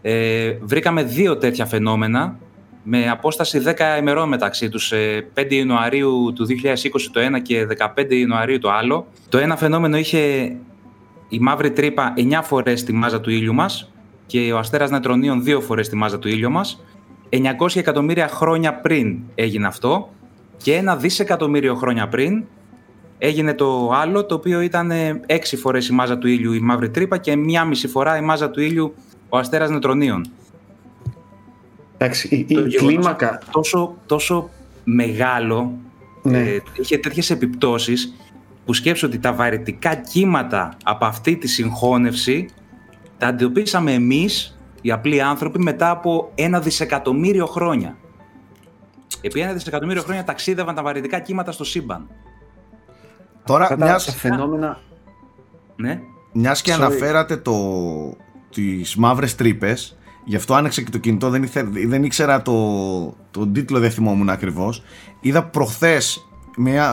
ε, 0.02 0.58
βρήκαμε 0.62 1.04
δύο 1.04 1.38
τέτοια 1.38 1.66
φαινόμενα 1.66 2.40
με 2.84 3.10
απόσταση 3.10 3.62
10 3.66 4.00
ημερών 4.00 4.30
μεταξύ 4.30 4.70
τους, 4.70 4.94
5 5.36 5.46
Ιανουαρίου 5.50 6.34
του 6.36 6.48
2020 6.48 6.54
το 7.12 7.20
ένα 7.20 7.40
και 7.40 7.68
15 7.96 8.12
Ιανουαρίου 8.12 8.60
το 8.60 8.72
άλλο. 8.72 9.08
Το 9.30 9.38
ένα 9.38 9.56
φαινόμενο 9.56 9.98
είχε 9.98 10.56
η 11.30 11.40
μαύρη 11.40 11.72
τρύπα 11.72 12.14
9 12.18 12.40
φορές 12.44 12.84
τη 12.84 12.94
μάζα 12.94 13.22
του 13.22 13.30
ήλιου 13.30 13.54
μας 13.54 13.92
και 14.28 14.54
ο 14.54 14.58
αστέρας 14.58 14.90
νετρονίων 14.90 15.44
2 15.46 15.62
φορές 15.62 15.90
τη 15.90 15.96
μάζα 15.96 16.20
του 16.20 16.28
ήλιου 16.28 16.52
μας. 16.52 16.84
900 17.30 17.76
εκατομμύρια 17.76 18.28
χρόνια 18.28 18.74
πριν 18.74 19.20
έγινε 19.36 19.68
αυτό 19.68 20.10
και 20.58 20.74
ένα 20.74 20.96
δισεκατομμύριο 20.96 21.76
χρόνια 21.76 22.08
πριν 22.08 22.44
έγινε 23.18 23.54
το 23.54 23.92
άλλο 23.94 24.26
το 24.26 24.36
οποίο 24.36 24.62
ήταν 24.62 24.92
6 25.28 25.38
φορές 25.58 25.88
η 25.88 25.94
μάζα 25.94 26.18
του 26.18 26.28
ήλιου 26.28 26.54
η 26.54 26.60
μαύρη 26.60 26.90
τρύπα 26.90 27.18
και 27.18 27.36
μία 27.36 27.66
μισή 27.66 27.88
φορά 27.88 28.18
η 28.18 28.22
μάζα 28.22 28.50
του 28.50 28.62
ήλιου 28.62 28.94
ο 29.30 29.38
αστέρας 29.38 29.70
νετρονίων. 29.70 30.26
Εντάξει, 31.98 32.28
η, 32.36 32.46
η 32.50 32.76
κλίμακα... 32.76 33.42
Τόσο, 33.52 33.96
τόσο 34.06 34.50
μεγάλο, 34.84 35.74
ναι. 36.22 36.40
ε, 36.40 36.62
είχε 36.80 36.98
τέτοιες 36.98 37.30
επιπτώσεις 37.30 38.14
που 38.66 38.74
σκέψω 38.74 39.08
ότι 39.08 39.20
τα 39.20 39.34
βαρυτικά 39.34 39.96
κύματα 39.96 40.78
από 40.84 41.06
αυτή 41.06 41.36
τη 41.36 41.48
συγχώνευση 41.48 42.50
τα 43.18 43.28
αντιμετωπίσαμε 43.28 43.94
εμείς, 43.94 44.60
οι 44.82 44.92
απλοί 44.92 45.22
άνθρωποι, 45.22 45.60
μετά 45.60 45.90
από 45.90 46.32
ένα 46.36 46.60
δισεκατομμύριο 46.60 47.46
χρόνια. 47.46 47.98
Επί 49.22 49.40
ένα 49.40 49.54
δισεκατομμύριο 49.54 50.02
χρόνια 50.02 50.24
ταξίδευαν 50.24 50.76
τα 50.76 50.84
βαρυτικά 50.84 51.20
κύματα 51.20 51.52
στο 51.52 51.64
σύμπαν. 51.64 52.08
Τώρα, 53.46 53.76
μιας... 53.78 54.16
φαινόμενα... 54.16 54.80
Ναι. 55.76 56.00
Μιας 56.32 56.62
και 56.62 56.74
αναφέρατε 56.74 57.38
το... 57.38 57.54
τις 58.50 58.96
μαύρες 58.96 59.36
τρύπες, 59.36 59.98
Γι' 60.30 60.36
αυτό 60.36 60.54
άνοιξα 60.54 60.82
και 60.82 60.90
το 60.90 60.98
κινητό, 60.98 61.30
δεν, 61.30 61.50
δεν 61.88 62.04
ήξερα 62.04 62.42
το, 62.42 62.54
το 63.32 63.48
τίτλο, 63.48 63.80
δεν 63.80 63.92
θυμόμουν 63.92 64.30
ακριβώς. 64.30 64.84
Είδα 65.20 65.44
προχθές 65.44 66.28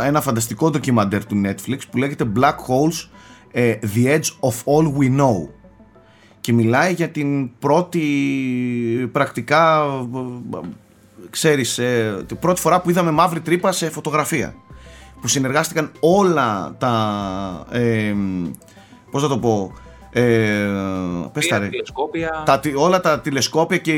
ένα 0.04 0.20
φανταστικό 0.20 0.70
ντοκιμαντέρ 0.70 1.26
του 1.26 1.42
Netflix 1.44 1.78
που 1.90 1.98
λέγεται 1.98 2.32
Black 2.36 2.54
Holes 2.54 3.08
ε, 3.50 3.78
The 3.94 4.06
Edge 4.06 4.28
of 4.40 4.54
All 4.64 4.92
We 4.98 5.20
Know. 5.20 5.48
Και 6.44 6.52
μιλάει 6.52 6.92
για 6.92 7.08
την 7.08 7.58
πρώτη 7.58 8.00
πρακτικά, 9.12 9.84
ξέρεις, 11.30 11.78
ε, 11.78 12.24
την 12.26 12.38
πρώτη 12.38 12.60
φορά 12.60 12.80
που 12.80 12.90
είδαμε 12.90 13.10
μαύρη 13.10 13.40
τρύπα 13.40 13.72
σε 13.72 13.90
φωτογραφία. 13.90 14.54
Που 15.20 15.28
συνεργάστηκαν 15.28 15.90
όλα 16.00 16.74
τα, 16.78 17.66
ε, 17.70 18.14
πώς 19.10 19.22
θα 19.22 19.28
το 19.28 19.38
πω, 19.38 19.72
ε, 20.10 20.22
πες 21.32 21.46
τα, 21.46 21.60
τηλεσκόπια. 21.60 22.42
Τα, 22.44 22.60
όλα 22.74 23.00
τα 23.00 23.20
τηλεσκόπια 23.20 23.78
και, 23.78 23.94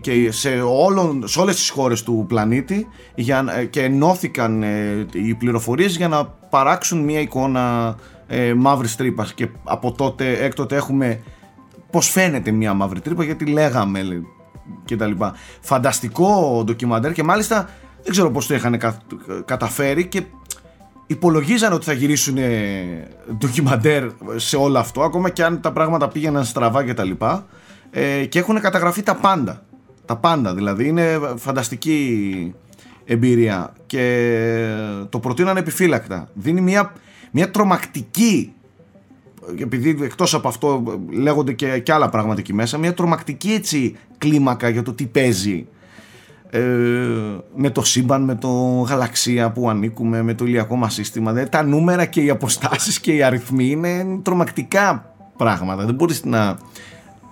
και 0.00 0.32
σε, 0.32 0.60
όλων, 0.60 1.28
σε 1.28 1.40
όλες 1.40 1.54
τις 1.54 1.70
χώρες 1.70 2.02
του 2.02 2.24
πλανήτη 2.28 2.86
για, 3.14 3.66
και 3.70 3.82
ενώθηκαν 3.82 4.62
ε, 4.62 5.06
οι 5.12 5.34
πληροφορίες 5.34 5.96
για 5.96 6.08
να 6.08 6.24
παράξουν 6.26 6.98
μια 7.04 7.20
εικόνα 7.20 7.96
ε, 8.26 8.54
μαύρης 8.54 8.96
τρύπας 8.96 9.34
και 9.34 9.48
από 9.64 9.92
τότε 9.92 10.32
έκτοτε 10.32 10.76
έχουμε 10.76 11.20
πως 11.90 12.10
φαίνεται 12.10 12.50
μια 12.50 12.74
μαύρη 12.74 13.00
τρύπα 13.00 13.24
γιατί 13.24 13.44
λέγαμε 13.44 14.22
και 14.84 14.96
τα 14.96 15.06
λοιπά. 15.06 15.34
Φανταστικό 15.60 16.62
ντοκιμαντέρ 16.64 17.12
και 17.12 17.22
μάλιστα 17.22 17.68
δεν 18.02 18.12
ξέρω 18.12 18.30
πώς 18.30 18.46
το 18.46 18.54
είχαν 18.54 18.80
καταφέρει 19.44 20.06
και 20.06 20.22
υπολογίζαν 21.06 21.72
ότι 21.72 21.84
θα 21.84 21.92
γυρίσουν 21.92 22.36
ντοκιμαντέρ 23.38 24.04
σε 24.36 24.56
όλο 24.56 24.78
αυτό 24.78 25.02
ακόμα 25.02 25.30
και 25.30 25.44
αν 25.44 25.60
τα 25.60 25.72
πράγματα 25.72 26.08
πήγαιναν 26.08 26.44
στραβά 26.44 26.84
και 26.84 26.94
τα 26.94 27.04
λοιπά 27.04 27.46
ε, 27.90 28.24
και 28.24 28.38
έχουν 28.38 28.60
καταγραφεί 28.60 29.02
τα 29.02 29.14
πάντα. 29.14 29.64
Τα 30.04 30.16
πάντα 30.16 30.54
δηλαδή 30.54 30.86
είναι 30.86 31.20
φανταστική 31.36 32.54
εμπειρία. 33.04 33.72
Και 33.86 34.32
το 35.08 35.18
προτείνω 35.18 35.50
ανεπιφύλακτα 35.50 36.28
δίνει 36.34 36.60
μια, 36.60 36.92
μια 37.30 37.50
τρομακτική 37.50 38.52
επειδή 39.60 39.98
εκτός 40.02 40.34
από 40.34 40.48
αυτό 40.48 40.82
λέγονται 41.10 41.52
και, 41.52 41.78
και 41.78 41.92
άλλα 41.92 42.08
πράγματα 42.08 42.40
εκεί 42.40 42.54
μέσα 42.54 42.78
μια 42.78 42.94
τρομακτική 42.94 43.52
έτσι 43.52 43.96
κλίμακα 44.18 44.68
για 44.68 44.82
το 44.82 44.92
τι 44.92 45.06
παίζει 45.06 45.66
ε, 46.50 46.60
με 47.54 47.70
το 47.70 47.84
σύμπαν, 47.84 48.22
με 48.22 48.34
το 48.34 48.48
γαλαξία 48.88 49.50
που 49.50 49.70
ανήκουμε, 49.70 50.22
με 50.22 50.34
το 50.34 50.44
ηλιακό 50.44 50.76
μας 50.76 50.94
σύστημα. 50.94 51.32
Δηλαδή, 51.32 51.50
τα 51.50 51.62
νούμερα 51.62 52.04
και 52.04 52.20
οι 52.20 52.30
αποστάσεις 52.30 53.00
και 53.00 53.12
οι 53.12 53.22
αριθμοί 53.22 53.66
είναι 53.70 54.20
τρομακτικά 54.22 55.14
πράγματα. 55.36 55.84
Δεν 55.84 55.94
μπορείς 55.94 56.24
να... 56.24 56.58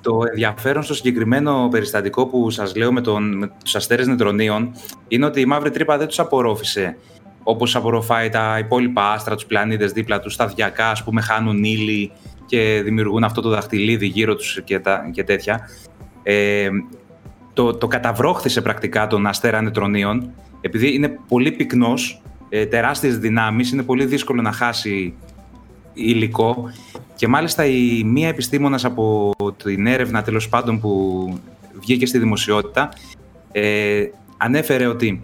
Το 0.00 0.18
ενδιαφέρον 0.30 0.82
στο 0.82 0.94
συγκεκριμένο 0.94 1.68
περιστατικό 1.70 2.26
που 2.26 2.50
σας 2.50 2.76
λέω 2.76 2.92
με, 2.92 3.00
τον, 3.00 3.36
με 3.36 3.50
τους 3.64 3.74
αστέρες 3.74 4.06
νετρονίων 4.06 4.72
είναι 5.08 5.26
ότι 5.26 5.40
η 5.40 5.46
μαύρη 5.46 5.70
τρύπα 5.70 5.98
δεν 5.98 6.06
τους 6.06 6.18
απορρόφησε 6.18 6.96
όπως 7.50 7.76
απορροφάει 7.76 8.28
τα 8.28 8.58
υπόλοιπα 8.58 9.12
άστρα, 9.12 9.34
τους 9.34 9.46
πλανήτες 9.46 9.92
δίπλα 9.92 10.20
τους, 10.20 10.32
σταδιακά, 10.32 10.90
ας 10.90 11.04
πούμε, 11.04 11.20
χάνουν 11.20 11.64
ύλη 11.64 12.10
και 12.46 12.80
δημιουργούν 12.84 13.24
αυτό 13.24 13.40
το 13.40 13.48
δαχτυλίδι 13.48 14.06
γύρω 14.06 14.34
τους 14.34 14.60
και, 14.64 14.78
τα, 14.78 15.08
και 15.12 15.24
τέτοια. 15.24 15.68
Ε, 16.22 16.68
το, 17.52 17.74
το 17.74 17.86
καταβρόχθησε 17.86 18.60
πρακτικά 18.60 19.06
τον 19.06 19.26
αστέρα 19.26 19.62
νετρονίων, 19.62 20.30
επειδή 20.60 20.94
είναι 20.94 21.18
πολύ 21.28 21.52
πυκνός, 21.52 22.22
ε, 22.48 22.66
τεράστιες 22.66 23.18
δυνάμεις, 23.18 23.72
είναι 23.72 23.82
πολύ 23.82 24.04
δύσκολο 24.04 24.42
να 24.42 24.52
χάσει 24.52 25.14
υλικό 25.92 26.70
και 27.14 27.28
μάλιστα 27.28 27.64
η 27.64 28.02
μία 28.04 28.28
επιστήμονας 28.28 28.84
από 28.84 29.32
την 29.64 29.86
έρευνα 29.86 30.22
τέλος 30.22 30.48
πάντων 30.48 30.80
που 30.80 31.32
βγήκε 31.80 32.06
στη 32.06 32.18
δημοσιότητα 32.18 32.88
ε, 33.52 34.04
ανέφερε 34.36 34.86
ότι 34.86 35.22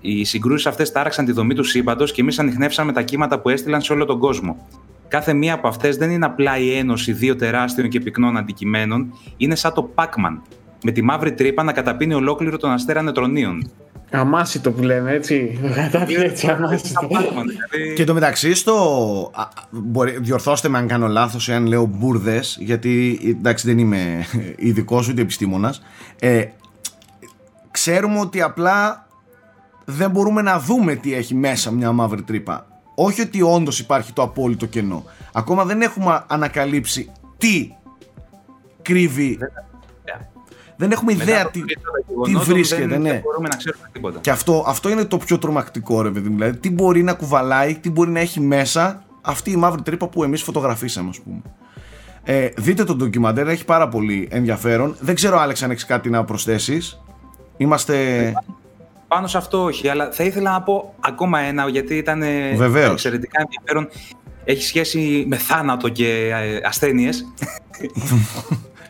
οι 0.00 0.24
συγκρούσεις 0.24 0.66
αυτές 0.66 0.92
τάραξαν 0.92 1.24
τη 1.24 1.32
δομή 1.32 1.54
του 1.54 1.64
σύμπαντος 1.64 2.12
και 2.12 2.20
εμείς 2.20 2.38
ανοιχνεύσαμε 2.38 2.92
τα 2.92 3.02
κύματα 3.02 3.40
που 3.40 3.48
έστειλαν 3.48 3.80
σε 3.80 3.92
όλο 3.92 4.04
τον 4.04 4.18
κόσμο. 4.18 4.66
Κάθε 5.08 5.32
μία 5.32 5.54
από 5.54 5.68
αυτές 5.68 5.96
δεν 5.96 6.10
είναι 6.10 6.26
απλά 6.26 6.58
η 6.58 6.76
ένωση 6.76 7.12
δύο 7.12 7.36
τεράστιων 7.36 7.88
και 7.88 8.00
πυκνών 8.00 8.36
αντικειμένων, 8.36 9.12
είναι 9.36 9.54
σαν 9.54 9.74
το 9.74 9.90
Pac-Man 9.94 10.40
με 10.84 10.90
τη 10.90 11.02
μαύρη 11.02 11.32
τρύπα 11.32 11.62
να 11.62 11.72
καταπίνει 11.72 12.14
ολόκληρο 12.14 12.56
τον 12.56 12.70
αστέρα 12.70 13.02
νετρονίων. 13.02 13.70
Αμάσιτο 14.10 14.72
που 14.72 14.82
λέμε, 14.82 15.12
έτσι. 15.12 15.58
έτσι, 16.24 16.46
αμάσιτο. 16.46 17.06
Δηλαδή- 17.06 17.94
και 17.94 18.04
το 18.04 18.14
μεταξύ 18.14 18.54
στο. 18.54 19.30
Μπορεί, 19.70 20.18
διορθώστε 20.20 20.68
με 20.68 20.78
αν 20.78 20.86
κάνω 20.86 21.06
λάθος, 21.06 21.48
εάν 21.48 21.66
λέω 21.66 21.84
μπουρδες, 21.84 22.58
γιατί 22.60 23.20
εντάξει 23.24 23.66
δεν 23.66 23.78
είμαι 23.78 24.24
ειδικός 24.56 25.08
ούτε 25.08 25.20
επιστήμονας. 25.20 25.82
Ε, 26.18 26.44
ξέρουμε 27.70 28.18
ότι 28.18 28.42
απλά 28.42 29.07
δεν 29.90 30.10
μπορούμε 30.10 30.42
να 30.42 30.60
δούμε 30.60 30.94
τι 30.94 31.14
έχει 31.14 31.34
μέσα 31.34 31.70
μια 31.70 31.92
μαύρη 31.92 32.22
τρύπα. 32.22 32.66
Όχι 32.94 33.20
ότι 33.20 33.42
όντως 33.42 33.80
υπάρχει 33.80 34.12
το 34.12 34.22
απόλυτο 34.22 34.66
κενό. 34.66 35.04
Ακόμα 35.32 35.64
δεν 35.64 35.82
έχουμε 35.82 36.24
ανακαλύψει 36.26 37.12
τι 37.38 37.72
κρύβει 38.82 39.38
δεν 40.76 40.90
έχουμε 40.90 41.12
ιδέα 41.12 41.50
τι, 41.50 41.60
τι 42.22 42.36
βρίσκεται. 42.36 42.86
Δεν, 42.86 43.00
ναι. 43.00 43.20
μπορούμε 43.24 43.48
να 43.48 43.56
ξέρουμε 43.56 43.88
τίποτα. 43.92 44.18
Και 44.20 44.30
αυτό, 44.30 44.64
αυτό 44.66 44.88
είναι 44.88 45.04
το 45.04 45.16
πιο 45.16 45.38
τρομακτικό, 45.38 46.02
ρε 46.02 46.10
παιδί 46.10 46.28
Δηλαδή, 46.28 46.56
τι 46.56 46.70
μπορεί 46.70 47.02
να 47.02 47.12
κουβαλάει, 47.12 47.74
τι 47.74 47.90
μπορεί 47.90 48.10
να 48.10 48.20
έχει 48.20 48.40
μέσα 48.40 49.02
αυτή 49.20 49.50
η 49.50 49.56
μαύρη 49.56 49.82
τρύπα 49.82 50.08
που 50.08 50.24
εμείς 50.24 50.42
φωτογραφίσαμε, 50.42 51.08
ας 51.08 51.20
πούμε. 51.20 51.42
Ε, 52.22 52.48
δείτε 52.56 52.84
το 52.84 52.94
ντοκιμαντέρ, 52.94 53.48
έχει 53.48 53.64
πάρα 53.64 53.88
πολύ 53.88 54.28
ενδιαφέρον. 54.30 54.96
Δεν 55.00 55.14
ξέρω, 55.14 55.38
Άλεξ, 55.38 55.62
αν 55.62 55.70
έχεις 55.70 55.84
κάτι 55.84 56.10
να 56.10 56.24
προσθέσεις. 56.24 57.02
Είμαστε. 57.56 58.32
Ε, 59.08 59.14
πάνω 59.14 59.26
σε 59.26 59.36
αυτό 59.36 59.62
όχι, 59.62 59.88
αλλά 59.88 60.10
θα 60.12 60.24
ήθελα 60.24 60.50
να 60.50 60.62
πω 60.62 60.94
ακόμα 61.00 61.38
ένα, 61.38 61.68
γιατί 61.68 61.94
ήταν 61.94 62.22
ε, 62.22 62.54
Βεβαίως. 62.56 62.92
εξαιρετικά 62.92 63.40
ενδιαφέρον. 63.40 63.88
Έχει 64.44 64.62
σχέση 64.62 65.24
με 65.28 65.36
θάνατο 65.36 65.88
και 65.88 66.30
ε, 66.32 66.60
ασθένειες. 66.62 67.24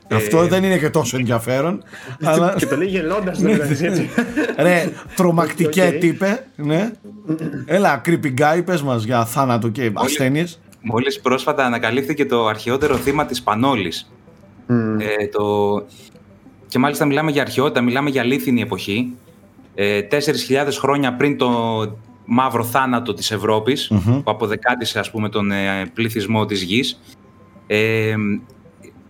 Αυτό 0.17 0.47
δεν 0.47 0.65
είναι 0.65 0.79
και 0.79 0.91
τόσο 0.91 1.17
ενδιαφέρον. 1.17 1.83
αλλά... 2.23 2.55
Και 2.59 2.67
το 2.67 2.77
λέει 2.77 2.87
γελώντας 2.87 3.41
το 3.41 3.49
έτσι. 3.49 4.11
Ρε, 4.59 4.93
τρομακτικέ 5.17 5.97
τύπε. 6.01 6.47
Ναι. 6.57 6.93
Έλα, 7.67 8.01
creepy 8.05 8.35
guy, 8.39 8.63
πες 8.65 8.83
μας 8.83 9.05
για 9.05 9.25
θάνατο 9.25 9.69
και 9.69 9.91
ασθένειες. 9.95 10.61
Μόλις 10.83 11.21
πρόσφατα 11.21 11.65
ανακαλύφθηκε 11.65 12.27
το 12.27 12.47
αρχαιότερο 12.47 12.97
θύμα 12.97 13.27
της 13.27 13.43
Πανόλης. 13.43 14.11
Ε, 14.99 15.27
το... 15.27 15.43
Και 16.67 16.79
μάλιστα 16.79 17.05
μιλάμε 17.05 17.31
για 17.31 17.43
αρχαιότητα, 17.43 17.81
μιλάμε 17.81 18.11
για 18.11 18.21
αλήθινη 18.21 18.61
εποχή. 18.61 19.13
Ε, 19.81 20.01
4.000 20.11 20.17
χρόνια 20.79 21.15
πριν 21.15 21.37
το 21.37 21.51
μαύρο 22.25 22.65
θάνατο 22.65 23.15
της 23.15 23.31
Ευρώπης, 23.31 23.93
που 24.05 24.31
αποδεκάτησε 24.31 24.99
ας 24.99 25.11
πούμε 25.11 25.29
τον 25.29 25.51
ε, 25.51 25.87
πληθυσμό 25.95 26.45
της 26.45 26.63
γης. 26.63 27.01
Ε, 27.67 28.15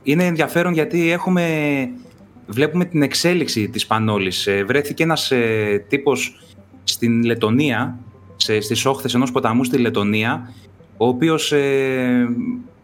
είναι 0.03 0.25
ενδιαφέρον 0.25 0.73
γιατί 0.73 1.11
έχουμε, 1.11 1.45
βλέπουμε 2.47 2.85
την 2.85 3.03
εξέλιξη 3.03 3.69
της 3.69 3.87
Πανόλης. 3.87 4.47
Ε, 4.47 4.65
βρέθηκε 4.65 5.03
ένας 5.03 5.31
ε, 5.31 5.85
τύπος 5.89 6.41
στην 6.85 7.25
Λετωνία, 7.25 7.99
σε, 8.37 8.61
στις 8.61 8.85
όχθες 8.85 9.15
ενός 9.15 9.31
ποταμού 9.31 9.65
στη 9.65 9.79
Λετωνία, 9.79 10.53
ο 10.97 11.07
οποίος 11.07 11.53
ε, 11.53 12.29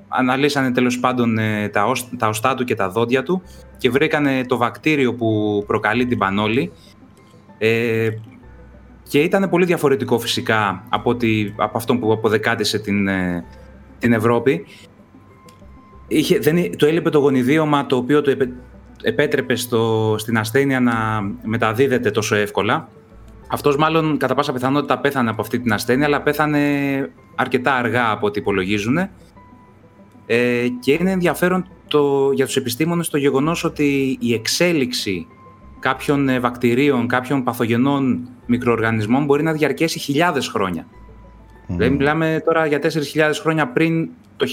αναλύσανε 0.09 0.73
τέλος 0.73 1.01
πάντων 1.01 1.39
ε, 1.39 1.69
τα, 1.69 1.93
τα 2.19 2.29
οστά 2.29 2.55
του 2.55 2.65
και 2.65 2.75
τα 2.75 2.89
δόντια 2.89 3.23
του 3.23 3.43
και 3.79 3.91
βρήκανε 3.91 4.45
το 4.47 4.57
βακτήριο 4.57 5.15
που 5.15 5.63
προκαλεί 5.67 6.07
την 6.07 6.19
Πανόλη 6.19 6.73
Ε, 7.59 8.09
και 9.09 9.21
ήταν 9.21 9.51
πολύ 9.51 9.65
διαφορετικό 9.65 10.19
φυσικά 10.19 10.85
από, 10.89 11.11
ότι, 11.11 11.55
από 11.57 11.79
αυτό 11.79 11.97
που 11.97 12.13
αποδεκάτησε 12.13 12.79
την, 12.79 13.09
ε, 13.09 13.45
την 13.99 14.13
Ευρώπη. 14.13 14.67
Είχε, 16.09 16.39
δεν, 16.39 16.77
το 16.77 16.87
έλειπε 16.87 17.11
το 17.11 17.19
γονιδίωμα 17.19 17.87
το 17.87 17.97
οποίο 17.97 18.23
το 18.23 18.37
επέτρεπε 19.03 19.57
στο, 19.57 20.15
στην 20.19 20.39
ασθένεια 20.39 20.81
να 20.81 20.95
μεταδίδεται 21.43 22.11
τόσο 22.11 22.35
εύκολα. 22.35 22.89
Αυτός 23.49 23.77
μάλλον 23.77 24.17
κατά 24.17 24.35
πάσα 24.35 24.53
πιθανότητα 24.53 24.99
πέθανε 24.99 25.31
από 25.31 25.41
αυτή 25.41 25.61
την 25.61 25.73
ασθένεια, 25.73 26.07
αλλά 26.07 26.23
πέθανε 26.23 26.61
αρκετά 27.35 27.75
αργά 27.75 28.11
από 28.11 28.27
ό,τι 28.27 28.39
υπολογίζουν. 28.39 28.99
Ε, 30.27 30.67
και 30.81 30.93
είναι 30.93 31.11
ενδιαφέρον 31.11 31.69
το, 31.89 32.31
για 32.33 32.47
τους 32.47 32.57
επιστήμονες 32.57 33.09
το 33.09 33.19
γεγονός 33.19 33.65
ότι 33.65 34.19
η 34.21 34.35
εξέλιξη 34.35 35.27
κάποιων 35.85 36.29
ε, 36.29 36.41
βακτηρίων, 36.41 37.07
κάποιων 37.07 37.43
παθογενών 37.43 38.29
μικροοργανισμών 38.47 39.25
μπορεί 39.25 39.43
να 39.43 39.53
διαρκέσει 39.53 39.99
χιλιάδες 39.99 40.49
χρόνια. 40.49 40.87
Mm. 40.87 41.65
Δηλαδή 41.67 41.95
μιλάμε 41.95 42.43
τώρα 42.45 42.67
για 42.67 42.79
4.000 42.83 42.89
χρόνια 43.41 43.69
πριν 43.69 44.09
το 44.37 44.47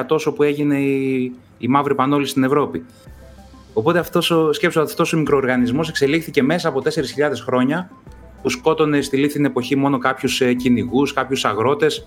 1300 0.00 0.04
τόσο 0.06 0.32
που 0.32 0.42
έγινε 0.42 0.78
η, 0.78 1.32
η 1.58 1.68
μαύρη 1.68 1.94
πανόλη 1.94 2.26
στην 2.26 2.44
Ευρώπη. 2.44 2.84
Οπότε 3.72 3.98
αυτός 3.98 4.30
ο, 4.30 4.52
σκέψω 4.52 4.80
ότι 4.80 4.90
αυτός 4.90 5.12
ο 5.12 5.18
μικροοργανισμός 5.18 5.88
εξελίχθηκε 5.88 6.42
μέσα 6.42 6.68
από 6.68 6.82
4.000 6.84 6.90
χρόνια 7.44 7.90
που 8.42 8.48
σκότωνε 8.48 9.00
στη 9.00 9.16
λίθινη 9.16 9.46
εποχή 9.46 9.76
μόνο 9.76 9.98
κάποιους 9.98 10.40
ε, 10.40 10.54
κυνηγούς, 10.54 11.12
κάποιους 11.12 11.44
αγρότες. 11.44 12.06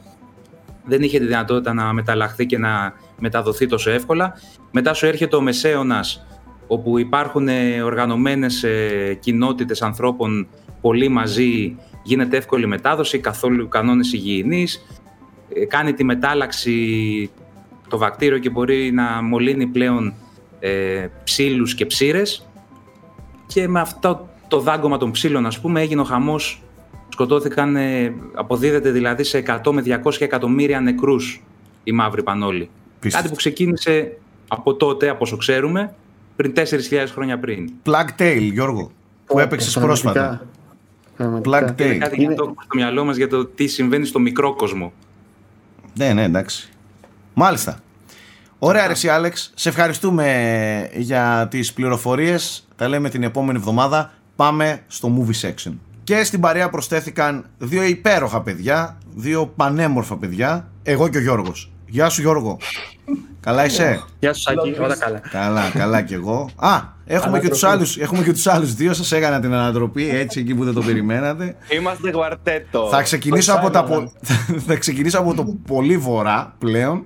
Δεν 0.86 1.02
είχε 1.02 1.20
τη 1.20 1.26
δυνατότητα 1.26 1.74
να 1.74 1.94
μεταλλαχθεί 1.94 2.46
και 2.46 2.58
να 2.58 2.94
μεταδοθεί 3.20 3.66
τόσο 3.68 3.92
εύκολα. 3.92 4.34
Μετά 4.72 4.94
σου 4.94 5.06
έρχεται 5.06 5.36
ο 5.36 5.42
Μεσαίωνας 5.42 6.26
όπου 6.72 6.98
υπάρχουν 6.98 7.48
ε, 7.48 7.81
οργανωμένες 7.81 8.64
ε, 8.64 9.18
κοινότητες 9.19 9.81
ανθρώπων 9.81 10.48
πολύ 10.81 11.07
μαζί, 11.07 11.76
γίνεται 12.03 12.38
εύκολη 12.38 12.68
μετάδοση, 12.68 13.19
καθόλου 13.19 13.68
κανόνες 13.68 14.14
υγιεινής, 14.14 14.85
ε, 15.53 15.65
κάνει 15.65 15.93
τη 15.93 16.03
μετάλλαξη 16.03 17.30
το 17.89 17.98
βακτήριο 17.98 18.38
και 18.38 18.49
μπορεί 18.49 18.91
να 18.91 19.22
μολύνει 19.22 19.68
πλέον 19.68 20.14
ε, 20.60 21.07
ψήλους 21.23 21.76
και 21.76 21.85
ψήρες. 21.85 22.48
Και 23.48 23.68
με 23.68 23.80
αυτό 23.80 24.30
το 24.48 24.60
δάγκωμα 24.60 24.98
των 24.98 25.11
ψήλων 25.11 25.45
ας 25.45 25.60
πούμε 25.60 25.81
έγινε 25.81 26.02
ο 26.02 26.03
χαμός. 26.03 26.61
Σκοτώθηκαν, 27.10 27.77
αποδίδεται 28.34 28.91
δηλαδή 28.91 29.23
σε 29.23 29.43
100 29.64 29.72
με 29.72 29.84
200 30.03 30.11
εκατομμύρια 30.19 30.80
νεκρούς 30.80 31.43
η 31.84 31.91
μαύρη 31.91 32.23
πανόλη. 32.23 32.69
Κάτι 33.10 33.30
που 33.30 33.35
ξεκίνησε 33.35 34.18
από 34.48 34.76
τότε, 34.76 35.10
από 35.10 35.19
όσο 35.22 35.38
ξέρουμε, 35.38 35.95
πριν 36.36 36.53
4.000 36.56 36.64
χρόνια 37.12 37.40
πριν. 37.40 37.72
Plug 37.86 38.22
Tail, 38.22 38.49
Γιώργο, 38.52 38.91
που 39.26 39.40
έπαιξες 39.40 39.80
πρόσφατα. 39.80 40.48
Plug 41.18 41.70
Tail. 41.70 41.80
Είναι 41.80 41.98
κάτι 41.98 42.24
είναι... 42.24 42.34
το 42.34 42.44
στο 42.44 42.76
μυαλό 42.76 43.06
μας 43.06 43.16
για 43.16 43.28
το 43.28 43.45
τι 43.45 43.68
συμβαίνει 43.68 44.06
στο 44.06 44.20
μικρό 44.20 44.56
κόσμο. 44.56 44.94
Ναι, 45.94 46.14
ναι, 46.14 46.24
εντάξει. 46.24 46.70
Μάλιστα. 47.34 47.80
Ωραία, 48.60 48.84
Αρεσί 48.84 49.10
Άλεξ. 49.10 49.52
Σε 49.56 49.70
ευχαριστούμε 49.70 50.90
για 50.94 51.48
τις 51.49 51.74
πληροφορίες. 51.74 52.68
Τα 52.76 52.88
λέμε 52.88 53.10
την 53.10 53.24
επόμενη 53.24 53.58
εβδομάδα. 53.58 54.14
Πάμε 54.36 54.84
στο 54.88 55.18
movie 55.18 55.48
section. 55.48 55.74
Και 56.03 56.24
στην 56.24 56.40
παρέα 56.40 56.70
προσθέθηκαν 56.70 57.45
δύο 57.58 57.84
υπέροχα 57.84 58.41
παιδιά, 58.41 58.98
δύο 59.16 59.48
πανέμορφα 59.48 60.18
παιδιά, 60.18 60.68
εγώ 60.84 61.08
και 61.08 61.18
ο 61.18 61.22
Γιώργος. 61.22 61.70
Γεια 61.92 62.10
σου 62.10 62.22
Γιώργο. 62.22 62.58
Καλά 63.40 63.66
είσαι; 63.66 64.04
Γεια 64.20 64.34
σου 64.34 64.42
Σάκη, 64.42 64.76
όλα 64.80 64.96
καλά. 64.96 65.20
Καλά, 65.32 65.70
καλά 65.70 66.02
κι 66.02 66.14
εγώ. 66.14 66.50
Α, 66.56 66.80
έχουμε 67.06 67.40
και, 67.40 67.50
τους 67.50 67.64
άλλους, 67.64 67.98
έχουμε 67.98 68.24
και 68.24 68.32
τους 68.32 68.48
άλλους 68.48 68.76
δύο, 68.76 68.94
σας 68.94 69.12
έκανα 69.12 69.40
την 69.40 69.54
ανατροπή 69.54 70.10
έτσι 70.10 70.40
εκεί 70.40 70.56
που 70.56 70.64
δεν 70.64 70.74
το 70.74 70.82
περιμένατε. 70.82 71.56
Είμαστε 71.70 72.10
γουαρτέτο. 72.12 72.88
Θα 72.92 73.02
ξεκινήσω, 73.02 73.54
από 73.54 73.70
τα, 73.70 74.12
θα 74.68 74.76
ξεκινήσω 74.76 75.20
από 75.20 75.34
το 75.34 75.56
πολύ 75.68 75.98
βορρά 75.98 76.56
πλέον 76.60 77.06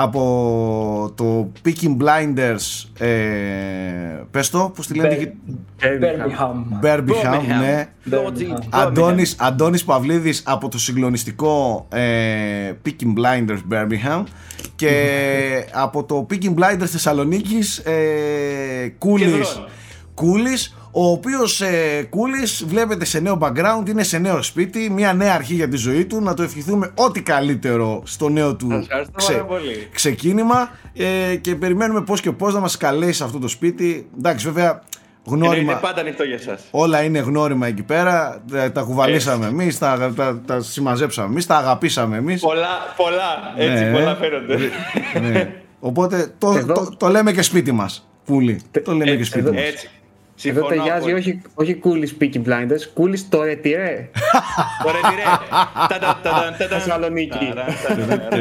από 0.00 1.12
το 1.14 1.50
Peaking 1.64 1.96
Blinders 2.02 3.04
ε, 3.06 3.08
πες 4.30 4.50
το, 4.50 4.72
πώς 4.74 4.86
τη 4.86 4.94
λένε 4.94 5.34
Birmingham. 5.80 6.84
Birmingham, 6.84 7.40
ναι. 7.60 7.88
Αντώνης, 8.70 9.36
Αντώνης 9.38 9.84
Παυλίδης 9.84 10.42
από 10.46 10.68
το 10.68 10.78
συγκλονιστικό 10.78 11.86
ε, 11.88 12.72
Peaking 12.84 13.12
Blinders 13.18 13.60
Birmingham 13.72 14.22
και 14.76 14.92
από 15.84 16.04
το 16.04 16.26
Peaking 16.30 16.54
Blinders 16.54 16.86
Θεσσαλονίκης 16.86 17.78
ε, 17.78 18.94
Κούλης. 18.98 19.62
Κούλης 20.14 20.76
ο 21.00 21.10
οποίος 21.10 21.60
ε, 21.60 22.06
Κούλης 22.10 22.64
βλέπετε 22.66 23.04
σε 23.04 23.20
νέο 23.20 23.38
background, 23.40 23.88
είναι 23.88 24.02
σε 24.02 24.18
νέο 24.18 24.42
σπίτι, 24.42 24.90
μια 24.90 25.12
νέα 25.12 25.34
αρχή 25.34 25.54
για 25.54 25.68
τη 25.68 25.76
ζωή 25.76 26.04
του. 26.04 26.20
Να 26.20 26.34
το 26.34 26.42
ευχηθούμε 26.42 26.90
ό,τι 26.94 27.22
καλύτερο 27.22 28.02
στο 28.04 28.28
νέο 28.28 28.56
του 28.56 28.86
ξε... 29.16 29.44
ξεκίνημα 29.92 30.70
ε, 30.94 31.36
και 31.36 31.54
περιμένουμε 31.54 32.02
πώς 32.02 32.20
και 32.20 32.32
πώς 32.32 32.54
να 32.54 32.60
μας 32.60 32.76
καλέσει 32.76 33.12
σε 33.12 33.24
αυτό 33.24 33.38
το 33.38 33.48
σπίτι. 33.48 34.08
Εντάξει, 34.18 34.46
βέβαια. 34.46 34.82
Γνώριμα. 35.24 35.72
Είναι 35.72 35.80
πάντα 35.80 36.00
ανοιχτό 36.00 36.22
για 36.22 36.34
εσά. 36.34 36.58
Όλα 36.70 37.02
είναι 37.02 37.18
γνώριμα 37.18 37.66
εκεί 37.66 37.82
πέρα. 37.82 38.44
Τα 38.72 38.82
κουβαλήσαμε 38.82 39.46
εμείς, 39.46 39.78
τα, 39.78 40.12
τα, 40.16 40.40
τα 40.46 40.60
συμμαζέψαμε 40.60 41.28
εμείς, 41.28 41.46
τα 41.46 41.56
αγαπήσαμε 41.56 42.16
εμείς. 42.16 42.40
Πολλά, 42.40 42.94
πολλά. 42.96 43.54
Έτσι, 43.56 43.84
ναι, 43.84 43.92
πολλά 43.92 44.16
φαίνονται. 44.16 44.58
Ναι. 45.20 45.52
Οπότε 45.80 46.34
το, 46.38 46.64
το, 46.66 46.94
το, 46.96 47.08
λέμε 47.08 47.32
και 47.32 47.42
σπίτι 47.42 47.72
μας. 47.72 48.08
Πούλη. 48.24 48.60
Το 48.84 48.92
λέμε 48.92 49.16
και 49.16 49.24
σπίτι 49.24 49.50
μας. 49.50 49.62
Έτσι. 49.62 49.90
Εδώ 50.42 50.66
ταιριάζει 50.66 51.12
όχι, 51.12 51.42
όχι 51.54 51.74
κούλι 51.74 52.16
Peaky 52.20 52.36
Blinders, 52.36 52.82
κούλι 52.94 53.20
το 53.20 53.42
ρετυρέ. 53.42 54.10
Το 54.84 54.90
ρετυρέ. 54.90 56.68
Θεσσαλονίκη. 56.68 57.52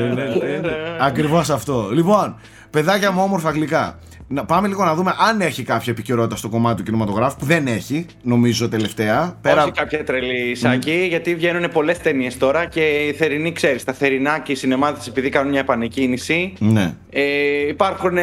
Ακριβώς 1.10 1.49
αυτό. 1.49 1.90
Λοιπόν, 1.91 2.40
παιδάκια 2.69 3.11
μου 3.11 3.22
όμορφα 3.24 3.52
γλυκά. 3.52 3.99
Να 4.30 4.45
πάμε 4.45 4.68
λίγο 4.68 4.84
να 4.84 4.95
δούμε 4.95 5.15
αν 5.30 5.41
έχει 5.41 5.64
κάποια 5.64 5.91
επικαιρότητα 5.91 6.36
στο 6.36 6.49
κομμάτι 6.49 6.78
του 6.78 6.84
κινηματογράφου 6.84 7.38
που 7.38 7.45
δεν 7.45 7.68
έχει, 7.68 8.06
νομίζω 8.22 8.69
τελευταία. 8.69 9.38
Πέρα... 9.41 9.64
Όχι 9.64 9.72
κάποια 9.72 10.03
τρελή 10.03 10.56
σάκη, 10.56 11.06
γιατί 11.10 11.36
βγαίνουν 11.36 11.72
πολλές 11.72 11.98
ταινίες 11.98 12.38
τώρα 12.38 12.65
και 12.65 12.82
η 12.82 13.14
θερινή, 13.14 13.52
ξέρεις, 13.52 13.84
τα 13.84 13.94
θερινά 13.94 14.40
και 14.40 14.52
οι 14.52 14.56
σινεμάτε 14.56 14.99
επειδή 15.07 15.30
κάνουν 15.30 15.52
μια 15.52 15.60
επανεκκίνηση. 15.60 16.53
Ναι. 16.60 16.94
Ε, 17.10 17.22
υπάρχουν 17.68 18.18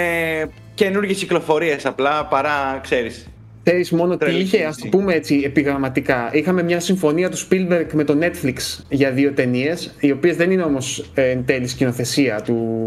καινούργιες 0.75 1.19
κυκλοφορίες 1.19 1.87
απλά 1.87 2.25
παρά, 2.27 2.79
ξέρεις, 2.83 3.27
Ξέρει 3.65 3.87
μόνο 3.91 4.17
τι 4.17 4.35
είχε, 4.35 4.65
ας 4.65 4.77
το 4.77 4.89
πούμε 4.89 5.15
έτσι 5.15 5.43
επιγραμματικά. 5.45 6.31
Είχαμε 6.33 6.63
μια 6.63 6.81
συμφωνία 6.81 7.31
του 7.31 7.39
Spielberg 7.39 7.87
με 7.93 8.05
το 8.05 8.19
Netflix 8.21 8.85
για 8.89 9.11
δύο 9.11 9.33
ταινίες, 9.33 9.95
οι 10.01 10.11
οποίες 10.11 10.37
δεν 10.37 10.51
είναι 10.51 10.63
όμως 10.63 11.11
ε, 11.15 11.31
εν 11.31 11.45
τέλει 11.45 11.69
σκηνοθεσία 11.69 12.43
του, 12.43 12.87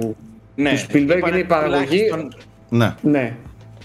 ναι, 0.56 0.72
του 0.72 0.78
Spielberg, 0.78 1.28
είναι 1.28 1.38
η 1.38 1.44
παραγωγή. 1.44 2.02
Ναι. 2.70 2.95
ναι. 3.02 3.34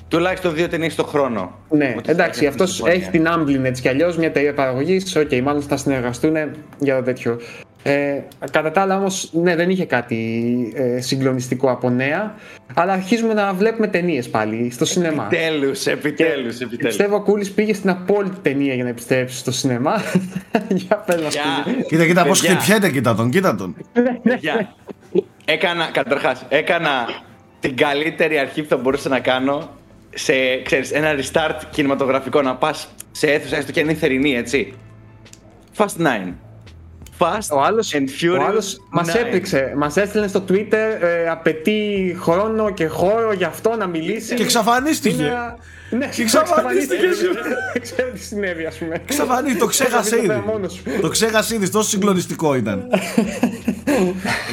Τουλάχιστον 0.09 0.55
δύο 0.55 0.69
ταινίες 0.69 0.95
το 0.95 1.05
χρόνο. 1.05 1.59
Ναι, 1.71 1.95
εντάξει, 2.07 2.47
αυτός 2.47 2.83
έχει 2.85 3.11
την 3.11 3.27
Amblin 3.29 3.63
έτσι 3.63 3.83
κι 3.83 3.89
αλλιώς, 3.89 4.17
μια 4.17 4.29
εταιρεία 4.29 4.55
παραγωγής. 4.55 5.17
OK, 5.17 5.29
okay, 5.31 5.41
μάλλον 5.43 5.63
θα 5.63 5.77
συνεργαστούν 5.77 6.35
για 6.79 6.97
το 6.97 7.03
τέτοιο. 7.03 7.39
Ε, 7.83 8.23
κατά 8.51 8.71
τα 8.71 8.81
άλλα 8.81 8.97
όμως 8.97 9.31
ναι, 9.33 9.57
δεν 9.57 9.71
είχε 9.71 9.85
κάτι 9.85 10.73
ε, 10.77 11.01
συγκλονιστικό 11.01 11.71
από 11.71 11.91
νέα. 11.91 12.35
Αλλά 12.75 12.93
αρχίζουμε 12.93 13.35
να 13.35 13.53
βλέπουμε 13.53 13.87
ταινίες 13.87 14.29
πάλι 14.29 14.71
στο 14.71 14.85
σινεμά. 14.85 15.25
Επιτέλους, 15.25 15.87
επιτέλους, 15.87 16.61
επιτέλους. 16.61 16.97
Πιστεύω 16.97 17.17
ο 17.17 17.23
Κούλης 17.23 17.51
πήγε 17.51 17.75
στην 17.75 17.91
απόλυτη 17.91 18.37
ταινία 18.43 18.75
για 18.75 18.85
να 18.85 18.91
επιστρέψει 18.91 19.37
στο 19.37 19.53
σινεμά. 19.53 20.03
Για 20.69 20.97
πες 20.97 21.23
μας 21.23 21.35
yeah. 21.35 21.85
Κοίτα, 21.87 22.07
κοίτα 22.07 22.25
πως 22.25 22.41
χτυπιέται, 22.41 22.91
κοίτα 22.91 23.15
τον, 23.15 23.31
κοίτα 23.31 23.55
τον. 23.55 23.77
Έκανα, 25.45 25.91
καταρχάς, 25.93 26.45
έκανα 26.49 26.91
την 27.61 27.77
καλύτερη 27.77 28.39
αρχή 28.39 28.63
που 28.63 28.69
θα 28.69 28.77
μπορούσα 28.77 29.09
να 29.09 29.21
κάνω 29.21 29.71
σε, 30.15 30.63
ξέρεις, 30.63 30.91
ένα 30.91 31.15
restart 31.15 31.61
κινηματογραφικό. 31.71 32.43
Να 32.43 32.57
πας 32.57 32.89
σε 33.11 33.27
αίθουσα 33.27 33.57
έστω 33.57 33.73
και 33.73 33.81
είναι 33.81 33.95
θερινή, 33.95 34.37
έτσι. 34.37 34.75
Fast 35.77 36.07
9 36.27 36.33
Fast 37.23 37.57
ο 37.57 37.61
άλλος, 37.63 37.95
and 37.95 38.25
Furious. 38.25 38.41
Ο 38.41 38.45
άλλος 38.45 38.81
μας 38.91 39.15
έπληξε. 39.15 39.73
Μας 39.77 39.97
έστειλε 39.97 40.29
στο 40.29 40.45
Twitter, 40.49 41.01
ε, 41.01 41.29
απαιτεί 41.29 42.17
χρόνο 42.21 42.71
και 42.71 42.87
χώρο 42.87 43.33
για 43.33 43.47
αυτό 43.47 43.77
να 43.77 43.87
μιλήσει. 43.87 44.35
Και 44.35 44.43
εξαφανίστηκε. 44.43 45.23
Είναι... 45.23 45.57
Ναι, 45.91 46.07
και 46.07 46.23
εξαφανίστηκε. 46.23 47.07
Δεν 47.73 47.83
ξέρω 47.83 48.09
τι 48.11 48.21
συνέβη, 48.21 48.65
ας 48.65 48.77
πούμε. 48.77 48.95
Εξαφανίστηκε, 48.95 49.61
το 49.61 49.67
ξέχασε 49.67 50.17
ήδη. 50.17 50.43
το 51.01 51.09
ξέχασε 51.09 51.55
ήδη, 51.55 51.71
τόσο 51.71 51.89
συγκλονιστικό 51.89 52.55
ήταν. 52.55 52.87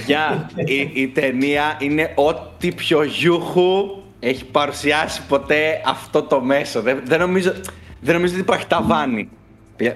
Γεια, 0.06 0.50
η, 0.56 0.92
η 0.94 1.08
ταινία 1.08 1.78
είναι 1.80 2.12
ό,τι 2.16 2.72
πιο 2.72 3.04
γιούχου 3.04 4.02
έχει 4.20 4.46
παρουσιάσει 4.46 5.22
ποτέ 5.28 5.82
αυτό 5.86 6.24
το 6.24 6.42
μέσο. 6.42 6.82
Δεν, 6.82 7.02
δεν, 7.06 7.20
νομίζω, 7.20 7.54
δεν 8.02 8.16
νομίζω 8.16 8.34
ότι 8.34 8.42
υπάρχει 8.42 8.68
ταβάνι. 8.68 9.30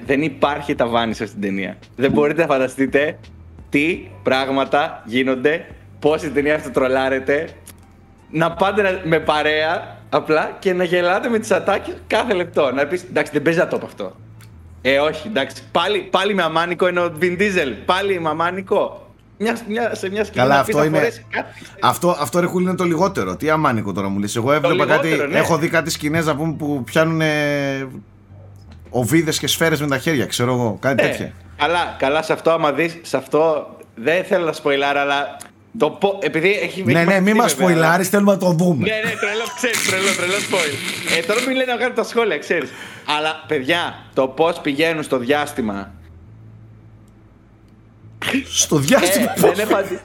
Δεν 0.05 0.21
υπάρχει 0.21 0.75
ταβάνι 0.75 1.13
σε 1.13 1.23
αυτήν 1.23 1.39
την 1.41 1.49
ταινία. 1.49 1.77
Δεν 1.95 2.11
μπορείτε 2.11 2.41
να 2.41 2.47
φανταστείτε 2.47 3.17
τι 3.69 4.07
πράγματα 4.23 5.01
γίνονται, 5.05 5.65
πώς 5.99 6.23
η 6.23 6.29
ταινία 6.29 6.55
αυτό 6.55 6.69
τρολάρεται. 6.71 7.49
Να 8.31 8.51
πάτε 8.51 9.01
με 9.03 9.19
παρέα 9.19 9.97
απλά 10.09 10.55
και 10.59 10.73
να 10.73 10.83
γελάτε 10.83 11.29
με 11.29 11.39
τις 11.39 11.51
ατάκες 11.51 11.93
κάθε 12.07 12.33
λεπτό. 12.33 12.71
Να 12.71 12.85
πεις 12.85 13.03
εντάξει, 13.03 13.31
δεν 13.31 13.41
παίζει 13.41 13.59
να 13.59 13.67
το 13.67 13.79
αυτό. 13.83 14.15
Ε, 14.81 14.97
όχι, 14.99 15.27
εντάξει. 15.27 15.63
Πάλι, 15.71 15.99
πάλι 15.99 16.33
με 16.33 16.43
αμάνικο 16.43 16.87
είναι 16.87 16.99
ο 16.99 17.11
Vin 17.21 17.37
Diesel. 17.39 17.73
Πάλι 17.85 18.19
με 18.19 18.29
αμάνικο. 18.29 19.07
Μια, 19.37 19.57
μια, 19.67 19.95
σε 19.95 20.09
μια 20.09 20.23
σκηνή 20.23 20.41
Καλά, 20.41 20.53
να 20.53 20.59
αυτό 20.59 20.77
πεις, 20.77 20.85
είναι- 20.87 20.97
θα 20.97 21.03
φορέσει 21.03 21.25
κάτι. 21.29 21.47
Αυτό, 21.81 22.15
αυτό 22.19 22.39
ρε 22.39 22.45
Χούλη, 22.45 22.65
είναι 22.65 22.75
το 22.75 22.83
λιγότερο. 22.83 23.35
Τι 23.35 23.49
αμάνικο 23.49 23.91
τώρα 23.91 24.09
μου 24.09 24.19
λες. 24.19 24.35
Εγώ 24.35 24.51
έβλεπα 24.51 24.85
λιγότερο, 24.85 25.17
κάτι. 25.17 25.31
ναι. 25.31 25.37
Έχω 25.39 25.57
δει 25.57 25.67
κάτι 25.67 25.89
σκηνές 25.89 26.25
να 26.25 26.35
πούμε 26.35 26.53
που 26.53 26.83
πιάνουν 26.83 27.21
οβίδες 28.93 29.39
και 29.39 29.47
σφαίρες 29.47 29.79
με 29.81 29.87
τα 29.87 29.97
χέρια, 29.97 30.25
ξέρω 30.25 30.53
εγώ. 30.53 30.77
Κάτι 30.81 31.03
Ε, 31.05 31.07
τέτοια. 31.09 31.31
καλά, 31.57 31.95
καλά 31.99 32.21
σε 32.23 32.33
αυτό, 32.33 32.51
άμα 32.51 32.71
δεις, 32.71 32.97
σε 33.01 33.17
αυτό 33.17 33.67
δεν 33.95 34.23
θέλω 34.23 34.45
να 34.45 34.51
σποιλάρω, 34.53 34.99
αλλά 34.99 35.37
το 35.77 35.89
πω, 35.89 36.17
επειδή 36.21 36.51
έχει... 36.51 36.83
Ναι, 36.83 36.99
έχει 36.99 37.07
ναι, 37.07 37.19
μην 37.19 37.35
μαθητεί 37.35 37.37
μας 37.37 37.53
βέβαια, 37.53 37.67
σποϊλάρεις, 37.69 38.09
θέλουμε 38.09 38.31
να 38.31 38.37
το 38.37 38.51
δούμε. 38.51 38.87
Ναι, 38.87 38.95
ναι, 38.95 39.11
τρελό, 39.15 39.43
ξέρεις, 39.55 39.87
τρελό, 39.87 40.15
τρελό 40.17 40.33
spoil. 40.33 40.73
Ε, 41.17 41.21
τώρα 41.21 41.39
μην 41.47 41.55
λένε 41.55 41.71
να 41.71 41.77
βγάλουν 41.77 41.95
τα 41.95 42.03
σχόλια, 42.03 42.37
ξέρεις. 42.37 42.69
Αλλά, 43.17 43.43
παιδιά, 43.47 43.95
το 44.13 44.27
πώς 44.27 44.59
πηγαίνουν 44.61 45.03
στο 45.03 45.17
διάστημα. 45.17 45.91
Στο 48.51 48.77
διάστημα. 48.77 49.31
Ε, 49.35 49.39
δεν 49.39 49.59
έχω 49.59 49.75
αντι- 49.75 49.99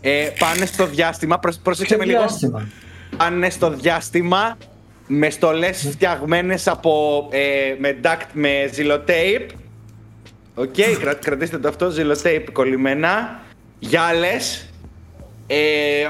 ε, 0.00 0.28
πάνε 0.38 0.66
στο 0.66 0.86
διάστημα, 0.86 1.38
προσ, 1.38 1.56
πρόσεξε 1.62 1.96
με 1.96 2.04
Ποιο 2.04 2.12
λίγο. 2.12 2.26
διάστημα; 2.26 2.68
Πάνε 3.16 3.50
στο 3.50 3.70
διάστημα 3.70 4.56
με 5.12 5.30
στολές 5.30 5.88
φτιαγμένες 5.90 6.68
από, 6.68 7.26
ε, 7.30 7.74
με 7.78 7.96
duct, 8.02 8.26
με 8.32 8.70
σελοτέιπ. 8.72 9.50
Οκ, 10.54 10.74
κρα, 11.00 11.14
κρατήστε 11.14 11.58
το 11.58 11.68
αυτό, 11.68 11.90
σελοτέιπ 11.90 12.52
κολλημένα. 12.52 13.40
Γυάλες. 13.78 14.72
Ε, 15.46 15.56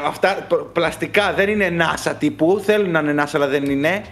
αυτά 0.06 0.46
π- 0.48 0.54
πλαστικά 0.72 1.32
δεν 1.32 1.48
είναι 1.48 1.76
NASA 1.78 2.12
τύπου, 2.18 2.62
θέλουν 2.64 2.90
να 2.90 2.98
είναι 2.98 3.22
NASA 3.22 3.30
αλλά 3.32 3.46
δεν 3.46 3.64
είναι. 3.64 4.04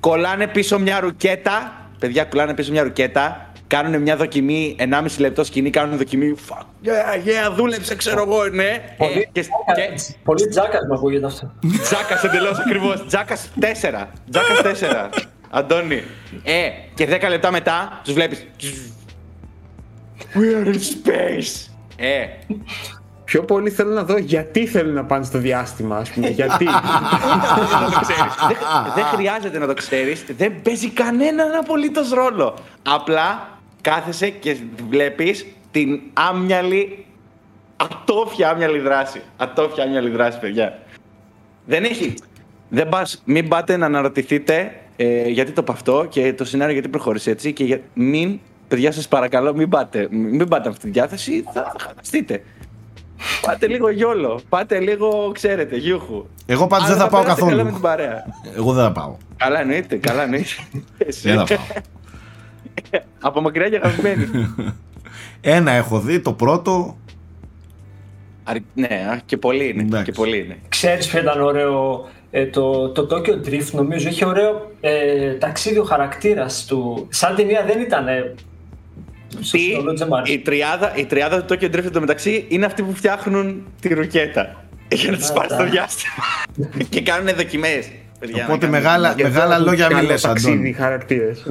Κολλάνε 0.00 0.46
πίσω 0.46 0.78
μια 0.78 1.00
ρουκέτα. 1.00 1.86
Παιδιά, 1.98 2.24
κολλάνε 2.24 2.54
πίσω 2.54 2.72
μια 2.72 2.82
ρουκέτα. 2.82 3.47
Κάνουν 3.68 4.02
μια 4.02 4.16
δοκιμή, 4.16 4.76
1,5 4.78 5.04
λεπτό 5.18 5.44
σκηνή, 5.44 5.70
κάνουν 5.70 5.96
δοκιμή. 5.96 6.34
Fuck, 6.48 6.62
yeah, 6.84 7.26
yeah, 7.26 7.54
δούλεψε, 7.56 7.94
ξέρω 7.96 8.22
εγώ, 8.22 8.44
ναι. 8.46 8.62
Ε, 8.64 8.80
Πολύ, 8.98 9.28
και, 9.32 9.40
και, 9.40 10.14
πολύ 10.24 10.48
τζάκας 10.48 10.80
μου 10.88 10.94
ακούγεται 10.94 11.26
αυτό. 11.26 11.52
Τζάκας 11.82 12.24
εντελώς 12.24 12.58
ακριβώς. 12.58 13.04
Τζάκας 13.06 13.50
4. 13.60 14.06
Τζάκας 14.30 14.60
4. 14.62 15.08
Αντώνη. 15.50 16.02
Ε, 16.44 16.68
και 16.94 17.06
10 17.06 17.28
λεπτά 17.28 17.50
μετά 17.50 18.00
τους 18.04 18.12
βλέπεις. 18.14 18.46
We 20.34 20.64
are 20.64 20.66
in 20.66 20.74
space. 20.74 21.70
Ε, 21.96 22.24
Πιο 23.24 23.42
πολύ 23.44 23.70
θέλω 23.70 23.92
να 23.92 24.04
δω 24.04 24.16
γιατί 24.18 24.66
θέλουν 24.66 24.94
να 24.94 25.04
πάνε 25.04 25.24
στο 25.24 25.38
διάστημα, 25.38 25.96
ας 25.96 26.10
πούμε. 26.10 26.28
γιατί. 26.28 26.64
δεν 27.80 27.90
το 27.92 28.00
ξέρεις. 28.00 28.34
δεν, 28.48 28.56
δεν 28.94 29.04
χρειάζεται 29.04 29.58
να 29.58 29.66
το 29.66 29.74
ξέρεις. 29.74 30.24
Δεν 30.36 30.62
παίζει 30.62 30.90
κανέναν 30.90 31.54
απολύτως 31.54 32.10
ρόλο. 32.10 32.54
Απλά 32.82 33.57
κάθεσαι 33.90 34.28
και 34.28 34.56
βλέπεις 34.88 35.46
την 35.70 36.00
άμυαλη. 36.12 37.04
Ατόφια 37.76 38.50
άμυαλη 38.50 38.78
δράση. 38.78 39.22
Ατόφια 39.36 39.84
άμυαλη 39.84 40.10
δράση, 40.10 40.38
παιδιά. 40.38 40.78
Δεν 41.66 41.84
έχει. 41.84 42.14
Δεν 42.68 42.88
πας, 42.88 43.22
μην 43.24 43.48
πάτε 43.48 43.76
να 43.76 43.86
αναρωτηθείτε 43.86 44.72
ε, 44.96 45.28
γιατί 45.28 45.52
το 45.52 45.62
παυτό 45.62 46.06
και 46.08 46.32
το 46.32 46.44
σενάριο 46.44 46.72
γιατί 46.72 46.88
προχώρησε 46.88 47.30
έτσι 47.30 47.52
και 47.52 47.64
για, 47.64 47.80
μην, 47.94 48.40
παιδιά 48.68 48.92
σας 48.92 49.08
παρακαλώ, 49.08 49.54
μην 49.54 49.68
πάτε, 49.68 50.08
μην 50.10 50.48
πάτε 50.48 50.68
αυτή 50.68 50.84
τη 50.84 50.90
διάθεση, 50.90 51.44
θα 51.52 51.72
χαστείτε. 51.94 52.42
Πάτε 53.40 53.66
λίγο 53.66 53.90
γιόλο, 53.90 54.40
πάτε 54.48 54.80
λίγο, 54.80 55.30
ξέρετε, 55.34 55.76
γιούχου. 55.76 56.26
Εγώ 56.46 56.66
πάντως 56.66 56.86
Αλλά 56.86 56.96
δεν 56.96 57.04
θα 57.04 57.10
πάω 57.10 57.22
περάσετε 57.22 57.48
καλά 57.50 57.64
με 57.64 57.70
καθόλου. 57.70 57.80
την 57.80 57.88
παρέα. 57.88 58.24
Εγώ 58.56 58.72
δεν 58.72 58.84
θα 58.84 58.92
πάω. 58.92 59.16
Καλά 59.36 59.60
εννοείται, 59.60 59.96
καλά 59.96 60.22
εννοείται. 60.22 60.54
Εσύ. 60.98 61.28
Δεν 61.28 61.46
θα 61.46 61.54
πάω. 61.54 61.82
Από 63.20 63.40
μακριά 63.40 63.68
και 63.68 63.76
αγαπημένη. 63.76 64.26
Ένα 65.40 65.70
έχω 65.70 66.00
δει, 66.00 66.20
το 66.20 66.32
πρώτο. 66.32 66.96
Αρ- 68.44 68.56
ναι, 68.74 68.86
α, 69.12 69.20
και 69.26 69.36
πολύ 69.36 69.68
είναι. 69.68 69.82
Εντάξει. 69.82 70.04
Και 70.04 70.12
πολύ 70.12 70.38
είναι. 70.38 70.56
Ξέρεις 70.68 71.06
ποιο 71.08 71.20
ήταν 71.20 71.40
ωραίο, 71.42 72.08
ε, 72.30 72.46
το, 72.46 72.88
το 72.88 73.06
Tokyo 73.10 73.46
Drift 73.48 73.70
νομίζω 73.72 74.08
είχε 74.08 74.24
ωραίο 74.24 74.70
ε, 74.80 75.32
ταξίδι 75.32 75.78
ο 75.78 75.84
χαρακτήρας 75.84 76.64
του. 76.64 77.06
Σαν 77.10 77.34
ταινία 77.36 77.64
δεν 77.66 77.80
ήταν 77.80 78.08
ε, 78.08 78.34
στο 79.40 79.56
Τι, 79.56 79.58
σύνολο 79.62 79.90
της 79.92 80.00
Τζεμάρ. 80.00 80.28
η, 80.28 80.38
τριάδα, 80.38 80.92
η 80.96 81.04
τριάδα 81.04 81.44
του 81.44 81.54
Tokyo 81.54 81.64
Drift 81.64 81.84
εντωμεταξύ 81.84 82.44
είναι 82.48 82.66
αυτοί 82.66 82.82
που 82.82 82.94
φτιάχνουν 82.94 83.62
τη 83.80 83.94
ρουκέτα. 83.94 84.64
Για 84.92 85.10
να 85.10 85.16
τις 85.16 85.32
πάρεις 85.32 85.52
στο 85.52 85.62
τα. 85.62 85.70
διάστημα. 85.70 86.14
και 86.88 87.00
κάνουν 87.02 87.34
δοκιμές. 87.36 87.88
παιδιά, 88.18 88.44
Οπότε 88.44 88.66
να 88.66 88.72
κάνουν 88.72 88.82
μεγάλα, 88.82 89.08
δοκιμές. 89.08 89.32
μεγάλα 89.32 89.58
λόγια 89.58 89.86
μην 89.86 89.96
Καλό 89.96 90.08
λες, 90.08 90.20
ταξίδι, 90.20 90.52
Αντώνη. 90.52 90.72
χαρακτήρες. 90.72 91.46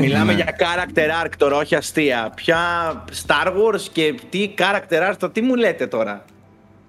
Μιλάμε 0.00 0.32
Ναι. 0.34 0.42
για 0.42 0.56
character 0.58 1.24
arc 1.26 1.30
τώρα, 1.36 1.56
όχι 1.56 1.74
αστεία. 1.74 2.32
Ποια 2.34 2.58
Star 3.26 3.46
Wars 3.46 3.80
και 3.92 4.14
τι 4.30 4.54
character 4.58 5.10
arc, 5.10 5.14
το 5.18 5.30
τι 5.30 5.40
μου 5.40 5.54
λέτε 5.54 5.86
τώρα; 5.86 6.24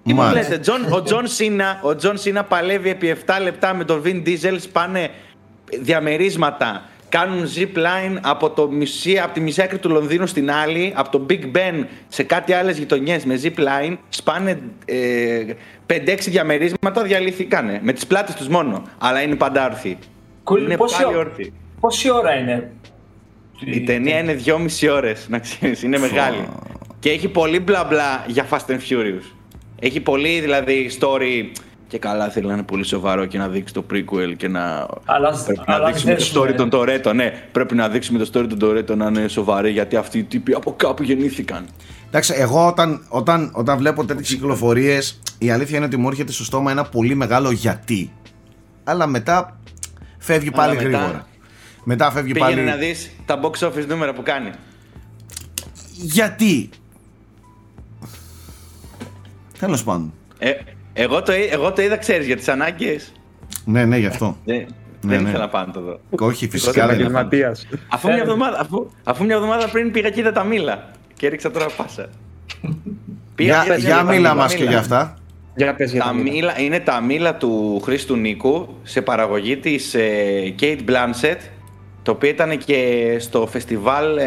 Τι 0.04 0.14
μου 0.14 0.20
Μάλιστα. 0.22 0.52
λέτε, 0.52 0.72
John, 0.72 0.92
ο 0.94 1.02
John 1.02 1.26
Cena, 1.26 1.80
ο 1.82 1.88
John 2.02 2.14
Cena 2.24 2.42
παλεύει 2.48 2.90
επί 2.90 3.16
7 3.26 3.38
λεπτά 3.42 3.74
με 3.74 3.84
τον 3.84 4.02
Vin 4.04 4.22
Diesel, 4.26 4.56
σπάνε 4.58 5.08
διαμερίσματα, 5.80 6.82
κάνουν 7.08 7.48
zip 7.56 7.76
line 7.76 8.18
από, 8.22 8.50
το 8.50 8.68
μισή, 8.70 9.18
από 9.18 9.32
τη 9.34 9.40
μισή 9.40 9.62
άκρη 9.62 9.78
του 9.78 9.90
Λονδίνου 9.90 10.26
στην 10.26 10.50
άλλη, 10.50 10.92
από 10.96 11.10
το 11.10 11.26
Big 11.30 11.42
Ben 11.56 11.84
σε 12.08 12.22
κάτι 12.22 12.52
άλλες 12.52 12.78
γειτονιές 12.78 13.24
με 13.24 13.40
zip 13.42 13.58
line, 13.58 13.96
σπάνε 14.08 14.58
ε, 14.84 15.44
5-6 15.86 15.94
διαμερίσματα, 16.28 17.02
διαλυθήκανε, 17.02 17.80
με 17.82 17.92
τις 17.92 18.06
πλάτες 18.06 18.34
τους 18.34 18.48
μόνο, 18.48 18.82
αλλά 18.98 19.22
είναι 19.22 19.34
πάντα 19.34 19.64
όρθιοι. 19.64 19.98
Κουλ, 20.44 20.62
είναι 20.62 20.76
πόση, 20.76 21.02
πάλι 21.02 21.14
ω- 21.16 21.18
όρθιοι. 21.18 21.52
πόση 21.80 22.10
ώρα 22.10 22.34
είναι. 22.34 22.70
Η 23.64 23.80
ταινία 23.80 24.18
είναι 24.18 24.32
δυόμιση 24.34 24.88
ώρες, 24.88 25.26
να 25.28 25.38
ξέρεις, 25.38 25.82
είναι 25.82 25.98
μεγάλη. 25.98 26.48
Και 26.98 27.10
έχει 27.10 27.28
πολύ 27.28 27.60
μπλα 27.60 27.84
μπλα 27.84 28.24
για 28.26 28.46
Fast 28.50 28.70
and 28.70 28.78
Furious. 28.90 29.22
Έχει 29.80 30.00
πολύ 30.00 30.40
δηλαδή 30.40 30.90
story 31.00 31.58
και 31.88 31.98
καλά 31.98 32.28
θέλει 32.28 32.46
να 32.46 32.52
είναι 32.52 32.62
πολύ 32.62 32.84
σοβαρό 32.84 33.24
και 33.26 33.38
να 33.38 33.48
δείξει 33.48 33.74
το 33.74 33.84
prequel 33.92 34.34
και 34.36 34.48
να... 34.48 34.86
Αλλά- 35.04 35.42
πρέπει 35.46 35.62
αλλά 35.66 35.78
να 35.78 35.86
δείξουμε 35.86 36.12
το 36.14 36.18
δέσουμε. 36.18 36.46
story 36.50 36.54
των 36.54 36.68
Toretto, 36.72 37.14
ναι. 37.14 37.32
Πρέπει 37.52 37.74
να 37.74 37.88
δείξουμε 37.88 38.18
το 38.24 38.30
story 38.34 38.46
των 38.48 38.58
Toretto 38.62 38.96
να 38.96 39.06
είναι 39.06 39.28
σοβαρή 39.28 39.70
γιατί 39.70 39.96
αυτοί 39.96 40.18
οι 40.18 40.22
τύποι 40.22 40.54
από 40.54 40.72
κάπου 40.76 41.02
γεννήθηκαν. 41.02 41.66
Εντάξει, 42.08 42.34
εγώ 42.36 42.66
όταν, 42.66 43.06
όταν, 43.08 43.50
όταν 43.54 43.78
βλέπω 43.78 44.04
τέτοιες 44.04 44.28
κυκλοφορίες, 44.28 45.20
η 45.38 45.50
αλήθεια 45.50 45.76
είναι 45.76 45.86
ότι 45.86 45.96
μου 45.96 46.08
έρχεται 46.08 46.32
στο 46.32 46.44
στόμα 46.44 46.70
ένα 46.70 46.84
πολύ 46.84 47.14
μεγάλο 47.14 47.50
γιατί. 47.50 48.12
Αλλά 48.84 49.06
μετά 49.06 49.58
φεύγει 50.18 50.48
Αλλά 50.52 50.56
πάλι 50.56 50.76
μετά- 50.76 50.88
γρήγορα. 50.88 51.26
Μετά 51.90 52.10
φεύγει 52.10 52.32
Πήγαινε 52.32 52.54
πάλι. 52.54 52.64
να 52.66 52.76
δεις 52.76 53.10
τα 53.26 53.40
box 53.42 53.66
office 53.68 53.86
νούμερα 53.88 54.12
που 54.12 54.22
κάνει. 54.22 54.50
Γιατί; 55.92 56.68
Τέλος 59.58 59.84
πάντων. 59.84 60.12
Ε, 60.38 60.52
εγώ, 60.92 61.22
το, 61.22 61.32
εί- 61.32 61.48
εγώ 61.52 61.72
το 61.72 61.82
είδα, 61.82 61.96
ξέρεις, 61.96 62.26
για 62.26 62.36
τις 62.36 62.48
ανάγκες. 62.48 63.12
Ναι, 63.64 63.84
ναι, 63.84 63.96
γι' 63.98 64.06
αυτό. 64.06 64.36
Δεν, 64.44 64.56
Ναι, 64.56 64.66
δεν 65.00 65.22
ναι. 65.22 65.28
ήθελα 65.28 65.44
να 65.44 65.48
πάω 65.50 65.66
να 65.66 65.72
το 65.72 65.80
δω. 65.80 66.00
Όχι, 66.26 66.48
φυσικά 66.48 66.86
δεν 66.86 66.94
είναι. 66.98 67.04
αυτό. 67.06 67.18
Επαγγελματίας. 67.18 67.66
Αφού 67.88 68.08
μια, 68.08 68.16
εβδομάδα, 68.16 68.60
αφού, 68.60 68.90
αφού 69.04 69.24
μια 69.24 69.34
εβδομάδα 69.34 69.68
πριν 69.68 69.90
πήγα 69.90 70.10
και 70.10 70.20
είδα 70.20 70.32
τα 70.32 70.44
μήλα 70.44 70.90
και 71.14 71.26
έριξα 71.26 71.50
τώρα 71.50 71.66
πάσα. 71.76 72.08
Για, 73.38 73.62
και 73.66 73.72
είδα 73.72 73.76
για 73.76 73.96
τα 73.96 74.02
μίλα 74.02 74.14
μήλα. 74.14 74.34
μας 74.34 74.54
και 74.54 74.64
για 74.64 74.78
αυτά. 74.78 75.14
Για 75.56 75.74
πες 75.74 75.92
για 75.92 76.00
Τα 76.02 76.06
τα 76.08 76.12
μήλα. 76.14 76.32
μήλα 76.32 76.60
είναι 76.60 76.80
τα 76.80 77.00
μήλα 77.00 77.34
του 77.36 77.80
Χρήστου 77.84 78.16
Νίκου 78.16 78.68
σε 78.82 79.02
παραγωγή 79.02 79.56
της 79.56 79.94
ε, 79.94 80.54
Kate 80.60 80.78
Blanchett 80.88 81.38
το 82.08 82.14
οποίο 82.14 82.30
ήταν 82.30 82.58
και 82.58 83.16
στο 83.18 83.46
φεστιβάλ 83.46 84.16
ε, 84.16 84.24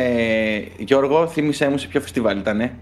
Γιώργο, 0.77 1.27
θύμισέ 1.27 1.69
μου 1.69 1.77
σε 1.77 1.87
ποιο 1.87 2.01
φεστιβάλ 2.01 2.37
ήτανε 2.37 2.73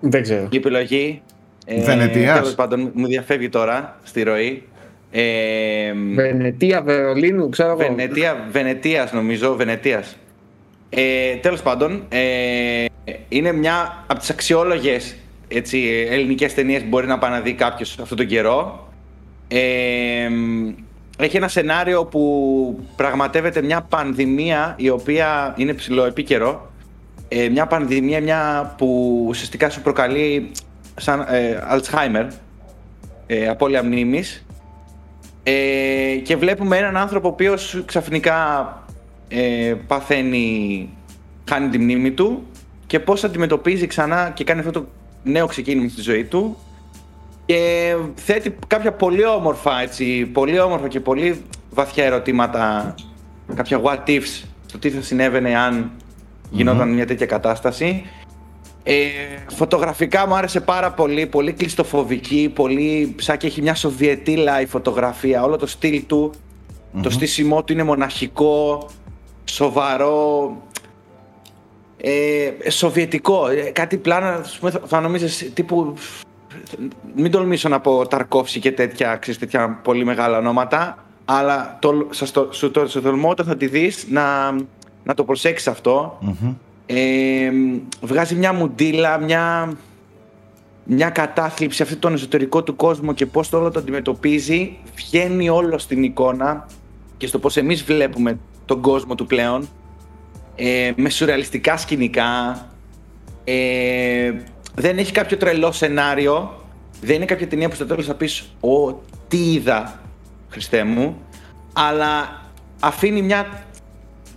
Δεν 0.00 0.22
ξέρω. 0.22 0.48
η 0.50 0.56
επιλογή 0.56 1.22
ε, 1.66 1.82
Βενετίας. 1.82 2.38
τέλος 2.38 2.54
πάντων 2.54 2.90
μου 2.94 3.06
διαφεύγει 3.06 3.48
τώρα 3.48 3.98
στη 4.02 4.22
ροή 4.22 4.62
ε, 5.10 5.22
Βενετία, 6.14 6.82
Βερολίνου, 6.82 7.48
ξέρω 7.48 7.68
εγώ. 7.68 7.78
Βενετία, 7.78 8.48
Βενετίας 8.50 9.12
νομίζω, 9.12 9.56
Βενετίας. 9.56 10.16
Ε, 10.90 11.34
τέλος 11.34 11.62
πάντων, 11.62 12.02
ε, 12.08 12.84
είναι 13.28 13.52
μια 13.52 14.04
από 14.06 14.18
τις 14.18 14.30
αξιόλογες 14.30 15.16
έτσι, 15.48 16.06
ελληνικές 16.10 16.54
ταινίες 16.54 16.80
που 16.82 16.88
μπορεί 16.88 17.06
να 17.06 17.18
πάει 17.18 17.30
να 17.30 17.40
δει 17.40 17.52
κάποιος 17.52 17.98
αυτόν 17.98 18.16
τον 18.16 18.26
καιρό. 18.26 18.88
Ε, 19.48 20.28
έχει 21.20 21.36
ένα 21.36 21.48
σενάριο 21.48 22.04
που 22.04 22.84
πραγματεύεται 22.96 23.62
μια 23.62 23.82
πανδημία 23.82 24.74
η 24.76 24.88
οποία 24.88 25.54
είναι 25.56 25.74
ψηλό 25.74 26.04
επίκαιρο. 26.04 26.70
Ε, 27.28 27.48
μια 27.48 27.66
πανδημία 27.66 28.20
μια 28.20 28.74
που 28.78 29.24
ουσιαστικά 29.28 29.70
σου 29.70 29.82
προκαλεί 29.82 30.50
σαν 30.96 31.20
ε, 31.28 31.58
Alzheimer, 31.72 32.26
ε, 33.26 33.48
απώλεια 33.48 33.84
μνήμης 33.84 34.44
ε, 35.42 36.16
και 36.22 36.36
βλέπουμε 36.36 36.76
έναν 36.76 36.96
άνθρωπο 36.96 37.28
ο 37.28 37.30
οποίος 37.30 37.82
ξαφνικά 37.86 38.68
ε, 39.28 39.74
παθαίνει, 39.86 40.88
χάνει 41.48 41.68
τη 41.68 41.78
μνήμη 41.78 42.10
του 42.10 42.46
και 42.86 43.00
πώς 43.00 43.24
αντιμετωπίζει 43.24 43.86
ξανά 43.86 44.30
και 44.34 44.44
κάνει 44.44 44.60
αυτό 44.60 44.72
το 44.72 44.86
νέο 45.22 45.46
ξεκίνημα 45.46 45.88
στη 45.88 46.00
ζωή 46.00 46.24
του 46.24 46.58
και 47.48 47.96
θέτει 48.14 48.54
κάποια 48.66 48.92
πολύ 48.92 49.24
όμορφα, 49.24 49.80
έτσι, 49.80 50.26
πολύ 50.26 50.60
όμορφα 50.60 50.88
και 50.88 51.00
πολύ 51.00 51.42
βαθιά 51.70 52.04
ερωτήματα, 52.04 52.94
κάποια 53.54 53.80
what 53.82 54.08
ifs, 54.08 54.44
το 54.72 54.78
τι 54.78 54.90
θα 54.90 55.02
συνέβαινε 55.02 55.56
αν 55.58 55.90
γινόταν 56.50 56.88
μια 56.92 57.06
τέτοια 57.06 57.26
κατάσταση. 57.26 58.04
Ε, 58.82 58.94
φωτογραφικά 59.46 60.26
μου 60.26 60.34
άρεσε 60.34 60.60
πάρα 60.60 60.92
πολύ, 60.92 61.26
πολύ 61.26 61.52
κλειστοφοβική, 61.52 62.52
πολύ 62.54 63.14
σαν 63.18 63.36
και 63.36 63.46
έχει 63.46 63.62
μια 63.62 63.74
σοβιετήλα 63.74 64.60
η 64.60 64.66
φωτογραφία, 64.66 65.42
όλο 65.42 65.56
το 65.56 65.66
στυλ 65.66 66.06
του, 66.06 66.32
το 67.02 67.10
στήσιμό 67.10 67.64
του 67.64 67.72
είναι 67.72 67.82
μοναχικό, 67.82 68.88
σοβαρό, 69.44 70.56
ε, 71.96 72.70
σοβιετικό, 72.70 73.48
ε, 73.48 73.70
κάτι 73.70 73.96
πλάνα 73.96 74.44
θα 74.86 75.00
νομίζεις 75.00 75.50
τύπου 75.54 75.94
μην 77.14 77.30
τολμήσω 77.30 77.68
να 77.68 77.80
πω 77.80 78.06
Ταρκόφση 78.06 78.60
και 78.60 78.72
τέτοια, 78.72 79.16
ξέρεις, 79.16 79.40
τέτοια 79.40 79.80
πολύ 79.82 80.04
μεγάλα 80.04 80.38
ονόματα 80.38 80.96
αλλά 81.24 81.78
το, 81.80 82.06
σας 82.10 82.30
το, 82.30 82.48
σου 82.52 82.70
το, 82.70 82.86
σου 82.86 83.02
τολμώ 83.02 83.28
όταν 83.28 83.46
θα 83.46 83.56
τη 83.56 83.66
δεις 83.66 84.06
να, 84.10 84.52
να 85.04 85.14
το 85.14 85.24
προσέξεις 85.24 85.72
ε, 86.86 87.50
βγάζει 88.00 88.34
μια 88.34 88.52
μουντίλα, 88.52 89.18
μια, 89.18 89.72
μια 90.84 91.10
κατάθλιψη 91.10 91.82
αυτή 91.82 91.96
τον 91.96 92.14
εσωτερικό 92.14 92.62
του 92.62 92.76
κόσμο 92.76 93.12
και 93.12 93.26
πώς 93.26 93.48
το 93.48 93.58
όλο 93.58 93.70
το 93.70 93.78
αντιμετωπίζει 93.78 94.76
βγαίνει 94.94 95.48
όλο 95.48 95.78
στην 95.78 96.02
εικόνα 96.02 96.66
και 97.16 97.26
στο 97.26 97.38
πώς 97.38 97.56
εμείς 97.56 97.84
βλέπουμε 97.84 98.38
τον 98.64 98.80
κόσμο 98.80 99.14
του 99.14 99.26
πλέον 99.26 99.68
ε, 100.56 100.92
με 100.96 101.10
σουρεαλιστικά 101.10 101.76
σκηνικά 101.76 102.66
ε, 103.44 104.32
δεν 104.78 104.98
έχει 104.98 105.12
κάποιο 105.12 105.36
τρελό 105.36 105.72
σενάριο 105.72 106.62
δεν 107.00 107.16
είναι 107.16 107.24
κάποια 107.24 107.48
ταινία 107.48 107.68
που 107.68 107.74
στο 107.74 107.86
τέλος 107.86 108.06
θα 108.06 108.14
πεις 108.14 108.52
«Ω, 108.60 108.92
τι 109.28 109.52
είδα, 109.52 110.00
Χριστέ 110.48 110.84
μου» 110.84 111.16
αλλά 111.72 112.42
αφήνει 112.80 113.22
μια 113.22 113.66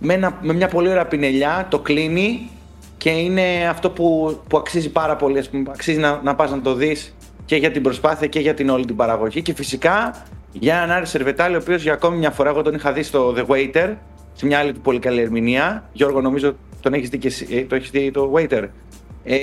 με, 0.02 0.34
με 0.42 0.52
μια 0.52 0.68
πολύ 0.68 0.88
ωραία 0.88 1.06
πινελιά, 1.06 1.66
το 1.70 1.78
κλείνει 1.78 2.50
και 2.98 3.10
είναι 3.10 3.68
αυτό 3.68 3.90
που, 3.90 4.38
που 4.48 4.56
αξίζει 4.56 4.90
πάρα 4.90 5.16
πολύ. 5.16 5.38
Ας 5.38 5.48
πούμε, 5.48 5.70
αξίζει 5.70 5.98
να, 5.98 6.20
να 6.22 6.34
πας 6.34 6.50
να 6.50 6.60
το 6.60 6.74
δεις 6.74 7.14
και 7.44 7.56
για 7.56 7.70
την 7.70 7.82
προσπάθεια 7.82 8.26
και 8.26 8.40
για 8.40 8.54
την 8.54 8.68
όλη 8.68 8.84
την 8.84 8.96
παραγωγή. 8.96 9.42
Και 9.42 9.54
φυσικά 9.54 10.24
για 10.52 10.76
έναν 10.76 10.90
Άρη 10.90 11.06
Σερβετάλη, 11.06 11.54
ο 11.54 11.58
οποίος 11.58 11.82
για 11.82 11.92
ακόμη 11.92 12.16
μια 12.16 12.30
φορά 12.30 12.50
εγώ 12.50 12.62
τον 12.62 12.74
είχα 12.74 12.92
δει 12.92 13.02
στο 13.02 13.34
The 13.36 13.46
Waiter, 13.46 13.94
σε 14.32 14.46
μια 14.46 14.58
άλλη 14.58 14.72
του 14.72 14.80
πολύ 14.80 14.98
καλή 14.98 15.20
ερμηνεία. 15.20 15.88
Γιώργο, 15.92 16.20
νομίζω 16.20 16.56
τον 16.80 16.94
έχεις 16.94 17.08
δει 17.08 17.18
και 17.18 17.26
εσύ, 17.26 17.46
ε, 17.50 17.64
το 17.64 17.74
έχεις 17.74 17.90
δει 17.90 18.10
το 18.10 18.32
Waiter. 18.36 18.64
Ε, 19.24 19.38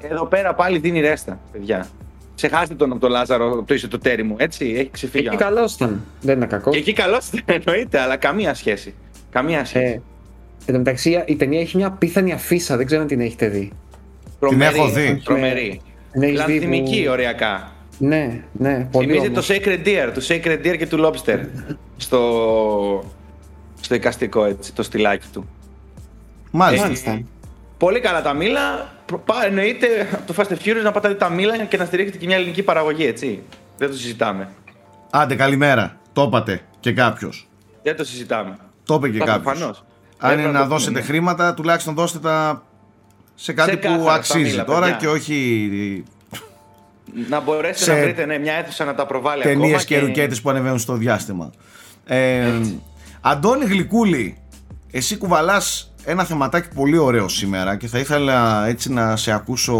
εδώ 0.00 0.24
πέρα 0.24 0.54
πάλι 0.54 0.78
δίνει 0.78 1.00
ρέστα, 1.00 1.40
παιδιά. 1.52 1.88
Ξεχάστε 2.36 2.74
τον 2.74 2.90
από 2.90 3.00
τον 3.00 3.10
Λάζαρο, 3.10 3.52
από 3.52 3.62
το 3.62 3.74
είσαι 3.74 3.88
το 3.88 3.98
τέρι 3.98 4.22
μου, 4.22 4.36
έτσι. 4.38 4.74
Έχει 4.76 4.90
ξεφύγει. 4.90 5.26
Εκεί 5.26 5.36
καλός 5.36 5.74
ήταν. 5.74 6.04
Δεν 6.20 6.36
είναι 6.36 6.46
κακός. 6.46 6.72
Και 6.72 6.78
εκεί 6.78 6.92
καλός 6.92 7.28
ήταν, 7.32 7.60
εννοείται, 7.64 8.00
αλλά 8.00 8.16
καμία 8.16 8.54
σχέση. 8.54 8.94
Καμία 9.30 9.64
σχέση. 9.64 9.84
Ε, 9.84 10.00
εν 10.66 10.72
τω 10.72 10.78
μεταξύ 10.78 11.22
η 11.26 11.36
ταινία 11.36 11.60
έχει 11.60 11.76
μια 11.76 11.90
πίθανη 11.90 12.32
αφίσα, 12.32 12.76
δεν 12.76 12.86
ξέρω 12.86 13.00
αν 13.00 13.06
την 13.06 13.20
έχετε 13.20 13.48
δει. 13.48 13.72
Προμερή, 14.38 14.72
την 14.72 14.80
έχω 14.82 14.90
δει. 14.90 15.20
Προμερή. 15.24 15.80
Λανθιμική, 16.34 17.02
που... 17.04 17.10
ωριακά. 17.10 17.72
Ναι, 17.98 18.42
ναι, 18.52 18.88
πολύ 18.90 19.06
Θυμίζει 19.06 19.30
το 19.30 19.44
Sacred 19.48 19.86
Deer, 19.86 20.12
το 20.14 20.22
Sacred 20.28 20.66
Deer 20.66 20.76
και 20.78 20.86
του 20.86 21.04
Lobster 21.04 21.38
στο, 21.96 23.04
στο 23.80 23.94
εικαστικό 23.94 24.44
έτσι, 24.44 24.74
το 24.74 24.82
στυλάκι 24.82 25.26
του. 25.32 25.48
Μάλιστα. 26.50 27.10
Ε, 27.10 27.24
πολύ 27.80 28.00
καλά 28.00 28.22
τα 28.22 28.32
μήλα. 28.32 28.92
Εννοείται 29.44 30.08
από 30.12 30.32
το 30.32 30.34
Fast 30.36 30.52
and 30.52 30.68
Furious 30.68 30.82
να 30.82 30.90
πάτε 30.90 31.14
τα 31.14 31.28
μήλα 31.28 31.64
και 31.64 31.76
να 31.76 31.84
στηρίξετε 31.84 32.18
και 32.18 32.26
μια 32.26 32.36
ελληνική 32.36 32.62
παραγωγή, 32.62 33.06
έτσι. 33.06 33.42
Δεν 33.76 33.88
το 33.88 33.96
συζητάμε. 33.96 34.48
Άντε, 35.10 35.34
καλημέρα. 35.34 35.96
Το 36.12 36.22
είπατε 36.22 36.60
και 36.80 36.92
κάποιος. 36.92 37.48
Δεν 37.82 37.96
το 37.96 38.04
συζητάμε. 38.04 38.56
Το 38.84 38.94
είπε 38.94 39.08
και 39.08 39.18
κάποιος. 39.18 39.84
Αν 40.18 40.38
είναι 40.38 40.48
να 40.48 40.64
δώσετε 40.64 41.00
χρήματα, 41.00 41.54
τουλάχιστον 41.54 41.94
δώστε 41.94 42.18
τα 42.18 42.62
σε 43.34 43.52
κάτι 43.52 43.76
που 43.76 44.10
αξίζει 44.10 44.64
τώρα 44.64 44.90
και 44.90 45.08
όχι. 45.08 46.04
Να 47.28 47.40
μπορέσετε 47.40 47.94
να 47.94 48.02
βρείτε 48.02 48.24
ναι, 48.24 48.38
μια 48.38 48.54
αίθουσα 48.54 48.84
να 48.84 48.94
τα 48.94 49.06
προβάλλει 49.06 49.42
Ταινίες 49.42 49.84
και, 49.84 49.94
και 49.94 50.00
ρουκέτες 50.00 50.40
που 50.40 50.50
ανεβαίνουν 50.50 50.78
στο 50.78 50.94
διάστημα. 50.94 51.50
Ε, 52.06 52.60
Αντώνη 53.20 53.64
Γλυκούλη, 53.64 54.38
εσύ 54.90 55.16
κουβαλάς 55.16 55.89
ένα 56.04 56.24
θεματάκι 56.24 56.68
πολύ 56.74 56.98
ωραίο 56.98 57.28
σήμερα 57.28 57.76
και 57.76 57.86
θα 57.86 57.98
ήθελα 57.98 58.66
έτσι 58.66 58.92
να 58.92 59.16
σε 59.16 59.32
ακούσω 59.32 59.76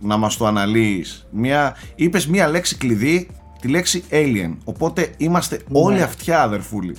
να 0.00 0.16
μας 0.16 0.36
το 0.36 0.46
αναλύεις. 0.46 1.26
Μια, 1.30 1.76
είπες 1.94 2.26
μια 2.26 2.48
λέξη 2.48 2.76
κλειδί, 2.76 3.28
τη 3.60 3.68
λέξη 3.68 4.04
alien, 4.10 4.56
οπότε 4.64 5.10
είμαστε 5.16 5.56
ναι. 5.68 5.80
όλοι 5.80 6.02
αυτιά 6.02 6.42
αδερφούλοι. 6.42 6.96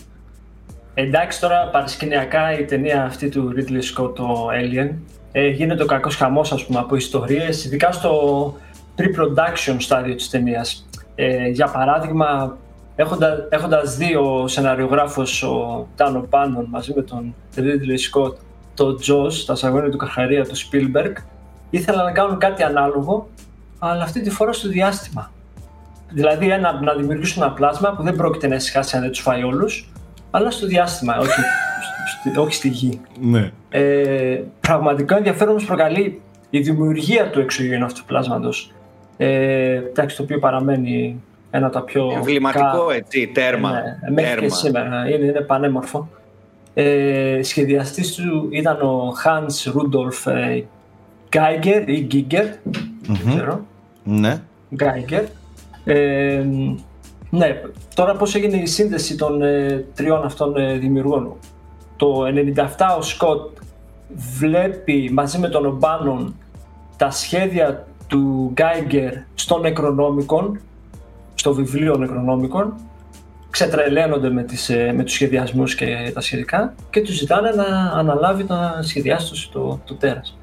Εντάξει 0.93 1.39
τώρα 1.39 1.69
παρασκηνιακά 1.71 2.59
η 2.59 2.65
ταινία 2.65 3.03
αυτή 3.03 3.29
του 3.29 3.53
Ridley 3.55 4.01
Scott, 4.01 4.15
το 4.15 4.47
Alien, 4.47 4.89
ε, 5.31 5.47
γίνεται 5.47 5.83
ο 5.83 5.85
κακός 5.85 6.15
χαμός 6.15 6.51
ας 6.51 6.65
πούμε 6.65 6.79
από 6.79 6.95
ιστορίες, 6.95 7.65
ειδικά 7.65 7.91
στο 7.91 8.55
pre-production 8.97 9.75
στάδιο 9.77 10.15
της 10.15 10.29
ταινίας. 10.29 10.87
Ε, 11.15 11.47
για 11.47 11.67
παράδειγμα, 11.67 12.57
έχοντας, 12.99 13.39
έχοντας 13.49 13.97
δει 13.97 14.15
ο 14.15 14.47
σεναριογράφος 14.47 15.43
ο 15.43 15.87
Τάνο 15.95 16.19
Πάνον 16.29 16.65
μαζί 16.69 16.93
με 16.95 17.01
τον 17.01 17.35
Ridley 17.55 17.97
Scott 18.11 18.33
το 18.73 18.99
Jaws, 19.07 19.33
τα 19.45 19.55
σαγόνια 19.55 19.89
του 19.89 19.97
Καρχαρία 19.97 20.45
του 20.45 20.55
Spielberg, 20.55 21.13
ήθελαν 21.69 22.05
να 22.05 22.11
κάνουν 22.11 22.37
κάτι 22.37 22.63
ανάλογο, 22.63 23.29
αλλά 23.79 24.03
αυτή 24.03 24.21
τη 24.21 24.29
φορά 24.29 24.53
στο 24.53 24.67
διάστημα. 24.67 25.31
Δηλαδή 26.09 26.49
ένα, 26.49 26.81
να 26.81 26.93
δημιουργήσουν 26.93 27.43
ένα 27.43 27.51
πλάσμα 27.51 27.95
που 27.95 28.03
δεν 28.03 28.15
πρόκειται 28.15 28.47
να 28.47 28.55
ησυχάσει 28.55 28.95
αν 28.95 29.01
δεν 29.01 29.11
τους 29.11 29.19
φάει 29.19 29.43
όλους, 29.43 29.89
αλλά 30.31 30.51
στο 30.51 30.67
διάστημα, 30.67 31.17
όχι, 31.17 31.41
όχι 32.37 32.53
στη 32.53 32.67
γη. 32.67 33.01
Ναι. 33.19 33.51
Ε, 33.69 34.41
πραγματικά 34.59 35.17
ενδιαφέρον 35.17 35.53
μας 35.53 35.63
προκαλεί 35.63 36.21
η 36.49 36.59
δημιουργία 36.59 37.29
του 37.29 37.39
εξωγήινου 37.39 37.85
αυτού 37.85 37.99
του 37.99 38.05
πλάσματος. 38.05 38.71
Ε, 39.17 39.73
εντάξει, 39.73 40.15
το 40.15 40.23
οποίο 40.23 40.39
παραμένει 40.39 41.23
ένα 41.57 41.65
από 41.65 41.75
τα 41.75 41.83
πιο... 41.83 42.11
Εμβληματικό, 42.15 42.91
έτσι, 42.91 43.31
τέρμα. 43.33 43.71
Ναι, 43.71 44.11
μέχρι 44.11 44.29
τέρμα. 44.29 44.47
και 44.47 44.53
σήμερα. 44.53 45.09
Είναι, 45.09 45.25
είναι 45.25 45.41
πανέμορφο. 45.41 46.09
Ε, 46.73 47.39
σχεδιαστής 47.41 48.15
του 48.15 48.47
ήταν 48.51 48.81
ο 48.81 49.13
Hans 49.25 49.71
Rudolf 49.71 50.31
ε, 50.31 50.63
Geiger 51.31 51.83
ή 51.85 52.07
Giger, 52.11 52.45
δεν 53.01 53.21
ξέρω. 53.29 53.65
Ναι. 54.03 54.41
Geiger. 54.79 55.23
Ε, 55.85 56.43
ναι, 57.29 57.61
τώρα 57.95 58.15
πώς 58.15 58.35
έγινε 58.35 58.55
η 58.55 58.65
σύνδεση 58.65 59.15
των 59.15 59.41
ε, 59.41 59.85
τριών 59.95 60.23
αυτών 60.23 60.57
ε, 60.57 60.77
δημιουργών. 60.77 61.33
Το 61.95 62.23
97 62.55 62.65
ο 62.97 63.01
Σκοτ 63.01 63.57
βλέπει 64.39 65.09
μαζί 65.13 65.39
με 65.39 65.47
τον 65.47 65.65
Ομπάνον 65.65 66.35
τα 66.97 67.11
σχέδια 67.11 67.87
του 68.07 68.51
Γκάιγκερ 68.53 69.13
στο 69.35 69.61
Necronomicon, 69.63 70.51
στο 71.39 71.53
βιβλίο 71.53 71.99
Necronomicon, 71.99 72.71
ξετρελαίνονται 73.49 74.29
με, 74.29 74.43
τις, 74.43 74.69
ε, 74.69 74.91
με 74.95 75.03
τους 75.03 75.13
σχεδιασμούς 75.13 75.75
και 75.75 76.11
τα 76.13 76.21
σχετικά 76.21 76.73
και 76.89 77.01
τους 77.01 77.15
ζητάνε 77.15 77.49
να 77.49 77.65
αναλάβει 77.99 78.45
να 78.47 78.81
σχεδιάσει 78.81 79.51
το, 79.51 79.79
το 79.85 79.95
τέρας. 79.95 80.37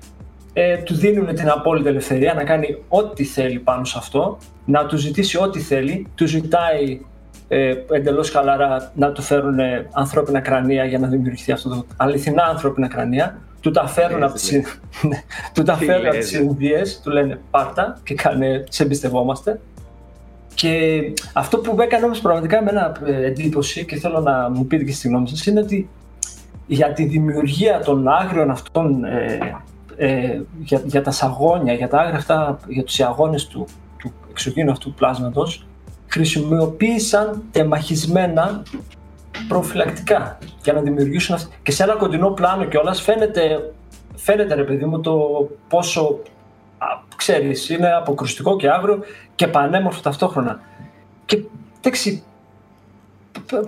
Ε, 0.52 0.76
του 0.76 0.94
δίνουν 0.94 1.34
την 1.34 1.48
απόλυτη 1.48 1.88
ελευθερία 1.88 2.34
να 2.34 2.44
κάνει 2.44 2.78
ό,τι 2.88 3.24
θέλει 3.24 3.58
πάνω 3.58 3.84
σε 3.84 3.98
αυτό, 3.98 4.38
να 4.64 4.86
του 4.86 4.96
ζητήσει 4.96 5.38
ό,τι 5.38 5.60
θέλει, 5.60 6.06
του 6.14 6.26
ζητάει 6.26 7.00
ε, 7.48 7.74
εντελώς 7.90 8.30
χαλαρά 8.30 8.92
να 8.94 9.12
του 9.12 9.22
φέρουν 9.22 9.58
ε, 9.58 9.86
ανθρώπινα 9.92 10.40
κρανία 10.40 10.84
για 10.84 10.98
να 10.98 11.08
δημιουργηθεί 11.08 11.52
αυτό 11.52 11.68
το 11.68 11.86
αληθινά 11.96 12.42
ανθρώπινα 12.42 12.88
κρανία, 12.88 13.38
του 13.60 13.70
τα 13.70 13.86
φέρουν 13.86 14.22
από 14.22 14.34
τις, 14.34 14.52
του 15.54 15.62
τα 15.62 15.76
φέρουν 15.76 16.06
από 16.06 16.18
τις 16.18 16.32
Ινδίες, 16.32 17.00
του 17.00 17.10
λένε 17.10 17.40
πάρτα 17.50 18.00
και 18.04 18.14
κάνε, 18.14 18.64
σε 18.68 18.82
εμπιστευόμαστε. 18.82 19.60
Και 20.54 21.00
αυτό 21.32 21.58
που 21.58 21.80
έκανε 21.80 22.04
όμως 22.04 22.20
πραγματικά 22.20 22.62
με 22.62 22.70
ένα 22.70 22.96
ε, 23.06 23.26
εντύπωση 23.26 23.84
και 23.84 23.96
θέλω 23.96 24.20
να 24.20 24.50
μου 24.50 24.66
πείτε 24.66 24.84
και 24.84 24.92
στη 24.92 25.08
γνώμη 25.08 25.28
σας 25.28 25.46
είναι 25.46 25.60
ότι 25.60 25.88
για 26.66 26.92
τη 26.92 27.04
δημιουργία 27.04 27.80
των 27.80 28.08
άγριων 28.08 28.50
αυτών 28.50 29.04
ε, 29.04 29.38
ε, 29.96 30.40
για, 30.58 30.82
για, 30.84 31.02
τα 31.02 31.10
σαγόνια, 31.10 31.72
για 31.72 31.88
τα 31.88 31.98
άγρα 31.98 32.16
αυτά, 32.16 32.58
για 32.68 32.84
τους 32.84 33.00
αγώνες 33.00 33.46
του, 33.46 33.66
του 33.98 34.12
εξωγήνου 34.30 34.70
αυτού 34.70 34.88
του 34.88 34.94
πλάσματος, 34.94 35.66
χρησιμοποίησαν 36.06 37.42
τεμαχισμένα 37.50 38.62
προφυλακτικά 39.48 40.38
για 40.62 40.72
να 40.72 40.80
δημιουργήσουν 40.80 41.34
αυτά. 41.34 41.54
Και 41.62 41.72
σε 41.72 41.82
ένα 41.82 41.94
κοντινό 41.96 42.30
πλάνο 42.30 42.64
κιόλας 42.64 43.02
φαίνεται, 43.02 43.72
φαίνεται 44.14 44.54
ρε 44.54 44.62
παιδί 44.62 44.84
μου 44.84 45.00
το 45.00 45.48
πόσο 45.68 46.00
α, 46.02 46.33
ξέρεις, 47.16 47.68
είναι 47.68 47.92
αποκρουστικό 47.92 48.56
και 48.56 48.70
άγριο 48.70 49.02
και 49.34 49.46
πανέμορφο 49.46 50.00
ταυτόχρονα. 50.00 50.60
Και 51.24 51.42
εντάξει, 51.78 52.22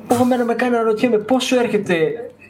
εγώ 0.08 0.24
με 0.24 0.54
κάνει 0.54 0.72
να 0.72 0.82
ρωτιέμαι 0.82 1.18
πόσο 1.18 1.58
έρχεται 1.58 1.94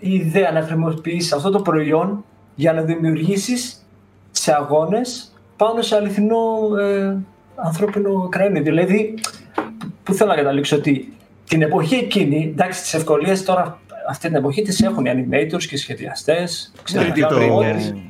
η 0.01 0.15
ιδέα 0.15 0.53
να 0.53 0.61
χρησιμοποιήσεις 0.61 1.33
αυτό 1.33 1.51
το 1.51 1.61
προϊόν 1.61 2.25
για 2.55 2.73
να 2.73 2.83
δημιουργήσεις 2.83 3.87
σε 4.31 4.55
αγώνες 4.55 5.35
πάνω 5.57 5.83
σε 5.83 5.97
αληθινό 5.97 6.37
ε, 6.81 7.17
ανθρώπινο 7.55 8.29
κρανίο. 8.29 8.63
Δηλαδή, 8.63 9.15
που 10.03 10.13
θέλω 10.15 10.31
να 10.31 10.37
καταλήξω 10.37 10.77
ότι 10.77 11.17
την 11.49 11.63
εποχή 11.63 11.95
εκείνη, 11.95 12.51
εντάξει, 12.53 12.83
τις 12.83 12.95
ευκολίες 12.95 13.45
τώρα 13.45 13.81
αυτή 14.09 14.27
την 14.27 14.37
εποχή 14.37 14.63
τις 14.63 14.83
έχουν 14.83 15.07
οι 15.07 15.11
animators 15.15 15.65
και 15.65 15.75
οι 15.75 15.77
σχεδιαστές. 15.77 16.73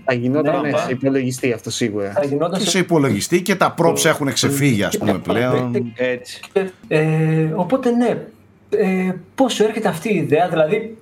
Θα 0.04 0.14
γινόταν 0.14 0.60
ναι, 0.60 0.70
σε 0.70 0.90
υπολογιστή 0.90 1.52
αυτό 1.52 1.70
σίγουρα. 1.70 2.10
Θα 2.10 2.24
γινόταν 2.24 2.60
σε 2.60 2.78
υπολογιστή 2.78 3.42
και 3.42 3.54
τα 3.54 3.74
props 3.78 4.04
έχουν 4.04 4.32
ξεφύγει 4.32 4.82
ας 4.82 4.98
πούμε 4.98 5.18
πλέον. 5.18 5.92
Έτσι. 5.94 6.40
Ε, 6.88 7.48
οπότε 7.54 7.90
ναι, 7.90 8.16
ε, 8.70 9.12
πώς 9.34 9.60
έρχεται 9.60 9.88
αυτή 9.88 10.14
η 10.14 10.16
ιδέα, 10.16 10.48
δηλαδή 10.48 10.96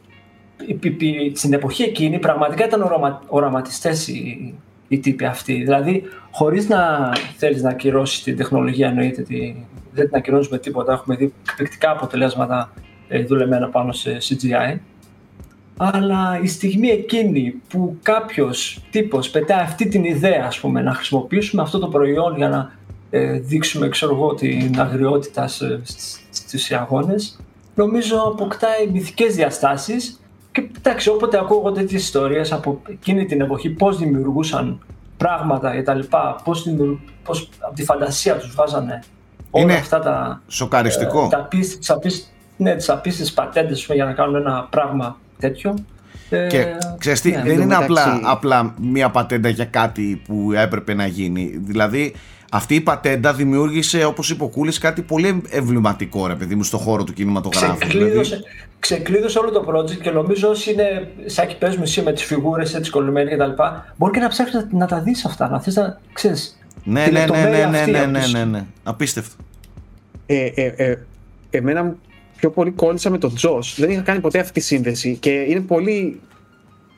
στην 1.35 1.53
εποχή 1.53 1.83
εκείνη 1.83 2.19
πραγματικά 2.19 2.65
ήταν 2.65 2.83
οραμα, 2.83 3.23
οραματιστές 3.27 4.09
οι, 4.09 4.55
οι 4.89 4.99
τύποι 4.99 5.25
αυτοί. 5.25 5.53
Δηλαδή, 5.55 6.03
χωρίς 6.31 6.69
να 6.69 7.13
θέλεις 7.37 7.63
να 7.63 7.71
ακυρώσεις 7.71 8.23
την 8.23 8.37
τεχνολογία, 8.37 8.89
εννοείται 8.89 9.21
ότι 9.21 9.67
δεν 9.93 10.07
την 10.07 10.17
ακυρώνουμε 10.17 10.59
τίποτα. 10.59 10.93
Έχουμε 10.93 11.17
δει 11.17 11.33
εκπληκτικά 11.49 11.91
αποτελέσματα 11.91 12.73
ε, 12.77 12.81
δουλεμένα 13.27 13.69
πάνω 13.69 13.93
σε 13.93 14.19
CGI. 14.21 14.79
Αλλά 15.77 16.39
η 16.43 16.47
στιγμή 16.47 16.89
εκείνη 16.89 17.55
που 17.69 17.97
κάποιος 18.03 18.83
τύπος 18.91 19.31
πετάει 19.31 19.61
αυτή 19.61 19.89
την 19.89 20.05
ιδέα, 20.05 20.45
ας 20.47 20.61
πούμε, 20.61 20.83
να 20.83 20.95
χρησιμοποιήσουμε 20.95 21.63
αυτό 21.63 21.79
το 21.79 21.89
προϊόν 21.89 22.37
για 22.37 22.49
να 22.49 22.73
ε, 23.11 23.39
δείξουμε, 23.39 23.89
ξέρω 23.89 24.15
εγώ, 24.15 24.35
την 24.35 24.81
αγριότητα 24.81 25.49
στους 26.31 26.71
αγώνες, 26.71 27.39
νομίζω 27.75 28.17
αποκτάει 28.21 28.87
μυθικές 28.93 29.35
διαστάσεις 29.35 30.21
και 30.53 30.69
εντάξει, 30.79 31.09
όποτε 31.09 31.39
ακούω 31.39 31.59
εγώ 31.59 31.73
τέτοιες 31.73 32.03
ιστορίες 32.03 32.53
από 32.53 32.83
εκείνη 32.89 33.25
την 33.25 33.41
εποχή, 33.41 33.71
πώς 33.71 33.99
δημιουργούσαν 33.99 34.81
πράγματα 35.17 35.81
κτλ. 35.81 35.99
Πώς 36.45 36.69
πώς 37.25 37.49
από 37.59 37.75
τη 37.75 37.85
φαντασία 37.85 38.37
τους 38.37 38.55
βάζανε 38.55 39.03
όλα 39.51 39.65
Είναι 39.65 39.75
αυτά 39.75 39.99
τα. 39.99 40.43
Σοκαριστικό. 40.47 41.25
Ε, 41.25 41.29
τα 41.29 41.49
ναι, 42.57 42.75
τις 42.75 42.89
απίστευτες 42.89 43.35
πατέντες 43.35 43.87
για 43.93 44.05
να 44.05 44.13
κάνουν 44.13 44.35
ένα 44.35 44.67
πράγμα 44.71 45.19
τέτοιο. 45.39 45.75
Ε, 46.31 46.47
και 46.47 46.67
ξέρεις 46.99 47.21
τι, 47.21 47.31
ναι, 47.31 47.43
δεν 47.43 47.61
είναι 47.61 47.75
απλά, 47.75 48.21
απλά 48.23 48.75
μια 48.81 49.11
πατέντα 49.11 49.49
για 49.49 49.65
κάτι 49.65 50.23
που 50.27 50.53
έπρεπε 50.53 50.95
να 50.95 51.07
γίνει. 51.07 51.61
Δηλαδή, 51.65 52.15
αυτή 52.51 52.75
η 52.75 52.81
πατέντα 52.81 53.33
δημιούργησε, 53.33 54.05
όπως 54.05 54.31
είπε 54.31 54.45
ο 54.45 54.49
Κούλης, 54.49 54.79
κάτι 54.79 55.03
πολύ 55.03 55.43
εμβληματικό 55.51 56.27
ρε 56.27 56.35
παιδί 56.35 56.55
μου 56.55 56.63
στον 56.63 56.81
χώρο 56.81 57.05
του 57.05 57.13
κινηματογράφου. 57.13 57.79
Ξεκλείδωσε, 57.79 58.37
δηλαδή. 58.37 58.55
ξεκλείδωσε 58.79 59.39
όλο 59.39 59.51
το 59.51 59.65
project 59.69 60.01
και 60.03 60.11
νομίζω 60.11 60.49
όσοι 60.49 60.73
είναι 60.73 61.09
σαν 61.27 61.47
και 61.47 61.55
παίζουμε 61.55 61.83
εσύ 61.83 62.03
με 62.03 62.13
τις 62.13 62.25
φιγούρες, 62.25 62.75
έτσι 62.75 62.91
κολλημένοι 62.91 63.31
κτλ. 63.31 63.51
Μπορεί 63.97 64.13
και 64.13 64.21
να 64.21 64.29
ψάξει 64.29 64.57
να, 64.57 64.67
να 64.71 64.87
τα 64.87 65.01
δεις 65.01 65.25
αυτά, 65.25 65.49
να 65.49 65.61
θες 65.61 65.75
να 65.75 66.01
ξέρεις. 66.13 66.59
Ναι, 66.85 67.07
ναι, 67.07 67.25
ναι, 67.25 67.43
ναι, 67.43 67.67
ναι, 67.71 67.85
ναι, 67.87 68.07
ναι, 68.07 68.27
ναι, 68.27 68.45
ναι, 68.45 68.65
Απίστευτο. 68.83 69.35
Ε, 70.27 70.45
ε, 70.55 70.73
ε, 70.77 70.99
εμένα 71.51 71.95
πιο 72.45 72.53
πολύ 72.53 72.71
κόλλησα 72.71 73.11
με 73.11 73.19
τον 73.19 73.35
Τζος. 73.35 73.75
Δεν 73.79 73.91
είχα 73.91 74.01
κάνει 74.01 74.21
ποτέ 74.21 74.39
αυτή 74.39 74.53
τη 74.53 74.61
σύνδεση 74.61 75.17
και 75.21 75.31
είναι 75.31 75.61
πολύ 75.61 76.21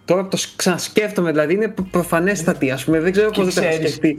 Τώρα 0.05 0.23
που 0.23 0.29
το 0.29 0.39
ξανασκέφτομαι, 0.57 1.31
δηλαδή 1.31 1.55
είναι 1.55 1.75
προφανέστατη, 1.91 2.71
ας 2.71 2.85
πούμε. 2.85 3.01
Δεν 3.01 3.13
ξέρω 3.13 3.31
πώς 3.31 3.55
δεν 3.55 3.63
το 3.63 3.69
έχω 3.69 3.77
σκεφτεί 3.77 4.17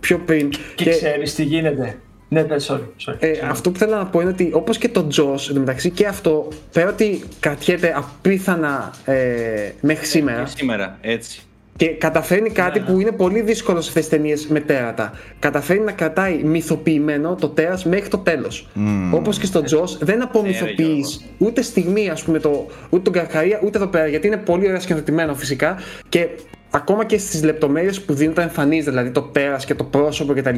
πιο 0.00 0.18
πριν. 0.18 0.50
Και, 0.50 0.84
και... 0.84 0.90
ξέρεις 0.90 1.34
τι 1.34 1.42
γίνεται. 1.42 1.98
Ναι, 2.28 2.42
ναι, 2.42 2.56
sorry. 2.66 2.80
sorry, 3.06 3.16
ε, 3.18 3.38
αυτό 3.42 3.70
που 3.70 3.78
θέλω 3.78 3.96
να 3.96 4.06
πω 4.06 4.20
είναι 4.20 4.30
ότι 4.30 4.50
όπως 4.52 4.78
και 4.78 4.88
το 4.88 5.08
Jaws, 5.16 5.52
μεταξύ 5.52 5.90
και 5.90 6.06
αυτό, 6.06 6.48
πέρα 6.72 6.90
ότι 6.90 7.22
κρατιέται 7.40 7.94
απίθανα 7.96 8.94
ε, 9.04 9.70
μέχρι 9.80 10.06
σήμερα. 10.06 10.46
σήμερα, 10.46 10.98
έτσι. 11.00 11.40
Και 11.80 11.88
καταφέρνει 11.88 12.50
κάτι 12.50 12.78
ναι, 12.78 12.84
ναι. 12.84 12.92
που 12.92 13.00
είναι 13.00 13.12
πολύ 13.12 13.40
δύσκολο 13.40 13.80
σε 13.80 13.88
αυτές 13.88 14.08
τις 14.08 14.18
ταινίες 14.18 14.46
με 14.46 14.60
τέρατα. 14.60 15.12
Καταφέρνει 15.38 15.84
να 15.84 15.92
κρατάει 15.92 16.42
μυθοποιημένο 16.42 17.34
το 17.34 17.48
τέρας 17.48 17.84
μέχρι 17.84 18.08
το 18.08 18.18
τέλος. 18.18 18.68
Mm. 18.76 18.80
Όπως 19.14 19.38
και 19.38 19.46
στο 19.46 19.62
Τζος, 19.62 19.98
δεν 20.00 20.22
απομυθοποιείς 20.22 21.24
ούτε 21.38 21.62
στιγμή, 21.62 22.08
ας 22.08 22.22
πούμε, 22.22 22.38
το, 22.38 22.66
ούτε 22.90 23.02
τον 23.02 23.12
Καρχαρία, 23.12 23.60
ούτε 23.64 23.78
εδώ 23.78 23.86
πέρα. 23.86 24.06
Γιατί 24.06 24.26
είναι 24.26 24.36
πολύ 24.36 24.66
ωραία 24.66 24.80
σκηνοθετημένο 24.80 25.34
φυσικά. 25.34 25.76
Και 26.08 26.28
ακόμα 26.70 27.04
και 27.04 27.18
στις 27.18 27.44
λεπτομέρειες 27.44 28.00
που 28.00 28.14
δίνονται 28.14 28.42
εμφανίζεται, 28.42 28.90
δηλαδή 28.90 29.10
το 29.10 29.22
τέρας 29.22 29.64
και 29.64 29.74
το 29.74 29.84
πρόσωπο 29.84 30.32
κτλ. 30.34 30.56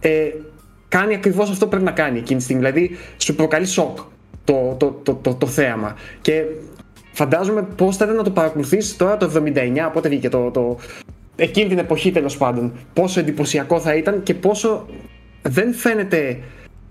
Ε, 0.00 0.30
κάνει 0.88 1.14
ακριβώς 1.14 1.50
αυτό 1.50 1.64
που 1.64 1.70
πρέπει 1.70 1.84
να 1.84 1.92
κάνει 1.92 2.18
εκείνη 2.18 2.38
τη 2.38 2.44
στιγμή. 2.44 2.62
Δηλαδή, 2.62 2.96
σου 3.16 3.34
προκαλεί 3.34 3.66
σοκ 3.66 3.98
το, 4.44 4.76
το, 4.78 5.00
το, 5.02 5.14
το, 5.14 5.34
το 5.34 5.46
θέαμα. 5.46 5.96
Και 6.20 6.44
Φαντάζομαι 7.18 7.62
πώς 7.62 7.96
θα 7.96 8.04
ήταν 8.04 8.16
να 8.16 8.22
το 8.22 8.30
παρακολουθήσει 8.30 8.98
τώρα 8.98 9.16
το 9.16 9.30
79, 9.34 9.90
πότε 9.92 10.08
βγήκε 10.08 10.28
το, 10.28 10.50
το. 10.50 10.78
εκείνη 11.36 11.68
την 11.68 11.78
εποχή 11.78 12.10
τέλος 12.10 12.36
πάντων. 12.36 12.72
Πόσο 12.92 13.20
εντυπωσιακό 13.20 13.80
θα 13.80 13.94
ήταν 13.94 14.22
και 14.22 14.34
πόσο 14.34 14.86
δεν 15.42 15.74
φαίνεται 15.74 16.38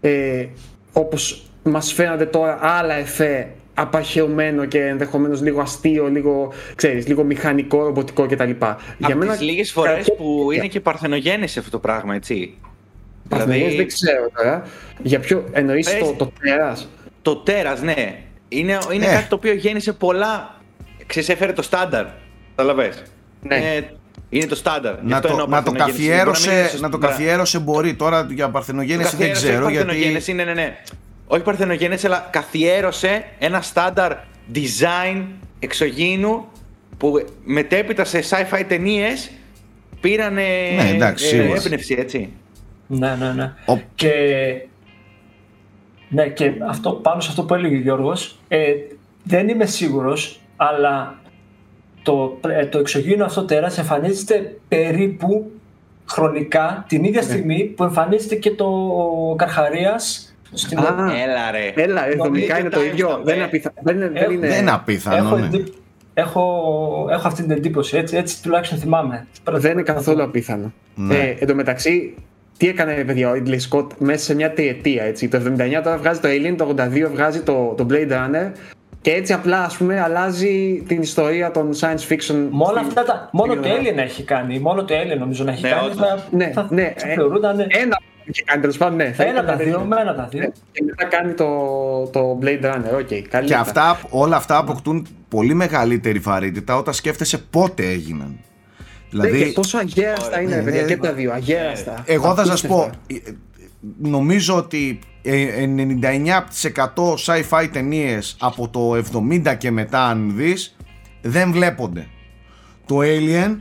ε, 0.01 0.45
όπως 0.93 1.43
μας 1.63 1.93
φαίνονται 1.93 2.25
τώρα 2.25 2.59
άλλα 2.61 2.93
εφέ 2.93 3.47
απαρχαιωμένο 3.73 4.65
και 4.65 4.79
ενδεχομένως 4.85 5.41
λίγο 5.41 5.61
αστείο, 5.61 6.07
λίγο, 6.07 6.53
ξέρεις, 6.75 7.07
λίγο 7.07 7.23
μηχανικό, 7.23 7.83
ρομποτικό 7.83 8.25
κτλ. 8.25 8.51
Από 8.59 8.77
Για 8.97 9.15
μένα, 9.15 9.31
τις 9.31 9.41
λίγες 9.41 9.71
φορές 9.71 10.13
που 10.17 10.51
είναι 10.51 10.67
και 10.67 10.79
παρθενογέννηση 10.79 11.59
αυτό 11.59 11.71
το 11.71 11.79
πράγμα, 11.79 12.15
έτσι. 12.15 12.57
Παρθενογέννηση 13.29 13.75
δηλαδή... 13.75 13.77
δεν 13.77 13.87
ξέρω 13.87 14.29
τώρα. 14.35 14.63
Για 15.03 15.19
ποιο 15.19 15.43
εννοείς 15.51 15.97
το, 15.97 16.13
το 16.17 16.31
τέρας; 16.41 16.89
Το 17.21 17.35
τέρας, 17.35 17.81
ναι. 17.81 18.21
Είναι, 18.49 18.77
είναι 18.93 19.05
ε. 19.05 19.13
κάτι 19.13 19.27
το 19.27 19.35
οποίο 19.35 19.53
γέννησε 19.53 19.93
πολλά. 19.93 20.55
Ξέρεις, 21.05 21.29
έφερε 21.29 21.53
το 21.53 21.61
στάνταρ. 21.61 22.05
Καταλαβες. 22.55 23.03
Ναι. 23.41 23.55
Είναι, 23.55 23.93
είναι 24.29 24.45
το 24.45 24.55
στάνταρ. 24.55 25.03
Να 25.03 25.21
το, 25.21 25.47
να 25.47 25.63
το 25.63 25.71
καθιέρωσε, 25.71 26.71
να, 26.79 26.89
το 26.89 26.97
καθιέρωσε 26.97 27.59
μπορεί. 27.59 27.93
Τώρα 27.93 28.27
για 28.29 28.49
παρθενογέννηση 28.49 29.15
δεν 29.15 29.31
ξέρω. 29.31 29.69
Γιατί... 29.69 30.33
Ναι, 30.33 30.43
ναι, 30.43 30.53
ναι. 30.53 30.77
Όχι 31.27 31.41
παρθενογέννηση, 31.41 32.05
αλλά 32.05 32.27
καθιέρωσε 32.31 33.25
ένα 33.39 33.61
στάνταρ 33.61 34.13
design 34.53 35.23
εξωγήινου 35.59 36.47
που 36.97 37.25
μετέπειτα 37.43 38.05
σε 38.05 38.23
sci-fi 38.29 38.63
ταινίες 38.67 39.31
πήραν 39.99 40.33
ναι, 40.33 40.91
εντάξει, 40.93 41.35
ε, 41.37 41.51
έμπνευση, 41.55 41.95
έτσι. 41.99 42.29
Ναι, 42.87 43.15
ναι, 43.15 43.31
ναι. 43.31 43.53
Και 43.95 44.11
ναι, 46.09 46.27
και 46.27 46.53
αυτό, 46.67 46.91
πάνω 46.91 47.19
σε 47.19 47.29
αυτό 47.29 47.43
που 47.43 47.53
έλεγε 47.53 47.75
ο 47.75 47.79
Γιώργος, 47.79 48.39
ε, 48.47 48.73
δεν 49.23 49.47
είμαι 49.47 49.65
σίγουρος, 49.65 50.41
αλλά 50.55 51.19
το, 52.03 52.39
ε, 52.47 52.65
το 52.65 52.79
εξωγήινο 52.79 53.25
αυτό 53.25 53.45
τέρας 53.45 53.77
εμφανίζεται 53.77 54.57
περίπου 54.67 55.51
χρονικά 56.09 56.85
την 56.87 57.03
ίδια 57.03 57.21
ναι. 57.21 57.27
στιγμή 57.27 57.63
που 57.63 57.83
εμφανίζεται 57.83 58.35
και 58.35 58.51
το 58.51 58.69
Καρχαρίας 59.37 60.35
στην 60.53 60.77
Α, 60.79 61.11
έλα 61.23 61.51
ρε. 61.51 61.83
Έλα, 61.83 62.01
δομικά 62.17 62.59
είναι 62.59 62.69
το 62.69 62.83
ίδιο. 62.83 63.21
Δεν, 63.23 63.41
απίθα... 63.41 63.73
δεν, 63.81 63.95
είναι, 63.95 64.09
δεν 64.09 64.31
είναι... 64.31 64.47
Δεν 64.47 64.69
απίθανο, 64.69 65.15
έχω, 65.17 65.37
ναι. 65.37 65.49
έχω, 66.13 67.07
έχω 67.09 67.27
αυτή 67.27 67.41
την 67.41 67.51
εντύπωση, 67.51 67.97
έτσι, 67.97 68.17
έτσι 68.17 68.41
τουλάχιστον 68.43 68.77
θυμάμαι. 68.77 69.27
Δεν 69.43 69.71
είναι 69.71 69.81
καθόλου 69.81 70.23
απίθανο. 70.23 70.73
Ναι. 70.95 71.15
Ε, 71.15 71.35
εν 71.39 71.47
τω 71.47 71.55
μεταξύ, 71.55 72.15
τι 72.57 72.67
έκανε 72.67 72.93
παιδιά 72.93 73.29
ο 73.29 73.33
Ridley 73.35 73.59
Scott 73.69 73.87
μέσα 73.97 74.23
σε 74.23 74.35
μια 74.35 74.53
τριετία 74.53 75.03
έτσι. 75.03 75.27
Το 75.27 75.41
79 75.57 75.81
τώρα 75.83 75.97
βγάζει 75.97 76.19
το 76.19 76.27
Alien, 76.27 76.55
το 76.57 76.75
82 76.77 77.09
βγάζει 77.11 77.41
το, 77.41 77.73
το 77.77 77.87
Blade 77.89 78.11
Runner 78.11 78.51
και 79.01 79.11
έτσι 79.11 79.33
απλά 79.33 79.63
ας 79.63 79.77
πούμε 79.77 80.01
αλλάζει 80.01 80.83
την 80.87 81.01
ιστορία 81.01 81.51
των 81.51 81.71
science 81.79 82.11
fiction. 82.11 82.47
Μόνο, 82.49 82.79
αυτά 82.79 83.03
τα, 83.03 83.29
μόνο 83.31 83.55
το 83.55 83.69
Alien 83.69 83.97
έχει 83.97 84.23
κάνει, 84.23 84.59
μόνο 84.59 84.83
το 84.85 84.95
Alien 84.95 85.17
νομίζω 85.19 85.43
να 85.43 85.51
έχει 85.51 85.61
ναι, 85.61 85.69
κάνει. 85.69 85.93
Θα, 85.93 86.27
ναι, 86.31 86.51
θα, 86.53 86.67
ναι, 86.69 86.93
θα 86.97 87.07
θεωρούνταν... 87.07 87.59
Ένα 87.59 87.97
και 88.31 88.43
κάνει 88.45 88.61
τέλος 88.61 88.77
πάντων, 88.77 88.95
ναι. 88.95 89.13
Ένα 89.17 89.43
τα 89.45 89.55
δύο, 89.55 89.79
με 89.79 90.01
ένα 90.01 90.15
τα 90.15 90.27
δύο. 90.31 90.39
Ναι, 90.39 90.47
και 90.71 90.83
μετά 90.83 91.05
κάνει 91.05 91.33
το, 91.33 91.45
το 92.11 92.39
Blade 92.41 92.63
Runner, 92.63 92.99
okay, 92.99 93.21
καλή 93.21 93.47
Και 93.47 93.55
αυτά, 93.55 93.99
όλα 94.09 94.35
αυτά 94.35 94.57
αποκτούν 94.57 95.07
πολύ 95.29 95.53
μεγαλύτερη 95.53 96.19
βαρύτητα 96.19 96.75
όταν 96.75 96.93
σκέφτεσαι 96.93 97.37
πότε 97.37 97.83
έγιναν. 97.83 98.39
Δηλαδή... 99.09 99.43
Και 99.43 99.51
πόσο 99.51 99.77
αγέραστα 99.77 100.41
είναι, 100.41 100.61
παιδιά, 100.61 100.83
και 100.83 100.97
τα 100.97 101.13
δύο. 101.13 101.31
Αγέραστα. 101.31 102.03
Εγώ 102.05 102.35
θα 102.35 102.45
σας 102.45 102.61
πω, 102.67 102.89
ε, 103.07 103.15
νομίζω 104.01 104.55
ότι 104.55 104.99
99% 105.23 105.27
ε, 105.27 106.43
sci-fi 107.25 107.67
ταινίες 107.71 108.35
από 108.39 108.69
το 108.69 109.03
70 109.43 109.55
και 109.57 109.71
μετά, 109.71 110.05
αν 110.05 110.33
δεις, 110.35 110.75
δεν 111.21 111.51
βλέπονται. 111.51 112.07
Το 112.85 112.97
Alien 113.01 113.57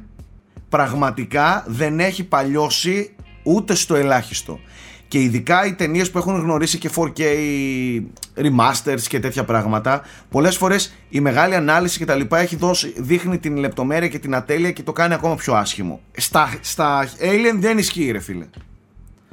πραγματικά 0.68 1.64
δεν 1.66 2.00
έχει 2.00 2.24
παλιώσει 2.24 3.14
ούτε 3.42 3.74
στο 3.74 3.94
ελάχιστο. 3.94 4.60
Και 5.16 5.22
ειδικά 5.22 5.66
οι 5.66 5.72
ταινίες 5.72 6.10
που 6.10 6.18
έχουν 6.18 6.40
γνωρίσει 6.40 6.78
και 6.78 6.90
4K 6.96 7.20
remasters 8.36 9.00
και 9.08 9.20
τέτοια 9.20 9.44
πράγματα, 9.44 10.02
πολλές 10.30 10.56
φορές 10.56 10.94
η 11.08 11.20
μεγάλη 11.20 11.54
ανάλυση 11.54 11.98
και 11.98 12.04
τα 12.04 12.14
λοιπά 12.14 12.38
έχει 12.38 12.56
δώσει, 12.56 12.94
δείχνει 12.96 13.38
την 13.38 13.56
λεπτομέρεια 13.56 14.08
και 14.08 14.18
την 14.18 14.34
ατέλεια 14.34 14.70
και 14.70 14.82
το 14.82 14.92
κάνει 14.92 15.14
ακόμα 15.14 15.34
πιο 15.34 15.54
άσχημο. 15.54 16.00
Στα, 16.16 16.58
στα 16.60 17.08
Alien 17.20 17.56
δεν 17.58 17.78
ισχύει, 17.78 18.10
ρε 18.10 18.18
φίλε. 18.18 18.46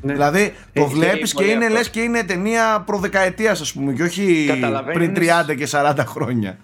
Ναι. 0.01 0.13
Δηλαδή 0.13 0.53
το 0.73 0.85
βλέπεις 0.85 1.33
και 1.33 1.43
είναι 1.43 1.69
λες 1.69 1.89
και 1.89 1.99
είναι 1.99 2.23
ταινία 2.23 2.83
προδεκαετίας, 2.85 3.61
ας 3.61 3.73
πούμε, 3.73 3.93
και 3.93 4.03
όχι 4.03 4.49
πριν 4.93 5.13
30 5.15 5.55
και 5.57 5.67
40 5.71 5.93
χρόνια. 6.07 6.57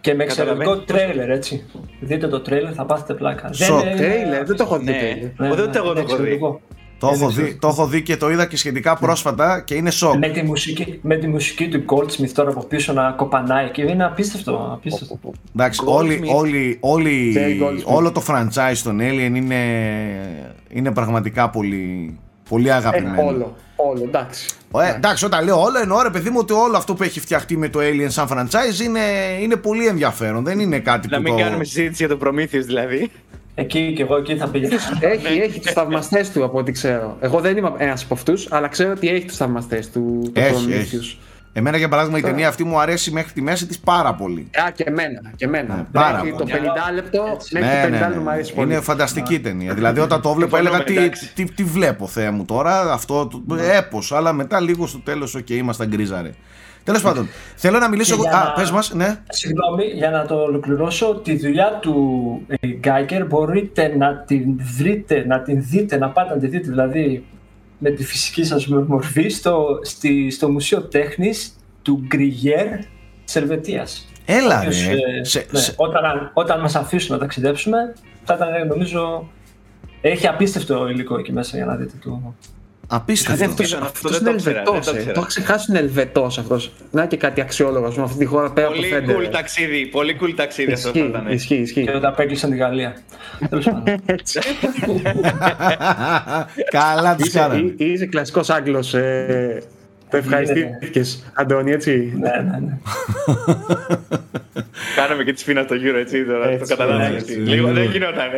Και 0.00 0.14
με 0.14 0.24
εξαιρετικό 0.24 0.78
τρέιλερ, 0.78 1.30
έτσι. 1.30 1.64
Δείτε 2.00 2.28
το 2.28 2.40
τρέιλερ, 2.40 2.72
θα 2.74 2.84
πάθετε 2.84 3.14
πλάκα. 3.14 3.52
Σοκ, 3.52 3.80
τρέιλερ, 3.80 4.44
δεν 4.44 4.56
το 4.56 4.62
έχω 4.62 4.78
δει. 4.78 4.84
Ναι, 4.84 5.32
ναι, 5.36 5.48
ναι, 5.48 5.54
δεν 5.54 5.72
το 5.72 5.78
έχω 5.78 6.16
δει. 6.16 6.38
Το 6.98 7.10
έχω, 7.14 7.30
δει, 7.30 7.54
το 7.54 7.68
έχω 7.68 7.86
δει 7.86 8.02
και 8.02 8.16
το 8.16 8.30
είδα 8.30 8.46
και 8.46 8.56
σχετικά 8.56 8.96
πρόσφατα 8.96 9.60
και 9.60 9.74
είναι 9.74 9.90
σοκ. 9.90 10.16
Με 10.16 10.28
τη 10.28 10.42
μουσική, 10.42 10.98
με 11.02 11.16
τη 11.16 11.26
μουσική 11.26 11.68
του 11.68 11.84
Goldsmith 11.86 12.30
τώρα 12.34 12.50
από 12.50 12.64
πίσω 12.64 12.92
να 12.92 13.10
κοπανάει 13.10 13.70
και 13.70 13.82
είναι 13.82 14.04
απίστευτο. 14.04 14.70
απίστευτο. 14.72 15.18
Εντάξει, 15.54 15.80
όλοι, 15.84 16.20
όλοι, 16.34 16.76
όλοι, 16.80 17.34
όλο 17.84 18.12
το 18.12 18.22
franchise 18.26 18.78
των 18.84 18.98
Alien 19.00 19.32
είναι, 19.34 19.62
είναι 20.68 20.90
πραγματικά 20.90 21.50
πολύ, 21.50 22.18
πολύ 22.48 22.72
αγαπημένο. 22.72 23.20
Ε, 23.20 23.24
όλο, 23.24 23.56
όλο, 23.76 24.02
εντάξει. 24.04 24.46
Ε, 24.74 24.94
εντάξει, 24.94 25.24
όταν 25.24 25.44
λέω 25.44 25.60
όλο, 25.60 25.78
εννοώ 25.78 26.02
ρε 26.02 26.10
παιδί 26.10 26.30
μου 26.30 26.38
ότι 26.40 26.52
όλο 26.52 26.76
αυτό 26.76 26.94
που 26.94 27.02
έχει 27.02 27.20
φτιαχτεί 27.20 27.56
με 27.56 27.68
το 27.68 27.78
Alien 27.82 28.06
σαν 28.08 28.28
franchise 28.30 28.84
είναι, 28.84 29.00
είναι 29.40 29.56
πολύ 29.56 29.86
ενδιαφέρον. 29.86 30.44
Δεν 30.44 30.58
είναι 30.58 30.78
κάτι 30.78 31.08
να 31.08 31.16
που. 31.16 31.22
Να 31.22 31.28
μην 31.28 31.38
το... 31.38 31.44
κάνουμε 31.44 31.64
συζήτηση 31.64 32.06
για 32.06 32.16
το 32.16 32.26
Prometheus 32.26 32.64
δηλαδή. 32.64 33.10
Εκεί 33.60 33.92
και 33.96 34.02
εγώ 34.02 34.16
εκεί 34.16 34.36
θα 34.36 34.48
πήγαινα. 34.48 34.76
έχει, 35.00 35.38
έχει 35.38 35.60
τους 35.60 35.72
θαυμαστές 35.72 36.30
του 36.30 36.44
από 36.44 36.58
ό,τι 36.58 36.72
ξέρω. 36.72 37.16
Εγώ 37.20 37.40
δεν 37.40 37.56
είμαι 37.56 37.72
ένας 37.78 38.02
από 38.04 38.14
αυτούς, 38.14 38.46
αλλά 38.50 38.68
ξέρω 38.68 38.90
ότι 38.90 39.08
έχει 39.08 39.24
τους 39.24 39.36
θαυμαστές 39.36 39.90
του. 39.90 40.30
Το 40.34 40.40
έχει, 40.40 40.72
έχει. 40.72 41.18
Εμένα 41.52 41.76
για 41.76 41.88
παράδειγμα 41.88 42.18
η 42.18 42.22
ταινία 42.22 42.48
αυτή 42.48 42.64
μου 42.64 42.80
αρέσει 42.80 43.10
μέχρι 43.10 43.32
τη 43.32 43.42
μέση 43.42 43.66
της 43.66 43.78
πάρα 43.78 44.14
πολύ. 44.14 44.50
Α, 44.66 44.70
και 44.70 44.84
εμένα. 44.86 45.20
Και 45.36 45.44
εμένα. 45.44 45.74
Ναι, 45.74 45.86
πάρα 45.92 46.12
μέχρι 46.24 46.30
πολύ. 46.30 46.50
το 46.50 46.58
50 46.90 46.94
λεπτό, 46.94 47.36
μέχρι 47.50 47.68
Ναι, 47.68 47.82
το 47.82 47.88
50 47.88 47.90
ναι, 47.90 47.98
ναι. 47.98 48.06
λεπτό 48.06 48.20
μου 48.20 48.30
αρέσει 48.30 48.54
πολύ. 48.54 48.72
Είναι 48.72 48.80
φανταστική 48.80 49.40
ταινία. 49.40 49.74
Δηλαδή 49.74 50.00
όταν 50.00 50.20
το 50.20 50.32
βλέπω 50.32 50.56
έλεγα 50.56 50.84
τι, 50.84 50.96
εντάξει. 50.96 51.32
τι, 51.34 51.44
τι 51.44 51.64
βλέπω 51.64 52.06
Θεέ 52.06 52.30
μου 52.30 52.44
τώρα, 52.44 52.92
αυτό 52.92 53.26
το 53.26 53.42
έπος, 53.76 54.12
αλλά 54.12 54.32
μετά 54.32 54.60
λίγο 54.60 54.86
στο 54.86 54.98
τέλος 54.98 55.34
οκ, 55.34 55.50
ήμασταν 55.50 55.88
γκρίζαρε. 55.88 56.30
Τέλος 56.88 57.02
πάντων, 57.02 57.28
θέλω 57.56 57.78
να 57.78 57.88
μιλήσω... 57.88 58.14
Και 58.16 58.20
για 58.20 58.30
Α, 58.38 58.44
να- 58.44 58.52
πες 58.52 58.70
μας, 58.70 58.92
ναι. 58.94 59.20
Συγγνώμη, 59.28 59.84
για 59.84 60.10
να 60.10 60.26
το 60.26 60.34
ολοκληρώσω, 60.34 61.14
τη 61.24 61.36
δουλειά 61.38 61.78
του 61.82 61.96
ε, 62.46 62.66
Γκάικερ 62.66 63.26
μπορείτε 63.26 63.94
να 63.96 64.16
την 64.26 64.44
βρείτε, 64.76 65.24
να 65.26 65.40
την 65.42 65.62
δείτε, 65.68 65.96
να 65.98 66.08
πάτε 66.10 66.34
να 66.34 66.40
τη 66.40 66.46
δείτε, 66.46 66.68
δηλαδή 66.68 67.24
με 67.78 67.90
τη 67.90 68.04
φυσική 68.04 68.44
σας 68.44 68.66
μορφή 68.66 69.28
στο, 69.28 69.66
στη, 69.82 70.30
στο 70.30 70.50
Μουσείο 70.50 70.82
Τέχνης 70.82 71.56
του 71.82 72.02
Γκριγέρ 72.06 72.66
της 73.24 73.36
Ελβετίας. 73.36 74.08
Έλα 74.24 74.58
Όποιος, 74.58 74.86
ρε. 74.86 74.92
ε, 74.92 75.24
Σε- 75.24 75.46
ναι, 75.50 75.58
σε- 75.58 75.72
όταν, 75.76 76.30
όταν 76.34 76.60
μας 76.60 76.74
αφήσουν 76.74 77.14
να 77.14 77.20
ταξιδέψουμε, 77.20 77.78
θα 78.24 78.34
ήταν 78.34 78.54
ε, 78.54 78.64
νομίζω... 78.64 79.28
Έχει 80.00 80.26
απίστευτο 80.26 80.88
υλικό 80.88 81.18
εκεί 81.18 81.32
μέσα 81.32 81.56
για 81.56 81.66
να 81.66 81.74
δείτε 81.76 81.92
το... 82.04 82.34
Απίστευτο. 82.90 83.44
Αυτός, 83.44 83.72
Αυτό 83.72 83.84
αυτός 83.86 84.10
δεν 84.10 84.20
είναι 84.20 84.30
το 84.30 84.34
ήξερα, 84.36 84.58
Ελβετός, 84.58 84.84
δεν 84.84 84.84
το 84.84 84.90
ε. 84.90 84.94
ήξερα. 84.98 85.12
Το 85.14 85.20
έχω 85.20 85.28
ξεχάσει 85.28 85.66
είναι 85.70 85.78
Ελβετός 85.78 86.38
αυτός. 86.38 86.72
Να 86.90 87.06
και 87.06 87.16
κάτι 87.16 87.40
αξιόλογος 87.40 87.96
με 87.96 88.02
αυτή 88.02 88.18
τη 88.18 88.24
χώρα 88.24 88.50
πέρα 88.52 88.66
από 88.66 88.76
το 88.76 88.82
Πολύ 88.82 88.92
Φέντερ. 88.94 89.16
cool 89.16 89.28
ταξίδι, 89.32 89.86
πολύ 89.86 90.16
cool 90.22 90.32
ταξίδι 90.36 90.72
αυτό 90.72 90.88
θα 90.90 90.98
Ισχύει, 90.98 91.08
ήταν. 91.10 91.26
ισχύει, 91.32 91.54
ισχύει. 91.54 91.84
Και 91.84 91.90
όταν 91.96 92.10
απέκλεισαν 92.12 92.50
τη 92.50 92.56
Γαλλία. 92.56 92.96
Τέλος 93.48 93.64
πάντων. 93.64 93.84
Καλά 96.70 97.14
τις 97.14 97.26
Είσαι, 97.26 97.38
κάνανε. 97.38 97.60
εί- 97.76 97.80
είσαι 97.80 98.06
κλασικός 98.06 98.50
Άγγλος. 98.50 98.94
Ε, 100.10 100.10
το 100.10 100.16
ευχαριστήθηκες, 100.16 101.30
Αντώνη, 101.34 101.70
έτσι; 101.70 102.12
ναι, 102.18 102.30
ναι, 102.50 102.58
ναι. 102.66 102.78
Κάναμε 104.96 105.24
και 105.24 105.32
τη 105.32 105.40
σφίνα 105.40 105.62
στο 105.62 105.74
γύρο 105.74 105.98
έτσι 105.98 106.24
τώρα, 106.24 106.44
το 106.44 106.50
Έτσι, 106.50 106.76
καταλάβαμε. 106.76 107.16
έτσι. 107.16 107.32
Λίγο 107.32 107.72
δεν 107.72 107.90
γινόταν, 107.90 108.28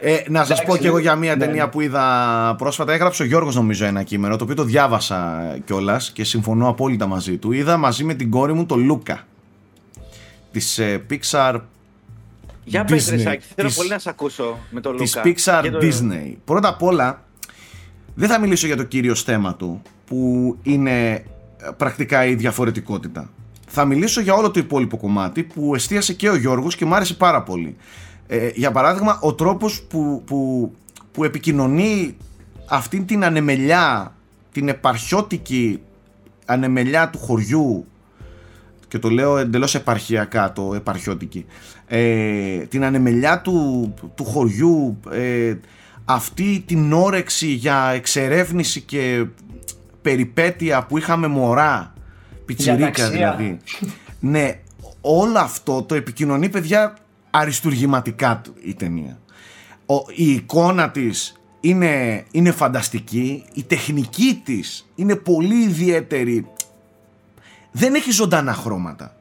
ε. 0.00 0.12
Ε, 0.12 0.24
να 0.28 0.44
σας 0.44 0.64
πω 0.64 0.76
και 0.76 0.86
εγώ 0.86 0.98
για 0.98 1.14
μια 1.14 1.36
ταινία 1.36 1.68
που 1.68 1.80
είδα 1.80 2.54
πρόσφατα. 2.58 2.92
Έγραψε 2.92 3.22
ο 3.22 3.26
Γιώργος 3.26 3.54
νομίζω 3.54 3.84
ένα 3.84 4.02
κείμενο, 4.02 4.36
το 4.36 4.44
οποίο 4.44 4.56
το 4.56 4.64
διάβασα 4.64 5.42
κιόλας 5.64 6.10
και 6.12 6.24
συμφωνώ 6.24 6.68
απόλυτα 6.68 7.06
μαζί 7.06 7.36
του. 7.36 7.52
Είδα 7.52 7.76
μαζί 7.76 8.04
με 8.04 8.14
την 8.14 8.30
κόρη 8.30 8.52
μου 8.52 8.66
το 8.66 8.76
Λούκα. 8.76 9.26
Της 10.52 10.78
ε, 10.78 11.02
Pixar 11.10 11.60
Για 12.64 12.84
πες 12.84 13.08
ρε 13.10 13.16
Disney. 13.16 13.20
Σάκη, 13.20 13.44
θέλω 13.54 13.68
Της- 13.68 13.76
πολύ 13.76 13.88
να 13.88 13.98
σε 13.98 14.08
ακούσω 14.08 14.58
με 14.70 14.80
το 14.80 14.90
Λούκα. 14.90 15.02
της 15.04 15.18
Pixar 15.24 15.60
Και 15.62 15.70
το- 15.70 15.78
Disney. 15.82 16.34
Πρώτα 16.44 16.68
απ' 16.68 16.82
όλα, 16.82 17.22
δεν 18.14 18.28
θα 18.28 18.40
μιλήσω 18.40 18.66
για 18.66 18.76
το 18.76 18.82
κύριος 18.82 19.22
θέμα 19.22 19.54
του, 19.56 19.82
που 20.12 20.56
είναι 20.62 21.10
ε, 21.12 21.22
πρακτικά 21.76 22.26
η 22.26 22.34
διαφορετικότητα. 22.34 23.30
Θα 23.68 23.84
μιλήσω 23.84 24.20
για 24.20 24.34
όλο 24.34 24.50
το 24.50 24.60
υπόλοιπο 24.60 24.96
κομμάτι 24.96 25.42
που 25.42 25.74
εστίασε 25.74 26.12
και 26.12 26.28
ο 26.28 26.36
Γιώργος 26.36 26.76
και 26.76 26.84
μου 26.84 26.94
άρεσε 26.94 27.14
πάρα 27.14 27.42
πολύ. 27.42 27.76
Ε, 28.26 28.50
για 28.54 28.70
παράδειγμα, 28.70 29.18
ο 29.22 29.34
τρόπος 29.34 29.82
που, 29.82 30.22
που, 30.26 30.72
που 31.12 31.24
επικοινωνεί 31.24 32.16
αυτήν 32.68 33.06
την 33.06 33.24
ανεμελιά, 33.24 34.14
την 34.52 34.68
επαρχιώτικη 34.68 35.80
ανεμελιά 36.46 37.10
του 37.10 37.18
χωριού 37.18 37.86
και 38.88 38.98
το 38.98 39.10
λέω 39.10 39.38
εντελώς 39.38 39.74
επαρχιακά 39.74 40.52
το 40.52 40.74
επαρχιώτικη 40.74 41.46
ε, 41.86 42.56
την 42.58 42.84
ανεμελιά 42.84 43.40
του, 43.40 43.94
του 44.14 44.24
χωριού 44.24 45.00
ε, 45.10 45.54
αυτή 46.04 46.62
την 46.66 46.92
όρεξη 46.92 47.46
για 47.46 47.90
εξερεύνηση 47.94 48.80
και 48.80 49.26
περιπέτεια 50.02 50.86
που 50.86 50.98
είχαμε 50.98 51.26
μωρά 51.26 51.92
πιτσιρίκα 52.44 52.84
ταξία. 52.84 53.10
δηλαδή 53.10 53.58
ναι 54.20 54.60
όλο 55.00 55.38
αυτό 55.38 55.82
το 55.82 55.94
επικοινωνεί 55.94 56.48
παιδιά 56.48 56.96
αριστουργηματικά 57.30 58.40
του 58.44 58.54
η 58.62 58.74
ταινία 58.74 59.18
ο, 59.86 59.94
η 60.14 60.30
εικόνα 60.30 60.90
της 60.90 61.40
είναι, 61.60 62.24
είναι 62.30 62.50
φανταστική 62.50 63.44
η 63.54 63.62
τεχνική 63.62 64.40
της 64.44 64.90
είναι 64.94 65.16
πολύ 65.16 65.62
ιδιαίτερη 65.62 66.46
δεν 67.72 67.94
έχει 67.94 68.10
ζωντανά 68.10 68.54
χρώματα. 68.54 69.16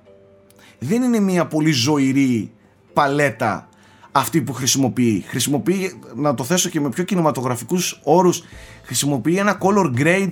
Δεν 0.80 1.02
είναι 1.02 1.20
μια 1.20 1.46
πολύ 1.46 1.72
ζωηρή 1.72 2.52
παλέτα 2.94 3.70
αυτή 4.12 4.42
που 4.42 4.54
χρησιμοποιεί. 4.54 5.24
Χρησιμοποιεί, 5.28 6.00
να 6.16 6.34
το 6.34 6.44
θέσω 6.44 6.70
και 6.70 6.80
με 6.80 6.90
πιο 6.90 7.04
κινηματογραφικούς 7.04 8.00
όρους, 8.04 8.44
χρησιμοποιεί 8.84 9.38
ένα 9.38 9.58
color 9.62 9.94
grade 9.98 10.32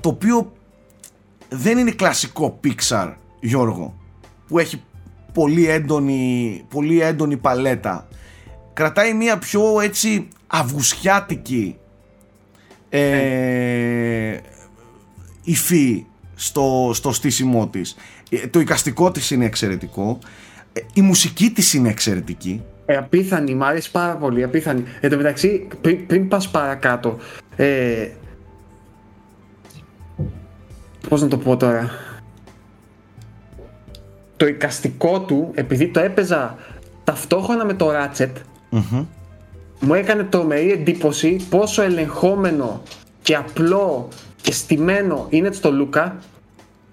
το 0.00 0.08
οποίο 0.08 0.52
δεν 1.48 1.78
είναι 1.78 1.90
κλασικό 1.90 2.60
Pixar, 2.64 3.14
Γιώργο, 3.40 3.94
που 4.48 4.58
έχει 4.58 4.82
πολύ 5.32 5.68
έντονη, 5.68 6.64
πολύ 6.68 7.00
έντονη 7.00 7.36
παλέτα. 7.36 8.08
Κρατάει 8.72 9.14
μια 9.14 9.38
πιο 9.38 9.80
έτσι 9.80 10.28
αυγουσιάτικη 10.46 11.76
ε, 12.88 14.36
υφή 15.42 16.04
στο, 16.34 16.90
στο 16.94 17.12
στήσιμό 17.12 17.68
της. 17.68 17.96
Ε, 18.30 18.46
Το 18.46 18.60
εικαστικό 18.60 19.10
της 19.10 19.30
είναι 19.30 19.44
εξαιρετικό. 19.44 20.18
Ε, 20.72 20.80
Η 20.94 21.00
μουσική 21.02 21.50
της 21.50 21.74
είναι 21.74 21.88
εξαιρετική. 21.88 22.62
Ε, 22.86 22.96
απίθανη, 22.96 23.54
μου 23.54 23.64
αρέσει 23.64 23.90
πάρα 23.90 24.16
πολύ, 24.16 24.42
απίθανη. 24.42 24.82
Εν 25.00 25.10
τω 25.10 25.16
μεταξύ, 25.16 25.68
πριν, 25.80 26.06
πριν 26.06 26.28
πας 26.28 26.48
παρακάτω, 26.48 27.18
ε, 27.56 28.08
πώς 31.08 31.22
να 31.22 31.28
το 31.28 31.36
πω 31.38 31.56
τώρα, 31.56 31.90
το 34.36 34.46
εικαστικό 34.46 35.20
του, 35.20 35.50
επειδή 35.54 35.88
το 35.88 36.00
έπαιζα 36.00 36.56
ταυτόχρονα 37.04 37.64
με 37.64 37.74
το 37.74 37.90
Ratchet, 37.90 38.30
μου 39.80 39.94
έκανε 39.94 40.22
τρομερή 40.22 40.70
εντύπωση 40.72 41.36
πόσο 41.50 41.82
ελεγχόμενο 41.82 42.82
και 43.22 43.34
απλό 43.36 44.08
και 44.42 44.52
στημένο 44.52 45.26
είναι 45.30 45.52
στο 45.52 45.72
Λούκα 45.72 46.16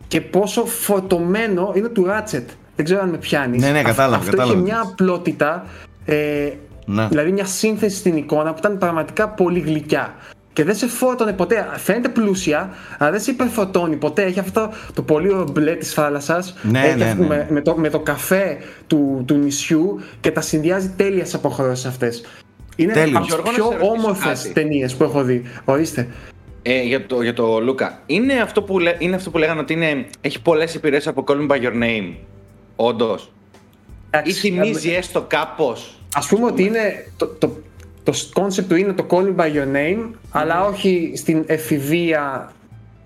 και 0.08 0.22
πόσο 0.22 0.66
φορτωμένο 0.66 1.72
είναι 1.76 1.88
του 1.88 2.06
Ratchet. 2.08 2.44
Δεν 2.76 2.86
ξέρω 2.86 3.02
αν 3.02 3.10
με 3.10 3.18
πιάνεις. 3.18 3.62
Ναι, 3.62 3.72
ναι, 3.72 3.82
κατάλαβα, 3.82 4.16
Αυτό 4.16 4.30
κατάλαβα. 4.30 4.54
είχε 4.54 4.64
μια 4.64 4.82
απλότητα, 4.82 5.66
ε, 6.06 6.50
Ναι. 6.86 7.08
δηλαδή 7.08 7.32
μια 7.32 7.46
σύνθεση 7.46 7.96
στην 7.98 8.18
εικόνα 8.18 8.52
που 8.52 8.58
ήταν 8.60 8.78
πραγματικά 8.78 9.30
πολύ 9.30 9.60
γλυκιά. 9.60 10.14
Και 10.54 10.64
δεν 10.64 10.76
σε 10.76 10.88
φόρτωνε 10.88 11.34
ποτέ. 11.34 11.68
Φαίνεται 11.76 12.10
πλούσια, 12.10 12.70
αλλά 12.98 13.12
δεν 13.12 13.20
σε 13.20 13.32
υπερφορτώνει 13.32 13.96
ποτέ. 13.96 14.24
Έχει 14.24 14.40
αυτό 14.40 14.72
το 14.94 15.02
πολύ 15.02 15.30
ωραίο 15.30 15.48
μπλε 15.52 15.76
της 15.76 15.94
θάλασσας. 15.94 16.56
Ναι, 16.62 16.80
έχει 16.80 16.98
ναι, 16.98 17.06
αυτό 17.06 17.22
ναι. 17.22 17.28
Με, 17.28 17.48
με 17.50 17.62
το, 17.62 17.78
με 17.78 17.90
το 17.90 18.00
καφέ 18.00 18.58
του, 18.88 19.24
του 19.28 19.36
νησιού 19.36 20.00
και 20.20 20.32
τα 20.32 20.42
συνδυάζει 20.42 20.94
τέλεια 20.98 21.26
σε 21.26 21.36
αποχρώσεις 21.36 21.86
αυτές. 21.86 22.26
Είναι 22.76 22.94
Τέλειος. 22.94 23.16
από 23.16 23.26
τις 23.26 23.36
Γιώργο, 23.36 23.52
να 23.52 23.56
πιο 23.56 23.64
σε 23.64 23.72
ρωτήσω 23.72 23.92
όμορφες 23.92 24.42
κάτι. 24.42 24.54
ταινίες 24.54 24.96
που 24.96 25.04
έχω 25.04 25.24
δει. 25.24 25.44
Ορίστε. 25.66 26.08
Ε, 26.62 26.82
για, 26.82 27.06
το, 27.06 27.22
για 27.22 27.34
το 27.34 27.60
Λούκα. 27.60 28.02
Είναι 28.06 28.34
αυτό 28.34 28.62
που, 28.64 28.80
λέ, 28.80 28.96
είναι 28.98 29.16
αυτό 29.16 29.30
που 29.30 29.38
λέγανε 29.38 29.60
ότι 29.60 29.74
είναι, 29.74 30.06
έχει 30.22 30.42
πολλές 30.42 30.76
επιρροέ 30.76 31.02
από 31.06 31.24
Call 31.28 31.36
Me 31.36 31.48
By 31.48 31.62
Your 31.62 31.84
Name. 31.84 32.14
Όντως. 32.76 33.32
Ή 34.24 34.32
θυμίζει 34.32 34.92
έστω 34.92 35.22
κάπως. 35.22 35.96
Α 36.14 36.28
πούμε 36.28 36.46
ότι 36.46 36.64
είναι. 36.64 37.12
Το, 37.18 37.28
το, 37.28 37.58
το 38.04 38.14
concept 38.34 38.64
του 38.68 38.76
είναι 38.76 38.94
το 38.94 39.06
Call 39.10 39.24
Me 39.24 39.36
By 39.36 39.48
Your 39.48 39.76
Name, 39.76 40.10
αλλά 40.32 40.66
όχι 40.66 41.12
στην 41.16 41.44
εφηβεία 41.48 42.52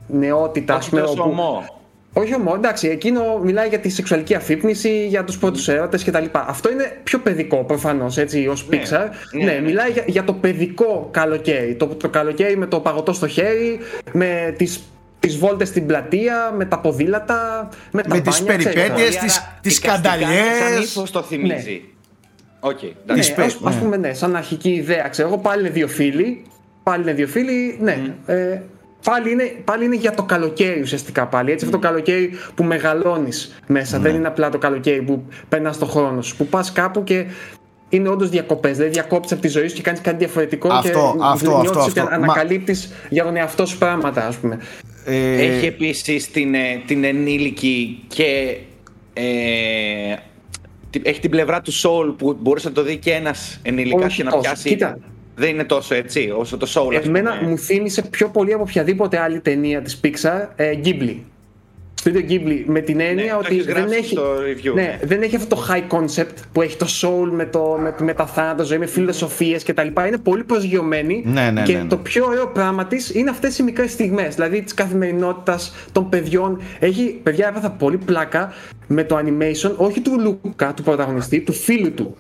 νεότητα. 0.07 0.73
ας 0.73 0.79
Όχι 0.79 0.89
πούμε, 0.89 1.01
τόσο 1.01 1.11
όπου- 1.21 1.29
ομό. 1.29 1.75
Όχι 2.13 2.35
ομό, 2.35 2.53
εντάξει, 2.55 2.87
εκείνο 2.87 3.39
μιλάει 3.43 3.67
για 3.67 3.79
τη 3.79 3.89
σεξουαλική 3.89 4.35
αφύπνιση, 4.35 5.07
για 5.07 5.23
τους 5.23 5.37
πρώτους 5.37 5.67
έρωτες 5.67 6.03
κτλ. 6.03 6.25
Αυτό 6.31 6.71
είναι 6.71 6.99
πιο 7.03 7.19
παιδικό 7.19 7.63
προφανώς, 7.63 8.17
έτσι, 8.17 8.47
ως 8.47 8.67
Ναι, 8.67 8.77
Pixar. 8.81 9.07
ναι, 9.31 9.43
Ναι, 9.43 9.51
ναι. 9.51 9.59
μιλάει 9.59 9.91
για, 9.91 10.03
για 10.07 10.23
το 10.23 10.33
παιδικό 10.33 11.07
καλοκαίρι. 11.11 11.75
Το, 11.75 11.85
το 11.87 12.09
καλοκαίρι 12.09 12.57
με 12.57 12.65
το 12.65 12.79
παγωτό 12.79 13.13
στο 13.13 13.27
χέρι, 13.27 13.79
με 14.11 14.53
τις, 14.57 14.83
τις 15.19 15.37
βόλτες 15.37 15.67
στην 15.67 15.85
πλατεία, 15.85 16.53
με 16.57 16.65
τα 16.65 16.79
ποδήλατα, 16.79 17.69
με 17.91 18.01
τα 18.01 18.15
Με 18.15 18.19
τις 18.21 18.41
μπάνια, 18.43 18.57
ξέρεις, 18.57 18.75
περιπέτειες, 18.77 19.07
αυτά. 19.15 19.25
τις- 19.25 19.37
Άρα, 19.37 19.59
τις 19.61 19.77
εικαστικά, 19.77 20.09
σκανταλιές. 20.11 20.57
Σαν 20.73 20.81
ύφος 20.81 21.11
το 21.11 21.21
θυμίζει. 21.23 21.81
Οκ, 22.67 22.81
Ναι, 22.81 22.89
εντάξει. 23.07 23.33
πες, 23.33 23.45
ας, 23.45 23.59
ας 23.63 23.75
ναι. 23.75 23.81
πούμε, 23.81 23.97
ναι, 23.97 24.13
σαν 24.13 24.35
αρχική 24.35 24.69
ιδέα, 24.69 25.07
ξέρω 25.07 25.27
εγώ, 25.27 25.37
πάλι 25.37 25.59
είναι 25.61 25.69
δύο 25.69 25.87
φίλοι, 25.87 26.41
πάλι 26.83 27.01
είναι 27.01 27.13
δύο 27.13 27.27
φίλοι, 27.27 27.77
ναι. 27.81 28.13
Ε, 28.25 28.61
πάλι, 29.03 29.31
είναι, 29.31 29.43
πάλι 29.63 29.85
είναι 29.85 29.95
για 29.95 30.11
το 30.13 30.23
καλοκαίρι 30.23 30.81
ουσιαστικά 30.81 31.25
πάλι. 31.27 31.51
Έτσι, 31.51 31.65
αυτό 31.65 31.77
το 31.77 31.87
καλοκαίρι 31.87 32.29
που 32.55 32.63
μεγαλώνεις 32.63 33.59
μέσα. 33.67 33.99
Δεν 33.99 34.15
είναι 34.15 34.27
απλά 34.27 34.49
το 34.49 34.57
καλοκαίρι 34.57 35.01
που 35.01 35.23
περνάς 35.49 35.77
το 35.77 35.85
χρόνο 35.85 36.21
σου. 36.21 36.35
Που 36.35 36.45
πας 36.45 36.71
κάπου 36.71 37.03
και 37.03 37.25
είναι 37.89 38.09
όντως 38.09 38.29
διακοπές. 38.29 38.71
Δηλαδή 38.75 38.91
διακόπτεις 38.93 39.31
από 39.31 39.41
τη 39.41 39.47
ζωή 39.47 39.67
σου 39.67 39.75
και 39.75 39.81
κάνεις 39.81 40.01
κάτι 40.01 40.17
διαφορετικό 40.17 40.67
Αυτό, 40.67 40.89
και 40.89 41.23
αυτό, 41.23 41.49
νιώθεις 41.49 41.69
αυτό, 41.69 41.81
ότι 41.81 41.99
αυτό. 41.99 42.13
ανακαλύπτεις 42.15 42.93
για 43.09 43.23
τον 43.23 43.35
εαυτό 43.35 43.65
σου 43.65 43.77
πράγματα, 43.77 44.27
ας 44.27 44.35
πούμε. 44.35 44.59
Ε, 45.05 45.45
Έχει 45.45 45.65
επίσης 45.65 46.31
την, 46.31 46.53
ε, 46.53 46.81
την 46.87 47.03
ενήλικη 47.03 48.03
και. 48.07 48.57
Ε, 49.13 49.23
τη- 49.23 50.36
έχει 51.01 51.19
την 51.19 51.29
πλευρά 51.29 51.61
του 51.61 51.73
soul 51.73 52.13
που 52.17 52.37
μπορούσε 52.41 52.67
να 52.67 52.73
το 52.73 52.83
δει 52.83 52.97
και 52.97 53.11
ένας 53.11 53.59
ενήλικα 53.63 54.05
Όχι 54.05 54.15
και 54.15 54.23
να 54.23 54.29
τόσο. 54.29 54.41
πιάσει. 54.41 54.69
Κοίτα. 54.69 54.97
Δεν 55.35 55.49
είναι 55.49 55.63
τόσο 55.63 55.95
έτσι 55.95 56.33
όσο 56.37 56.57
το 56.57 56.67
soul. 56.75 56.95
ας 56.99 57.05
Εμένα 57.05 57.37
πούμε. 57.37 57.49
μου 57.49 57.57
θύμισε 57.57 58.01
πιο 58.01 58.29
πολύ 58.29 58.53
από 58.53 58.61
οποιαδήποτε 58.61 59.19
άλλη 59.19 59.39
ταινία 59.39 59.81
της 59.81 59.99
Pixar 60.03 60.47
ε, 60.55 60.71
Ghibli. 60.83 61.15
Studio 62.03 62.29
Ghibli 62.29 62.63
με 62.65 62.79
την 62.79 62.99
έννοια 62.99 63.23
Ναι, 63.25 63.31
το 63.31 63.37
ότι 63.37 63.53
έχεις 63.53 63.65
δεν 63.65 63.75
γράψει 63.75 63.95
έχει, 63.95 64.07
στο 64.07 64.23
review, 64.23 64.73
ναι, 64.73 64.81
ναι. 64.81 64.99
δεν 65.03 65.21
έχει 65.21 65.35
αυτό 65.35 65.55
το 65.55 65.65
high 65.69 65.97
concept 65.97 66.33
που 66.51 66.61
έχει 66.61 66.77
το 66.77 66.87
soul 67.01 67.29
με, 67.31 67.45
το, 67.45 67.77
με 67.81 67.91
τη 67.91 68.03
μεταθάνατο 68.03 68.63
ζωή, 68.63 68.77
με 68.77 68.85
φιλοσοφίες 68.85 69.63
κτλ. 69.63 69.87
Είναι 70.07 70.17
πολύ 70.23 70.43
προσγειωμένη 70.43 71.23
Ναι, 71.25 71.51
ναι, 71.51 71.63
και 71.63 71.73
ναι, 71.73 71.81
ναι. 71.81 71.87
το 71.87 71.97
πιο 71.97 72.25
ωραίο 72.25 72.47
πράγμα 72.47 72.85
της 72.85 73.15
είναι 73.15 73.29
αυτές 73.29 73.57
οι 73.57 73.63
μικρές 73.63 73.91
στιγμές, 73.91 74.35
δηλαδή 74.35 74.61
της 74.61 74.73
καθημερινότητας 74.73 75.75
των 75.91 76.09
παιδιών. 76.09 76.61
Έχει, 76.79 77.19
παιδιά, 77.23 77.47
έπαθα 77.47 77.71
πολύ 77.71 77.97
πλάκα 77.97 78.53
με 78.87 79.03
το 79.03 79.17
animation, 79.17 79.71
όχι 79.75 80.01
του 80.01 80.19
Λούκα, 80.19 80.73
του 80.73 80.83
πρωταγωνιστή, 80.83 81.39
του 81.39 81.53
φίλου 81.53 81.93
του. 81.93 82.17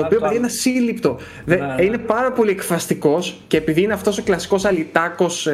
Το 0.00 0.06
οποίο 0.06 0.18
το 0.18 0.24
παιδί 0.24 0.36
άλλο. 0.36 0.36
είναι 0.36 0.46
ασύλληπτο. 0.46 1.18
Δε- 1.44 1.56
Ναι, 1.56 1.66
ναι. 1.76 1.82
Είναι 1.84 1.98
πάρα 1.98 2.32
πολύ 2.32 2.50
εκφραστικός 2.50 3.40
και 3.46 3.56
επειδή 3.56 3.82
είναι 3.82 3.92
αυτός 3.92 4.18
ο 4.18 4.22
κλασικός 4.22 4.64
αλυτάκος 4.64 5.48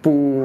που 0.00 0.44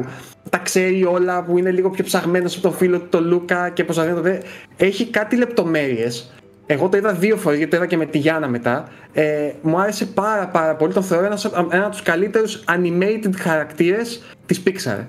τα 0.49 0.57
ξέρει 0.57 1.03
όλα, 1.05 1.43
που 1.43 1.57
είναι 1.57 1.71
λίγο 1.71 1.89
πιο 1.89 2.03
ψαγμένος 2.03 2.53
από 2.53 2.61
τον 2.63 2.73
φίλο 2.73 2.99
του, 2.99 3.07
τον 3.09 3.27
Λούκα 3.27 3.69
και 3.69 3.83
πώ 3.83 3.93
να 3.93 4.13
το 4.15 4.21
πει, 4.21 4.39
έχει 4.77 5.05
κάτι 5.05 5.35
λεπτομέρειες. 5.35 6.31
Εγώ 6.65 6.89
το 6.89 6.97
είδα 6.97 7.13
δύο 7.13 7.37
φορές, 7.37 7.57
γιατί 7.57 7.71
το 7.71 7.77
είδα 7.77 7.85
και 7.85 7.97
με 7.97 8.05
τη 8.05 8.17
Γιάννα 8.17 8.47
μετά. 8.47 8.87
Ε, 9.13 9.51
μου 9.61 9.79
άρεσε 9.79 10.05
πάρα 10.05 10.47
πάρα 10.47 10.75
πολύ. 10.75 10.93
Τον 10.93 11.03
θεωρώ 11.03 11.25
ένα, 11.25 11.37
ένα 11.71 11.81
από 11.83 11.91
τους 11.91 12.01
καλύτερους 12.01 12.63
animated 12.69 13.29
χαρακτήρες 13.37 14.23
της 14.45 14.63
Pixar. 14.67 15.05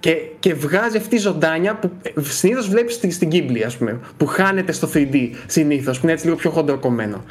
Και, 0.00 0.16
και 0.38 0.54
βγάζει 0.54 0.96
αυτή 0.96 1.14
η 1.14 1.18
ζωντάνια 1.18 1.74
που 1.76 1.90
συνήθως 2.22 2.68
βλέπεις 2.68 2.94
στην, 2.94 3.10
στην 3.12 3.28
Ghibli, 3.32 3.62
ας 3.66 3.76
πούμε, 3.76 4.00
που 4.16 4.26
χάνεται 4.26 4.72
στο 4.72 4.88
3D 4.94 5.30
συνήθως, 5.46 5.96
που 5.98 6.04
είναι 6.04 6.12
έτσι 6.12 6.24
λίγο 6.24 6.36
πιο 6.36 6.50
χοντροκομμένο. 6.50 7.24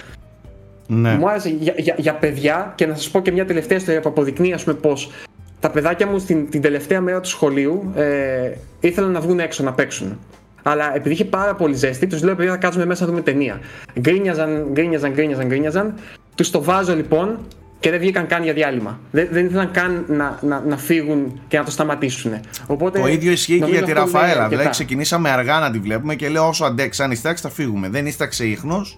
Ναι. 0.93 1.15
Μου 1.17 1.29
άρεσε 1.29 1.49
για, 1.49 1.73
για, 1.77 1.95
για 1.97 2.13
παιδιά 2.13 2.73
και 2.75 2.85
να 2.85 2.95
σας 2.95 3.09
πω 3.09 3.21
και 3.21 3.31
μια 3.31 3.45
τελευταία 3.45 3.77
ιστορία 3.77 4.01
που 4.01 4.09
αποδεικνύει 4.09 4.53
ας 4.53 4.63
πούμε, 4.63 4.75
πως 4.75 5.11
τα 5.59 5.69
παιδάκια 5.69 6.07
μου 6.07 6.19
στην, 6.19 6.49
την 6.49 6.61
τελευταία 6.61 7.01
μέρα 7.01 7.19
του 7.19 7.29
σχολείου 7.29 7.91
ε, 7.95 8.51
ήθελαν 8.79 9.11
να 9.11 9.19
βγουν 9.19 9.39
έξω 9.39 9.63
να 9.63 9.73
παίξουν. 9.73 10.19
Αλλά 10.63 10.95
επειδή 10.95 11.13
είχε 11.13 11.25
πάρα 11.25 11.55
πολύ 11.55 11.75
ζέστη, 11.75 12.07
τους 12.07 12.23
λέω: 12.23 12.35
Παιδιά, 12.35 12.51
θα 12.51 12.57
κάτσουμε 12.57 12.85
μέσα 12.85 13.03
να 13.03 13.09
δούμε 13.09 13.21
ταινία. 13.21 13.59
Γκρίνιαζαν, 13.99 14.67
γκρίνιαζαν, 14.71 15.11
γκρίνιαζαν, 15.11 15.47
γκρίνιαζαν. 15.47 15.93
Τους 16.35 16.49
το 16.49 16.63
βάζω 16.63 16.95
λοιπόν 16.95 17.37
και 17.79 17.89
δεν 17.89 17.99
βγήκαν 17.99 18.27
καν 18.27 18.43
για 18.43 18.53
διάλειμμα. 18.53 18.99
Δεν, 19.11 19.27
δεν 19.31 19.45
ήθελαν 19.45 19.71
καν 19.71 20.05
να, 20.07 20.39
να, 20.41 20.63
να 20.67 20.77
φύγουν 20.77 21.41
και 21.47 21.57
να 21.57 21.63
το 21.63 21.71
σταματήσουν. 21.71 22.31
Οπότε, 22.67 22.99
Το 22.99 23.07
ίδιο 23.07 23.31
ισχύει 23.31 23.53
και 23.53 23.59
νομίζω 23.59 23.77
για 23.77 23.85
τη 23.85 23.91
αυτό 23.91 24.09
είναι 24.09 24.17
Ραφαέλα. 24.17 24.31
αρκετά. 24.31 24.49
Δηλαδή, 24.49 24.69
ξεκινήσαμε 24.69 25.29
αργά 25.29 25.59
να 25.59 25.71
τη 25.71 25.79
βλέπουμε 25.79 26.15
και 26.15 26.29
λέω: 26.29 26.47
Όσο 26.47 26.65
αντέξει, 26.65 27.03
αν 27.03 27.11
ιστάξει, 27.11 27.43
θα 27.43 27.49
φύγουμε. 27.49 27.89
Δεν 27.89 28.05
istαξε 28.05 28.45
ίχνος 28.45 28.97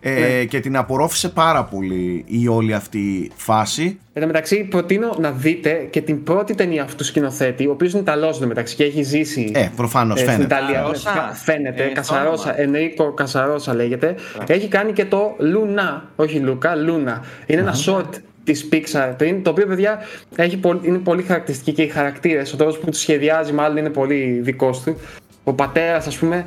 ε, 0.00 0.10
Ναι. 0.10 0.44
και 0.44 0.60
την 0.60 0.76
απορρόφησε 0.76 1.28
πάρα 1.28 1.64
πολύ 1.64 2.24
η 2.26 2.48
όλη 2.48 2.74
αυτή 2.74 3.30
φάση. 3.36 3.98
Εν 4.12 4.20
τω 4.22 4.26
μεταξύ, 4.26 4.64
προτείνω 4.64 5.16
να 5.20 5.30
δείτε 5.30 5.86
και 5.90 6.00
την 6.00 6.22
πρώτη 6.22 6.54
ταινία 6.54 6.82
αυτού 6.82 6.96
του 6.96 7.04
σκηνοθέτη, 7.04 7.66
ο 7.66 7.70
οποίος 7.70 7.92
είναι 7.92 8.00
Ιταλός 8.00 8.38
μεταξύ 8.38 8.74
και 8.76 8.84
έχει 8.84 9.02
ζήσει 9.02 9.50
Ε, 9.54 9.68
προφανώς 9.76 10.20
ε, 10.20 10.22
στην 10.22 10.32
φαίνεται. 10.32 10.54
Ιταλία. 10.54 10.80
Κασαρόσα. 10.80 11.26
Ναι, 11.26 11.34
Φαίνεται. 11.34 11.82
Ε, 11.84 11.88
Κασαρόσα, 11.88 12.42
όνομα. 12.54 12.60
Ενρίκο 12.60 13.12
Κασαρόσα 13.12 13.74
λέγεται. 13.74 14.14
Έχει 14.46 14.68
κάνει 14.68 14.92
και 14.92 15.04
το 15.04 15.34
Λούνα, 15.38 16.04
όχι 16.16 16.38
Λούκα, 16.38 16.74
Λούνα. 16.74 17.24
Είναι 17.46 17.60
ένα 17.60 17.74
short 17.86 18.08
της 18.44 18.68
Pixar 18.72 19.12
πριν, 19.16 19.42
το 19.42 19.50
οποίο 19.50 19.66
παιδιά 19.66 19.98
έχει 20.36 20.56
πολύ, 20.56 20.80
είναι 20.82 20.98
πολύ 20.98 21.22
χαρακτηριστική 21.22 21.72
και 21.72 21.82
οι 21.82 21.88
χαρακτήρες. 21.88 22.52
Ο 22.52 22.56
τρόπος 22.56 22.78
που 22.78 22.90
του 22.90 22.96
σχεδιάζει, 22.96 23.52
μάλλον 23.52 23.76
είναι 23.76 23.90
πολύ 23.90 24.40
δικός 24.42 24.80
του. 24.82 24.96
Ο 25.44 25.52
πατέρας, 25.52 26.06
ας 26.06 26.16
πούμε, 26.16 26.46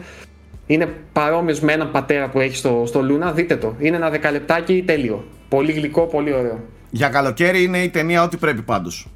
είναι 0.65 0.93
παρόμοιος 1.13 1.59
με 1.59 1.73
έναν 1.73 1.91
πατέρα 1.91 2.29
που 2.29 2.39
έχει 2.39 2.55
στο, 2.55 2.83
στο 2.87 3.01
Λούνα. 3.01 3.31
Δείτε 3.31 3.55
το. 3.55 3.75
Είναι 3.79 3.95
ένα 3.95 4.09
δεκαλεπτάκι 4.09 4.83
τέλειο. 4.85 5.27
Πολύ 5.49 5.71
γλυκό, 5.71 6.01
πολύ 6.05 6.33
ωραίο. 6.33 6.59
Για 6.89 7.09
καλοκαίρι 7.09 7.63
είναι 7.63 7.77
η 7.77 7.89
ταινία 7.89 8.23
ό,τι 8.23 8.37
πρέπει 8.37 8.61
πάντως. 8.61 9.07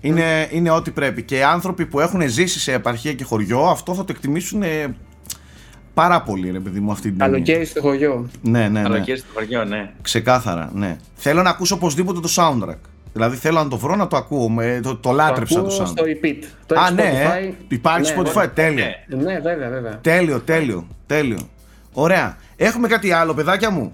Είναι, 0.00 0.48
είναι 0.50 0.70
ό,τι 0.70 0.90
πρέπει. 0.90 1.22
Και 1.22 1.44
άνθρωποι 1.44 1.86
που 1.86 2.00
έχουν 2.00 2.28
ζήσει 2.28 2.60
σε 2.60 2.72
επαρχία 2.72 3.12
και 3.12 3.24
χωριό, 3.24 3.60
αυτό 3.60 3.94
θα 3.94 4.04
το 4.04 4.12
εκτιμήσουν 4.16 4.62
ε, 4.62 4.96
πάρα 5.94 6.22
πολύ, 6.22 6.50
ρε 6.50 6.60
παιδί 6.60 6.80
μου, 6.80 6.90
αυτή 6.90 7.08
την 7.08 7.18
ταινία. 7.18 7.32
Καλοκαίρι 7.32 7.64
στο 7.64 7.80
χωριό. 7.80 8.28
Ναι, 8.42 8.58
ναι, 8.58 8.68
ναι. 8.68 8.82
Καλοκαίρι 8.82 9.18
στο 9.18 9.28
χωριό, 9.34 9.64
ναι. 9.64 9.92
Ξεκάθαρα, 10.02 10.70
ναι. 10.74 10.96
Θέλω 11.14 11.42
να 11.42 11.50
ακούσω 11.50 11.74
οπωσδήποτε 11.74 12.20
το 12.20 12.28
soundtrack. 12.34 12.89
Δηλαδή 13.12 13.36
θέλω 13.36 13.62
να 13.62 13.68
το 13.68 13.76
βρω 13.76 13.96
να 13.96 14.06
το 14.06 14.16
ακούω. 14.16 14.48
Με, 14.48 14.80
το, 14.82 14.96
το 14.96 15.10
λάτρεψα 15.10 15.54
το 15.54 15.62
το, 15.62 15.74
ακούω 15.74 15.86
soundtrack. 15.86 15.88
στο 15.90 16.04
repeat. 16.06 16.36
Το 16.66 16.80
Α, 16.80 16.84
έχει 16.84 16.94
ναι, 16.94 17.24
Spotify. 17.26 17.42
ε. 17.44 17.52
υπάρχει 17.68 18.14
Ναι, 18.14 18.22
Spotify. 18.34 18.46
Τέλειο. 18.54 18.84
Ναι, 19.08 19.38
βέβαια, 19.40 19.68
βέβαια. 19.68 19.98
Τέλειο, 20.00 20.40
τέλειο, 20.40 20.86
τέλειο. 21.06 21.38
Ωραία. 21.92 22.36
Έχουμε 22.56 22.88
κάτι 22.88 23.12
άλλο, 23.12 23.34
παιδάκια 23.34 23.70
μου; 23.70 23.92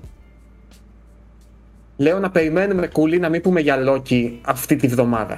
Λέω 1.96 2.18
να 2.18 2.30
περιμένουμε 2.30 2.86
κούλι 2.86 3.18
να 3.18 3.28
μην 3.28 3.40
πούμε 3.40 3.60
για 3.60 3.76
Loki 3.88 4.30
αυτή 4.42 4.76
τη 4.76 4.86
βδομάδα. 4.88 5.34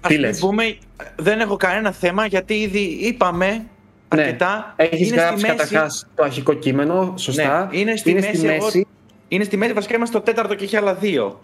Ας 0.00 0.08
Τι 0.08 0.12
μην 0.14 0.20
λες; 0.20 0.38
πούμε, 0.38 0.76
δεν 1.16 1.40
έχω 1.40 1.56
κανένα 1.56 1.92
θέμα 1.92 2.26
γιατί 2.26 2.54
ήδη 2.54 2.78
είπαμε 2.78 3.64
αρκετά. 4.08 4.74
Ναι. 4.76 4.84
Έχεις 4.84 4.98
Είναι 4.98 5.06
στη 5.08 5.16
γράψει 5.26 5.42
μέση. 5.42 5.56
καταρχάς 5.56 6.06
το 6.14 6.22
αρχικό 6.22 6.52
κείμενο, 6.52 7.14
σωστά. 7.16 7.68
Ναι, 7.72 7.78
είναι 7.78 7.96
στη 7.96 8.12
μέση. 8.14 8.46
εγώ- 8.46 8.84
Είναι 9.28 9.44
στη 9.44 9.56
μέση, 9.56 9.72
βασικά 9.72 9.94
είμαστε 9.96 10.16
στο 10.16 10.24
τέταρτο 10.26 10.54
και 10.54 10.64
έχει 10.64 10.76
άλλα 10.76 10.94
δύο. 10.94 11.40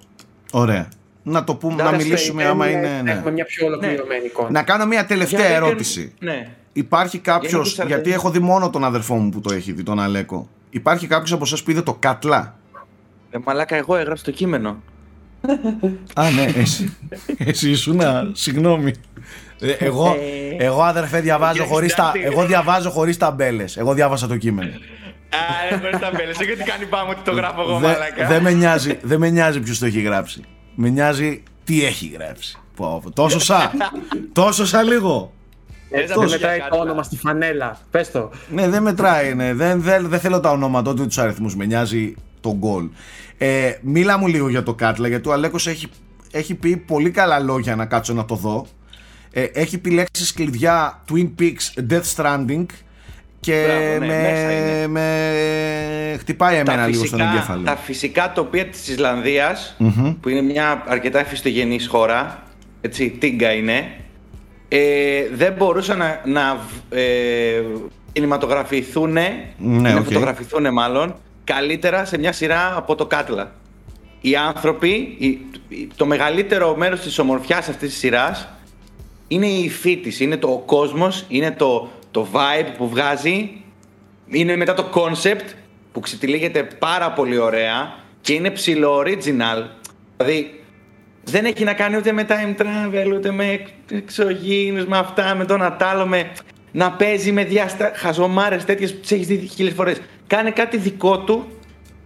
Ωραία. 0.53 0.89
Να 1.23 1.45
το 1.45 1.55
πούμε, 1.55 1.83
να 1.83 1.89
Άρα 1.89 1.97
μιλήσουμε 1.97 2.43
στο 2.43 2.51
άμα 2.51 2.67
Eden, 2.67 2.71
είναι. 2.71 3.01
ναι. 3.03 3.11
Έχουμε 3.11 3.31
μια 3.31 3.45
πιο 3.45 3.67
ολοκληρωμένη 3.67 4.25
εικόνα. 4.27 4.51
Να 4.51 4.63
κάνω 4.63 4.87
μια 4.87 5.07
τελευταία 5.07 5.41
Για 5.41 5.49
Eden- 5.59 5.63
ερώτηση. 5.63 6.13
Ναι. 6.19 6.49
Υπάρχει 6.73 7.19
κάποιο. 7.19 7.49
Για 7.49 7.59
να 7.59 7.65
τους 7.65 7.75
Γιατί 7.75 7.93
αρκετά. 7.93 8.15
έχω 8.15 8.31
δει 8.31 8.39
μόνο 8.39 8.71
τον 8.71 8.85
αδερφό 8.85 9.15
μου 9.15 9.29
που 9.29 9.41
το 9.41 9.55
έχει 9.55 9.73
δει, 9.73 9.83
τον 9.83 10.01
Αλέκο. 10.01 10.49
Υπάρχει 10.71 11.07
κάποιος 11.07 11.33
από 11.33 11.45
εσάς 11.45 11.63
που 11.63 11.71
είδε 11.71 11.83
το 11.83 11.95
Κάτλα. 11.95 12.57
Ε, 13.31 13.39
μαλάκα, 13.45 13.77
εγώ 13.77 13.97
έγραψα 13.97 14.25
το 14.25 14.31
κείμενο. 14.31 14.83
Α, 16.15 16.31
ναι, 16.31 16.53
εσύ. 16.57 16.97
εσύ 17.39 17.71
ήσουν, 17.71 18.01
συγγνώμη. 18.33 18.93
Ε, 19.61 19.71
εγώ, 19.71 20.17
εγώ 20.59 20.83
αδερφέ 20.83 21.21
διαβάζω 21.21 21.53
Κύριε 21.53 21.69
χωρίς 21.69 21.95
τα, 21.95 22.11
Συντάκτη. 22.15 22.35
εγώ 22.35 22.47
διαβάζω 22.47 22.91
χωρίς 22.91 23.17
ταμπέλες. 23.17 23.77
Εγώ 23.77 23.93
διάβασα 23.95 24.27
το 24.27 24.37
κείμενο. 24.37 24.71
Α, 24.71 25.79
δεν 25.79 26.01
τα 26.01 26.11
μπέλε. 26.17 26.33
Γιατί 26.33 26.63
κάνει 26.71 26.85
πάμε 26.85 27.11
ότι 27.11 27.21
το 27.25 27.33
γράφω 27.33 27.61
εγώ, 27.61 27.79
Δε- 27.79 27.87
μαλάκα. 27.87 28.27
Δεν 28.27 28.43
με 28.43 28.51
νοιάζει, 28.53 28.99
δεν 29.03 29.19
με 29.19 29.29
νοιάζει 29.31 29.61
ποιος 29.61 29.79
το 29.79 29.87
έχει 29.87 30.01
γράψει. 30.01 30.43
Με 30.75 30.89
νοιάζει 30.89 31.43
τι 31.65 31.85
έχει 31.85 32.07
γράψει. 32.07 32.57
Πω, 32.77 33.01
πω, 33.05 33.11
τόσο 33.11 33.39
σα. 33.39 33.71
τόσο 34.33 34.67
σα 34.67 34.83
λίγο. 34.83 35.33
Έτσι, 35.91 36.05
Αυτό 36.05 36.21
δεν 36.21 36.29
για 36.29 36.39
μετράει 36.39 36.59
κάτι. 36.59 36.71
το 36.71 36.77
όνομα 36.77 37.03
στη 37.03 37.17
φανέλα; 37.17 37.79
Πες 37.91 38.11
το. 38.11 38.31
Ναι, 38.51 38.69
δεν 38.69 38.83
μετράει. 38.83 39.35
Ναι. 39.35 39.55
Δεν, 39.55 39.81
δεν, 39.83 40.09
δεν 40.09 40.21
θέλω 40.21 40.41
τα 40.41 40.51
ονόματα 40.51 40.91
ούτε 40.91 41.07
τους 41.07 41.19
αριθμούς. 41.19 41.57
Με 41.57 41.65
νοιάζει 41.65 42.15
το 42.41 42.55
γκολ. 42.57 42.89
Ε, 43.39 43.73
μίλα 43.83 44.19
μου 44.19 44.27
λίγο 44.27 44.49
για 44.49 44.63
το 44.63 44.75
Κάτλα, 44.75 45.09
γιατί 45.09 45.29
ο 45.29 45.33
Αλέκος 45.33 45.67
έχει, 45.67 45.87
έχει 46.31 46.55
πει 46.55 46.77
πολύ 46.77 47.11
καλά 47.11 47.39
λόγια 47.39 47.77
να 47.77 47.87
κάτσω 47.87 48.15
να 48.15 48.25
το 48.25 48.35
δω. 48.35 48.67
Ε, 49.31 49.43
έχει 49.43 49.79
πει 49.79 49.91
λέξει 49.91 50.35
κλειδιά 50.35 51.03
Twin 51.11 51.31
Peaks 51.39 51.91
Death 51.91 52.15
Stranding 52.17 52.67
και 53.47 53.65
Μπράβο, 53.67 54.05
ναι, 54.07 54.23
μέσα 54.23 54.47
με, 54.47 54.53
είναι. 54.55 54.87
με 54.87 56.17
χτυπάει 56.19 56.57
εμένα 56.57 56.87
λίγο 56.87 57.05
στον 57.05 57.21
εγκέφαλο. 57.21 57.63
τα 57.65 57.77
φυσικά 57.77 58.33
τοπία 58.33 58.67
της 58.67 58.89
Ισλανδίας, 58.89 59.77
που 60.21 60.29
είναι 60.29 60.43
μια 60.43 60.83
αρκετά 60.87 61.19
εφιστογενής 61.19 61.87
χώρα, 61.87 62.43
έτσι, 62.81 63.11
τίγκα 63.11 63.53
είναι, 63.53 63.87
ε, 64.69 64.79
δεν 65.35 65.53
μπορούσαν 65.53 65.99
να, 65.99 66.21
να 66.25 66.59
ε, 66.91 67.63
κινηματογραφηθούν, 68.13 69.13
Ναι, 69.13 69.45
να 69.59 69.95
οκ. 69.99 70.05
φωτογραφηθούν 70.05 70.73
μάλλον, 70.73 71.15
καλύτερα 71.45 72.05
σε 72.05 72.19
μια 72.19 72.33
σειρά 72.33 72.73
από 72.77 72.95
το 72.95 73.07
Katla. 73.07 73.53
Οι 74.21 74.37
άνθρωποι, 74.37 74.89
η- 75.19 75.39
το 75.97 76.07
μεγαλύτερο 76.07 76.77
μέρος 76.77 77.01
της 77.01 77.19
ομορφιάς 77.19 77.69
αυτής 77.69 77.89
της 77.91 77.99
σειράς 77.99 78.49
είναι 79.29 79.47
η 79.47 79.63
υφή 79.65 79.97
της, 79.97 80.21
είναι 80.21 80.37
το 80.37 80.49
ο 80.49 80.59
κόσμος, 80.59 81.25
είναι 81.29 81.51
το, 81.51 81.91
το 82.13 82.27
vibe 82.33 82.69
που 82.77 82.89
βγάζει, 82.89 83.51
είναι 84.27 84.57
μετά 84.57 84.75
το 84.75 84.91
concept 84.95 85.55
που 85.93 86.01
ξετυλίγεται 86.01 86.63
πάρα 86.79 87.13
πολύ 87.13 87.39
ωραία 87.39 87.95
και 88.21 88.33
είναι 88.33 88.51
ψιλο 88.51 88.99
original. 88.99 89.67
Δηλαδή 90.17 90.61
δεν 91.25 91.45
έχει 91.45 91.65
να 91.65 91.75
κάνει 91.75 91.97
ούτε 91.97 92.13
με 92.13 92.27
time 92.29 92.63
travel, 92.63 93.13
ούτε 93.15 93.31
με 93.31 93.61
εξωγήινους, 93.91 94.87
με 94.87 94.99
αυτά, 94.99 95.35
με 95.35 95.45
τον 95.45 95.63
Ατάλο, 95.63 96.07
με 96.07 96.31
να 96.73 96.93
παίζει 96.93 97.33
με 97.33 97.45
διάστα 97.45 97.93
χαζομάρες 97.95 98.65
τέτοιες 98.65 98.95
που 98.95 99.01
τις 99.01 99.11
έχεις 99.11 99.27
δει 99.27 99.37
χίλιες 99.37 99.75
φορές. 99.75 100.01
Κάνει 100.27 100.51
κάτι 100.51 100.77
δικό 100.77 101.19
του 101.19 101.47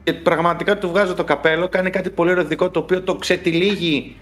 και 0.05 0.13
πραγματικά 0.13 0.79
του 0.79 0.89
βγάζω 0.89 1.15
το 1.15 1.25
καπέλο, 1.25 1.69
κάνει 1.69 1.91
κάτι 1.91 2.11
πολύ 2.11 2.31
ωραίο 2.31 2.45
δικό 2.45 2.71
το 2.71 2.79
οποίο 2.79 3.03
το 3.03 3.15
ξετυλίγει 3.15 4.17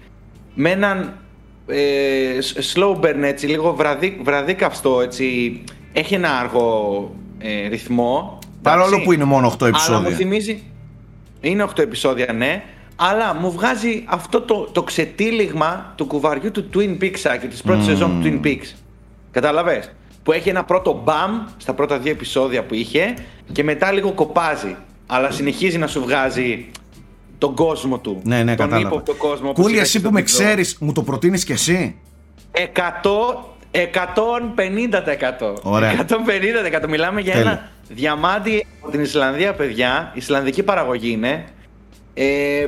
με 0.53 0.69
έναν 0.69 1.19
ε, 1.67 2.37
slow 2.73 2.99
burn 2.99 3.21
έτσι, 3.21 3.47
λίγο 3.47 3.73
βραδύ, 3.73 4.19
βραδίκαυστο 4.23 5.01
έτσι, 5.01 5.61
έχει 5.93 6.13
ένα 6.13 6.29
αργό 6.39 7.11
ε, 7.37 7.67
ρυθμό. 7.67 8.39
Παρόλο 8.61 9.01
που 9.01 9.11
είναι 9.11 9.23
μόνο 9.23 9.55
8 9.59 9.67
επεισόδια. 9.67 9.97
Αλλά 9.97 10.09
μου 10.09 10.15
θυμίζει, 10.15 10.63
είναι 11.41 11.67
8 11.75 11.79
επεισόδια 11.79 12.33
ναι, 12.33 12.63
αλλά 12.95 13.33
μου 13.33 13.51
βγάζει 13.51 14.03
αυτό 14.05 14.41
το, 14.41 14.69
το 14.71 14.83
ξετύλιγμα 14.83 15.93
του 15.95 16.05
κουβαριού 16.05 16.51
του 16.51 16.69
Twin 16.73 16.97
Peaks 17.01 17.37
και 17.41 17.47
της 17.47 17.61
πρώτης 17.61 17.83
mm. 17.83 17.87
σεζόν 17.87 18.21
του 18.21 18.39
Twin 18.41 18.45
Peaks. 18.45 18.75
Κατάλαβες. 19.31 19.91
Που 20.23 20.31
έχει 20.31 20.49
ένα 20.49 20.63
πρώτο 20.63 21.01
μπαμ 21.03 21.45
στα 21.57 21.73
πρώτα 21.73 21.97
δύο 21.97 22.11
επεισόδια 22.11 22.63
που 22.63 22.73
είχε 22.73 23.13
και 23.51 23.63
μετά 23.63 23.91
λίγο 23.91 24.11
κοπάζει. 24.11 24.75
Αλλά 25.07 25.31
συνεχίζει 25.31 25.77
να 25.77 25.87
σου 25.87 26.01
βγάζει 26.01 26.65
τον 27.37 27.55
κόσμο 27.55 27.99
του. 27.99 28.21
Ναι, 28.23 28.43
ναι, 28.43 28.55
τον 28.55 28.65
κατάλαβα. 28.69 28.87
ύποπτο 28.95 29.13
κόσμο. 29.13 29.51
Κούλη, 29.53 29.77
εσύ 29.79 30.01
που 30.01 30.11
με 30.11 30.21
ξέρεις, 30.21 30.77
μου 30.79 30.91
το 30.91 31.01
προτείνεις 31.03 31.43
κι 31.43 31.51
εσύ; 31.51 31.95
100, 32.51 32.61
150%. 33.71 35.53
Ωραία. 35.61 36.05
150%. 36.83 36.87
Μιλάμε 36.89 37.21
για 37.21 37.33
Τέλεια. 37.33 37.51
ένα 37.51 37.69
διαμάντι 37.89 38.65
από 38.81 38.91
την 38.91 39.01
Ισλανδία, 39.01 39.53
παιδιά. 39.53 40.11
Ισλανδική 40.13 40.63
παραγωγή 40.63 41.11
είναι. 41.11 41.45
Ε, 42.13 42.67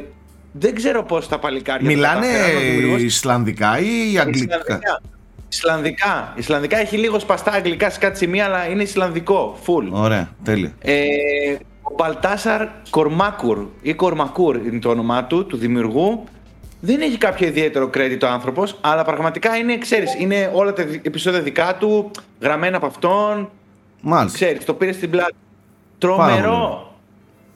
δεν 0.51 0.75
ξέρω 0.75 1.03
πώς 1.03 1.27
τα 1.27 1.39
παλικάρια... 1.39 1.87
Μιλάνε 1.89 2.25
τα 2.25 2.31
καταφέραν, 2.31 2.57
ο 2.57 2.59
δημιουργός- 2.69 3.01
Ισλανδικά 3.01 3.79
ή 3.79 4.17
αγγλικά; 4.19 4.55
Ισλανδικά. 4.57 5.01
Ισλανδικά. 5.49 6.33
Ισλανδικά 6.35 6.79
έχει 6.79 6.97
λίγο 6.97 7.19
σπαστά 7.19 7.51
αγγλικά 7.51 7.89
σε 7.89 7.99
κάτι 7.99 8.17
σημεία, 8.17 8.45
αλλά 8.45 8.67
είναι 8.69 8.83
Ισλανδικό. 8.83 9.57
Full. 9.65 9.87
Ωραία, 9.91 10.29
τέλεια. 10.43 10.73
Ε, 10.81 10.93
ο 11.89 11.93
Παλτάσαρ 11.95 12.67
Κορμάκουρ 12.89 13.65
ή 13.81 13.93
Κορμακούρ 13.93 14.55
είναι 14.55 14.79
το 14.79 14.89
όνομά 14.89 15.23
του, 15.25 15.45
του 15.45 15.57
δημιουργού. 15.57 16.23
Δεν 16.79 17.01
έχει 17.01 17.17
κάποιο 17.17 17.47
ιδιαίτερο 17.47 17.89
credit 17.93 18.19
ο 18.23 18.27
άνθρωπος, 18.27 18.77
αλλά 18.81 19.03
πραγματικά 19.03 19.55
είναι, 19.55 19.77
ξέρεις, 19.77 20.15
είναι 20.19 20.51
όλα 20.53 20.73
τα 20.73 20.83
δι- 20.85 21.05
επεισόδια 21.05 21.41
δικά 21.41 21.75
του, 21.79 22.11
γραμμένα 22.41 22.77
από 22.77 22.85
αυτόν, 22.85 23.49
Μάλιστα. 24.01 24.37
ξέρεις, 24.37 24.65
το 24.65 24.73
πήρε 24.73 24.91
στην 24.91 25.09
πλάτη. 25.09 25.33
Πάρα 25.99 26.15
Τρομερό. 26.15 26.91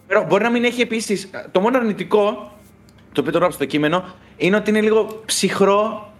Τρομερό. 0.08 0.28
Μπορεί 0.30 0.44
να 0.44 0.50
μην 0.50 0.64
έχει 0.64 0.82
επίσης, 0.82 1.30
το 1.52 1.60
μόνο 1.60 1.78
αρνητικό, 1.78 2.52
το 3.12 3.22
οποίο 3.22 3.32
το 3.32 3.38
γράψω 3.38 3.56
στο 3.58 3.66
κείμενο, 3.66 4.04
είναι 4.38 4.56
ότι 4.56 4.70
είναι 4.70 4.82
λίγο 4.82 5.22
ψυχρό 5.26 6.12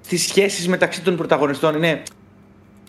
στις 0.00 0.22
σχέσεις 0.26 0.68
μεταξύ 0.68 1.02
των 1.02 1.16
πρωταγωνιστών. 1.16 1.74
Είναι, 1.76 2.02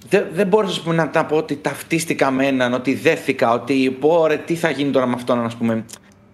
δεν, 0.10 0.26
δεν 0.32 0.48
μπορώ 0.48 0.68
ας 0.68 0.82
πούμε, 0.82 0.95
να 0.95 1.10
τα 1.10 1.26
πω 1.26 1.36
ότι 1.36 1.56
ταυτίστηκα 1.56 2.32
με 2.32 2.48
έναν, 2.48 2.73
ότι 2.73 2.94
δέθηκα, 2.94 3.52
ότι 3.52 3.98
πω 3.99 4.27
ρε 4.27 4.38
τι 4.38 4.56
θα 4.56 4.69
γίνει 4.69 4.91
τώρα 4.91 5.06
με 5.06 5.14
αυτόν, 5.14 5.45
ας 5.45 5.56
πούμε. 5.56 5.86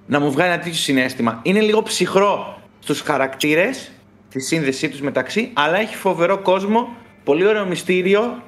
Να 0.07 0.19
μου 0.19 0.31
βγάλει 0.31 0.51
ένα 0.51 0.61
τέτοιο 0.61 0.79
συνέστημα. 0.79 1.39
Είναι 1.43 1.61
λίγο 1.61 1.83
ψυχρό 1.83 2.61
στους 2.79 3.01
χαρακτήρες, 3.01 3.91
τη 4.29 4.39
σύνδεσή 4.39 4.89
τους 4.89 5.01
μεταξύ, 5.01 5.49
αλλά 5.53 5.79
έχει 5.79 5.95
φοβερό 5.95 6.37
κόσμο, 6.37 6.95
πολύ 7.23 7.47
ωραίο 7.47 7.65
μυστήριο 7.65 8.41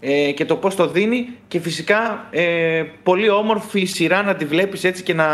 ε, 0.00 0.32
και 0.32 0.44
το 0.44 0.56
πώς 0.56 0.74
το 0.74 0.88
δίνει 0.88 1.28
και 1.48 1.60
φυσικά 1.60 2.26
ε, 2.30 2.82
πολύ 3.02 3.30
όμορφη 3.30 3.84
σειρά 3.84 4.22
να 4.22 4.34
τη 4.34 4.44
βλέπεις 4.44 4.84
έτσι 4.84 5.02
και 5.02 5.14
να 5.14 5.26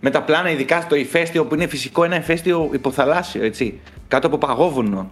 με 0.00 0.10
τα 0.10 0.22
πλάνα 0.22 0.50
ειδικά 0.50 0.80
στο 0.80 0.94
ηφαίστειο 0.94 1.44
που 1.44 1.54
είναι 1.54 1.66
φυσικό 1.66 2.04
ένα 2.04 2.16
ηφαίστειο 2.16 2.70
υποθαλάσσιο 2.72 3.44
έτσι 3.44 3.80
κάτω 4.08 4.26
από 4.26 4.38
παγόβουνο 4.38 5.10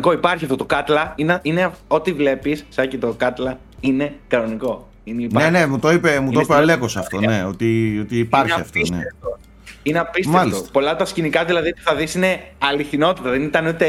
κανονικό 0.00 0.12
υπάρχει 0.12 0.44
αυτό 0.44 0.56
το 0.56 0.64
κάτλα 0.64 1.12
είναι, 1.16 1.38
είναι 1.42 1.70
ό,τι 1.88 2.12
βλέπεις 2.12 2.64
σαν 2.68 2.88
και 2.88 2.98
το 2.98 3.14
κάτλα 3.16 3.58
είναι 3.80 4.12
κανονικό 4.28 4.88
είναι, 5.04 5.16
Ναι, 5.18 5.24
υπάρχει. 5.24 5.50
ναι, 5.50 5.66
μου 5.66 5.78
το 5.78 5.90
είπε, 5.92 6.08
μου 6.08 6.14
το 6.16 6.20
Είναι 6.20 6.30
είπε 6.30 6.38
ο 6.40 6.42
στην- 6.42 6.54
Αλέκος 6.54 6.96
αυτό, 6.96 7.20
ναι, 7.20 7.44
ότι, 7.48 7.98
ότι 8.02 8.18
υπάρχει 8.18 8.52
Είναι 8.52 8.60
αυτό, 8.62 8.78
ναι. 8.78 8.80
απίστευτο. 8.88 9.38
Είναι 9.82 9.98
απίστευτο. 9.98 10.38
Μάλιστα. 10.38 10.68
Πολλά 10.72 10.90
από 10.90 10.98
τα 10.98 11.04
σκηνικά 11.04 11.44
δηλαδή 11.44 11.74
που 11.74 11.80
θα 11.84 11.94
δεις 11.94 12.14
είναι 12.14 12.40
αληθινότητα. 12.58 13.30
Δεν 13.30 13.42
ήταν 13.42 13.66
ούτε 13.66 13.86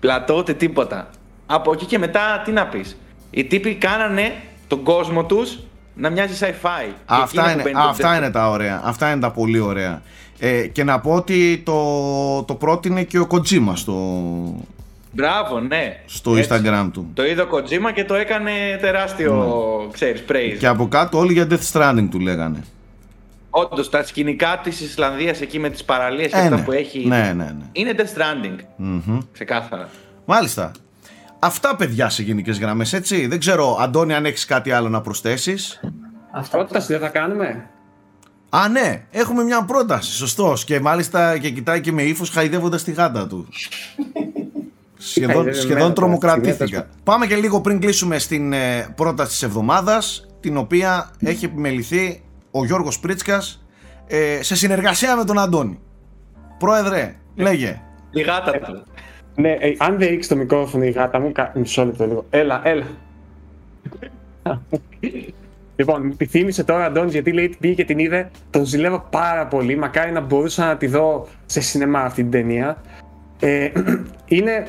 πλατό 0.00 0.34
ούτε 0.36 0.52
τίποτα. 0.52 1.10
Από 1.46 1.72
εκεί 1.72 1.84
και 1.84 1.98
μετά 1.98 2.42
τι 2.44 2.50
να 2.52 2.66
πεις. 2.66 2.96
Οι 3.30 3.44
τύποι 3.44 3.74
κάνανε 3.74 4.32
τον 4.66 4.82
κόσμο 4.82 5.24
τους 5.24 5.58
να 5.94 6.10
μοιάζει 6.10 6.34
sci-fi. 6.40 6.84
Και 6.86 6.92
Αυτά 7.06 7.24
εκείνο 7.40 7.44
είναι, 7.44 7.54
που 7.56 7.62
μπαίνει 7.62 7.74
το 7.74 7.80
αυτά 7.88 7.92
δεύτερο. 8.08 8.16
είναι 8.24 8.30
τα 8.32 8.50
ωραία. 8.50 8.80
Αυτά 8.84 9.10
είναι 9.10 9.20
τα 9.20 9.30
πολύ 9.30 9.58
ωραία. 9.58 10.02
Ε, 10.38 10.66
και 10.66 10.84
να 10.84 11.00
πω 11.00 11.12
ότι 11.14 11.62
το, 11.64 12.42
το 12.42 12.54
πρότεινε 12.54 13.02
και 13.02 13.18
ο 13.18 13.26
Kojima 13.30 13.72
στο, 13.74 13.94
Μπράβο, 15.12 15.60
ναι. 15.60 16.00
στο 16.06 16.36
Έτσι. 16.36 16.50
Instagram 16.52 16.88
του. 16.92 17.10
Το 17.14 17.26
είδε 17.26 17.42
ο 17.42 17.48
Kojima 17.52 17.92
και 17.94 18.04
το 18.04 18.14
έκανε 18.14 18.50
τεράστιο, 18.80 19.88
ξέρεις, 19.92 20.24
praise. 20.28 20.56
Και 20.58 20.66
από 20.66 20.88
κάτω 20.88 21.18
όλοι 21.18 21.32
για 21.32 21.46
Death 21.50 21.72
Stranding 21.72 22.06
του 22.10 22.20
λέγανε. 22.20 22.64
Όντως, 23.50 23.90
τα 23.90 24.04
σκηνικά 24.04 24.60
της 24.62 24.80
Ισλανδίας 24.80 25.40
εκεί 25.40 25.58
με 25.58 25.70
τις 25.70 25.84
παραλίες 25.84 26.30
και 26.30 26.36
Ε, 26.36 26.40
αυτά 26.42 26.56
ναι. 26.56 26.62
που 26.62 26.72
έχει 26.72 27.06
Ναι, 27.06 27.32
ναι, 27.36 27.44
ναι. 27.44 27.64
είναι 27.72 27.94
Death 27.96 28.00
Stranding. 28.18 28.56
Μμμ. 28.76 29.18
Ξεκάθαρα. 29.32 29.88
Μάλιστα. 30.24 30.70
Αυτά 31.38 31.76
παιδιά 31.76 32.08
σε 32.08 32.22
γενικές 32.22 32.58
γραμμές, 32.58 32.92
έτσι. 32.92 33.26
Δεν 33.26 33.38
ξέρω, 33.38 33.76
Αντώνη, 33.80 34.14
αν 34.14 34.24
έχεις 34.24 34.44
κάτι 34.44 34.70
άλλο 34.70 34.88
να 34.88 35.00
προσθέσεις. 35.00 35.80
Αυτά 36.32 36.56
Πρόταση 36.56 36.92
δεν 36.92 37.00
θα 37.00 37.08
κάνουμε. 37.08 37.66
Α, 38.50 38.68
ναι, 38.68 39.02
έχουμε 39.10 39.42
μια 39.42 39.64
πρόταση. 39.64 40.12
Σωστός. 40.12 40.64
Και 40.64 40.80
μάλιστα 40.80 41.38
και 41.38 41.50
κοιτάει 41.50 41.80
και 41.80 41.92
με 41.92 42.02
ύφος 42.02 42.30
χαϊδεύοντας 42.30 42.84
τη 42.84 42.92
γάτα 42.92 43.26
του. 43.26 43.46
σχεδόν, 44.98 45.34
Χαϊδεύει 45.34 45.56
σχεδόν 45.56 45.76
εμένα, 45.76 45.92
τρομοκρατήθηκα. 45.92 46.66
τώρα, 46.66 46.88
Πάμε 47.04 47.26
και 47.26 47.36
λίγο 47.36 47.60
πριν 47.60 47.80
κλείσουμε 47.80 48.18
στην 48.18 48.52
ε, 48.52 48.92
πρόταση 48.96 49.30
της 49.30 49.42
εβδομάδας, 49.42 50.26
την 50.40 50.56
οποία 50.56 51.10
έχει 51.20 51.44
επιμεληθεί 51.44 52.22
ο 52.50 52.64
Γιώργος 52.64 52.98
Πρίτσκας 53.00 53.64
ε, 54.06 54.42
σε 54.42 54.56
συνεργασία 54.56 55.16
με 55.16 55.24
τον 55.24 55.38
Αντώνη. 55.38 55.78
Πρόεδρε, 56.58 57.14
λέγε. 57.34 57.80
Η 58.10 58.20
γάτα 58.20 58.52
του. 58.52 58.82
Ναι, 59.34 59.50
ε, 59.50 59.74
αν 59.78 59.98
δεν 59.98 60.08
ρίξει 60.08 60.28
το 60.28 60.36
μικρόφωνο 60.36 60.84
η 60.84 60.90
γάτα 60.90 61.20
μου, 61.20 61.32
κα- 61.32 61.52
μισό 61.54 61.84
λεπτό 61.84 62.06
λίγο. 62.06 62.26
Έλα, 62.30 62.60
έλα. 62.64 62.84
λοιπόν, 65.76 66.06
μου 66.06 66.14
τη 66.16 66.26
θύμισε 66.26 66.64
τώρα 66.64 66.82
ο 66.82 66.84
Αντώνης 66.86 67.12
γιατί 67.12 67.32
λέει 67.32 67.48
την 67.48 67.58
πήγε 67.60 67.74
και 67.74 67.84
την 67.84 67.98
είδε. 67.98 68.30
Τον 68.50 68.64
ζηλεύω 68.64 69.06
πάρα 69.10 69.46
πολύ. 69.46 69.76
Μακάρι 69.76 70.12
να 70.12 70.20
μπορούσα 70.20 70.66
να 70.66 70.76
τη 70.76 70.86
δω 70.86 71.28
σε 71.46 71.60
σινεμά 71.60 72.00
αυτή 72.00 72.22
την 72.22 72.30
ταινία. 72.30 72.82
Ε, 73.40 73.70
είναι 74.36 74.66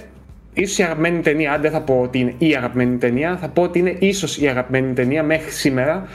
ίσως 0.54 0.78
η 0.78 0.84
αγαπημένη 0.84 1.22
ταινία, 1.22 1.54
αν 1.54 1.62
δεν 1.62 1.72
θα 1.72 1.82
πω 1.82 2.00
ότι 2.02 2.20
είναι 2.20 2.34
η 2.38 2.56
αγαπημένη 2.56 2.98
ταινία, 2.98 3.38
θα 3.38 3.48
πω 3.48 3.62
ότι 3.62 3.80
είναι 3.80 3.96
ίσως 4.00 4.38
η 4.38 4.48
αγαπημένη 4.48 4.94
ταινία 4.94 5.24
μέχρι 5.24 5.52
σήμερα. 5.52 6.08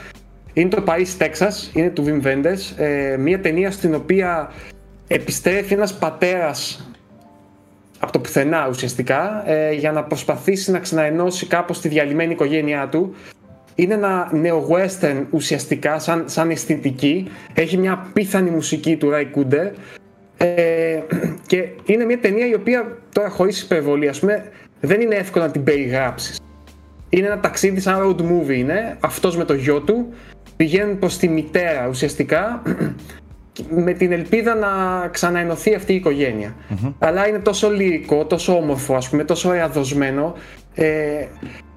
Είναι 0.53 0.69
το 0.69 0.83
Paris, 0.87 1.23
Texas, 1.23 1.75
είναι 1.75 1.89
του 1.89 2.05
Wim 2.07 2.27
Wenders, 2.27 2.83
ε, 2.83 3.17
μια 3.17 3.39
ταινία 3.39 3.71
στην 3.71 3.95
οποία 3.95 4.51
επιστρέφει 5.07 5.73
ένας 5.73 5.93
πατέρας 5.93 6.89
από 7.99 8.11
το 8.11 8.19
πουθενά 8.19 8.67
ουσιαστικά 8.69 9.43
ε, 9.51 9.71
για 9.71 9.91
να 9.91 10.03
προσπαθήσει 10.03 10.71
να 10.71 10.79
ξαναενώσει 10.79 11.47
κάπως 11.47 11.81
τη 11.81 11.87
διαλυμένη 11.87 12.31
οικογένειά 12.31 12.87
του. 12.87 13.15
Είναι 13.75 13.93
ένα 13.93 14.31
neo-western 14.33 15.23
ουσιαστικά 15.29 15.99
σαν, 15.99 16.23
σαν 16.27 16.49
αισθητική. 16.49 17.27
Έχει 17.53 17.77
μια 17.77 17.91
απίθανη 17.91 18.49
μουσική 18.49 18.97
του 18.97 19.11
Ray 19.13 19.37
Cooder. 19.37 19.71
Ε, 20.37 20.99
και 21.45 21.67
είναι 21.85 22.05
μια 22.05 22.19
ταινία 22.19 22.47
η 22.47 22.53
οποία 22.53 22.97
τώρα 23.13 23.29
χωρίς 23.29 23.61
υπερβολή 23.61 24.07
ας 24.07 24.19
πούμε 24.19 24.51
δεν 24.79 25.01
είναι 25.01 25.15
εύκολο 25.15 25.45
να 25.45 25.51
την 25.51 25.63
περιγράψεις. 25.63 26.39
Είναι 27.09 27.25
ένα 27.25 27.39
ταξίδι 27.39 27.79
σαν 27.79 27.99
road 28.01 28.21
movie 28.21 28.55
είναι. 28.57 28.97
Αυτός 28.99 29.37
με 29.37 29.43
το 29.45 29.53
γιο 29.53 29.81
του 29.81 30.13
πηγαίνουν 30.55 30.99
προς 30.99 31.17
τη 31.17 31.27
μητέρα 31.27 31.87
ουσιαστικά 31.87 32.61
με 33.85 33.93
την 33.93 34.11
ελπίδα 34.11 34.55
να 34.55 34.67
ξαναενωθεί 35.07 35.75
αυτή 35.75 35.93
η 35.93 35.95
οικογένεια. 35.95 36.55
Αλλά 36.99 37.27
είναι 37.27 37.39
τόσο 37.39 37.69
λυρικό, 37.71 38.25
τόσο 38.25 38.55
όμορφο, 38.55 38.95
ας 38.95 39.09
πούμε, 39.09 39.23
τόσο 39.23 39.49
ωραία 39.49 39.69
δοσμένο 39.69 40.33
ε, 40.75 41.25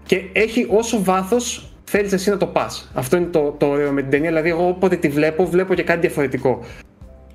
και 0.04 0.22
έχει 0.32 0.66
όσο 0.70 1.02
βάθος 1.02 1.72
θέλεις 1.84 2.12
εσύ 2.12 2.30
να 2.30 2.36
το 2.36 2.46
πας. 2.46 2.90
Αυτό 2.94 3.16
είναι 3.16 3.26
το, 3.26 3.54
το 3.58 3.66
ωραίο 3.66 3.92
με 3.92 4.00
την 4.00 4.10
ταινία, 4.10 4.28
δηλαδή 4.28 4.48
εγώ 4.48 4.68
όποτε 4.68 4.96
τη 4.96 5.08
βλέπω, 5.08 5.46
βλέπω 5.46 5.74
και 5.74 5.82
κάτι 5.82 6.00
διαφορετικό. 6.00 6.60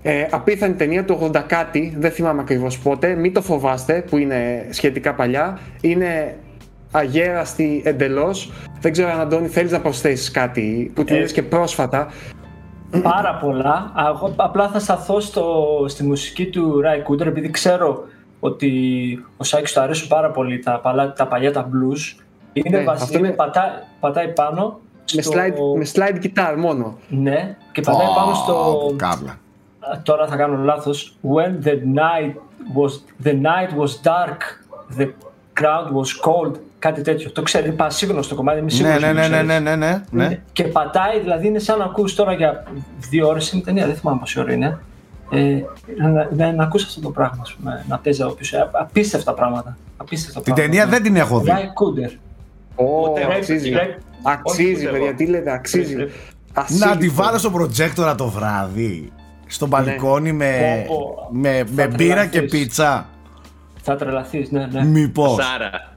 Ε, 0.06 0.28
απίθανη 0.32 0.74
ταινία 0.74 1.06
του 1.06 1.20
80 1.34 1.44
κάτι, 1.48 1.96
δεν 2.00 2.12
θυμάμαι 2.12 2.42
ακριβώς 2.42 2.80
πότε, 2.80 3.16
μην 3.16 3.34
το 3.34 3.42
φοβάστε 3.42 4.04
που 4.10 4.18
είναι 4.18 4.68
σχετικά 4.70 5.14
παλιά, 5.14 5.60
είναι 5.82 6.38
αγέραστη 6.92 7.82
εντελώς. 7.86 8.52
Δεν 8.82 8.92
ξέρω 8.92 9.10
αν 9.12 9.20
Αντώνη 9.20 9.48
θέλεις 9.48 9.72
να 9.72 9.80
προσθέσεις 9.80 10.32
κάτι 10.32 10.92
που 10.96 11.04
την 11.04 11.16
Ε, 11.16 11.18
είδες 11.18 11.32
και 11.32 11.44
πρόσφατα. 11.44 12.08
πάρα 13.02 13.36
πολλά. 13.42 13.92
Α, 13.94 14.08
Εγώ 14.08 14.34
απλά 14.36 14.68
θα 14.70 14.80
σταθώ 14.80 15.20
στο, 15.20 15.66
στη 15.88 16.04
μουσική 16.04 16.46
του 16.46 16.82
Ray 16.86 17.12
Cooder 17.12 17.26
επειδή 17.26 17.50
ξέρω 17.50 18.04
ότι 18.40 18.72
ο 19.38 19.44
Σάκης 19.44 19.74
του 19.74 19.82
αρέσουν 19.82 20.08
πάρα 20.08 20.32
πολύ 20.32 20.60
τα, 20.60 20.80
παλά, 20.80 21.14
τα 21.14 21.28
παλιά 21.28 21.52
τα 21.54 21.70
blues. 21.70 22.24
Είναι, 22.54 22.78
Ναι, 22.78 22.84
βασι- 22.84 23.04
αυτό 23.04 23.18
είναι 23.18 23.28
είναι- 23.28 23.36
πατά, 23.36 23.84
πατάει 24.00 24.28
πάνω 24.34 24.80
Με 25.16 25.22
στο... 25.22 25.32
slide, 25.40 25.78
με 25.78 25.86
slide 25.94 26.26
guitar 26.26 26.56
μόνο. 26.58 26.98
Ναι, 27.10 27.56
και 27.72 27.82
πατάει 27.82 28.08
πάνω 28.16 28.34
στο... 28.34 28.54
Ω, 28.54 28.94
Κάβλα. 28.96 29.38
Α, 29.92 30.02
Τώρα 30.04 30.28
θα 30.28 30.36
κάνω 30.36 30.58
λάθος. 30.64 31.16
When 31.24 31.66
the 31.68 31.72
night 31.74 32.34
was, 32.78 32.92
the 33.28 33.32
night 33.34 33.72
was 33.82 33.90
dark, 34.04 34.40
the 35.00 35.08
crowd 35.60 35.88
was 35.94 36.10
cold. 36.30 36.56
Κάτι 36.80 37.02
τέτοιο. 37.02 37.32
Το 37.32 37.42
ξέρετε, 37.42 37.70
είναι 37.70 37.78
πασίγνωστο 37.78 38.36
κομμάτι. 38.36 38.58
Είμαι 38.58 38.66
Ναι, 38.66 38.72
σίγουρος 38.74 39.02
ναι, 39.02 39.08
ότι 39.08 39.16
το 39.16 39.22
ναι, 39.22 39.28
ναι, 39.28 39.36
ξέρεις. 39.44 39.48
ναι, 39.48 39.76
ναι, 39.76 40.02
ναι, 40.12 40.28
ναι. 40.28 40.40
Και 40.54 40.64
πατάει, 40.64 41.20
δηλαδή 41.20 41.48
είναι 41.48 41.60
σαν 41.60 41.78
να 41.78 41.84
ακούς 41.86 42.16
τώρα 42.16 42.34
για 42.34 42.64
δύο 43.10 43.28
ώρες 43.28 43.52
είναι 43.52 43.62
η 43.62 43.66
ταινία, 43.66 43.86
δεν 43.86 43.96
θυμάμαι 43.96 44.20
πόση 44.20 44.40
ώρα 44.40 44.54
είναι. 44.54 44.80
Ε, 45.32 45.62
να, 45.98 46.28
να, 46.36 46.52
να 46.54 46.64
ακούσει 46.64 46.86
αυτό 46.88 47.02
το 47.02 47.10
πράγμα, 47.10 47.38
ας 47.42 47.54
πούμε, 47.54 47.86
να 47.88 47.98
παίζει 47.98 48.22
από 48.22 48.34
πίσω. 48.34 48.70
Απίστευτα 48.72 49.34
πράγματα. 49.34 49.78
Απίστευτα 49.98 50.42
Την 50.42 50.54
πράγματα. 50.54 50.78
ταινία 50.78 50.92
δεν 50.98 51.04
την 51.04 51.16
έχω 51.16 51.40
δει. 51.40 51.50
Ράι 51.50 51.74
Κούντερ. 51.74 52.10
Ω, 52.76 53.10
Ούτε 53.10 53.28
αξίζει. 53.38 53.72
Πρέπει- 53.72 54.02
Αξίζει, 54.24 54.72
ούτε 54.84 54.92
παιδιά, 54.92 55.08
εγώ. 55.08 55.16
τι 55.18 55.26
λέτε, 55.26 55.52
αξίζει. 55.52 55.96
Πρέπει. 55.96 56.12
Να 56.54 56.62
Ασύλληπτο. 56.62 56.98
τη 56.98 57.10
βάλω 57.10 57.38
στο 57.38 57.52
προτζέκτορα 57.52 58.16
το 58.16 58.28
βράδυ. 58.28 59.12
Στο 59.48 59.68
μπαλκόνι 59.68 60.32
με, 60.32 60.84
Πω, 60.88 60.96
πω. 60.96 61.28
με, 61.32 61.64
με 61.72 61.82
Θα 61.84 61.88
μπύρα 61.96 62.26
και 62.26 62.30
τρελαθείς. 62.38 62.60
πίτσα. 62.60 63.10
Θα 63.82 63.96
τρελαθείς, 63.96 64.52
ναι, 64.52 64.66
ναι. 64.72 64.84
Μήπως. 64.86 65.44
Σάρα. 65.46 65.94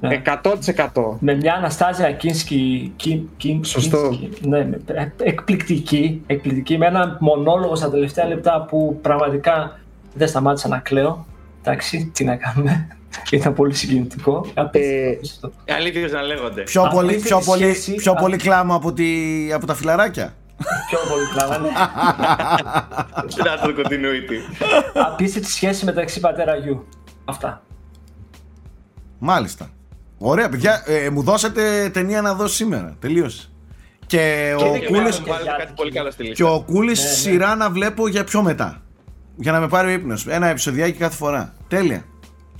ναι. 0.00 0.22
100%. 0.24 1.16
Με 1.18 1.34
μια 1.34 1.54
Αναστάζια 1.54 2.12
Κίνσκι. 2.12 2.92
Κιν, 2.96 3.28
κιν, 3.36 3.64
Σωστό. 3.64 4.08
Κίνσκι, 4.08 4.48
ναι, 4.48 4.64
με- 4.64 4.80
ε, 4.86 5.06
εκπληκτική, 5.22 6.22
εκπληκτική. 6.26 6.78
Με 6.78 6.86
ένα 6.86 7.16
μονόλογο 7.20 7.74
στα 7.74 7.90
τελευταία 7.90 8.26
λεπτά 8.26 8.66
που 8.68 8.98
πραγματικά 9.02 9.78
δεν 10.14 10.28
σταμάτησα 10.28 10.68
να 10.68 10.78
κλαίω. 10.78 11.26
Εντάξει, 11.62 12.10
τι 12.14 12.24
να 12.24 12.36
κάνουμε. 12.36 12.88
Ήταν 13.30 13.54
πολύ 13.54 13.74
συγκινητικό. 13.74 14.46
Απίστευτο, 14.54 15.08
Ε, 15.08 15.12
απίστευτο. 15.16 15.52
Αλήθειες 15.76 16.12
να 16.12 16.22
λέγονται. 16.22 16.62
Πιο 16.62 16.82
Αυτή 16.82 16.94
πολύ, 16.94 17.14
τη 17.16 17.22
πιο 17.22 17.40
πολύ, 17.44 17.62
σχέση- 17.62 17.94
πιο 17.94 18.12
α- 18.12 18.16
πολύ 18.16 18.36
κλάμα 18.36 18.74
από, 18.74 18.92
τη, 18.92 19.04
από 19.54 19.66
τα 19.66 19.74
φιλαράκια. 19.74 20.34
Πιο 20.88 20.98
πολύ 21.08 21.26
κλάβανε. 21.32 21.68
That's 23.44 23.66
the 23.66 23.74
continuity. 23.82 24.38
Απίστευτη 24.94 25.50
σχέση 25.50 25.84
μεταξύ 25.84 26.20
πατέρα 26.20 26.56
γιου. 26.56 26.88
Αυτά. 27.24 27.62
Μάλιστα. 29.18 29.68
Ωραία, 30.18 30.48
παιδιά. 30.48 30.82
Ε, 30.86 31.10
μου 31.10 31.22
δώσατε 31.22 31.90
ταινία 31.92 32.20
να 32.22 32.34
δω 32.34 32.46
σήμερα. 32.46 32.96
Τελείωσε. 32.98 33.48
Και, 34.06 34.54
ο 34.58 34.78
Και 34.78 34.86
Κούλης, 34.86 35.18
εμένα. 35.18 35.32
Βάλετε 35.38 35.54
κάτι 35.58 35.72
πολύ 35.76 35.92
καλό 35.92 36.10
στη 36.10 36.22
και 36.22 36.28
λίστα. 36.28 36.50
ο 36.50 36.62
Κούλης 36.62 37.02
Ναι, 37.02 37.08
ναι. 37.08 37.14
σειρά 37.14 37.54
να 37.54 37.70
βλέπω 37.70 38.08
για 38.08 38.24
πιο 38.24 38.42
μετά. 38.42 38.82
Για 39.36 39.52
να 39.52 39.60
με 39.60 39.68
πάρει 39.68 39.88
ο 39.88 39.90
ύπνος. 39.90 40.26
Ένα 40.26 40.46
επεισοδιάκι 40.46 40.98
κάθε 40.98 41.16
φορά. 41.16 41.54
Τέλεια. 41.68 42.04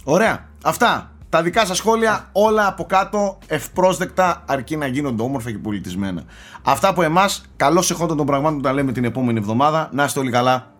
Ωραία. 0.04 0.48
Αυτά. 0.64 1.12
Τα 1.34 1.42
δικά 1.42 1.66
σας 1.66 1.76
σχόλια 1.76 2.28
όλα 2.32 2.66
από 2.66 2.84
κάτω 2.84 3.38
ευπρόσδεκτα 3.46 4.44
αρκεί 4.46 4.76
να 4.76 4.86
γίνονται 4.86 5.22
όμορφα 5.22 5.50
και 5.50 5.58
πολιτισμένα. 5.58 6.22
Αυτά 6.62 6.88
από 6.88 7.02
εμάς. 7.02 7.44
Καλώς 7.56 7.90
εχόντων 7.90 8.16
των 8.16 8.26
πραγμάτων 8.26 8.56
που 8.56 8.62
τα 8.62 8.72
λέμε 8.72 8.92
την 8.92 9.04
επόμενη 9.04 9.38
εβδομάδα. 9.38 9.88
Να 9.92 10.04
είστε 10.04 10.20
όλοι 10.20 10.30
καλά. 10.30 10.72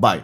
Bye. 0.00 0.20